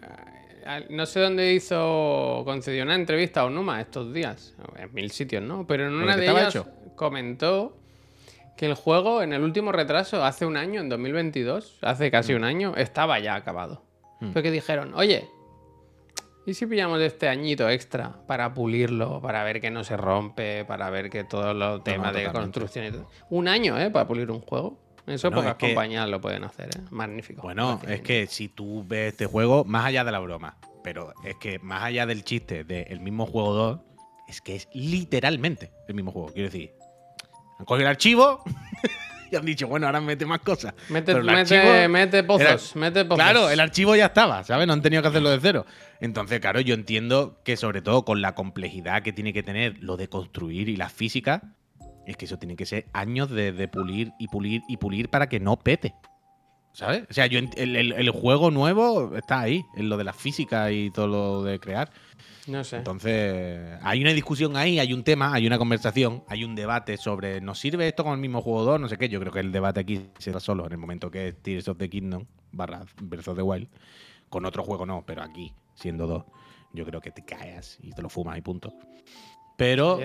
No 0.89 1.05
sé 1.05 1.19
dónde 1.19 1.53
hizo. 1.53 2.41
concedió 2.45 2.83
una 2.83 2.95
entrevista 2.95 3.41
a 3.41 3.45
Onuma 3.45 3.79
estos 3.81 4.11
días. 4.13 4.55
En 4.75 4.93
mil 4.93 5.11
sitios, 5.11 5.43
¿no? 5.43 5.67
Pero 5.67 5.83
en 5.87 5.91
¿Pero 5.91 6.03
una 6.03 6.17
de 6.17 6.27
ellas 6.27 6.55
hecho? 6.55 6.67
comentó 6.95 7.78
que 8.59 8.65
el 8.65 8.73
juego, 8.73 9.21
en 9.21 9.31
el 9.31 9.41
último 9.41 9.71
retraso, 9.71 10.21
hace 10.25 10.45
un 10.45 10.57
año, 10.57 10.81
en 10.81 10.89
2022, 10.89 11.79
hace 11.81 12.11
casi 12.11 12.33
un 12.33 12.43
año, 12.43 12.75
estaba 12.75 13.17
ya 13.19 13.35
acabado. 13.35 13.85
Mm. 14.19 14.31
Fue 14.33 14.43
que 14.43 14.51
dijeron, 14.51 14.93
oye. 14.95 15.29
¿Y 16.45 16.53
si 16.55 16.65
pillamos 16.65 16.99
este 16.99 17.29
añito 17.29 17.69
extra 17.69 18.25
para 18.27 18.53
pulirlo, 18.53 19.21
para 19.21 19.45
ver 19.45 19.61
que 19.61 19.71
no 19.71 19.85
se 19.85 19.95
rompe, 19.95 20.65
para 20.65 20.89
ver 20.89 21.09
que 21.09 21.23
todos 21.23 21.55
los 21.55 21.83
temas 21.85 22.11
de 22.13 22.25
totalmente. 22.25 22.33
construcción 22.59 22.85
y 22.87 22.91
todo? 22.91 23.07
Un 23.29 23.47
año, 23.47 23.79
¿eh? 23.79 23.89
Para 23.91 24.05
pulir 24.07 24.29
un 24.29 24.41
juego. 24.41 24.77
Eso 25.07 25.29
Bueno, 25.29 25.41
pocas 25.43 25.51
es 25.51 25.57
que- 25.57 25.67
compañías 25.67 26.09
lo 26.09 26.19
pueden 26.19 26.43
hacer, 26.43 26.67
¿eh? 26.75 26.81
Magnífico. 26.91 27.41
Bueno, 27.43 27.79
es 27.87 28.01
que 28.01 28.27
si 28.27 28.49
tú 28.49 28.83
ves 28.85 29.13
este 29.13 29.25
juego, 29.25 29.63
más 29.63 29.85
allá 29.85 30.03
de 30.03 30.11
la 30.11 30.19
broma, 30.19 30.57
pero 30.83 31.13
es 31.23 31.35
que 31.37 31.59
más 31.59 31.83
allá 31.83 32.05
del 32.05 32.25
chiste 32.25 32.65
del 32.65 32.99
mismo 32.99 33.25
juego 33.25 33.53
2, 33.53 33.79
es 34.27 34.41
que 34.41 34.55
es 34.55 34.67
literalmente 34.73 35.71
el 35.87 35.95
mismo 35.95 36.11
juego. 36.11 36.27
Quiero 36.33 36.49
decir, 36.49 36.73
han 37.59 37.65
cogido 37.65 37.81
el 37.87 37.91
archivo 37.91 38.43
y 39.31 39.35
han 39.35 39.45
dicho, 39.45 39.67
bueno, 39.67 39.85
ahora 39.85 40.01
mete 40.01 40.25
más 40.25 40.39
cosas. 40.39 40.73
Mete, 40.89 41.07
Pero 41.13 41.19
el 41.19 41.25
mete, 41.25 41.57
archivo 41.59 41.89
mete 41.89 42.23
pozos, 42.23 42.71
era- 42.75 42.79
mete 42.81 43.05
pozos. 43.05 43.23
Claro, 43.23 43.49
el 43.49 43.59
archivo 43.59 43.95
ya 43.95 44.07
estaba, 44.07 44.43
¿sabes? 44.43 44.65
No 44.65 44.73
han 44.73 44.81
tenido 44.81 45.01
que 45.03 45.09
hacerlo 45.09 45.29
de 45.29 45.39
cero. 45.39 45.65
Entonces, 46.01 46.39
claro, 46.39 46.61
yo 46.61 46.73
entiendo 46.73 47.39
que 47.43 47.55
sobre 47.57 47.81
todo 47.81 48.05
con 48.05 48.21
la 48.21 48.33
complejidad 48.33 49.03
que 49.03 49.13
tiene 49.13 49.33
que 49.33 49.43
tener 49.43 49.77
lo 49.83 49.97
de 49.97 50.07
construir 50.09 50.69
y 50.69 50.75
la 50.77 50.89
física, 50.89 51.53
es 52.07 52.17
que 52.17 52.25
eso 52.25 52.39
tiene 52.39 52.55
que 52.55 52.65
ser 52.65 52.87
años 52.93 53.29
de, 53.29 53.51
de 53.51 53.67
pulir 53.67 54.13
y 54.17 54.27
pulir 54.29 54.61
y 54.67 54.77
pulir 54.77 55.09
para 55.09 55.29
que 55.29 55.39
no 55.39 55.57
pete. 55.57 55.93
¿Sabes? 56.71 57.03
O 57.09 57.13
sea, 57.13 57.25
yo 57.25 57.39
el- 57.39 57.75
el 57.91 58.09
juego 58.11 58.51
nuevo 58.51 59.15
está 59.17 59.41
ahí, 59.41 59.63
en 59.75 59.89
lo 59.89 59.97
de 59.97 60.03
la 60.05 60.13
física 60.13 60.71
y 60.71 60.91
todo 60.91 61.07
lo 61.07 61.43
de 61.43 61.59
crear. 61.59 61.91
No 62.47 62.63
sé. 62.63 62.77
Entonces, 62.77 63.77
hay 63.81 64.01
una 64.01 64.11
discusión 64.13 64.57
ahí, 64.57 64.79
hay 64.79 64.93
un 64.93 65.03
tema, 65.03 65.33
hay 65.33 65.45
una 65.45 65.57
conversación, 65.57 66.23
hay 66.27 66.43
un 66.43 66.55
debate 66.55 66.97
sobre 66.97 67.41
¿nos 67.41 67.59
sirve 67.59 67.87
esto 67.87 68.03
con 68.03 68.13
el 68.13 68.19
mismo 68.19 68.41
2? 68.41 68.79
No 68.79 68.89
sé 68.89 68.97
qué. 68.97 69.09
Yo 69.09 69.19
creo 69.19 69.31
que 69.31 69.39
el 69.39 69.51
debate 69.51 69.79
aquí 69.79 70.09
se 70.17 70.31
da 70.31 70.39
solo 70.39 70.65
en 70.65 70.71
el 70.71 70.77
momento 70.77 71.11
que 71.11 71.29
es 71.29 71.41
Tears 71.41 71.67
of 71.67 71.77
the 71.77 71.89
Kingdom 71.89 72.25
barra 72.51 72.85
Breath 73.01 73.27
of 73.27 73.37
the 73.37 73.43
Wild. 73.43 73.67
Con 74.29 74.45
otro 74.45 74.63
juego 74.63 74.85
no, 74.85 75.03
pero 75.05 75.23
aquí, 75.23 75.53
siendo 75.73 76.05
dos, 76.05 76.23
yo 76.73 76.85
creo 76.85 77.01
que 77.01 77.11
te 77.11 77.25
caes 77.25 77.79
y 77.81 77.91
te 77.91 78.01
lo 78.01 78.09
fumas 78.09 78.37
y 78.37 78.41
punto. 78.41 78.73
Pero 79.59 79.99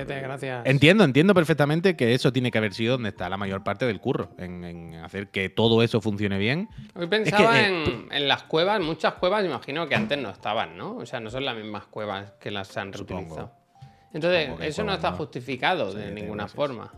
entiendo, 0.65 1.05
entiendo 1.05 1.33
perfectamente 1.33 1.95
que 1.95 2.13
eso 2.13 2.33
tiene 2.33 2.51
que 2.51 2.59
haber 2.59 2.75
sido 2.75 2.95
donde 2.95 3.11
está 3.11 3.29
la 3.29 3.37
mayor 3.37 3.63
parte 3.63 3.87
del 3.87 4.01
curro, 4.01 4.31
en, 4.37 4.65
en 4.65 4.95
hacer 4.97 5.29
que 5.29 5.49
todo 5.49 5.83
eso 5.85 6.01
funcione 6.01 6.39
bien. 6.39 6.69
Hoy 6.97 7.07
pensaba 7.07 7.61
eh, 7.61 7.69
en, 7.69 8.13
en 8.13 8.27
las 8.27 8.43
cuevas, 8.43 8.81
muchas 8.81 9.15
cuevas, 9.15 9.45
imagino 9.45 9.87
que 9.87 9.95
antes 9.95 10.19
no 10.19 10.31
estaban, 10.31 10.77
¿no? 10.77 10.97
O 10.97 11.07
sea, 11.07 11.21
no 11.21 11.31
son 11.31 11.45
las 11.45 11.57
mismas 11.57 11.87
cuevas 11.87 12.33
que 12.41 12.51
las 12.51 12.77
han 12.77 12.93
reutilizado. 12.93 13.53
Entonces, 14.13 14.51
eso 14.61 14.83
no 14.83 14.93
está 14.93 15.13
justificado 15.13 15.95
de 15.95 16.11
ninguna 16.11 16.49
forma. 16.49 16.93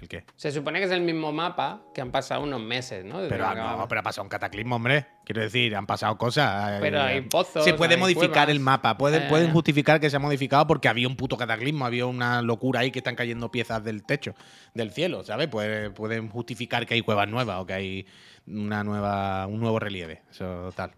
¿El 0.00 0.08
qué? 0.08 0.24
Se 0.36 0.52
supone 0.52 0.78
que 0.78 0.84
es 0.84 0.92
el 0.92 1.00
mismo 1.00 1.32
mapa 1.32 1.82
que 1.92 2.00
han 2.00 2.12
pasado 2.12 2.44
unos 2.44 2.60
meses, 2.60 3.04
¿no? 3.04 3.16
Desde 3.18 3.30
Pero, 3.30 3.46
ah, 3.48 3.76
no, 3.78 3.88
pero 3.88 4.00
ha 4.00 4.04
pasado 4.04 4.22
un 4.22 4.28
cataclismo, 4.28 4.76
hombre. 4.76 5.06
Quiero 5.24 5.42
decir, 5.42 5.74
han 5.74 5.86
pasado 5.86 6.16
cosas. 6.16 6.74
eh, 6.74 6.78
Pero 6.80 7.02
hay 7.02 7.22
pozos, 7.22 7.64
Se 7.64 7.74
puede 7.74 7.94
hay 7.94 8.00
modificar 8.00 8.30
cuevas. 8.30 8.48
el 8.50 8.60
mapa. 8.60 8.96
Pueden, 8.96 9.24
Eh. 9.24 9.26
pueden 9.28 9.50
justificar 9.50 9.98
que 9.98 10.08
se 10.08 10.14
ha 10.14 10.20
modificado 10.20 10.68
porque 10.68 10.86
había 10.86 11.08
un 11.08 11.16
puto 11.16 11.36
cataclismo, 11.36 11.84
había 11.84 12.06
una 12.06 12.42
locura 12.42 12.80
ahí 12.80 12.92
que 12.92 13.00
están 13.00 13.16
cayendo 13.16 13.50
piezas 13.50 13.82
del 13.82 14.04
techo, 14.04 14.34
del 14.72 14.92
cielo, 14.92 15.24
¿sabes? 15.24 15.48
Puede- 15.48 15.90
pueden 15.90 16.28
justificar 16.28 16.86
que 16.86 16.94
hay 16.94 17.00
cuevas 17.02 17.28
nuevas 17.28 17.58
o 17.60 17.66
que 17.66 17.72
hay 17.72 18.06
una 18.46 18.84
nueva, 18.84 19.48
un 19.48 19.58
nuevo 19.58 19.80
relieve. 19.80 20.22
Eso 20.30 20.70
tal. 20.76 20.92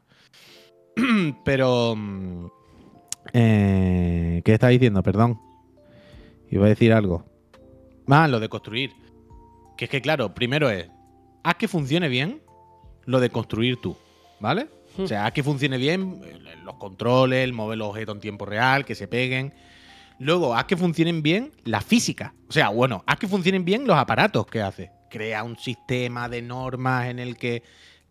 Pero. 1.44 1.94
mm, 1.96 2.46
eh, 3.32 4.42
¿Qué 4.44 4.52
estaba 4.52 4.70
diciendo? 4.70 5.02
Perdón. 5.02 5.40
Iba 6.50 6.66
a 6.66 6.68
decir 6.68 6.92
algo. 6.92 7.24
Ah, 8.10 8.28
lo 8.28 8.40
de 8.40 8.48
construir. 8.48 8.92
Que 9.76 9.84
es 9.84 9.90
que, 9.90 10.00
claro, 10.00 10.34
primero 10.34 10.68
es. 10.68 10.88
Haz 11.42 11.54
que 11.54 11.68
funcione 11.68 12.08
bien 12.08 12.42
lo 13.04 13.20
de 13.20 13.30
construir 13.30 13.80
tú, 13.80 13.96
¿vale? 14.40 14.68
O 14.98 15.06
sea, 15.06 15.24
haz 15.24 15.32
que 15.32 15.42
funcione 15.42 15.78
bien 15.78 16.20
eh, 16.24 16.38
los 16.64 16.74
controles, 16.74 17.44
el 17.44 17.52
mover 17.52 17.78
los 17.78 17.88
objetos 17.88 18.16
en 18.16 18.20
tiempo 18.20 18.44
real, 18.44 18.84
que 18.84 18.94
se 18.94 19.08
peguen. 19.08 19.54
Luego, 20.18 20.54
haz 20.54 20.64
que 20.64 20.76
funcionen 20.76 21.22
bien 21.22 21.52
la 21.64 21.80
física. 21.80 22.34
O 22.48 22.52
sea, 22.52 22.68
bueno, 22.68 23.02
haz 23.06 23.18
que 23.18 23.28
funcionen 23.28 23.64
bien 23.64 23.86
los 23.86 23.96
aparatos 23.96 24.46
que 24.46 24.60
hace. 24.60 24.90
Crea 25.08 25.42
un 25.44 25.56
sistema 25.56 26.28
de 26.28 26.42
normas 26.42 27.06
en 27.06 27.18
el 27.18 27.38
que 27.38 27.62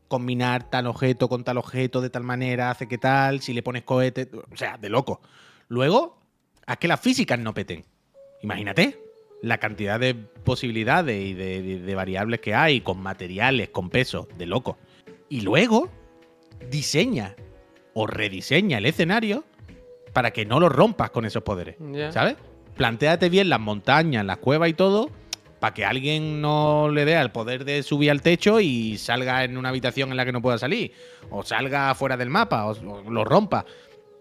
combinar 0.07 0.69
tal 0.71 0.87
objeto 0.87 1.29
con 1.29 1.43
tal 1.43 1.59
objeto 1.59 2.01
de 2.01 2.09
tal 2.09 2.23
manera 2.23 2.71
hace 2.71 2.87
que 2.87 2.97
tal, 2.97 3.41
si 3.41 3.53
le 3.53 3.61
pones 3.61 3.83
cohete, 3.83 4.27
o 4.33 4.57
sea, 4.57 4.77
de 4.77 4.89
loco. 4.89 5.21
Luego, 5.67 6.19
haz 6.65 6.77
que 6.77 6.87
las 6.87 6.99
físicas 6.99 7.37
no 7.37 7.53
peten. 7.53 7.85
Imagínate 8.41 9.08
la 9.41 9.57
cantidad 9.57 9.99
de 9.99 10.15
posibilidades 10.15 11.21
y 11.23 11.33
de, 11.33 11.61
de- 11.61 11.79
de 11.79 11.95
variables 11.95 12.39
que 12.41 12.53
hay 12.53 12.81
con 12.81 12.99
materiales, 13.01 13.69
con 13.69 13.89
peso, 13.89 14.27
de 14.37 14.45
loco. 14.45 14.77
Y 15.29 15.41
luego, 15.41 15.89
diseña 16.69 17.35
o 17.93 18.07
rediseña 18.07 18.77
el 18.77 18.85
escenario 18.85 19.43
para 20.13 20.31
que 20.31 20.45
no 20.45 20.59
lo 20.59 20.69
rompas 20.69 21.11
con 21.11 21.25
esos 21.25 21.43
poderes. 21.43 21.75
¿Sabes? 22.11 22.35
Plantéate 22.75 23.29
bien 23.29 23.49
las 23.49 23.59
montañas, 23.59 24.25
las 24.25 24.37
cuevas 24.37 24.69
y 24.69 24.73
todo, 24.73 25.09
para 25.59 25.73
que 25.73 25.85
alguien 25.85 26.41
no 26.41 26.89
le 26.89 27.05
dé 27.05 27.15
el 27.19 27.31
poder 27.31 27.65
de 27.65 27.83
subir 27.83 28.09
al 28.11 28.21
techo 28.21 28.59
y 28.59 28.97
salga 28.97 29.43
en 29.43 29.57
una 29.57 29.69
habitación 29.69 30.11
en 30.11 30.17
la 30.17 30.25
que 30.25 30.31
no 30.31 30.41
pueda 30.41 30.57
salir. 30.57 30.93
O 31.29 31.43
salga 31.43 31.93
fuera 31.95 32.15
del 32.17 32.29
mapa, 32.29 32.65
o, 32.65 32.71
o 32.71 33.11
lo 33.11 33.23
rompa. 33.25 33.65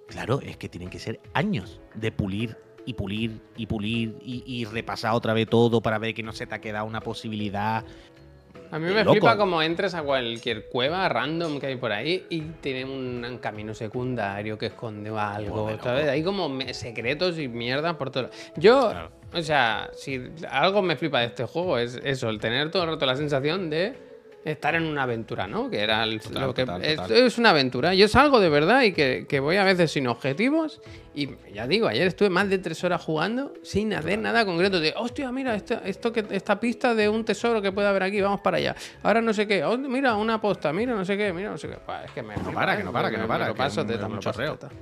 Claro, 0.09 0.41
es 0.41 0.57
que 0.57 0.69
tienen 0.69 0.91
que 0.91 0.99
ser 0.99 1.21
años 1.35 1.81
de 1.95 2.11
pulir 2.13 2.57
y 2.89 2.95
pulir 2.95 3.39
y 3.59 3.67
pulir 3.67 4.17
y, 4.23 4.43
y 4.47 4.65
repasar 4.65 5.13
otra 5.13 5.35
vez 5.35 5.47
todo 5.47 5.83
para 5.83 5.99
ver 5.99 6.15
que 6.15 6.23
no 6.23 6.33
se 6.33 6.47
te 6.47 6.55
ha 6.55 6.61
quedado 6.61 6.87
una 6.87 7.03
posibilidad. 7.03 7.85
A 8.71 8.79
mí 8.79 8.87
me 8.87 9.05
loco. 9.05 9.13
flipa 9.13 9.37
como 9.37 9.61
entres 9.63 9.95
a 9.95 10.03
cualquier 10.03 10.69
cueva 10.69 11.07
random 11.09 11.59
que 11.59 11.67
hay 11.67 11.77
por 11.77 11.93
ahí 11.93 12.27
y 12.31 12.41
tiene 12.61 12.85
un, 12.87 13.39
camino 13.43 13.75
secundario 13.75 14.57
que 14.57 14.67
esconde 14.67 15.11
algo, 15.11 15.71
¿sabes? 15.83 16.09
Hay 16.09 16.23
como 16.23 16.51
secretos 16.73 17.39
y 17.39 17.49
mierda 17.49 17.97
por 17.99 18.11
todo. 18.11 18.31
Yo, 18.57 18.91
Claro. 18.91 19.11
o 19.35 19.43
sea, 19.43 19.91
si 19.93 20.21
algo 20.51 20.81
me 20.83 20.97
flipa 20.97 21.21
de 21.21 21.27
este 21.27 21.45
juego 21.45 21.79
es 21.79 22.01
eso, 22.05 22.31
el 22.31 22.41
tener 22.41 22.71
todo 22.71 22.85
el 22.85 22.91
rato 22.91 23.05
la 23.07 23.17
sensación 23.17 23.71
de 23.71 24.08
estar 24.53 24.75
en 24.75 24.85
una 24.85 25.03
aventura, 25.05 25.47
¿no? 25.47 25.69
Que 25.71 25.81
era 25.81 26.05
el- 26.05 26.21
Total, 26.21 26.43
lo 26.43 26.55
que 26.55 26.65
total, 26.65 26.85
es, 26.85 26.97
total. 26.97 27.13
es 27.17 27.39
una 27.39 27.51
aventura. 27.51 27.95
Yo 27.95 28.09
salgo 28.09 28.41
de 28.41 28.49
verdad 28.49 28.83
y 28.83 28.93
que, 28.93 29.27
que 29.29 29.41
voy 29.41 29.57
a 29.57 29.65
veces 29.65 29.91
sin 29.93 30.07
objetivos 30.07 30.81
y 31.15 31.31
ya 31.53 31.67
digo, 31.67 31.89
ayer 31.89 32.07
estuve 32.07 32.31
más 32.31 32.49
de 32.49 32.59
tres 32.59 32.83
horas 32.85 33.03
jugando 33.03 33.53
sin 33.63 33.93
hacer 33.95 34.19
nada 34.19 34.45
concreto. 34.45 34.79
De, 34.81 34.95
hostia, 34.97 35.31
mira, 35.33 35.55
esto, 35.55 35.81
esto 35.85 36.13
que, 36.13 36.25
esta 36.31 36.59
pista 36.61 36.95
de 36.95 37.09
un 37.09 37.25
tesoro 37.25 37.61
que 37.63 37.73
puede 37.73 37.89
haber 37.89 38.03
aquí, 38.05 38.21
vamos 38.21 38.41
para 38.41 38.59
allá. 38.59 38.77
Ahora 39.03 39.21
no 39.21 39.33
sé 39.33 39.47
qué, 39.47 39.65
oh, 39.65 39.77
mira, 39.77 40.15
una 40.17 40.41
posta, 40.41 40.73
mira, 40.73 40.95
no 40.95 41.05
sé 41.05 41.17
qué, 41.17 41.33
mira, 41.33 41.51
no 41.51 41.59
sé 41.59 41.69
qué. 41.69 41.77
Pues 41.85 41.99
es 42.07 42.11
que 42.13 42.23
me 42.23 42.35
flipa, 42.35 42.53
para, 42.53 42.75
¿eh? 42.75 42.79
que 42.79 42.85
no 42.85 42.93
para, 42.93 43.09
que 43.11 43.17
Me- 43.17 43.23
no 43.23 43.25
me 43.25 43.29
para, 43.29 43.49
lo 43.49 43.55
que 43.55 43.59
paso 43.59 43.81
es 43.81 43.85
un- 43.85 43.93
teta, 43.93 44.01
es 44.01 44.07
un 44.07 44.11
lo 44.17 44.17
paso 44.21 44.31
chorreo. 44.33 44.57
teta. 44.57 44.73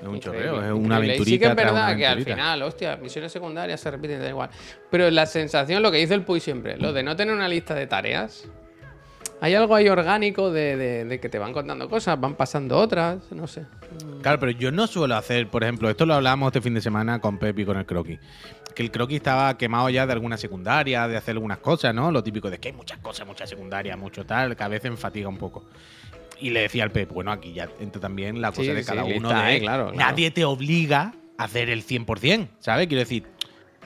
Es 0.00 0.06
un 0.06 0.20
chorreo, 0.20 0.64
es 0.64 0.70
una 0.70 0.96
aventurita. 0.98 1.22
Y 1.22 1.32
sí 1.32 1.38
que 1.40 1.46
es 1.46 1.56
verdad 1.56 1.96
que 1.96 2.06
al 2.06 2.22
final, 2.22 2.62
hostia, 2.62 2.96
misiones 2.98 3.32
secundarias 3.32 3.80
se 3.80 3.90
repiten, 3.90 4.20
da 4.20 4.28
igual. 4.28 4.48
Pero 4.90 5.10
la 5.10 5.26
sensación, 5.26 5.82
lo 5.82 5.90
que 5.90 5.98
dice 5.98 6.14
el 6.14 6.22
Puy 6.22 6.38
siempre, 6.38 6.76
lo 6.76 6.92
de 6.92 7.02
no 7.02 7.16
tener 7.16 7.34
una 7.34 7.48
lista 7.48 7.74
de 7.74 7.88
tareas. 7.88 8.44
Hay 9.40 9.54
algo 9.54 9.74
ahí 9.76 9.88
orgánico 9.88 10.50
de, 10.50 10.76
de- 10.76 11.04
de 11.04 11.20
que 11.20 11.28
te 11.28 11.38
van 11.38 11.52
contando 11.52 11.88
cosas, 11.88 12.20
van 12.20 12.34
pasando 12.34 12.76
otras, 12.76 13.18
no 13.30 13.46
sé. 13.46 13.66
Claro, 14.22 14.40
pero 14.40 14.50
yo 14.52 14.72
no 14.72 14.86
suelo 14.88 15.14
hacer, 15.16 15.48
por 15.48 15.62
ejemplo, 15.62 15.88
esto 15.88 16.04
lo 16.06 16.14
hablábamos 16.14 16.48
este 16.48 16.60
fin 16.60 16.74
de 16.74 16.80
semana 16.80 17.20
con 17.20 17.38
Pepi 17.38 17.62
y 17.62 17.64
con 17.64 17.76
el 17.76 17.86
croquis. 17.86 18.18
Que 18.74 18.82
el 18.82 18.90
croquis 18.90 19.16
estaba 19.18 19.56
quemado 19.56 19.88
ya 19.90 20.06
de 20.06 20.12
alguna 20.12 20.36
secundaria, 20.36 21.06
de 21.06 21.16
hacer 21.16 21.36
algunas 21.36 21.58
cosas, 21.58 21.94
¿no? 21.94 22.10
Lo 22.10 22.22
típico 22.24 22.50
de 22.50 22.58
que 22.58 22.68
hay 22.68 22.74
muchas 22.74 22.98
cosas, 22.98 23.26
muchas 23.26 23.48
secundarias, 23.48 23.96
mucho 23.96 24.26
tal, 24.26 24.56
que 24.56 24.62
a 24.64 24.68
veces 24.68 24.90
enfatiga 24.90 25.28
un 25.28 25.38
poco. 25.38 25.64
Y 26.40 26.50
le 26.50 26.62
decía 26.62 26.82
al 26.84 26.90
Pep, 26.90 27.12
bueno, 27.12 27.30
aquí 27.32 27.52
ya 27.52 27.68
entra 27.80 28.00
también 28.00 28.40
la 28.40 28.50
cosa 28.50 28.62
Sí, 28.62 28.68
de 28.68 28.82
sí, 28.82 28.88
cada 28.88 29.04
uno 29.04 29.12
lista, 29.28 29.42
de 29.44 29.56
eh, 29.56 29.60
claro, 29.60 29.92
claro. 29.92 29.98
nadie 30.10 30.30
te 30.32 30.44
obliga 30.44 31.14
a 31.36 31.44
hacer 31.44 31.70
el 31.70 31.84
100%, 31.84 32.48
¿sabes? 32.58 32.86
Quiero 32.88 33.00
decir, 33.00 33.24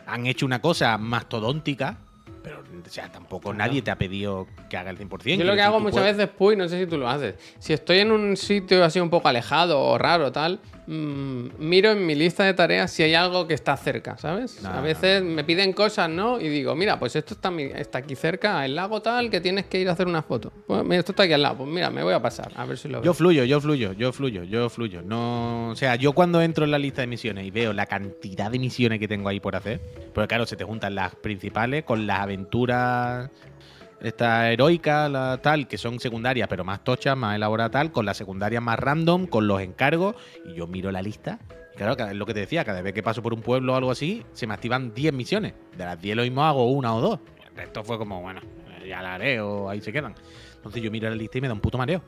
han 0.07 0.27
hecho 0.27 0.45
una 0.47 0.61
cosa 0.61 0.97
mastodóntica, 0.99 1.99
pero 2.43 2.61
o 2.61 2.89
sea, 2.91 3.11
tampoco 3.11 3.53
nadie 3.55 3.83
te 3.83 3.91
ha 3.91 3.97
pedido 3.97 4.47
que 4.69 4.77
haga 4.77 4.91
el 4.91 4.99
100%. 4.99 5.37
Yo 5.39 5.45
lo 5.45 5.55
que 5.55 5.63
hago 5.63 5.79
muchas 5.81 6.01
puedes- 6.01 6.17
veces, 6.17 6.35
Puy, 6.37 6.57
no 6.57 6.69
sé 6.69 6.79
si 6.81 6.87
tú 6.87 6.99
lo 6.99 7.09
haces. 7.09 7.35
Si 7.59 7.73
estoy 7.73 7.99
en 7.99 8.11
un 8.13 8.37
sitio 8.37 8.85
así 8.85 9.01
un 9.01 9.11
poco 9.11 9.29
alejado 9.29 9.81
o 9.81 9.99
raro, 9.99 10.33
tal, 10.33 10.61
mm, 10.87 11.47
miro 11.59 11.91
en 11.91 12.07
mi 12.07 12.15
lista 12.15 12.45
de 12.45 12.55
tareas 12.55 12.91
si 12.91 13.03
hay 13.03 13.15
algo 13.15 13.47
que 13.47 13.55
está 13.55 13.77
cerca, 13.77 14.17
¿sabes? 14.19 14.63
No, 14.63 14.71
a 14.71 14.77
no, 14.77 14.83
veces 14.83 15.23
me 15.23 15.45
piden 15.45 15.73
cosas, 15.73 16.09
¿no? 16.09 16.41
Y 16.41 16.49
digo, 16.49 16.75
mira, 16.75 16.99
pues 16.99 17.17
esto 17.17 17.35
está, 17.35 17.51
está 17.77 17.99
aquí 17.99 18.17
cerca, 18.17 18.65
el 18.65 18.75
lago 18.75 19.03
tal, 19.03 19.31
que 19.31 19.41
tienes 19.41 19.67
que 19.67 19.81
ir 19.81 19.89
a 19.89 19.93
hacer 19.93 20.07
una 20.07 20.23
foto. 20.23 20.53
Pues 20.67 20.83
mira, 20.85 20.99
esto 20.99 21.13
está 21.13 21.25
aquí 21.25 21.33
al 21.33 21.43
lado. 21.43 21.59
Pues 21.59 21.71
mira, 21.71 21.91
me 21.91 22.03
voy 22.03 22.15
a 22.15 22.21
pasar, 22.21 22.53
a 22.57 22.65
ver 22.65 22.79
si 22.79 22.89
lo 22.89 23.01
veo. 23.01 23.05
Yo 23.05 23.15
fluyo, 23.15 23.45
yo 23.45 23.61
fluyo, 23.61 23.93
yo 23.93 24.13
fluyo, 24.13 24.45
yo 24.45 24.69
fluyo. 24.69 25.03
No, 25.03 25.71
o 25.71 25.77
sea, 25.77 25.97
yo 25.97 26.13
cuando 26.13 26.41
entro 26.43 26.65
en 26.65 26.71
la 26.71 26.79
lista 26.79 27.03
de 27.03 27.07
misiones 27.07 27.47
y 27.47 27.51
veo 27.51 27.73
la 27.73 27.87
cantidad 27.87 28.51
de 28.51 28.59
misiones 28.59 28.99
que 28.99 29.09
tengo 29.09 29.29
ahí 29.29 29.41
por 29.41 29.57
hacer, 29.57 29.81
porque 30.13 30.29
claro, 30.29 30.47
se 30.47 30.57
te 30.57 30.65
juntan 30.65 30.95
las 30.95 31.15
principales 31.15 31.85
con 31.85 32.07
las 32.07 32.21
aventuras 32.21 33.31
esta 34.03 34.51
heroica, 34.51 35.09
la 35.09 35.41
tal, 35.41 35.69
que 35.69 35.79
son 35.79 36.01
secundarias, 36.01 36.49
pero 36.49 36.65
más 36.65 36.83
tochas, 36.83 37.17
más 37.17 37.37
elaboradas 37.37 37.73
tal, 37.73 37.93
con 37.93 38.05
las 38.05 38.17
secundarias 38.17 38.63
más 38.63 38.79
random, 38.79 39.27
con 39.27 39.47
los 39.47 39.61
encargos, 39.61 40.17
y 40.45 40.55
yo 40.55 40.67
miro 40.67 40.91
la 40.91 41.03
lista. 41.03 41.39
Y 41.73 41.77
claro, 41.77 41.97
es 41.97 42.17
lo 42.17 42.27
que 42.27 42.35
te 42.35 42.41
decía, 42.41 42.65
cada 42.65 42.83
vez 42.83 42.93
que 42.93 43.03
paso 43.03 43.23
por 43.23 43.33
un 43.33 43.41
pueblo 43.41 43.73
o 43.73 43.77
algo 43.77 43.91
así, 43.91 44.25
se 44.33 44.47
me 44.47 44.55
activan 44.55 44.93
10 44.93 45.15
misiones. 45.15 45.55
De 45.77 45.85
las 45.85 46.01
10 46.01 46.17
lo 46.17 46.23
mismo 46.23 46.45
hago 46.45 46.71
una 46.71 46.95
o 46.95 47.01
dos. 47.01 47.21
El 47.49 47.57
resto 47.57 47.85
fue 47.85 47.97
como, 47.97 48.21
bueno, 48.21 48.41
ya 48.87 49.03
la 49.03 49.15
haré 49.15 49.41
o 49.41 49.69
ahí 49.69 49.81
se 49.81 49.93
quedan. 49.93 50.15
Entonces 50.57 50.83
yo 50.83 50.91
miro 50.91 51.09
la 51.09 51.17
lista 51.17 51.39
y 51.39 51.41
me 51.41 51.49
da 51.49 51.55
un 51.55 51.61
puto 51.61 51.79
mareo. 51.79 52.03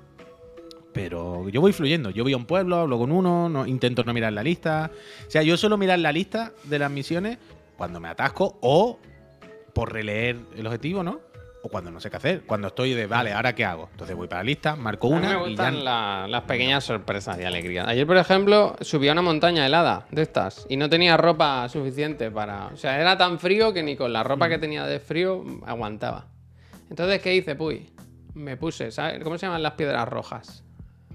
Pero 0.92 1.49
yo 1.49 1.61
voy 1.61 1.72
fluyendo. 1.72 2.11
Yo 2.11 2.22
voy 2.22 2.34
a 2.34 2.36
un 2.36 2.47
pueblo, 2.47 2.76
hablo 2.76 2.99
con 2.99 3.11
uno, 3.11 3.49
no, 3.49 3.66
intento 3.66 4.05
no 4.05 4.12
mirar 4.12 4.32
la 4.32 4.42
lista. 4.42 4.90
O 5.26 5.30
sea, 5.30 5.42
yo 5.42 5.57
suelo 5.57 5.76
mirar 5.76 5.99
la 5.99 6.12
lista 6.12 6.53
de 6.64 6.78
las 6.78 6.90
misiones 6.90 7.38
cuando 7.76 8.01
me 8.01 8.09
atasco 8.09 8.59
o 8.61 8.99
por 9.72 9.92
releer 9.92 10.38
el 10.57 10.66
objetivo, 10.66 11.03
¿no? 11.03 11.20
O 11.67 11.69
cuando 11.71 11.91
no 11.91 11.99
sé 11.99 12.11
qué 12.11 12.17
hacer. 12.19 12.43
Cuando 12.43 12.69
estoy 12.69 12.93
de, 12.93 13.07
vale, 13.07 13.33
¿ahora 13.33 13.55
qué 13.55 13.65
hago? 13.65 13.89
Entonces 13.93 14.15
voy 14.15 14.29
para 14.29 14.41
la 14.43 14.45
lista, 14.45 14.77
marco 14.77 15.07
A 15.07 15.11
mí 15.12 15.17
una 15.17 15.29
me 15.29 15.35
y 15.35 15.39
ya. 15.39 15.47
gustan 15.49 15.83
la- 15.83 16.27
las 16.29 16.43
pequeñas 16.43 16.85
sorpresas 16.85 17.39
y 17.41 17.45
alegrías. 17.45 17.89
Ayer, 17.89 18.07
por 18.07 18.19
ejemplo, 18.19 18.77
subí 18.83 19.09
a 19.09 19.12
una 19.12 19.23
montaña 19.23 19.65
helada 19.65 20.07
de 20.11 20.21
estas 20.21 20.67
y 20.69 20.77
no 20.77 20.91
tenía 20.91 21.17
ropa 21.17 21.67
suficiente 21.71 22.31
para. 22.31 22.67
O 22.67 22.77
sea, 22.77 23.01
era 23.01 23.17
tan 23.17 23.39
frío 23.39 23.73
que 23.73 23.83
ni 23.83 23.97
con 23.97 24.12
la 24.12 24.23
Mm. 24.23 24.27
ropa 24.27 24.51
que 24.51 24.59
tenía 24.59 24.85
de 24.85 25.01
frío 25.01 25.43
aguantaba. 25.65 26.27
Entonces, 26.91 27.23
¿qué 27.23 27.35
hice, 27.35 27.55
Puy? 27.55 27.89
Me 28.35 28.59
puse, 28.59 28.91
¿sabes? 28.91 29.25
¿Cómo 29.25 29.39
se 29.39 29.47
llaman 29.47 29.62
las 29.62 29.73
piedras 29.73 30.07
rojas? 30.07 30.62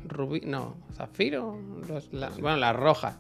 Rubí. 0.08 0.42
No, 0.44 0.78
zafiro. 0.96 1.60
Los- 1.88 2.12
la- 2.12 2.30
bueno, 2.30 2.58
las 2.58 2.76
rojas. 2.76 3.16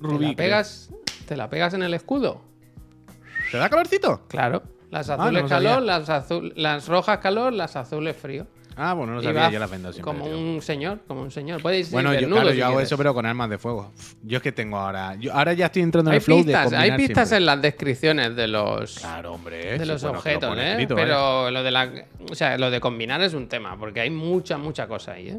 Rubí, 0.00 0.24
Te 0.24 0.30
la, 0.30 0.36
pegas, 0.36 0.90
te 1.28 1.36
la 1.36 1.48
pegas 1.48 1.72
en 1.74 1.84
el 1.84 1.94
escudo. 1.94 2.40
¿Te 3.52 3.58
da 3.58 3.68
calorcito? 3.70 4.22
Claro. 4.26 4.62
Las 4.94 5.10
Ah, 5.10 5.16
no 5.16 5.22
azules 5.24 5.44
calor, 5.48 5.82
las, 5.82 6.08
azul, 6.08 6.52
las 6.56 6.86
rojas 6.88 7.18
calor, 7.18 7.52
las 7.52 7.74
azules 7.76 8.16
frío. 8.16 8.46
Ah, 8.76 8.92
bueno, 8.92 9.12
no 9.14 9.20
Y 9.20 9.24
sabía, 9.24 9.50
yo 9.50 9.58
las 9.60 9.70
vendo 9.70 9.92
siempre. 9.92 10.12
Como 10.12 10.24
un 10.26 10.60
señor, 10.60 10.98
como 11.06 11.22
un 11.22 11.30
señor. 11.30 11.60
Ir 11.74 11.86
Bueno, 11.92 12.12
yo, 12.12 12.28
claro, 12.28 12.50
si 12.50 12.56
yo 12.56 12.64
hago 12.64 12.74
quieres. 12.74 12.88
eso, 12.88 12.96
pero 12.96 13.14
con 13.14 13.24
armas 13.24 13.48
de 13.48 13.56
fuego. 13.58 13.92
Yo 14.22 14.36
es 14.38 14.42
que 14.42 14.50
tengo 14.50 14.76
ahora. 14.76 15.14
Yo 15.14 15.32
ahora 15.32 15.52
ya 15.52 15.66
estoy 15.66 15.82
entrando 15.82 16.10
en 16.10 16.14
Hay 16.14 16.18
el 16.18 16.22
flow 16.22 16.38
de 16.38 16.44
pistas, 16.44 16.64
hay 16.66 16.70
combinar 16.90 16.96
pistas 16.96 17.28
siempre. 17.28 17.36
en 17.38 17.46
las 17.46 17.62
descripciones 17.62 18.34
de 18.36 18.48
los, 18.48 18.98
Claro, 18.98 19.32
hombre. 19.34 19.78
de 19.78 19.86
los 19.86 20.02
bueno, 20.02 20.22
que 20.22 20.30
lo 20.30 20.36
objetos, 20.48 20.58
¿eh? 20.58 20.70
escrito, 20.72 20.94
Pero 20.96 21.50
lo 21.52 21.62
de 21.62 21.70
la, 21.70 21.92
o 22.30 22.34
sea, 22.34 22.58
lo 22.58 22.70
de 22.70 22.80
combinar 22.80 23.20
es 23.22 23.34
un 23.34 23.48
tema, 23.48 23.76
porque 23.78 24.00
hay 24.00 24.10
mucha, 24.10 24.58
mucha 24.58 24.88
cosa 24.88 25.12
ahí, 25.12 25.28
¿eh? 25.28 25.38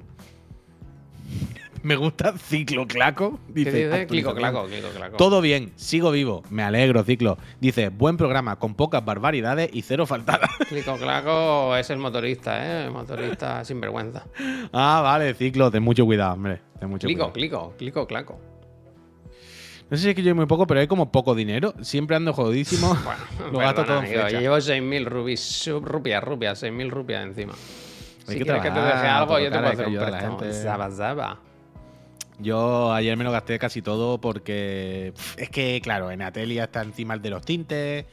Me 1.86 1.96
gusta 1.96 2.34
Ciclo 2.38 2.88
Claco. 2.88 3.40
¿Qué 3.48 3.54
Dice, 3.54 3.72
dice? 3.86 4.08
Clico, 4.08 4.30
actualización. 4.32 4.36
claco, 4.38 4.66
clico, 4.68 4.88
claco. 4.96 5.18
Todo 5.18 5.40
bien, 5.40 5.72
sigo 5.76 6.10
vivo, 6.10 6.42
me 6.50 6.64
alegro, 6.64 7.04
Ciclo. 7.04 7.38
Dice, 7.62 7.90
buen 7.90 8.18
programa, 8.18 8.56
con 8.58 8.74
pocas 8.74 9.06
barbaridades 9.06 9.70
y 9.72 9.84
cero 9.84 10.08
faltadas. 10.08 10.50
Clico, 10.70 10.98
claco 10.98 11.76
es 11.76 11.88
el 11.92 12.00
motorista, 12.00 12.66
¿eh? 12.66 12.86
El 12.86 12.92
motorista 12.92 13.64
sin 13.66 13.80
vergüenza. 13.80 14.26
ah, 14.74 15.02
vale, 15.04 15.36
Ciclo, 15.36 15.70
ten 15.70 15.84
mucho 15.84 16.06
cuidado, 16.06 16.34
hombre. 16.34 16.60
Ten 16.80 16.90
mucho 16.90 17.06
Clico, 17.06 17.32
cuidado. 17.32 17.34
clico, 17.34 17.74
clico, 17.78 18.08
claco. 18.08 18.40
No 19.88 19.96
sé 19.96 20.02
si 20.04 20.10
es 20.10 20.16
que 20.16 20.24
yo 20.24 20.34
muy 20.34 20.48
poco, 20.48 20.66
pero 20.66 20.80
hay 20.80 20.88
como 20.88 21.12
poco 21.12 21.36
dinero. 21.36 21.76
Siempre 21.82 22.16
ando 22.16 22.34
jodidísimo. 22.34 22.98
Lo 23.52 23.60
gasto 23.60 23.86
todo 23.86 24.00
en 24.00 24.08
flecha. 24.08 24.40
Llevo 24.40 24.58
6.000 24.58 25.06
rubis, 25.06 25.40
sub- 25.40 25.86
rupias, 25.86 26.24
rupias, 26.24 26.64
6.000 26.64 26.90
rupias 26.90 27.24
encima. 27.24 27.54
Hay 27.54 28.34
Si 28.34 28.38
que 28.40 28.44
quieres 28.46 28.64
que 28.64 28.72
te 28.72 28.80
deje 28.80 29.08
algo, 29.08 29.38
yo 29.38 29.52
te 29.52 29.60
puedo 29.60 29.72
hacer 29.72 29.88
un 29.88 29.96
préstamo. 29.98 30.40
Zaba, 30.52 30.90
zaba. 30.90 31.40
Yo 32.40 32.92
ayer 32.94 33.16
me 33.18 33.24
lo 33.24 33.32
gasté 33.32 33.58
casi 33.60 33.82
todo 33.82 34.20
porque 34.20 35.14
es 35.38 35.50
que, 35.50 35.80
claro, 35.82 36.12
en 36.12 36.22
Atelia 36.22 36.66
está 36.66 36.82
encima 36.82 37.14
el 37.14 37.22
de 37.22 37.30
los 37.30 37.44
tintes. 37.44 38.06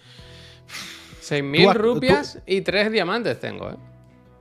6.000 1.20 1.62
Tú 1.64 1.70
has- 1.70 1.76
rupias 1.76 2.38
y 2.46 2.60
3 2.62 2.90
diamantes 2.92 3.38
tengo, 3.40 3.70
¿eh? 3.70 3.76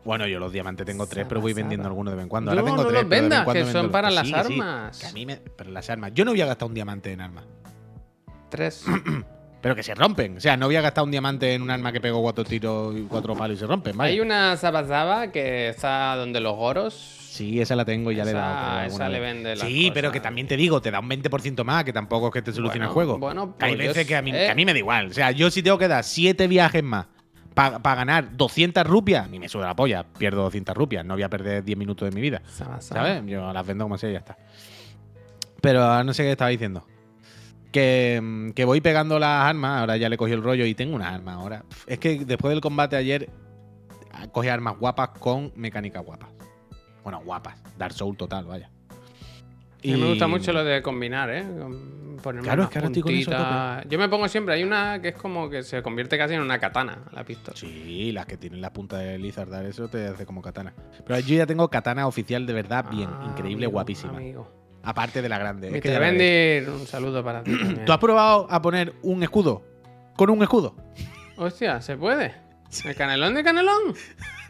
Bueno, 0.03 0.25
yo 0.27 0.39
los 0.39 0.51
diamantes 0.51 0.83
tengo 0.83 1.05
tres, 1.05 1.27
pero 1.29 1.41
voy 1.41 1.53
vendiendo 1.53 1.87
algunos 1.87 2.11
de 2.13 2.15
vez 2.15 2.23
en 2.23 2.29
cuando. 2.29 2.51
No, 2.55 2.59
Ahora 2.59 2.71
tengo 2.71 2.83
no 2.83 2.89
tres, 2.89 3.01
los 3.03 3.09
pero 3.09 3.09
de 3.09 3.09
vez 3.09 3.23
en 3.23 3.29
vendas, 3.29 3.45
cuando 3.45 3.65
que 3.65 3.71
son 3.71 3.91
para 3.91 4.09
las 4.09 4.25
sí, 4.27 4.33
que 4.33 4.43
sí, 4.45 4.53
armas. 4.53 4.99
que 4.99 5.05
a 5.05 5.11
mí 5.11 5.25
me, 5.27 5.37
pero 5.37 5.69
las 5.69 5.89
armas. 5.91 6.11
Yo 6.15 6.25
no 6.25 6.31
voy 6.31 6.41
a 6.41 6.47
gastar 6.47 6.67
un 6.67 6.73
diamante 6.73 7.11
en 7.11 7.21
armas. 7.21 7.43
3. 8.49 8.85
Pero 9.61 9.75
que 9.75 9.83
se 9.83 9.93
rompen. 9.93 10.37
O 10.37 10.39
sea, 10.39 10.57
no 10.57 10.65
voy 10.65 10.75
a 10.75 10.81
gastar 10.81 11.03
un 11.03 11.11
diamante 11.11 11.53
en 11.53 11.61
un 11.61 11.69
arma 11.69 11.91
que 11.91 12.01
pego 12.01 12.19
cuatro 12.19 12.43
tiros 12.43 12.97
y 12.97 13.03
cuatro 13.03 13.35
palos 13.35 13.57
y 13.57 13.59
se 13.59 13.67
rompen. 13.67 13.95
vaya. 13.95 14.11
Hay 14.11 14.19
una 14.19 14.57
Zaba 14.57 14.83
Zaba 14.85 15.31
que 15.31 15.69
está 15.69 16.15
donde 16.15 16.39
los 16.39 16.55
goros. 16.55 17.20
Sí, 17.31 17.61
esa 17.61 17.77
la 17.77 17.85
tengo 17.85 18.11
y 18.11 18.17
ya 18.17 18.25
le 18.25 18.31
he 18.31 18.33
dado. 18.33 18.81
esa 18.81 19.07
le 19.07 19.21
vende 19.21 19.55
las 19.55 19.65
Sí, 19.65 19.89
pero 19.93 20.11
que 20.11 20.19
también 20.19 20.47
te 20.47 20.57
digo, 20.57 20.81
te 20.81 20.91
da 20.91 20.99
un 20.99 21.09
20% 21.09 21.63
más, 21.63 21.85
que 21.85 21.93
tampoco 21.93 22.27
es 22.27 22.33
que 22.33 22.41
te 22.41 22.51
solucione 22.51 22.87
Bueno, 22.87 22.89
el 22.89 22.93
juego. 22.93 23.19
bueno, 23.19 23.55
hay 23.59 23.75
pues 23.75 23.83
yo 23.83 23.87
veces 23.93 24.05
que 24.05 24.17
a, 24.17 24.21
mí, 24.21 24.33
que 24.33 24.49
a 24.49 24.53
mí 24.53 24.65
me 24.65 24.73
da 24.73 24.79
igual. 24.79 25.07
O 25.07 25.13
sea, 25.13 25.31
yo 25.31 25.49
si 25.49 25.63
tengo 25.63 25.77
que 25.77 25.87
dar 25.87 26.03
7 26.03 26.45
viajes 26.47 26.83
más 26.83 27.05
para 27.55 27.95
ganar 27.95 28.35
200 28.35 28.85
rupias, 28.85 29.25
a 29.25 29.29
mí 29.29 29.39
me 29.39 29.47
sube 29.47 29.63
la 29.63 29.73
polla. 29.77 30.03
Pierdo 30.03 30.41
200 30.43 30.75
rupias. 30.75 31.05
No 31.05 31.13
voy 31.13 31.23
a 31.23 31.29
perder 31.29 31.63
10 31.63 31.77
minutos 31.77 32.09
de 32.09 32.13
mi 32.13 32.19
vida. 32.19 32.41
¿Sabes? 32.79 33.23
Yo 33.25 33.53
las 33.53 33.65
vendo 33.65 33.85
como 33.85 33.97
sea 33.97 34.09
y 34.09 34.13
ya 34.13 34.19
está. 34.19 34.37
Pero 35.61 36.03
no 36.03 36.13
sé 36.13 36.23
qué 36.23 36.31
estaba 36.31 36.49
diciendo. 36.49 36.85
Que, 37.71 38.19
mm, 38.21 38.49
que 38.51 38.65
voy 38.65 38.81
pegando 38.81 39.19
las 39.19 39.45
armas, 39.45 39.79
ahora 39.79 39.95
ya 39.95 40.09
le 40.09 40.17
cogí 40.17 40.33
el 40.33 40.43
rollo 40.43 40.65
y 40.65 40.75
tengo 40.75 40.95
unas 40.97 41.13
armas 41.13 41.35
ahora. 41.35 41.63
Es 41.87 41.97
que 41.97 42.25
después 42.25 42.51
del 42.51 42.59
combate 42.59 42.97
ayer 42.97 43.29
cogí 44.33 44.49
armas 44.49 44.77
guapas 44.77 45.11
con 45.17 45.53
mecánica 45.55 46.01
guapas. 46.01 46.29
Bueno, 47.03 47.21
guapas. 47.23 47.57
Dark 47.77 47.93
Soul 47.93 48.15
total, 48.17 48.45
vaya. 48.45 48.69
A 48.69 49.87
mí 49.87 49.95
me 49.97 50.09
gusta 50.09 50.27
mucho 50.27 50.53
lo 50.53 50.63
de 50.63 50.81
combinar, 50.81 51.29
¿eh? 51.31 51.43
Ponerme 52.21 52.45
Claro, 52.45 52.63
es 52.63 52.69
que 52.69 52.77
ahora 52.77 52.87
estoy 52.89 53.01
con 53.01 53.13
eso 53.13 53.31
a. 53.33 53.83
Yo 53.89 53.97
me 53.97 54.07
pongo 54.07 54.27
siempre, 54.27 54.53
hay 54.53 54.63
una 54.63 55.01
que 55.01 55.07
es 55.07 55.15
como 55.15 55.49
que 55.49 55.63
se 55.63 55.81
convierte 55.81 56.19
casi 56.19 56.35
en 56.35 56.41
una 56.41 56.59
katana, 56.59 56.99
la 57.11 57.23
pistola. 57.23 57.57
Sí, 57.57 58.11
las 58.11 58.27
que 58.27 58.37
tienen 58.37 58.61
la 58.61 58.71
punta 58.71 58.99
de 58.99 59.17
Lizardar, 59.17 59.65
eso 59.65 59.87
te 59.87 60.05
hace 60.05 60.23
como 60.27 60.43
katana. 60.43 60.71
Pero 61.03 61.19
yo 61.21 61.35
ya 61.35 61.47
tengo 61.47 61.67
katana 61.69 62.05
oficial 62.05 62.45
de 62.45 62.53
verdad 62.53 62.85
bien, 62.91 63.09
Ah, 63.11 63.25
increíble, 63.31 63.65
amigo, 63.65 63.71
guapísima. 63.71 64.13
amigo. 64.17 64.47
Aparte 64.83 65.23
de 65.23 65.29
la 65.29 65.39
grande. 65.39 65.75
es 65.75 65.81
que. 65.81 65.97
Bendir, 65.97 66.69
un 66.69 66.85
saludo 66.85 67.23
para 67.23 67.41
ti 67.43 67.51
también. 67.57 67.85
¿Tú 67.85 67.91
has 67.91 67.97
probado 67.99 68.45
a 68.51 68.61
poner 68.61 68.93
un 69.01 69.23
escudo? 69.23 69.63
Con 70.15 70.29
un 70.29 70.43
escudo. 70.43 70.75
Hostia, 71.37 71.81
¿se 71.81 71.97
puede? 71.97 72.35
¿El 72.85 72.95
canelón 72.95 73.33
de 73.33 73.43
canelón? 73.43 73.95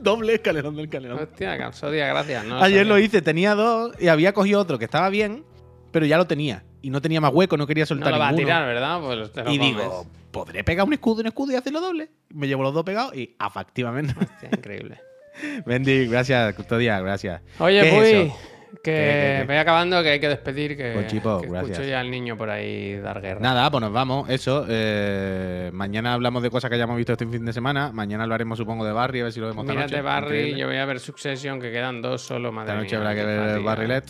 Doble 0.00 0.34
escalerón 0.34 0.76
del 0.76 0.88
canelón. 0.88 1.18
Hostia, 1.20 1.56
Capsodia, 1.56 2.06
gracias. 2.08 2.44
No 2.44 2.58
Ayer 2.62 2.86
lo 2.86 2.98
hice, 2.98 3.22
tenía 3.22 3.54
dos 3.54 3.92
y 4.00 4.08
había 4.08 4.32
cogido 4.32 4.60
otro 4.60 4.78
que 4.78 4.84
estaba 4.84 5.08
bien, 5.08 5.44
pero 5.92 6.04
ya 6.06 6.16
lo 6.18 6.26
tenía. 6.26 6.64
Y 6.82 6.90
no 6.90 7.00
tenía 7.00 7.20
más 7.20 7.32
hueco, 7.32 7.56
no 7.56 7.66
quería 7.66 7.84
No 7.84 7.88
soltar 7.88 8.12
lo 8.12 8.18
va 8.18 8.28
a 8.28 8.36
tirar, 8.36 8.66
¿verdad? 8.66 9.00
Pues 9.00 9.32
te 9.32 9.42
lo 9.44 9.50
y 9.52 9.58
comes. 9.58 9.76
digo, 9.76 10.06
¿podré 10.30 10.62
pegar 10.64 10.86
un 10.86 10.92
escudo, 10.92 11.20
un 11.22 11.28
escudo 11.28 11.52
y 11.52 11.54
hacerlo 11.56 11.80
doble? 11.80 12.10
Me 12.30 12.46
llevo 12.46 12.62
los 12.62 12.74
dos 12.74 12.84
pegados 12.84 13.14
y 13.16 13.34
efectivamente. 13.44 14.14
Hostia, 14.20 14.50
increíble. 14.52 15.00
Bendy, 15.66 16.06
gracias, 16.06 16.54
custodia, 16.54 17.00
gracias. 17.00 17.40
Oye, 17.58 17.80
¿Qué 17.80 17.88
es 17.88 17.94
Puy, 17.94 18.08
eso? 18.28 18.38
Que 18.74 18.80
¿Qué, 18.82 18.92
qué, 18.92 19.36
qué? 19.40 19.44
voy 19.46 19.56
acabando, 19.56 20.02
que 20.02 20.10
hay 20.10 20.20
que 20.20 20.28
despedir, 20.28 20.76
que, 20.76 20.92
Pues, 20.94 21.06
chico, 21.06 21.40
que 21.40 21.48
gracias. 21.48 21.70
escucho 21.72 21.88
ya 21.88 22.00
al 22.00 22.10
niño 22.10 22.36
por 22.36 22.50
ahí 22.50 22.96
dar 22.98 23.20
guerra. 23.20 23.40
Nada, 23.40 23.70
pues 23.70 23.80
nos 23.82 23.92
vamos. 23.92 24.28
Eso. 24.28 24.66
eh, 24.68 25.70
mañana 25.72 26.14
hablamos 26.14 26.42
de 26.42 26.50
cosas 26.50 26.68
que 26.68 26.74
hayamos 26.76 26.96
visto 26.96 27.12
este 27.12 27.26
fin 27.26 27.44
de 27.44 27.52
semana. 27.52 27.92
Mañana 27.92 28.24
hablaremos, 28.24 28.58
supongo, 28.58 28.84
de 28.84 28.92
Barry, 28.92 29.20
a 29.20 29.24
ver 29.24 29.32
si 29.32 29.40
lo 29.40 29.46
vemos 29.48 29.64
Mírate. 29.64 30.00
Barry, 30.00 30.26
Increíble. 30.26 30.60
yo 30.60 30.66
voy 30.66 30.76
a 30.76 30.84
ver 30.84 31.00
Succession, 31.00 31.60
que 31.60 31.70
quedan 31.72 32.02
dos 32.02 32.22
solo, 32.22 32.52
madre 32.52 32.72
Esta 32.72 32.82
noche 32.82 32.96
mía, 32.96 32.98
habrá 33.10 33.14
que 33.20 33.26
ver 33.26 33.48
fatiga. 33.50 33.64
Barry 33.64 33.86
Let. 33.86 34.04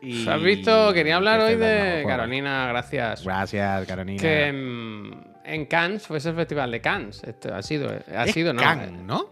Y- 0.00 0.28
¿Has 0.28 0.42
visto? 0.42 0.92
Quería 0.92 1.16
hablar 1.16 1.40
hoy 1.40 1.56
de. 1.56 2.04
Carolina, 2.06 2.66
gracias. 2.68 3.24
Gracias, 3.24 3.86
Carolina. 3.86 4.20
Que 4.22 4.52
mm, 4.52 5.12
en 5.44 5.66
Cannes, 5.66 6.06
fue 6.06 6.18
ese 6.18 6.32
festival 6.32 6.70
de 6.70 6.80
Cannes. 6.80 7.22
Esto 7.24 7.52
ha 7.54 7.62
sido, 7.62 7.90
ha 8.14 8.24
Es 8.24 8.32
sido, 8.32 8.52
¿no? 8.52 8.62
Cannes, 8.62 8.92
¿no? 8.92 9.26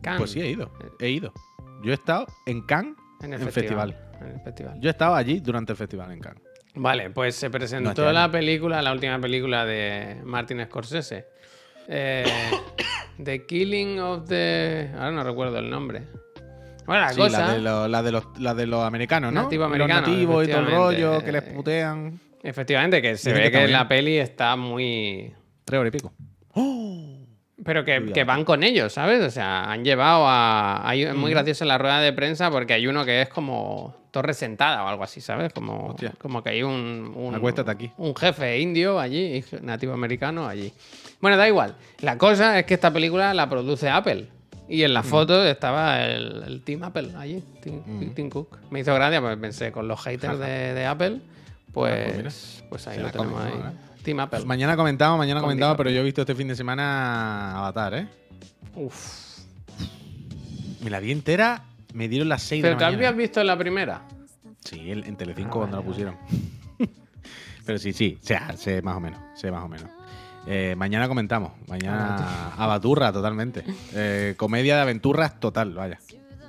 Cannes. 0.00 0.18
Pues 0.20 0.30
sí, 0.30 0.40
he 0.40 0.48
ido. 0.48 0.70
He 1.00 1.10
ido. 1.10 1.32
Yo 1.82 1.90
he 1.90 1.94
estado 1.94 2.26
en 2.46 2.62
Cannes 2.62 2.94
En 3.22 3.34
el 3.34 3.42
en 3.42 3.48
festival. 3.50 3.90
festival. 3.92 4.09
En 4.20 4.26
el 4.34 4.40
festival. 4.40 4.80
Yo 4.80 4.88
he 4.88 4.92
estado 4.92 5.14
allí 5.14 5.40
durante 5.40 5.72
el 5.72 5.78
festival 5.78 6.12
en 6.12 6.20
Cannes. 6.20 6.42
Vale, 6.74 7.10
pues 7.10 7.34
se 7.34 7.50
presentó 7.50 8.04
No, 8.04 8.12
la 8.12 8.30
película, 8.30 8.80
la 8.80 8.92
última 8.92 9.18
película 9.18 9.64
de 9.64 10.20
Martin 10.24 10.64
Scorsese. 10.66 11.26
Eh, 11.88 12.24
the 13.22 13.44
Killing 13.46 13.98
of 13.98 14.28
the. 14.28 14.90
Ahora 14.94 15.10
no 15.10 15.24
recuerdo 15.24 15.58
el 15.58 15.68
nombre. 15.68 16.02
Bueno, 16.86 17.02
la 17.02 17.08
Sí, 17.12 17.20
cosa. 17.20 17.40
la 17.46 17.52
de, 17.52 17.60
los, 17.60 17.90
la, 17.90 18.02
de 18.02 18.12
los, 18.12 18.24
la 18.38 18.54
de 18.54 18.66
los 18.66 18.84
americanos, 18.84 19.32
¿no? 19.32 19.42
Nativo 19.42 19.68
Los 19.68 19.88
nativos 19.88 20.46
y 20.46 20.50
todo 20.50 20.60
el 20.60 20.66
rollo, 20.70 21.24
que 21.24 21.32
les 21.32 21.42
putean. 21.42 22.18
Efectivamente, 22.42 23.02
que 23.02 23.16
se 23.16 23.30
Dicen 23.30 23.44
ve 23.44 23.50
que 23.50 23.68
la 23.68 23.86
peli 23.88 24.18
está 24.18 24.56
muy. 24.56 25.32
Tres 25.64 25.80
horas 25.80 25.92
y 25.94 25.96
pico. 25.98 26.12
Pero 27.64 27.84
que, 27.84 28.10
que 28.14 28.24
van 28.24 28.44
con 28.44 28.62
ellos, 28.62 28.92
¿sabes? 28.94 29.22
O 29.22 29.30
sea, 29.30 29.70
han 29.70 29.84
llevado 29.84 30.26
a. 30.26 30.88
Hay, 30.88 31.02
es 31.02 31.14
Mm. 31.14 31.18
muy 31.18 31.30
gracioso 31.30 31.64
en 31.64 31.68
la 31.68 31.78
rueda 31.78 32.00
de 32.00 32.12
prensa 32.12 32.50
porque 32.50 32.72
hay 32.72 32.86
uno 32.86 33.04
que 33.04 33.22
es 33.22 33.28
como 33.28 33.94
torre 34.10 34.32
sentada 34.34 34.82
o 34.84 34.88
algo 34.88 35.04
así, 35.04 35.20
¿sabes? 35.20 35.52
Como, 35.52 35.88
Hostia. 35.88 36.12
como 36.18 36.42
que 36.42 36.50
hay 36.50 36.62
un. 36.62 37.12
un 37.14 37.34
Acuéstate 37.34 37.70
aquí. 37.70 37.90
Un 37.98 38.16
jefe 38.16 38.58
indio 38.60 38.98
allí, 38.98 39.44
nativo 39.62 39.92
americano 39.92 40.46
allí. 40.48 40.72
Bueno, 41.20 41.36
da 41.36 41.46
igual. 41.46 41.76
La 42.00 42.16
cosa 42.16 42.58
es 42.58 42.64
que 42.64 42.74
esta 42.74 42.90
película 42.92 43.34
la 43.34 43.48
produce 43.48 43.88
Apple. 43.90 44.28
Y 44.68 44.82
Mm. 44.82 44.84
en 44.84 44.94
la 44.94 45.02
foto 45.02 45.44
estaba 45.44 46.02
el, 46.04 46.42
el 46.46 46.62
Team 46.62 46.84
Apple 46.84 47.10
allí, 47.18 47.42
Tim, 47.60 47.82
Mm. 47.84 48.14
Tim 48.14 48.30
Cook. 48.30 48.56
Me 48.70 48.80
hizo 48.80 48.94
gracia 48.94 49.20
porque 49.20 49.36
pensé, 49.36 49.70
con 49.72 49.86
los 49.86 50.00
haters 50.00 50.38
de, 50.38 50.72
de 50.74 50.86
Apple, 50.86 51.18
pues 51.74 52.06
mira. 52.06 52.22
pues, 52.22 52.64
pues 52.70 52.86
ahí 52.88 52.96
Se 52.96 53.02
lo 53.02 53.10
tenemos 53.10 53.40
ahí. 53.42 53.52
¿no? 53.52 53.89
Team 54.02 54.20
Apple. 54.20 54.38
Pues 54.38 54.46
mañana 54.46 54.76
comentamos, 54.76 55.18
mañana 55.18 55.40
comentamos, 55.40 55.76
pero 55.76 55.90
yo 55.90 56.00
he 56.00 56.04
visto 56.04 56.22
este 56.22 56.34
fin 56.34 56.48
de 56.48 56.56
semana 56.56 57.58
Avatar, 57.58 57.94
¿eh? 57.94 58.08
Uf. 58.74 59.38
Me 60.82 60.90
la 60.90 61.00
vi 61.00 61.12
entera, 61.12 61.64
me 61.94 62.08
dieron 62.08 62.28
las 62.28 62.42
6 62.42 62.62
de 62.62 62.68
¿Pero 62.68 62.74
la 62.74 62.78
te 62.78 62.84
mañana. 62.86 63.08
habías 63.08 63.16
visto 63.18 63.44
la 63.44 63.58
primera? 63.58 64.02
Sí, 64.64 64.90
en 64.90 65.04
en 65.04 65.16
Telecinco 65.16 65.50
Ah, 65.58 65.60
cuando 65.60 65.76
lo 65.78 65.82
pusieron. 65.84 66.16
Pero 67.66 67.78
sí, 67.78 67.92
sí, 67.92 68.18
o 68.22 68.26
sea, 68.26 68.56
sé 68.56 68.80
más 68.82 68.96
o 68.96 69.00
menos, 69.00 69.20
sé 69.34 69.50
más 69.50 69.64
o 69.64 69.68
menos. 69.68 69.90
Eh, 70.46 70.74
mañana 70.76 71.06
comentamos, 71.06 71.52
mañana 71.68 72.52
abaturra 72.56 73.12
totalmente. 73.12 73.62
Eh, 73.92 74.34
comedia 74.36 74.76
de 74.76 74.82
aventuras 74.82 75.38
total, 75.38 75.74
vaya. 75.74 75.98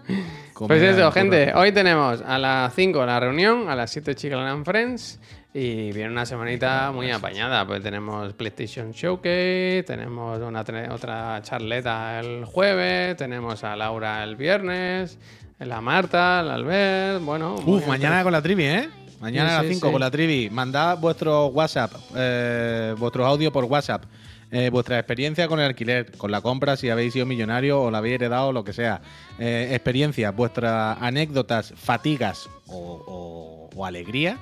Pues 0.68 0.82
eso, 0.82 1.12
gente, 1.12 1.54
hoy 1.56 1.72
tenemos 1.72 2.22
a 2.22 2.38
las 2.38 2.74
5 2.76 3.06
la 3.06 3.20
reunión, 3.20 3.68
a 3.70 3.76
las 3.76 3.90
7 3.92 4.14
Chiclan 4.14 4.64
Friends 4.64 5.20
y 5.54 5.92
viene 5.92 6.10
una 6.10 6.26
semanita 6.26 6.92
muy 6.92 7.10
apañada, 7.10 7.66
pues 7.66 7.82
tenemos 7.82 8.34
PlayStation 8.34 8.92
Showcase, 8.92 9.84
tenemos 9.88 10.40
una, 10.40 10.64
otra 10.92 11.42
charleta 11.42 12.20
el 12.20 12.46
jueves, 12.46 13.18
tenemos 13.18 13.64
a 13.64 13.76
Laura 13.76 14.24
el 14.24 14.36
viernes, 14.36 15.18
la 15.58 15.82
Marta, 15.82 16.44
la 16.44 16.56
Albert, 16.56 17.24
bueno... 17.24 17.56
Uf, 17.66 17.88
mañana 17.88 18.22
con 18.24 18.32
la 18.32 18.42
trivi, 18.42 18.66
¿eh? 18.66 18.90
Mañana 19.20 19.50
Sí, 19.50 19.56
a 19.56 19.58
las 19.58 19.68
sí, 19.68 19.74
5 19.76 19.88
sí. 19.88 19.92
con 19.92 20.02
la 20.02 20.12
trivi. 20.12 20.50
Mandad 20.50 20.98
vuestros 20.98 21.54
WhatsApp, 21.54 21.92
eh, 22.16 22.96
vuestros 22.98 23.28
audios 23.28 23.52
por 23.52 23.66
WhatsApp. 23.66 24.04
Eh, 24.52 24.70
vuestra 24.70 24.98
experiencia 25.00 25.48
con 25.48 25.60
el 25.60 25.66
alquiler, 25.68 26.12
con 26.18 26.30
la 26.32 26.42
compra, 26.42 26.76
si 26.78 26.90
habéis 26.90 27.14
sido 27.14 27.26
millonario 27.26 27.82
o 27.82 27.90
la 27.92 28.00
habéis 28.00 28.16
heredado 28.16 28.50
o 28.50 28.54
lo 28.54 28.64
que 28.64 28.74
sea. 28.74 29.02
Eh, 29.40 29.70
experiencias, 29.72 30.36
vuestras 30.36 30.98
anécdotas, 31.02 31.74
fatigas 31.78 32.50
o, 32.68 32.78
o- 33.08 33.70
o 33.76 33.86
alegría 33.86 34.38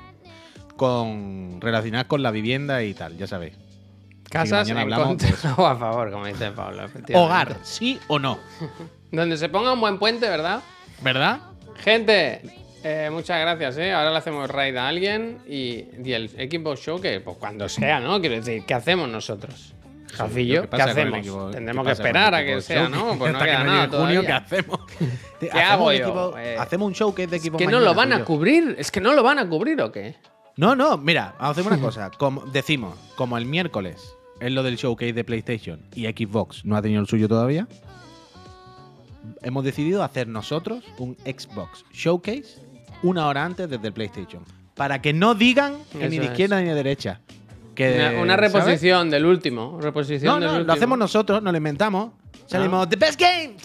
con 0.75 1.59
relacionadas 1.61 2.07
con 2.07 2.23
la 2.23 2.31
vivienda 2.31 2.83
y 2.83 2.93
tal, 2.93 3.17
ya 3.17 3.27
sabéis. 3.27 3.53
Casas 4.29 4.67
mañana 4.67 4.81
en 4.81 4.93
hablamos 4.93 5.07
contra 5.23 5.53
o 5.57 5.65
a 5.65 5.75
favor, 5.75 6.11
como 6.11 6.25
dice 6.27 6.51
Pablo. 6.51 6.87
Hogar, 7.13 7.57
¿sí 7.63 7.99
o 8.07 8.19
no? 8.19 8.39
Donde 9.11 9.37
se 9.37 9.49
ponga 9.49 9.73
un 9.73 9.81
buen 9.81 9.97
puente, 9.97 10.29
¿verdad? 10.29 10.61
¿Verdad? 11.01 11.39
Gente, 11.83 12.41
eh, 12.83 13.09
muchas 13.11 13.39
gracias, 13.41 13.77
¿eh? 13.77 13.91
Ahora 13.91 14.11
le 14.11 14.17
hacemos 14.17 14.49
raid 14.49 14.75
a 14.77 14.87
alguien 14.87 15.39
y, 15.47 15.85
y 16.03 16.13
el 16.13 16.29
Xbox 16.29 16.79
Show, 16.81 17.01
que 17.01 17.19
pues 17.21 17.37
cuando 17.37 17.67
sea, 17.67 17.99
¿no? 17.99 18.19
Quiero 18.19 18.35
decir, 18.35 18.63
¿qué 18.65 18.73
hacemos 18.75 19.09
nosotros? 19.09 19.73
Jafillo, 20.13 20.61
¿qué 20.61 20.61
¿qué, 20.61 20.67
pasa 20.67 20.83
con 20.83 20.91
el 20.91 20.97
hacemos? 21.07 21.19
equipo- 21.19 21.51
Tendremos 21.51 21.85
que 21.85 21.91
esperar 21.93 22.35
a 22.35 22.43
que 22.45 22.61
sea? 22.61 22.89
¿no? 22.89 23.17
Pues 23.17 23.31
no 23.33 23.37
Hasta 23.37 23.39
que 23.39 23.51
queda 23.51 23.63
llegue 23.63 23.87
nada 23.87 23.99
junio, 24.05 24.21
¿qué 24.21 24.31
hacemos? 24.31 24.79
¿Qué 25.39 25.47
Hacemos 25.49 25.69
hago 25.71 25.85
un 25.87 25.93
yo? 25.93 25.99
equipo- 26.05 26.37
Eh, 26.37 26.55
hacemos 26.59 26.87
un 26.87 26.93
show 26.95 27.15
que 27.15 27.23
es 27.23 27.31
de 27.31 27.37
equipo 27.37 27.57
Que 27.57 27.67
no 27.67 27.79
lo 27.79 27.93
van 27.93 28.13
a 28.13 28.23
cubrir, 28.25 28.75
es 28.77 28.91
que 28.91 29.01
no 29.01 29.13
lo 29.13 29.23
van 29.23 29.39
a 29.39 29.47
cubrir 29.47 29.81
o 29.81 29.91
qué. 29.91 30.15
No, 30.57 30.75
no, 30.75 30.97
mira, 30.97 31.35
hacemos 31.39 31.71
una 31.71 31.81
cosa. 31.85 32.11
Como 32.17 32.41
decimos, 32.47 32.95
como 33.15 33.37
el 33.37 33.45
miércoles 33.45 34.13
es 34.41 34.51
lo 34.51 34.63
del 34.63 34.75
showcase 34.77 35.13
de 35.13 35.23
PlayStation 35.23 35.81
y 35.95 36.05
Xbox 36.05 36.65
no 36.65 36.75
ha 36.75 36.81
tenido 36.81 37.01
el 37.01 37.07
suyo 37.07 37.27
todavía, 37.27 37.67
hemos 39.41 39.63
decidido 39.63 40.03
hacer 40.03 40.27
nosotros 40.27 40.83
un 40.97 41.15
Xbox 41.25 41.85
showcase 41.91 42.57
una 43.03 43.27
hora 43.27 43.45
antes 43.45 43.69
desde 43.69 43.87
el 43.87 43.93
PlayStation. 43.93 44.43
para 44.75 45.01
que 45.01 45.11
no 45.13 45.35
digan 45.35 45.75
que 45.91 46.09
ni 46.09 46.17
de 46.19 46.25
es. 46.25 46.31
izquierda 46.31 46.59
ni 46.61 46.67
de 46.67 46.73
derecha. 46.75 47.19
Que, 47.79 47.95
Una, 47.95 48.21
una 48.21 48.35
¿sabes? 48.35 48.51
reposición 48.51 49.09
del 49.09 49.25
último. 49.25 49.79
Reposición 49.79 50.41
No, 50.41 50.45
del 50.51 50.59
no, 50.59 50.63
lo 50.65 50.73
hacemos 50.73 50.97
nosotros, 50.97 51.41
nos 51.41 51.53
lo 51.53 51.57
inventamos. 51.57 52.11
Salimos, 52.45 52.89
The 52.89 52.97
Best 52.97 53.17
Game, 53.17 53.55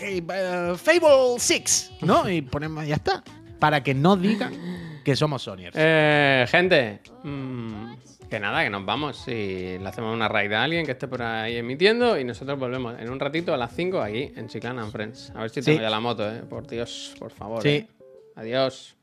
eh, 0.00 0.74
Fable 0.76 1.34
6, 1.36 1.92
¿no? 2.02 2.30
Y 2.30 2.42
ponemos, 2.42 2.86
ya 2.86 2.94
está. 2.94 3.24
Para 3.58 3.82
que 3.82 3.92
no 3.92 4.16
digan 4.16 5.00
que 5.04 5.16
somos 5.16 5.42
Sonyers. 5.42 5.74
Eh, 5.76 6.46
gente, 6.48 7.00
mm, 7.24 7.94
que 8.30 8.38
nada, 8.38 8.62
que 8.62 8.70
nos 8.70 8.84
vamos 8.86 9.26
y 9.26 9.78
le 9.80 9.88
hacemos 9.88 10.14
una 10.14 10.28
raid 10.28 10.52
a 10.52 10.62
alguien 10.62 10.86
que 10.86 10.92
esté 10.92 11.08
por 11.08 11.22
ahí 11.22 11.56
emitiendo 11.56 12.20
y 12.20 12.22
nosotros 12.22 12.56
volvemos 12.60 12.96
en 13.00 13.10
un 13.10 13.18
ratito 13.18 13.52
a 13.52 13.56
las 13.56 13.74
5 13.74 14.00
aquí 14.00 14.30
en 14.36 14.46
Chiclana 14.46 14.82
and 14.82 14.92
Friends. 14.92 15.32
A 15.34 15.40
ver 15.40 15.50
si 15.50 15.60
Sí. 15.60 15.72
tengo 15.72 15.82
ya 15.82 15.90
la 15.90 15.98
moto, 15.98 16.30
eh. 16.30 16.42
Por 16.48 16.68
Dios, 16.68 17.14
por 17.18 17.32
favor. 17.32 17.62
Sí. 17.64 17.68
eh. 17.70 17.88
Adiós. 18.36 18.94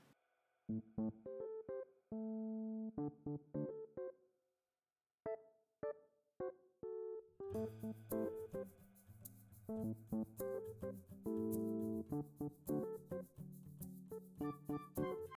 Thank 9.84 9.98
you. 14.98 15.23